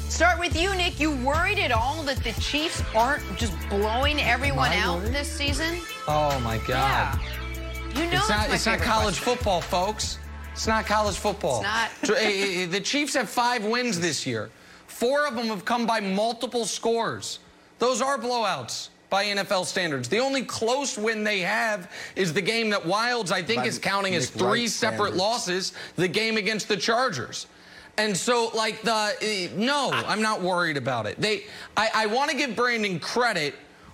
Start 0.10 0.40
with 0.40 0.56
you, 0.60 0.74
Nick. 0.76 1.00
You 1.00 1.12
worried 1.26 1.60
at 1.60 1.72
all 1.72 2.04
that 2.04 2.24
the 2.24 2.34
Chiefs 2.40 2.84
aren't 2.96 3.24
just 3.36 3.54
blowing 3.68 4.20
everyone 4.22 4.72
out 4.74 5.02
worried? 5.02 5.14
this 5.14 5.32
season? 5.32 5.80
Oh 6.08 6.40
my 6.42 6.58
God. 6.60 6.70
Yeah. 6.70 7.20
You 7.96 8.12
know 8.12 8.20
it's 8.20 8.30
not. 8.30 8.50
It's 8.52 8.66
not 8.66 8.80
college 8.80 9.20
question. 9.22 9.36
football, 9.38 9.62
folks. 9.62 10.20
It's 10.58 10.66
not 10.66 10.88
college 10.88 11.18
football. 11.18 11.62
It's 11.62 11.64
not. 11.70 11.92
So, 12.04 12.14
eh, 12.16 12.64
eh, 12.64 12.66
the 12.66 12.82
Chiefs 12.82 13.14
have 13.14 13.30
five 13.30 13.64
wins 13.64 14.00
this 14.00 14.26
year. 14.26 14.50
Four 14.88 15.28
of 15.28 15.36
them 15.36 15.46
have 15.48 15.66
come 15.66 15.86
by 15.86 16.00
multiple 16.00 16.66
scores. 16.66 17.38
Those 17.78 18.02
are 18.02 18.18
blowouts 18.18 18.90
by 19.12 19.26
NFL 19.26 19.66
standards. 19.68 20.10
The 20.10 20.18
only 20.18 20.42
close 20.42 20.98
win 20.98 21.24
they 21.24 21.42
have 21.42 21.92
is 22.16 22.34
the 22.34 22.42
game 22.42 22.72
that 22.72 22.82
Wildes, 22.82 23.30
I 23.32 23.44
think, 23.44 23.62
By 23.62 23.68
is 23.68 23.78
counting 23.78 24.16
as 24.16 24.32
three 24.32 24.62
Wright 24.62 24.70
separate 24.70 25.14
standards. 25.14 25.18
losses. 25.20 25.74
The 25.96 26.08
game 26.08 26.38
against 26.38 26.68
the 26.68 26.78
Chargers. 26.78 27.46
And 28.00 28.18
so, 28.18 28.50
like 28.56 28.82
the 28.82 29.14
eh, 29.22 29.50
no, 29.56 29.92
I'm 29.94 30.24
not 30.24 30.42
worried 30.42 30.78
about 30.78 31.06
it. 31.06 31.22
They, 31.22 31.44
I, 31.78 31.90
I 31.94 32.06
want 32.08 32.32
to 32.32 32.36
give 32.36 32.56
Brandon 32.56 33.00
credit 33.00 33.54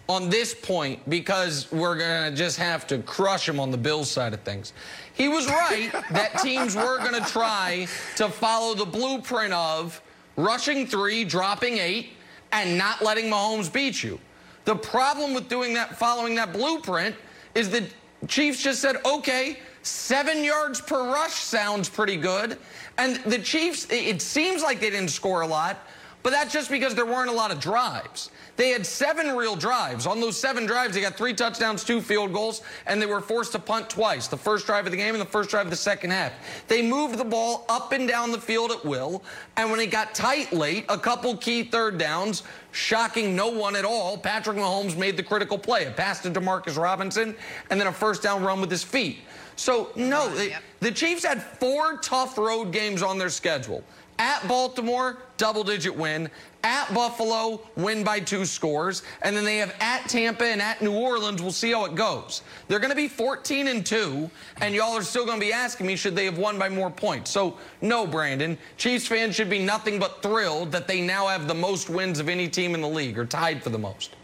on 0.09 0.29
this 0.29 0.53
point 0.53 1.07
because 1.09 1.71
we're 1.71 1.97
gonna 1.97 2.35
just 2.35 2.57
have 2.57 2.85
to 2.87 2.99
crush 2.99 3.47
him 3.47 3.59
on 3.59 3.71
the 3.71 3.77
Bills 3.77 4.09
side 4.09 4.33
of 4.33 4.41
things. 4.41 4.73
He 5.13 5.27
was 5.27 5.47
right 5.47 5.91
that 6.11 6.39
teams 6.39 6.75
were 6.75 6.97
gonna 6.97 7.25
try 7.25 7.87
to 8.15 8.29
follow 8.29 8.73
the 8.73 8.85
blueprint 8.85 9.53
of 9.53 10.01
rushing 10.35 10.87
three, 10.87 11.23
dropping 11.23 11.77
eight, 11.77 12.13
and 12.51 12.77
not 12.77 13.01
letting 13.01 13.25
Mahomes 13.25 13.71
beat 13.71 14.03
you. 14.03 14.19
The 14.65 14.75
problem 14.75 15.33
with 15.33 15.49
doing 15.49 15.73
that, 15.73 15.97
following 15.97 16.35
that 16.35 16.53
blueprint, 16.53 17.15
is 17.53 17.69
the 17.69 17.85
Chiefs 18.27 18.63
just 18.63 18.81
said, 18.81 18.97
okay, 19.05 19.59
seven 19.81 20.43
yards 20.43 20.79
per 20.79 21.11
rush 21.11 21.33
sounds 21.33 21.89
pretty 21.89 22.15
good. 22.15 22.57
And 22.97 23.17
the 23.25 23.39
Chiefs, 23.39 23.85
it 23.89 24.21
seems 24.21 24.63
like 24.63 24.79
they 24.79 24.89
didn't 24.89 25.09
score 25.09 25.41
a 25.41 25.47
lot, 25.47 25.79
but 26.23 26.31
that's 26.31 26.51
just 26.53 26.71
because 26.71 26.95
there 26.95 27.05
weren't 27.05 27.29
a 27.29 27.33
lot 27.33 27.51
of 27.51 27.59
drives. 27.59 28.31
They 28.55 28.69
had 28.69 28.85
seven 28.85 29.35
real 29.35 29.55
drives. 29.55 30.05
On 30.05 30.21
those 30.21 30.39
seven 30.39 30.65
drives, 30.65 30.93
they 30.93 31.01
got 31.01 31.15
three 31.17 31.33
touchdowns, 31.33 31.83
two 31.83 31.99
field 31.99 32.33
goals, 32.33 32.61
and 32.85 33.01
they 33.01 33.05
were 33.05 33.19
forced 33.19 33.51
to 33.53 33.59
punt 33.59 33.89
twice 33.89 34.27
the 34.27 34.37
first 34.37 34.65
drive 34.65 34.85
of 34.85 34.91
the 34.91 34.97
game 34.97 35.15
and 35.15 35.21
the 35.21 35.25
first 35.29 35.49
drive 35.49 35.65
of 35.65 35.71
the 35.71 35.75
second 35.75 36.11
half. 36.11 36.31
They 36.67 36.81
moved 36.81 37.17
the 37.17 37.25
ball 37.25 37.65
up 37.67 37.91
and 37.91 38.07
down 38.07 38.31
the 38.31 38.39
field 38.39 38.71
at 38.71 38.85
will, 38.85 39.23
and 39.57 39.69
when 39.69 39.79
it 39.79 39.87
got 39.87 40.13
tight 40.15 40.53
late, 40.53 40.85
a 40.87 40.97
couple 40.97 41.35
key 41.37 41.63
third 41.63 41.97
downs, 41.97 42.43
shocking 42.71 43.35
no 43.35 43.49
one 43.49 43.75
at 43.75 43.85
all, 43.85 44.17
Patrick 44.17 44.57
Mahomes 44.57 44.95
made 44.97 45.17
the 45.17 45.23
critical 45.23 45.57
play 45.57 45.85
a 45.85 45.91
pass 45.91 46.21
to 46.21 46.29
Demarcus 46.31 46.77
Robinson, 46.81 47.35
and 47.69 47.79
then 47.79 47.87
a 47.87 47.91
first 47.91 48.21
down 48.23 48.43
run 48.43 48.61
with 48.61 48.71
his 48.71 48.83
feet. 48.83 49.17
So, 49.55 49.89
no, 49.95 50.33
Yep. 50.33 50.61
the 50.79 50.91
Chiefs 50.91 51.23
had 51.23 51.41
four 51.41 51.97
tough 51.97 52.37
road 52.37 52.71
games 52.71 53.03
on 53.03 53.17
their 53.19 53.29
schedule. 53.29 53.83
At 54.19 54.47
Baltimore, 54.47 55.17
double 55.37 55.63
digit 55.63 55.95
win. 55.95 56.29
At 56.63 56.93
Buffalo, 56.93 57.61
win 57.75 58.03
by 58.03 58.19
two 58.19 58.45
scores. 58.45 59.03
And 59.21 59.35
then 59.35 59.43
they 59.43 59.57
have 59.57 59.75
at 59.79 60.07
Tampa 60.07 60.45
and 60.45 60.61
at 60.61 60.81
New 60.81 60.93
Orleans. 60.93 61.41
We'll 61.41 61.51
see 61.51 61.71
how 61.71 61.85
it 61.85 61.95
goes. 61.95 62.41
They're 62.67 62.79
going 62.79 62.91
to 62.91 62.95
be 62.95 63.07
14 63.07 63.67
and 63.67 63.85
2, 63.85 64.29
and 64.61 64.73
y'all 64.73 64.95
are 64.95 65.03
still 65.03 65.25
going 65.25 65.39
to 65.39 65.45
be 65.45 65.51
asking 65.51 65.87
me, 65.87 65.95
should 65.95 66.15
they 66.15 66.25
have 66.25 66.37
won 66.37 66.57
by 66.57 66.69
more 66.69 66.89
points? 66.89 67.31
So, 67.31 67.57
no, 67.81 68.07
Brandon. 68.07 68.57
Chiefs 68.77 69.07
fans 69.07 69.35
should 69.35 69.49
be 69.49 69.59
nothing 69.59 69.99
but 69.99 70.21
thrilled 70.21 70.71
that 70.71 70.87
they 70.87 71.01
now 71.01 71.27
have 71.27 71.47
the 71.47 71.53
most 71.53 71.89
wins 71.89 72.19
of 72.19 72.29
any 72.29 72.47
team 72.47 72.75
in 72.75 72.81
the 72.81 72.87
league, 72.87 73.17
or 73.17 73.25
tied 73.25 73.61
for 73.61 73.69
the 73.69 73.79
most. 73.79 74.15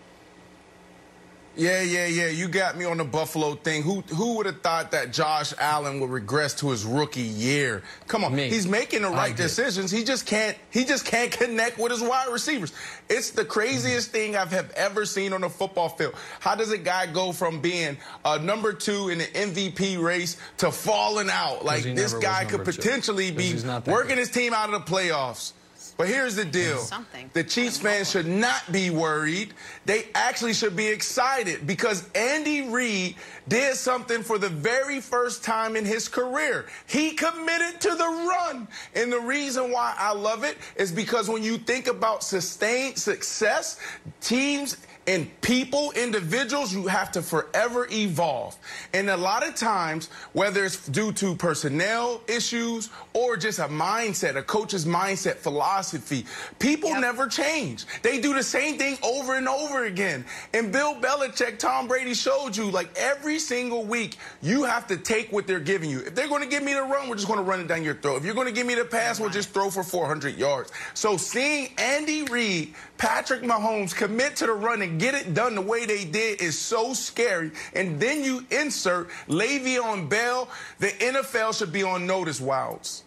Yeah, 1.59 1.81
yeah, 1.81 2.05
yeah. 2.07 2.27
You 2.29 2.47
got 2.47 2.77
me 2.77 2.85
on 2.85 2.97
the 2.97 3.03
Buffalo 3.03 3.55
thing. 3.55 3.83
Who 3.83 4.01
who 4.01 4.37
would 4.37 4.45
have 4.45 4.61
thought 4.61 4.91
that 4.91 5.11
Josh 5.11 5.53
Allen 5.59 5.99
would 5.99 6.09
regress 6.09 6.53
to 6.55 6.69
his 6.69 6.85
rookie 6.85 7.21
year? 7.21 7.83
Come 8.07 8.23
on, 8.23 8.33
Me. 8.33 8.49
he's 8.49 8.67
making 8.67 9.01
the 9.01 9.09
right 9.09 9.35
decisions. 9.35 9.91
He 9.91 10.03
just 10.03 10.25
can't. 10.25 10.57
He 10.69 10.85
just 10.85 11.05
can't 11.05 11.31
connect 11.31 11.77
with 11.77 11.91
his 11.91 12.01
wide 12.01 12.31
receivers. 12.31 12.71
It's 13.09 13.31
the 13.31 13.43
craziest 13.43 14.11
thing 14.11 14.37
I've 14.37 14.51
have 14.51 14.71
ever 14.71 15.05
seen 15.05 15.33
on 15.33 15.43
a 15.43 15.49
football 15.49 15.89
field. 15.89 16.15
How 16.39 16.55
does 16.55 16.71
a 16.71 16.77
guy 16.77 17.05
go 17.07 17.33
from 17.33 17.59
being 17.59 17.97
uh, 18.23 18.37
number 18.37 18.71
two 18.71 19.09
in 19.09 19.17
the 19.17 19.25
MVP 19.25 20.01
race 20.01 20.37
to 20.57 20.71
falling 20.71 21.29
out? 21.29 21.65
Like 21.65 21.83
this 21.83 22.13
guy 22.13 22.45
could 22.45 22.63
potentially 22.63 23.31
two. 23.31 23.37
be 23.37 23.43
he's 23.43 23.65
not 23.65 23.83
that 23.83 23.91
working 23.91 24.09
good. 24.15 24.19
his 24.19 24.31
team 24.31 24.53
out 24.53 24.73
of 24.73 24.85
the 24.85 24.91
playoffs. 24.91 25.53
But 25.99 26.07
here's 26.07 26.33
the 26.33 26.45
deal. 26.45 26.77
Something. 26.77 27.29
The 27.33 27.43
Chiefs 27.43 27.77
fans 27.77 28.09
should 28.09 28.25
not 28.25 28.71
be 28.71 28.89
worried. 28.89 29.53
They 29.85 30.07
actually 30.15 30.53
should 30.53 30.73
be 30.73 30.87
excited 30.87 31.67
because 31.67 32.09
Andy 32.15 32.69
Reid 32.69 33.15
did 33.49 33.75
something 33.75 34.23
for 34.23 34.37
the 34.37 34.47
very 34.47 35.01
first 35.01 35.43
time 35.43 35.75
in 35.75 35.83
his 35.83 36.07
career. 36.07 36.67
He 36.87 37.11
committed 37.11 37.81
to 37.81 37.89
the 37.89 38.05
run. 38.05 38.69
And 38.95 39.11
the 39.11 39.19
reason 39.19 39.73
why 39.73 39.93
I 39.97 40.13
love 40.13 40.45
it 40.45 40.57
is 40.77 40.89
because 40.89 41.27
when 41.27 41.43
you 41.43 41.57
think 41.57 41.87
about 41.87 42.23
sustained 42.23 42.97
success, 42.97 43.77
teams 44.21 44.77
and 45.09 45.41
people, 45.41 45.91
individuals, 45.93 46.71
you 46.71 46.85
have 46.85 47.11
to 47.13 47.23
forever 47.23 47.87
evolve. 47.91 48.55
And 48.93 49.09
a 49.09 49.17
lot 49.17 49.45
of 49.47 49.55
times, 49.55 50.07
whether 50.33 50.63
it's 50.63 50.87
due 50.87 51.11
to 51.13 51.33
personnel 51.33 52.21
issues 52.27 52.91
or 53.13 53.35
just 53.35 53.57
a 53.57 53.63
mindset, 53.63 54.35
a 54.35 54.43
coach's 54.43 54.85
mindset, 54.85 55.37
philosophy, 55.37 56.27
people 56.59 56.91
Yep. 56.91 57.01
never 57.01 57.25
change. 57.25 57.85
They 58.03 58.21
do 58.21 58.35
the 58.35 58.43
same 58.43 58.77
thing 58.77 58.99
over 59.01 59.33
and 59.33 59.49
over 59.49 59.85
again. 59.85 60.25
And 60.53 60.71
Bill 60.71 60.93
Belichick, 60.93 61.57
Tom 61.57 61.87
Brady 61.87 62.13
showed 62.13 62.55
you, 62.55 62.69
like 62.69 62.95
every 62.95 63.39
single 63.39 63.83
week, 63.85 64.17
you 64.43 64.63
have 64.63 64.85
to 64.87 64.97
take 64.97 65.31
what 65.31 65.47
they're 65.47 65.59
giving 65.59 65.89
you. 65.89 66.01
If 66.01 66.13
they're 66.13 66.27
going 66.27 66.43
to 66.43 66.47
give 66.47 66.61
me 66.61 66.75
the 66.75 66.83
run, 66.83 67.09
we're 67.09 67.15
just 67.15 67.27
going 67.27 67.39
to 67.39 67.43
run 67.43 67.59
it 67.59 67.67
down 67.67 67.83
your 67.83 67.95
throat. 67.95 68.17
If 68.17 68.25
you're 68.25 68.35
going 68.35 68.45
to 68.45 68.53
give 68.53 68.67
me 68.67 68.75
the 68.75 68.85
pass, 68.85 69.19
we'll 69.19 69.31
just 69.31 69.49
throw 69.49 69.71
for 69.71 69.81
400 69.81 70.37
yards. 70.37 70.71
So 70.93 71.17
seeing 71.17 71.69
Andy 71.79 72.21
Reid, 72.25 72.75
Patrick 72.99 73.41
Mahomes 73.43 73.95
commit 73.95 74.35
to 74.35 74.45
the 74.45 74.51
run 74.51 74.81
and 74.81 74.99
get 74.99 75.15
it 75.15 75.33
done 75.33 75.55
the 75.55 75.61
way 75.61 75.85
they 75.85 76.03
did 76.03 76.41
is 76.41 76.59
so 76.59 76.93
scary. 76.93 77.49
And 77.73 77.97
then 77.99 78.23
you 78.25 78.45
insert 78.51 79.09
Le'Veon 79.29 80.09
Bell. 80.09 80.49
The 80.79 80.87
NFL 80.89 81.57
should 81.57 81.71
be 81.71 81.81
on 81.81 82.05
notice, 82.05 82.41
Wildes. 82.41 83.03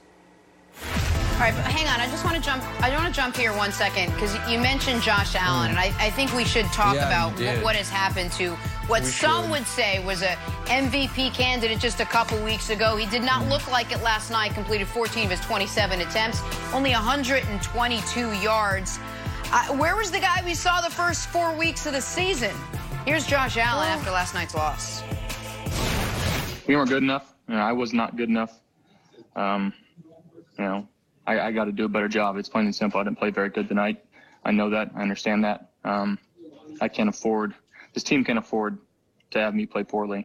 All 1.35 1.39
right, 1.49 1.55
but 1.55 1.65
hang 1.67 1.87
on. 1.89 2.01
I 2.01 2.07
just 2.11 2.25
want 2.25 2.37
to 2.37 2.43
jump. 2.43 2.63
I 2.81 2.89
want 2.97 3.13
to 3.15 3.21
jump 3.21 3.37
here 3.37 3.53
one 3.53 3.71
second 3.71 4.13
because 4.15 4.35
you 4.51 4.59
mentioned 4.59 5.03
Josh 5.03 5.35
Allen, 5.35 5.71
and 5.71 5.79
I, 5.79 5.87
I 5.99 6.09
think 6.11 6.33
we 6.35 6.45
should 6.45 6.67
talk 6.67 6.95
Yeah, 6.95 7.07
about 7.09 7.39
what, 7.39 7.65
what 7.65 7.77
has 7.77 7.91
happened 7.91 8.33
to 8.33 8.51
what 8.87 9.03
We 9.03 9.09
some 9.09 9.43
should. 9.43 9.51
would 9.51 9.67
say 9.67 10.03
was 10.07 10.23
a 10.23 10.37
MVP 10.67 11.35
candidate 11.35 11.79
just 11.81 12.01
a 12.01 12.05
couple 12.07 12.43
weeks 12.43 12.71
ago. 12.71 12.97
He 12.97 13.07
did 13.07 13.23
not 13.23 13.47
look 13.49 13.71
like 13.71 13.93
it 13.93 14.03
last 14.03 14.31
night. 14.31 14.55
Completed 14.55 14.87
14 14.89 15.25
of 15.27 15.31
his 15.33 15.41
27 15.41 16.01
attempts, 16.01 16.41
only 16.73 16.93
122 16.93 18.33
yards. 18.41 18.99
Uh, 19.55 19.67
where 19.77 19.97
was 19.97 20.11
the 20.11 20.19
guy 20.19 20.43
we 20.47 20.55
saw 20.55 20.81
the 20.81 20.89
first 20.89 21.29
four 21.29 21.55
weeks 21.55 21.85
of 21.85 21.93
the 21.93 22.01
season? 22.01 22.57
Here's 23.05 23.27
Josh 23.27 23.59
Allen 23.59 23.87
after 23.87 24.11
last 24.11 24.33
night's 24.33 24.55
loss. 24.55 25.03
we 26.67 26.75
weren't 26.75 26.89
good 26.89 27.03
enough. 27.03 27.35
You 27.47 27.57
know, 27.57 27.61
I 27.61 27.73
was 27.73 27.93
not 27.93 28.17
good 28.17 28.31
enough. 28.31 28.59
Um, 29.37 29.75
you 30.57 30.65
know, 30.65 30.89
I, 31.27 31.39
I 31.39 31.53
got 31.53 31.67
to 31.67 31.73
do 31.73 31.85
a 31.85 31.89
better 31.89 32.09
job. 32.09 32.39
It's 32.39 32.49
plain 32.49 32.65
and 32.65 32.75
simple. 32.75 32.99
I 32.99 33.05
didn't 33.05 33.19
play 33.19 33.29
very 33.29 33.51
good 33.51 33.69
tonight. 33.69 34.03
I 34.43 34.53
know 34.53 34.71
that. 34.71 34.91
I 34.97 35.03
understand 35.03 35.45
that. 35.45 35.73
Um, 35.85 36.19
I 36.81 36.89
can't 36.89 37.11
afford. 37.11 37.55
This 37.93 38.05
team 38.05 38.25
can't 38.25 38.39
afford 38.39 38.79
to 39.33 39.39
have 39.39 39.55
me 39.55 39.67
play 39.67 39.85
poorly. 39.85 40.25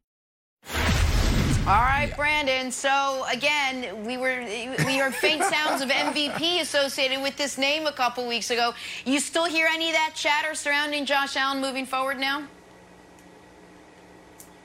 All 1.68 1.82
right, 1.82 2.10
Brandon. 2.16 2.72
So 2.72 3.26
again, 3.30 4.06
we 4.06 4.16
were 4.16 4.40
we 4.86 4.98
heard 5.00 5.14
faint 5.14 5.44
sounds 5.54 5.82
of 5.82 5.90
MVP 5.90 6.62
associated 6.62 7.22
with 7.22 7.36
this 7.36 7.58
name 7.58 7.88
a 7.88 7.92
couple 7.92 8.26
weeks 8.26 8.52
ago. 8.52 8.74
You 9.04 9.20
still 9.20 9.44
hear 9.44 9.68
any 9.70 9.90
of 9.90 9.94
that 9.94 10.14
chatter 10.16 10.56
surrounding 10.56 11.06
Josh 11.06 11.36
Allen 11.36 11.60
moving 11.60 11.86
forward 11.86 12.22
now? 12.22 12.44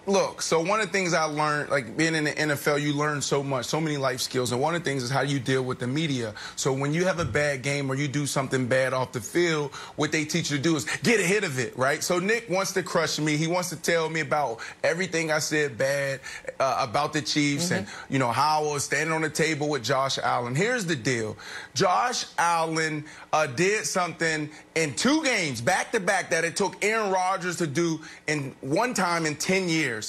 Look, 0.05 0.43
so 0.43 0.61
one 0.61 0.81
of 0.81 0.87
the 0.87 0.93
things 0.93 1.15
I 1.15 1.25
learned, 1.25 1.71
like 1.71 1.97
being 1.97 2.17
in 2.17 2.25
the 2.25 2.33
NFL, 2.33 2.83
you 2.83 2.93
learn 2.93 3.23
so 3.23 3.41
much, 3.41 3.67
so 3.67 3.81
many 3.81 3.97
life 3.97 4.21
skills. 4.21 4.51
And 4.51 4.61
one 4.61 4.75
of 4.75 4.83
the 4.83 4.91
things 4.91 5.05
is 5.05 5.11
how 5.11 5.21
you 5.21 5.39
deal 5.39 5.63
with 5.63 5.79
the 5.79 5.87
media. 5.87 6.35
So 6.57 6.73
when 6.73 6.93
you 6.93 7.05
have 7.05 7.21
a 7.21 7.25
bad 7.25 7.63
game 7.63 7.89
or 7.89 7.95
you 7.95 8.09
do 8.09 8.27
something 8.27 8.67
bad 8.67 8.95
off 8.95 9.13
the 9.13 9.21
field, 9.21 9.73
what 9.95 10.11
they 10.11 10.25
teach 10.25 10.51
you 10.51 10.57
to 10.57 10.63
do 10.63 10.75
is 10.75 10.87
get 11.05 11.21
ahead 11.21 11.45
of 11.45 11.61
it, 11.61 11.79
right? 11.79 12.03
So 12.03 12.19
Nick 12.19 12.51
wants 12.51 12.73
to 12.73 12.83
crush 12.83 13.21
me. 13.21 13.37
He 13.37 13.47
wants 13.47 13.71
to 13.71 13.77
tell 13.77 14.11
me 14.11 14.21
about 14.21 14.59
everything 14.83 15.31
I 15.31 15.39
said 15.39 15.79
bad 15.79 16.19
uh, 16.59 16.79
about 16.81 17.13
the 17.13 17.23
Chiefs 17.23 17.67
mm-hmm. 17.67 17.75
and, 17.75 17.87
you 18.09 18.19
know, 18.19 18.33
how 18.33 18.65
I 18.65 18.73
was 18.73 18.83
standing 18.83 19.15
on 19.15 19.23
the 19.23 19.31
table 19.31 19.69
with 19.69 19.85
Josh 19.85 20.19
Allen. 20.19 20.57
Here's 20.57 20.85
the 20.85 20.97
deal 20.97 21.37
Josh 21.75 22.27
Allen 22.39 23.05
uh, 23.33 23.47
did 23.47 23.85
something 23.85 24.51
in 24.75 24.95
two 24.95 25.23
games 25.23 25.61
back 25.61 25.93
to 25.93 26.01
back 26.01 26.31
that 26.31 26.45
it 26.45 26.57
took 26.57 26.85
Aaron 26.85 27.13
Rodgers 27.13 27.59
to 27.59 27.69
do 27.69 28.01
in 28.27 28.53
one 28.63 28.95
time 28.95 29.27
in 29.27 29.37
10 29.37 29.69
years 29.69 29.93
years. 29.93 30.02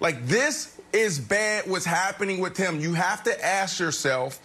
Like 0.00 0.26
this 0.26 0.80
is 0.92 1.18
bad 1.18 1.68
what's 1.68 1.84
happening 1.84 2.40
with 2.40 2.56
him. 2.56 2.80
You 2.80 2.94
have 2.94 3.22
to 3.24 3.44
ask 3.44 3.80
yourself, 3.80 4.40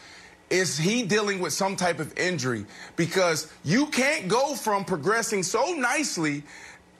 is 0.49 0.77
he 0.77 1.03
dealing 1.03 1.39
with 1.39 1.53
some 1.53 1.75
type 1.75 1.99
of 1.99 2.17
injury? 2.17 2.65
Because 2.95 3.51
you 3.63 3.85
can't 3.87 4.27
go 4.27 4.55
from 4.55 4.83
progressing 4.83 5.43
so 5.43 5.73
nicely 5.73 6.43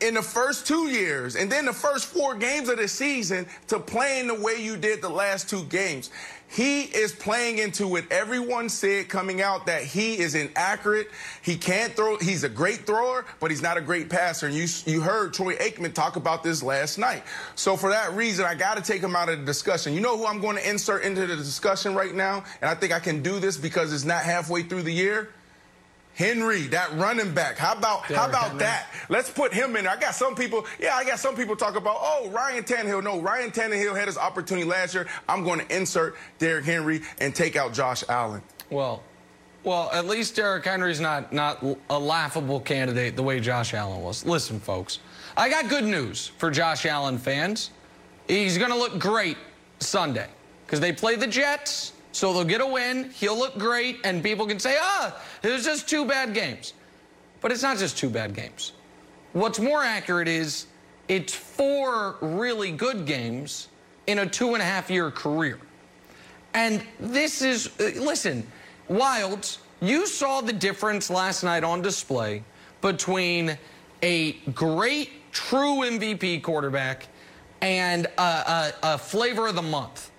in 0.02 0.14
the 0.14 0.22
first 0.22 0.66
two 0.66 0.88
years 0.88 1.36
and 1.36 1.52
then 1.52 1.66
the 1.66 1.74
first 1.74 2.06
four 2.06 2.36
games 2.36 2.70
of 2.70 2.78
the 2.78 2.88
season 2.88 3.46
to 3.68 3.80
playing 3.80 4.28
the 4.28 4.36
way 4.36 4.62
you 4.62 4.78
did 4.78 5.02
the 5.02 5.10
last 5.10 5.50
two 5.50 5.64
games. 5.66 6.10
He 6.50 6.82
is 6.82 7.12
playing 7.12 7.60
into 7.60 7.88
what 7.88 8.12
Everyone 8.12 8.70
said 8.70 9.08
coming 9.08 9.42
out 9.42 9.68
that 9.68 9.84
he 9.84 10.18
is 10.18 10.34
inaccurate. 10.34 11.10
He 11.44 11.56
can't 11.56 11.96
throw. 11.96 12.18
He's 12.18 12.44
a 12.44 12.50
great 12.50 12.88
thrower, 12.88 13.26
but 13.40 13.52
he's 13.52 13.62
not 13.62 13.78
a 13.78 13.82
great 13.82 14.10
passer. 14.10 14.48
And 14.48 14.56
you 14.56 14.66
you 14.86 15.00
heard 15.00 15.34
Troy 15.34 15.56
Aikman 15.58 15.94
talk 15.94 16.16
about 16.16 16.42
this 16.44 16.64
last 16.64 16.98
night. 16.98 17.24
So 17.54 17.78
for 17.78 17.92
that 17.92 18.14
reason, 18.14 18.46
I 18.46 18.56
got 18.56 18.78
to 18.78 18.84
take 18.84 19.02
him 19.02 19.16
out 19.16 19.30
of 19.30 19.40
the 19.40 19.46
discussion. 19.46 19.94
You 19.94 20.02
know 20.02 20.18
who 20.18 20.26
I'm 20.26 20.42
going 20.42 20.58
to 20.58 20.68
insert 20.68 21.04
into 21.04 21.28
the 21.28 21.36
discussion 21.36 21.94
right 21.94 22.16
now? 22.16 22.44
And 22.62 22.70
I 22.70 22.74
think 22.74 22.94
I 22.94 23.00
can 23.00 23.22
do 23.22 23.40
this 23.40 23.56
because 23.56 23.94
it's 23.94 24.06
not 24.06 24.24
halfway 24.24 24.64
through 24.64 24.84
the 24.84 24.94
year. 24.94 25.30
Henry, 26.20 26.64
that 26.64 26.92
running 26.96 27.34
back. 27.34 27.58
How 27.58 27.72
about 27.72 28.06
Derrick 28.06 28.22
how 28.22 28.28
about 28.28 28.44
Henry. 28.48 28.60
that? 28.60 28.88
Let's 29.08 29.30
put 29.30 29.54
him 29.54 29.78
in 29.78 29.86
there. 29.86 29.94
I 29.94 29.98
got 29.98 30.14
some 30.14 30.36
people, 30.36 30.66
yeah, 30.78 30.96
I 30.96 31.06
got 31.06 31.18
some 31.18 31.34
people 31.34 31.56
talk 31.56 31.78
about, 31.78 31.96
oh, 31.98 32.30
Ryan 32.30 32.66
Tannehill. 32.66 33.02
No, 33.02 33.22
Ryan 33.22 33.52
Tannehill 33.52 33.96
had 33.96 34.10
his 34.10 34.18
opportunity 34.18 34.68
last 34.68 34.94
year. 34.94 35.08
I'm 35.30 35.46
going 35.46 35.60
to 35.62 35.74
insert 35.74 36.18
Derrick 36.38 36.66
Henry 36.66 37.04
and 37.20 37.34
take 37.34 37.56
out 37.56 37.72
Josh 37.72 38.04
Allen. 38.10 38.42
Well, 38.70 39.02
well, 39.64 39.90
at 39.94 40.08
least 40.08 40.36
Derrick 40.36 40.66
Henry's 40.66 41.00
not 41.00 41.32
not 41.32 41.64
a 41.90 41.98
laughable 41.98 42.60
candidate 42.60 43.16
the 43.16 43.24
way 43.24 43.40
Josh 43.40 43.74
Allen 43.74 44.02
was. 44.02 44.26
Listen, 44.26 44.60
folks, 44.60 45.00
I 45.38 45.50
got 45.50 45.70
good 45.70 45.86
news 45.86 46.34
for 46.38 46.52
Josh 46.52 46.86
Allen 46.86 47.18
fans. 47.18 47.72
He's 48.28 48.58
going 48.58 48.72
to 48.72 48.78
look 48.78 49.00
great 49.00 49.38
Sunday 49.80 50.28
because 50.66 50.82
they 50.82 50.92
play 50.92 51.16
the 51.16 51.28
Jets. 51.28 51.94
So 52.20 52.34
they'll 52.34 52.44
get 52.44 52.60
a 52.60 52.68
win, 52.68 53.12
he'll 53.12 53.38
look 53.38 53.58
great, 53.58 54.02
and 54.04 54.22
people 54.22 54.46
can 54.46 54.60
say, 54.60 54.76
ah, 54.78 55.18
it 55.42 55.48
was 55.48 55.64
just 55.64 55.88
two 55.88 56.04
bad 56.04 56.34
games. 56.34 56.74
But 57.40 57.54
it's 57.54 57.64
not 57.64 57.78
just 57.78 57.98
two 57.98 58.10
bad 58.10 58.36
games. 58.36 58.74
What's 59.32 59.58
more 59.58 59.82
accurate 59.82 60.28
is 60.28 60.66
it's 61.08 61.34
four 61.34 62.18
really 62.20 62.74
good 62.74 63.06
games 63.06 63.70
in 64.08 64.20
a 64.20 64.26
two 64.26 64.54
and 64.54 64.62
a 64.62 64.66
half 64.66 64.90
year 64.90 65.12
career. 65.12 65.60
And 66.54 66.84
this 67.00 67.42
is, 67.42 67.68
uh, 67.80 67.92
listen, 67.96 68.46
Wildes, 68.90 69.60
you 69.80 70.06
saw 70.06 70.42
the 70.42 70.52
difference 70.52 71.10
last 71.10 71.42
night 71.46 71.64
on 71.64 71.82
display 71.82 72.44
between 72.82 73.58
a 74.04 74.34
great, 74.54 75.32
true 75.32 75.84
MVP 75.86 76.44
quarterback 76.44 77.08
and 77.62 78.08
a, 78.18 78.22
a, 78.22 78.74
a 78.84 78.98
flavor 78.98 79.48
of 79.48 79.56
the 79.56 79.62
month 79.62 80.12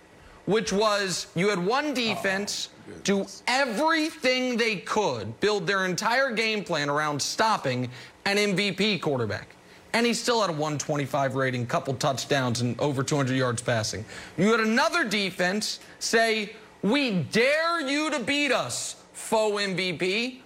which 0.51 0.73
was 0.73 1.29
you 1.37 1.49
had 1.49 1.65
one 1.65 1.95
defense 1.95 2.71
oh, 2.89 2.93
do 3.05 3.27
everything 3.47 4.57
they 4.57 4.77
could, 4.77 5.39
build 5.39 5.65
their 5.65 5.87
entire 5.87 6.33
game 6.33 6.65
plan 6.65 6.91
around 6.91 7.23
stopping 7.23 7.89
an 8.25 8.37
MVP 8.37 9.01
quarterback. 9.01 9.55
And 9.93 10.05
he 10.05 10.13
still 10.13 10.41
had 10.41 10.51
a 10.51 10.53
125 10.53 11.37
rating, 11.37 11.67
couple 11.67 11.95
touchdowns, 11.95 12.63
and 12.63 12.79
over 12.81 13.05
200 13.05 13.37
yards 13.37 13.63
passing. 13.63 14.05
You 14.37 14.51
had 14.51 14.59
another 14.59 15.05
defense 15.05 15.79
say, 16.01 16.57
We 16.83 17.23
dare 17.31 17.81
you 17.81 18.11
to 18.11 18.19
beat 18.19 18.51
us, 18.51 18.97
faux 19.13 19.63
MVP. 19.63 20.41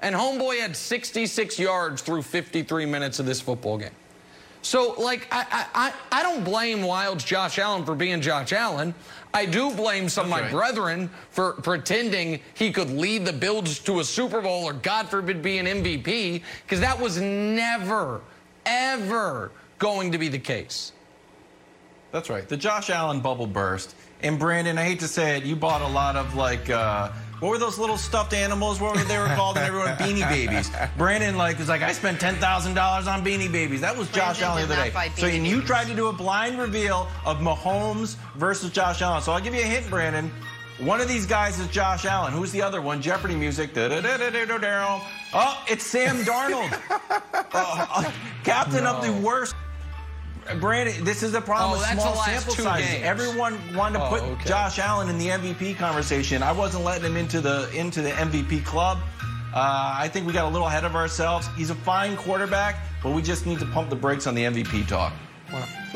And 0.00 0.14
Homeboy 0.14 0.60
had 0.60 0.76
66 0.76 1.58
yards 1.58 2.02
through 2.02 2.22
53 2.22 2.84
minutes 2.84 3.20
of 3.20 3.24
this 3.24 3.40
football 3.40 3.78
game. 3.78 3.90
So, 4.66 4.94
like, 4.98 5.28
I, 5.30 5.66
I, 5.74 5.92
I 6.10 6.22
don't 6.24 6.42
blame 6.42 6.80
Wildes 6.80 7.24
Josh 7.24 7.56
Allen 7.60 7.84
for 7.84 7.94
being 7.94 8.20
Josh 8.20 8.52
Allen. 8.52 8.94
I 9.36 9.44
do 9.44 9.70
blame 9.70 10.08
some 10.08 10.30
That's 10.30 10.40
of 10.40 10.40
my 10.40 10.40
right. 10.44 10.50
brethren 10.50 11.10
for 11.28 11.52
pretending 11.52 12.40
he 12.54 12.72
could 12.72 12.88
lead 12.88 13.26
the 13.26 13.34
Bills 13.34 13.78
to 13.80 14.00
a 14.00 14.04
Super 14.04 14.40
Bowl 14.40 14.64
or, 14.64 14.72
God 14.72 15.10
forbid, 15.10 15.42
be 15.42 15.58
an 15.58 15.66
MVP, 15.66 16.42
because 16.62 16.80
that 16.80 16.98
was 16.98 17.20
never, 17.20 18.22
ever 18.64 19.52
going 19.78 20.10
to 20.12 20.16
be 20.16 20.28
the 20.28 20.38
case. 20.38 20.92
That's 22.12 22.30
right. 22.30 22.48
The 22.48 22.56
Josh 22.56 22.88
Allen 22.88 23.20
bubble 23.20 23.46
burst. 23.46 23.94
And 24.22 24.38
Brandon, 24.38 24.78
I 24.78 24.84
hate 24.84 25.00
to 25.00 25.08
say 25.08 25.36
it, 25.36 25.44
you 25.44 25.54
bought 25.54 25.82
a 25.82 25.88
lot 25.88 26.16
of 26.16 26.34
like 26.34 26.70
uh, 26.70 27.12
what 27.40 27.50
were 27.50 27.58
those 27.58 27.78
little 27.78 27.98
stuffed 27.98 28.32
animals? 28.32 28.80
What 28.80 28.96
were 28.96 29.04
they 29.04 29.18
were 29.18 29.26
called? 29.34 29.56
and 29.56 29.66
everyone 29.66 29.96
beanie 29.96 30.28
babies. 30.28 30.70
Brandon 30.96 31.36
like 31.36 31.58
was 31.58 31.68
like, 31.68 31.82
I 31.82 31.92
spent 31.92 32.20
ten 32.20 32.36
thousand 32.36 32.74
dollars 32.74 33.06
on 33.06 33.24
beanie 33.24 33.50
babies. 33.50 33.80
That 33.82 33.96
was 33.96 34.10
Josh 34.10 34.42
Allen 34.42 34.66
the 34.66 34.74
other 34.74 34.90
day. 34.90 35.10
So 35.16 35.26
and 35.26 35.46
you 35.46 35.60
tried 35.62 35.86
to 35.88 35.94
do 35.94 36.08
a 36.08 36.12
blind 36.12 36.58
reveal 36.58 37.08
of 37.24 37.38
Mahomes 37.38 38.16
versus 38.36 38.70
Josh 38.70 39.02
Allen. 39.02 39.22
So 39.22 39.32
I'll 39.32 39.40
give 39.40 39.54
you 39.54 39.60
a 39.60 39.64
hint, 39.64 39.88
Brandon. 39.90 40.30
One 40.78 41.00
of 41.00 41.08
these 41.08 41.24
guys 41.24 41.58
is 41.58 41.68
Josh 41.68 42.04
Allen. 42.04 42.34
Who's 42.34 42.52
the 42.52 42.60
other 42.60 42.82
one? 42.82 43.00
Jeopardy 43.00 43.34
music. 43.34 43.70
Oh, 45.32 45.64
it's 45.68 45.84
Sam 45.84 46.16
Darnold. 46.18 46.70
uh, 47.52 48.12
captain 48.44 48.84
no. 48.84 48.96
of 48.96 49.02
the 49.04 49.12
worst. 49.26 49.54
Brandon, 50.60 51.04
this 51.04 51.22
is 51.22 51.32
the 51.32 51.40
problem 51.40 51.78
oh, 51.78 51.82
with 51.82 52.00
small 52.00 52.16
sample 52.16 52.54
sizes. 52.54 52.90
Games. 52.90 53.04
Everyone 53.04 53.58
wanted 53.74 53.98
to 53.98 54.06
oh, 54.06 54.08
put 54.08 54.22
okay. 54.22 54.48
Josh 54.48 54.78
Allen 54.78 55.08
in 55.08 55.18
the 55.18 55.28
MVP 55.28 55.76
conversation. 55.76 56.42
I 56.42 56.52
wasn't 56.52 56.84
letting 56.84 57.04
him 57.04 57.16
into 57.16 57.40
the 57.40 57.70
into 57.74 58.02
the 58.02 58.10
MVP 58.10 58.64
club. 58.64 58.98
Uh, 59.54 59.96
I 59.98 60.08
think 60.08 60.26
we 60.26 60.32
got 60.32 60.44
a 60.44 60.50
little 60.52 60.66
ahead 60.66 60.84
of 60.84 60.94
ourselves. 60.94 61.48
He's 61.56 61.70
a 61.70 61.74
fine 61.74 62.16
quarterback, 62.16 62.76
but 63.02 63.12
we 63.14 63.22
just 63.22 63.46
need 63.46 63.58
to 63.60 63.66
pump 63.66 63.88
the 63.90 63.96
brakes 63.96 64.26
on 64.26 64.34
the 64.34 64.42
MVP 64.42 64.86
talk. 64.86 65.12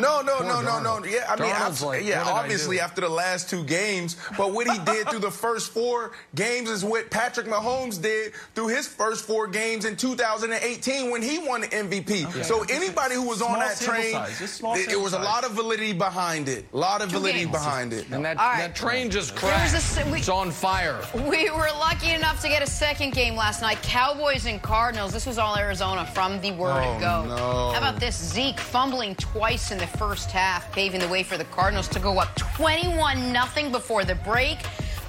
No, 0.00 0.22
no, 0.22 0.40
no, 0.40 0.60
no, 0.62 0.80
no. 0.80 1.04
Yeah, 1.04 1.26
I 1.28 1.40
mean, 1.40 1.52
I, 1.52 1.68
like, 1.84 2.04
yeah, 2.04 2.24
obviously 2.24 2.80
after 2.80 3.00
the 3.00 3.08
last 3.08 3.50
two 3.50 3.64
games, 3.64 4.16
but 4.36 4.52
what 4.52 4.68
he 4.68 4.78
did 4.84 5.08
through 5.08 5.20
the 5.20 5.30
first 5.30 5.72
four 5.72 6.12
games 6.34 6.70
is 6.70 6.84
what 6.84 7.10
Patrick 7.10 7.46
Mahomes 7.46 8.00
did 8.00 8.32
through 8.54 8.68
his 8.68 8.86
first 8.86 9.24
four 9.24 9.46
games 9.46 9.84
in 9.84 9.96
2018 9.96 11.10
when 11.10 11.22
he 11.22 11.38
won 11.38 11.62
the 11.62 11.68
MVP. 11.68 12.26
Okay. 12.26 12.42
So 12.42 12.64
anybody 12.70 13.14
who 13.14 13.28
was 13.28 13.38
small 13.38 13.50
on 13.50 13.58
that 13.60 13.78
train, 13.78 14.16
it, 14.16 14.92
it, 14.92 15.00
was 15.00 15.12
size. 15.12 15.20
a 15.20 15.24
lot 15.24 15.44
of 15.44 15.52
validity 15.52 15.92
behind 15.92 16.48
it. 16.48 16.66
A 16.72 16.76
lot 16.76 17.02
of 17.02 17.10
two 17.10 17.18
validity 17.18 17.44
games. 17.44 17.52
behind 17.52 17.92
it. 17.92 18.08
And 18.10 18.24
that, 18.24 18.36
right. 18.36 18.58
that 18.58 18.74
train 18.74 19.10
just 19.10 19.36
crashed. 19.36 19.98
A, 19.98 20.10
we, 20.10 20.18
it's 20.18 20.28
on 20.28 20.50
fire. 20.50 21.00
We 21.14 21.50
were 21.50 21.68
lucky 21.78 22.10
enough 22.10 22.40
to 22.42 22.48
get 22.48 22.62
a 22.62 22.66
second 22.66 23.12
game 23.12 23.34
last 23.34 23.62
night. 23.62 23.80
Cowboys 23.82 24.46
and 24.46 24.60
Cardinals. 24.62 25.12
This 25.12 25.26
was 25.26 25.38
all 25.38 25.56
Arizona 25.56 26.06
from 26.06 26.40
the 26.40 26.52
word 26.52 26.82
oh, 26.84 27.00
go. 27.00 27.24
No. 27.26 27.72
How 27.72 27.78
about 27.78 28.00
this? 28.00 28.16
Zeke 28.16 28.58
fumbling 28.58 29.14
twice 29.16 29.70
in 29.70 29.78
the 29.78 29.86
first 29.98 30.30
half, 30.30 30.70
paving 30.72 31.00
the 31.00 31.08
way 31.08 31.22
for 31.22 31.36
the 31.36 31.44
Cardinals 31.44 31.88
to 31.88 31.98
go 31.98 32.18
up 32.18 32.34
21 32.36 33.32
0 33.32 33.70
before 33.70 34.04
the 34.04 34.14
break. 34.16 34.58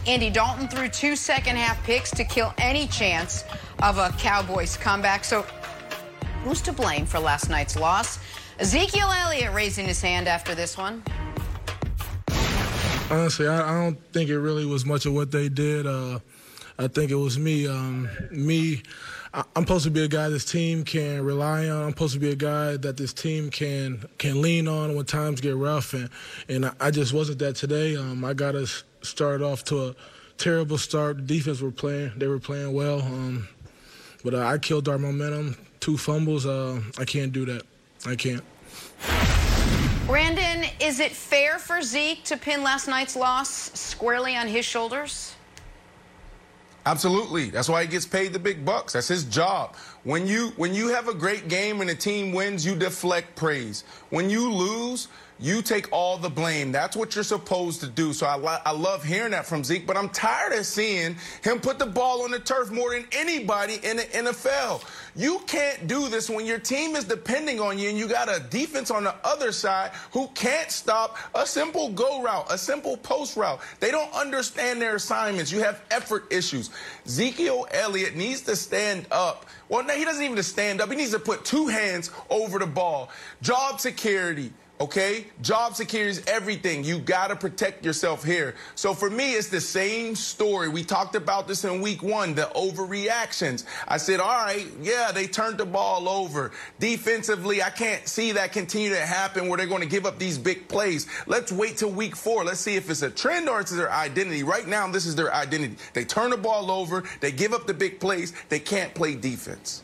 Andy 0.07 0.29
Dalton 0.29 0.67
threw 0.67 0.89
two 0.89 1.15
second 1.15 1.57
half 1.57 1.83
picks 1.83 2.11
to 2.11 2.23
kill 2.23 2.53
any 2.57 2.87
chance 2.87 3.43
of 3.83 3.97
a 3.97 4.09
Cowboys 4.17 4.77
comeback. 4.77 5.23
So, 5.23 5.43
who's 6.43 6.61
to 6.61 6.73
blame 6.73 7.05
for 7.05 7.19
last 7.19 7.49
night's 7.49 7.75
loss? 7.75 8.19
Ezekiel 8.59 9.09
Elliott 9.11 9.53
raising 9.53 9.85
his 9.85 10.01
hand 10.01 10.27
after 10.27 10.55
this 10.55 10.77
one. 10.77 11.03
Honestly, 13.09 13.47
I, 13.47 13.69
I 13.69 13.83
don't 13.83 14.13
think 14.13 14.29
it 14.29 14.39
really 14.39 14.65
was 14.65 14.85
much 14.85 15.05
of 15.05 15.13
what 15.13 15.31
they 15.31 15.49
did. 15.49 15.85
Uh, 15.85 16.19
I 16.79 16.87
think 16.87 17.11
it 17.11 17.15
was 17.15 17.37
me. 17.37 17.67
Um, 17.67 18.09
me 18.31 18.81
I'm 19.33 19.63
supposed 19.63 19.85
to 19.85 19.91
be 19.91 20.03
a 20.03 20.09
guy 20.09 20.27
this 20.27 20.43
team 20.43 20.83
can 20.83 21.23
rely 21.23 21.69
on. 21.69 21.83
I'm 21.83 21.89
supposed 21.91 22.13
to 22.15 22.19
be 22.19 22.31
a 22.31 22.35
guy 22.35 22.75
that 22.77 22.97
this 22.97 23.13
team 23.13 23.49
can 23.49 24.03
can 24.17 24.41
lean 24.41 24.67
on 24.67 24.93
when 24.95 25.05
times 25.05 25.39
get 25.39 25.55
rough, 25.55 25.93
and 25.93 26.09
and 26.49 26.69
I 26.81 26.91
just 26.91 27.13
wasn't 27.13 27.39
that 27.39 27.55
today. 27.55 27.95
Um, 27.95 28.25
I 28.25 28.33
got 28.33 28.55
us 28.55 28.83
started 29.01 29.43
off 29.43 29.63
to 29.65 29.87
a 29.87 29.95
terrible 30.37 30.77
start. 30.77 31.15
The 31.15 31.23
defense 31.23 31.61
were 31.61 31.71
playing; 31.71 32.11
they 32.17 32.27
were 32.27 32.39
playing 32.39 32.73
well, 32.73 33.01
um, 33.01 33.47
but 34.21 34.33
uh, 34.33 34.45
I 34.45 34.57
killed 34.57 34.89
our 34.89 34.97
momentum. 34.97 35.55
Two 35.79 35.97
fumbles. 35.97 36.45
Uh, 36.45 36.81
I 36.97 37.05
can't 37.05 37.31
do 37.31 37.45
that. 37.45 37.63
I 38.05 38.15
can't. 38.15 38.43
Brandon. 40.07 40.69
Is 40.81 40.99
it 40.99 41.13
fair 41.13 41.57
for 41.57 41.81
Zeke 41.81 42.25
to 42.25 42.35
pin 42.35 42.63
last 42.63 42.87
night's 42.87 43.15
loss 43.15 43.49
squarely 43.79 44.35
on 44.35 44.49
his 44.49 44.65
shoulders? 44.65 45.35
Absolutely. 46.85 47.51
That's 47.51 47.69
why 47.69 47.83
he 47.83 47.87
gets 47.87 48.05
paid 48.07 48.33
the 48.33 48.39
big 48.39 48.65
bucks. 48.65 48.93
That's 48.93 49.07
his 49.07 49.23
job. 49.23 49.75
When 50.03 50.25
you 50.25 50.51
when 50.57 50.73
you 50.73 50.87
have 50.89 51.07
a 51.07 51.13
great 51.13 51.47
game 51.47 51.79
and 51.81 51.89
the 51.89 51.95
team 51.95 52.33
wins, 52.33 52.65
you 52.65 52.75
deflect 52.75 53.35
praise. 53.35 53.83
When 54.09 54.29
you 54.29 54.51
lose, 54.51 55.07
you 55.41 55.61
take 55.61 55.91
all 55.91 56.17
the 56.17 56.29
blame. 56.29 56.71
That's 56.71 56.95
what 56.95 57.15
you're 57.15 57.23
supposed 57.23 57.81
to 57.81 57.87
do. 57.87 58.13
So 58.13 58.27
I, 58.27 58.61
I 58.63 58.71
love 58.71 59.03
hearing 59.03 59.31
that 59.31 59.45
from 59.45 59.63
Zeke, 59.63 59.87
but 59.87 59.97
I'm 59.97 60.09
tired 60.09 60.53
of 60.53 60.65
seeing 60.65 61.15
him 61.43 61.59
put 61.59 61.79
the 61.79 61.85
ball 61.85 62.21
on 62.23 62.31
the 62.31 62.39
turf 62.39 62.71
more 62.71 62.91
than 62.91 63.05
anybody 63.11 63.79
in 63.83 63.97
the 63.97 64.03
NFL. 64.03 64.83
You 65.15 65.39
can't 65.47 65.87
do 65.87 66.07
this 66.07 66.29
when 66.29 66.45
your 66.45 66.59
team 66.59 66.95
is 66.95 67.03
depending 67.05 67.59
on 67.59 67.77
you 67.79 67.89
and 67.89 67.97
you 67.97 68.07
got 68.07 68.29
a 68.29 68.39
defense 68.49 68.91
on 68.91 69.03
the 69.03 69.15
other 69.23 69.51
side 69.51 69.91
who 70.11 70.27
can't 70.29 70.71
stop 70.71 71.17
a 71.35 71.45
simple 71.45 71.89
go 71.89 72.21
route, 72.21 72.45
a 72.49 72.57
simple 72.57 72.95
post 72.97 73.35
route. 73.35 73.59
They 73.79 73.91
don't 73.91 74.13
understand 74.13 74.81
their 74.81 74.95
assignments. 74.95 75.51
You 75.51 75.61
have 75.63 75.83
effort 75.91 76.31
issues. 76.31 76.69
Ezekiel 77.05 77.67
Elliott 77.71 78.15
needs 78.15 78.41
to 78.41 78.55
stand 78.55 79.07
up. 79.11 79.45
Well, 79.69 79.83
no, 79.83 79.93
he 79.93 80.05
doesn't 80.05 80.23
even 80.23 80.41
stand 80.43 80.81
up. 80.81 80.89
He 80.89 80.95
needs 80.95 81.11
to 81.11 81.19
put 81.19 81.43
two 81.45 81.67
hands 81.67 82.11
over 82.29 82.59
the 82.59 82.67
ball. 82.67 83.09
Job 83.41 83.79
security. 83.79 84.51
Okay? 84.81 85.27
Job 85.43 85.75
security 85.75 86.09
is 86.09 86.23
everything. 86.25 86.83
You 86.83 86.97
got 86.97 87.27
to 87.27 87.35
protect 87.35 87.85
yourself 87.85 88.23
here. 88.23 88.55
So 88.73 88.95
for 88.95 89.11
me, 89.11 89.33
it's 89.33 89.47
the 89.47 89.61
same 89.61 90.15
story. 90.15 90.69
We 90.69 90.83
talked 90.83 91.13
about 91.13 91.47
this 91.47 91.63
in 91.63 91.81
week 91.81 92.01
one, 92.01 92.33
the 92.33 92.49
overreactions. 92.55 93.65
I 93.87 93.97
said, 93.97 94.19
all 94.19 94.43
right, 94.43 94.65
yeah, 94.81 95.11
they 95.11 95.27
turned 95.27 95.59
the 95.59 95.67
ball 95.67 96.09
over. 96.09 96.51
Defensively, 96.79 97.61
I 97.61 97.69
can't 97.69 98.07
see 98.07 98.31
that 98.31 98.53
continue 98.53 98.89
to 98.89 99.05
happen 99.05 99.47
where 99.47 99.57
they're 99.57 99.67
going 99.67 99.83
to 99.83 99.87
give 99.87 100.07
up 100.07 100.17
these 100.17 100.39
big 100.39 100.67
plays. 100.67 101.05
Let's 101.27 101.51
wait 101.51 101.77
till 101.77 101.91
week 101.91 102.15
four. 102.15 102.43
Let's 102.43 102.59
see 102.59 102.75
if 102.75 102.89
it's 102.89 103.03
a 103.03 103.11
trend 103.11 103.49
or 103.49 103.61
it's 103.61 103.69
their 103.69 103.91
identity. 103.91 104.41
Right 104.41 104.67
now, 104.67 104.87
this 104.87 105.05
is 105.05 105.15
their 105.15 105.31
identity. 105.31 105.75
They 105.93 106.05
turn 106.05 106.31
the 106.31 106.37
ball 106.37 106.71
over. 106.71 107.03
They 107.19 107.31
give 107.31 107.53
up 107.53 107.67
the 107.67 107.75
big 107.75 107.99
plays. 107.99 108.33
They 108.49 108.59
can't 108.59 108.95
play 108.95 109.13
defense. 109.13 109.83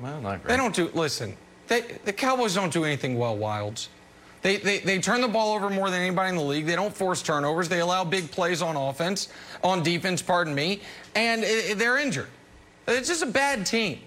Well, 0.00 0.20
not 0.20 0.42
great. 0.42 0.48
They 0.48 0.56
don't 0.56 0.74
do, 0.74 0.90
listen, 0.94 1.36
they, 1.68 1.82
the 2.04 2.12
Cowboys 2.12 2.54
don't 2.54 2.72
do 2.72 2.84
anything 2.84 3.18
well, 3.18 3.36
Wildes. 3.36 3.88
They, 4.42 4.58
they, 4.58 4.78
they 4.80 4.98
turn 4.98 5.22
the 5.22 5.28
ball 5.28 5.54
over 5.54 5.70
more 5.70 5.88
than 5.88 6.02
anybody 6.02 6.28
in 6.28 6.36
the 6.36 6.42
league. 6.42 6.66
They 6.66 6.76
don't 6.76 6.94
force 6.94 7.22
turnovers. 7.22 7.68
They 7.68 7.80
allow 7.80 8.04
big 8.04 8.30
plays 8.30 8.60
on 8.60 8.76
offense, 8.76 9.28
on 9.62 9.82
defense, 9.82 10.20
pardon 10.20 10.54
me, 10.54 10.82
and 11.14 11.42
they're 11.80 11.96
injured. 11.96 12.28
It's 12.86 13.08
just 13.08 13.22
a 13.22 13.26
bad 13.26 13.64
team. 13.64 14.00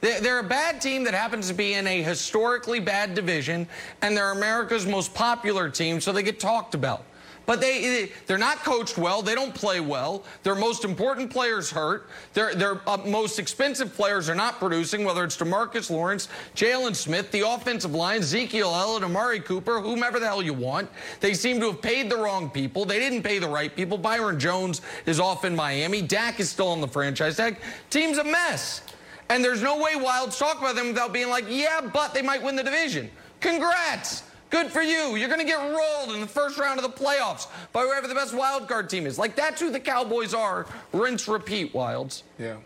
They're 0.00 0.40
a 0.40 0.42
bad 0.42 0.82
team 0.82 1.04
that 1.04 1.14
happens 1.14 1.48
to 1.48 1.54
be 1.54 1.74
in 1.74 1.86
a 1.86 2.02
historically 2.02 2.80
bad 2.80 3.14
division, 3.14 3.66
and 4.02 4.16
they're 4.16 4.32
America's 4.32 4.84
most 4.84 5.14
popular 5.14 5.70
team, 5.70 6.00
so 6.00 6.12
they 6.12 6.22
get 6.22 6.40
talked 6.40 6.74
about. 6.74 7.04
But 7.46 7.60
they 7.60 8.10
they're 8.26 8.38
not 8.38 8.58
coached 8.58 8.96
well. 8.96 9.22
They 9.22 9.34
don't 9.34 9.54
play 9.54 9.80
well. 9.80 10.24
Their 10.42 10.54
most 10.54 10.84
important 10.84 11.30
players 11.30 11.70
hurt. 11.70 12.08
Their 12.32 12.54
their 12.54 12.80
uh, 12.88 12.98
most 13.06 13.38
expensive 13.38 13.94
players 13.94 14.28
are 14.28 14.34
not 14.34 14.58
producing. 14.58 15.04
Whether 15.04 15.24
it's 15.24 15.36
DeMarcus 15.36 15.90
Lawrence, 15.90 16.28
Jaylon 16.54 16.94
Smith, 16.94 17.30
the 17.30 17.46
offensive 17.46 17.94
line, 17.94 18.20
Ezekiel 18.20 18.74
Elliott, 18.74 19.04
Amari 19.04 19.40
Cooper, 19.40 19.80
whomever 19.80 20.18
the 20.18 20.26
hell 20.26 20.42
you 20.42 20.54
want. 20.54 20.88
They 21.20 21.34
seem 21.34 21.60
to 21.60 21.66
have 21.72 21.82
paid 21.82 22.10
the 22.10 22.16
wrong 22.16 22.48
people. 22.48 22.84
They 22.84 22.98
didn't 22.98 23.22
pay 23.22 23.38
the 23.38 23.48
right 23.48 23.74
people. 23.74 23.98
Byron 23.98 24.38
Jones 24.38 24.80
is 25.06 25.20
off 25.20 25.44
in 25.44 25.54
Miami. 25.54 26.00
Dak 26.00 26.40
is 26.40 26.50
still 26.50 26.68
on 26.68 26.80
the 26.80 26.88
franchise 26.88 27.36
tag. 27.36 27.58
Team's 27.90 28.18
a 28.18 28.24
mess. 28.24 28.82
And 29.28 29.42
there's 29.42 29.62
no 29.62 29.78
way 29.78 29.92
Wildes 29.92 30.38
talk 30.38 30.58
about 30.58 30.76
them 30.76 30.88
without 30.88 31.12
being 31.12 31.28
like, 31.28 31.46
yeah, 31.48 31.80
but 31.80 32.12
they 32.12 32.22
might 32.22 32.42
win 32.42 32.56
the 32.56 32.62
division. 32.62 33.10
Congrats. 33.40 34.22
Good 34.54 34.70
for 34.70 34.82
you. 34.82 35.16
You're 35.16 35.26
going 35.26 35.40
to 35.40 35.46
get 35.46 35.58
rolled 35.58 36.14
in 36.14 36.20
the 36.20 36.28
first 36.28 36.60
round 36.60 36.78
of 36.78 36.84
the 36.84 37.04
playoffs 37.04 37.48
by 37.72 37.82
whoever 37.82 38.06
the 38.06 38.14
best 38.14 38.32
wild 38.32 38.68
card 38.68 38.88
team 38.88 39.04
is. 39.04 39.18
Like, 39.18 39.34
that's 39.34 39.60
who 39.60 39.68
the 39.68 39.80
Cowboys 39.80 40.32
are. 40.32 40.66
Rinse, 40.92 41.26
repeat, 41.26 41.72
Wildes. 41.72 42.22
Yeah. 42.38 42.58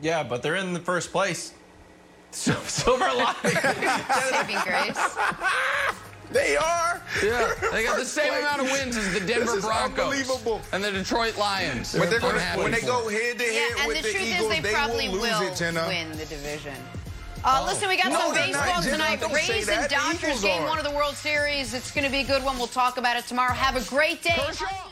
Yeah, 0.00 0.24
but 0.24 0.42
they're 0.42 0.56
in 0.56 0.72
the 0.72 0.80
first 0.80 1.12
place. 1.12 1.54
So, 2.34 2.54
silver 2.66 3.04
lining. 3.04 3.36
Saving 3.44 4.56
grace. 4.64 5.16
They 6.30 6.56
are. 6.56 7.02
Yeah, 7.22 7.52
they 7.70 7.84
got 7.84 7.98
the 7.98 8.06
same 8.06 8.32
amount 8.32 8.62
of 8.62 8.70
wins 8.72 8.96
as 8.96 9.12
the 9.12 9.20
Denver 9.20 9.60
Broncos 9.60 9.98
unbelievable. 9.98 10.62
and 10.72 10.82
the 10.82 10.92
Detroit 10.92 11.36
Lions. 11.36 11.94
But 11.94 12.08
they're 12.08 12.20
gonna, 12.20 12.32
Unhappy 12.36 12.62
when 12.62 12.70
they 12.72 12.80
go 12.80 13.06
head 13.10 13.38
to 13.38 13.44
head 13.44 13.72
and 13.80 13.88
with 13.88 13.98
the 13.98 14.12
the, 14.14 14.18
Eagles, 14.18 14.40
is 14.44 14.48
they, 14.48 14.60
they 14.60 14.72
probably 14.72 15.10
will 15.10 15.16
lose 15.16 15.38
will 15.40 15.48
it, 15.48 15.56
Jenna. 15.56 15.84
win 15.86 16.08
the 16.12 16.24
division. 16.24 16.72
Uh, 17.44 17.64
listen, 17.66 17.88
we 17.88 17.96
got 17.96 18.12
No, 18.12 18.18
some 18.20 18.34
baseball 18.34 18.66
not, 18.66 18.84
tonight. 18.84 19.20
Don't 19.20 19.32
Rays 19.32 19.68
and 19.68 19.88
Dodgers 19.90 20.42
game 20.42 20.62
are. 20.62 20.68
one 20.68 20.78
of 20.78 20.84
the 20.84 20.92
World 20.92 21.16
Series. 21.16 21.74
It's 21.74 21.90
going 21.90 22.04
to 22.04 22.10
be 22.10 22.20
a 22.20 22.24
good 22.24 22.44
one. 22.44 22.56
We'll 22.56 22.68
talk 22.68 22.98
about 22.98 23.16
it 23.16 23.26
tomorrow. 23.26 23.52
Have 23.52 23.74
a 23.76 23.88
great 23.88 24.22
day. 24.22 24.34
Kershaw. 24.36 24.91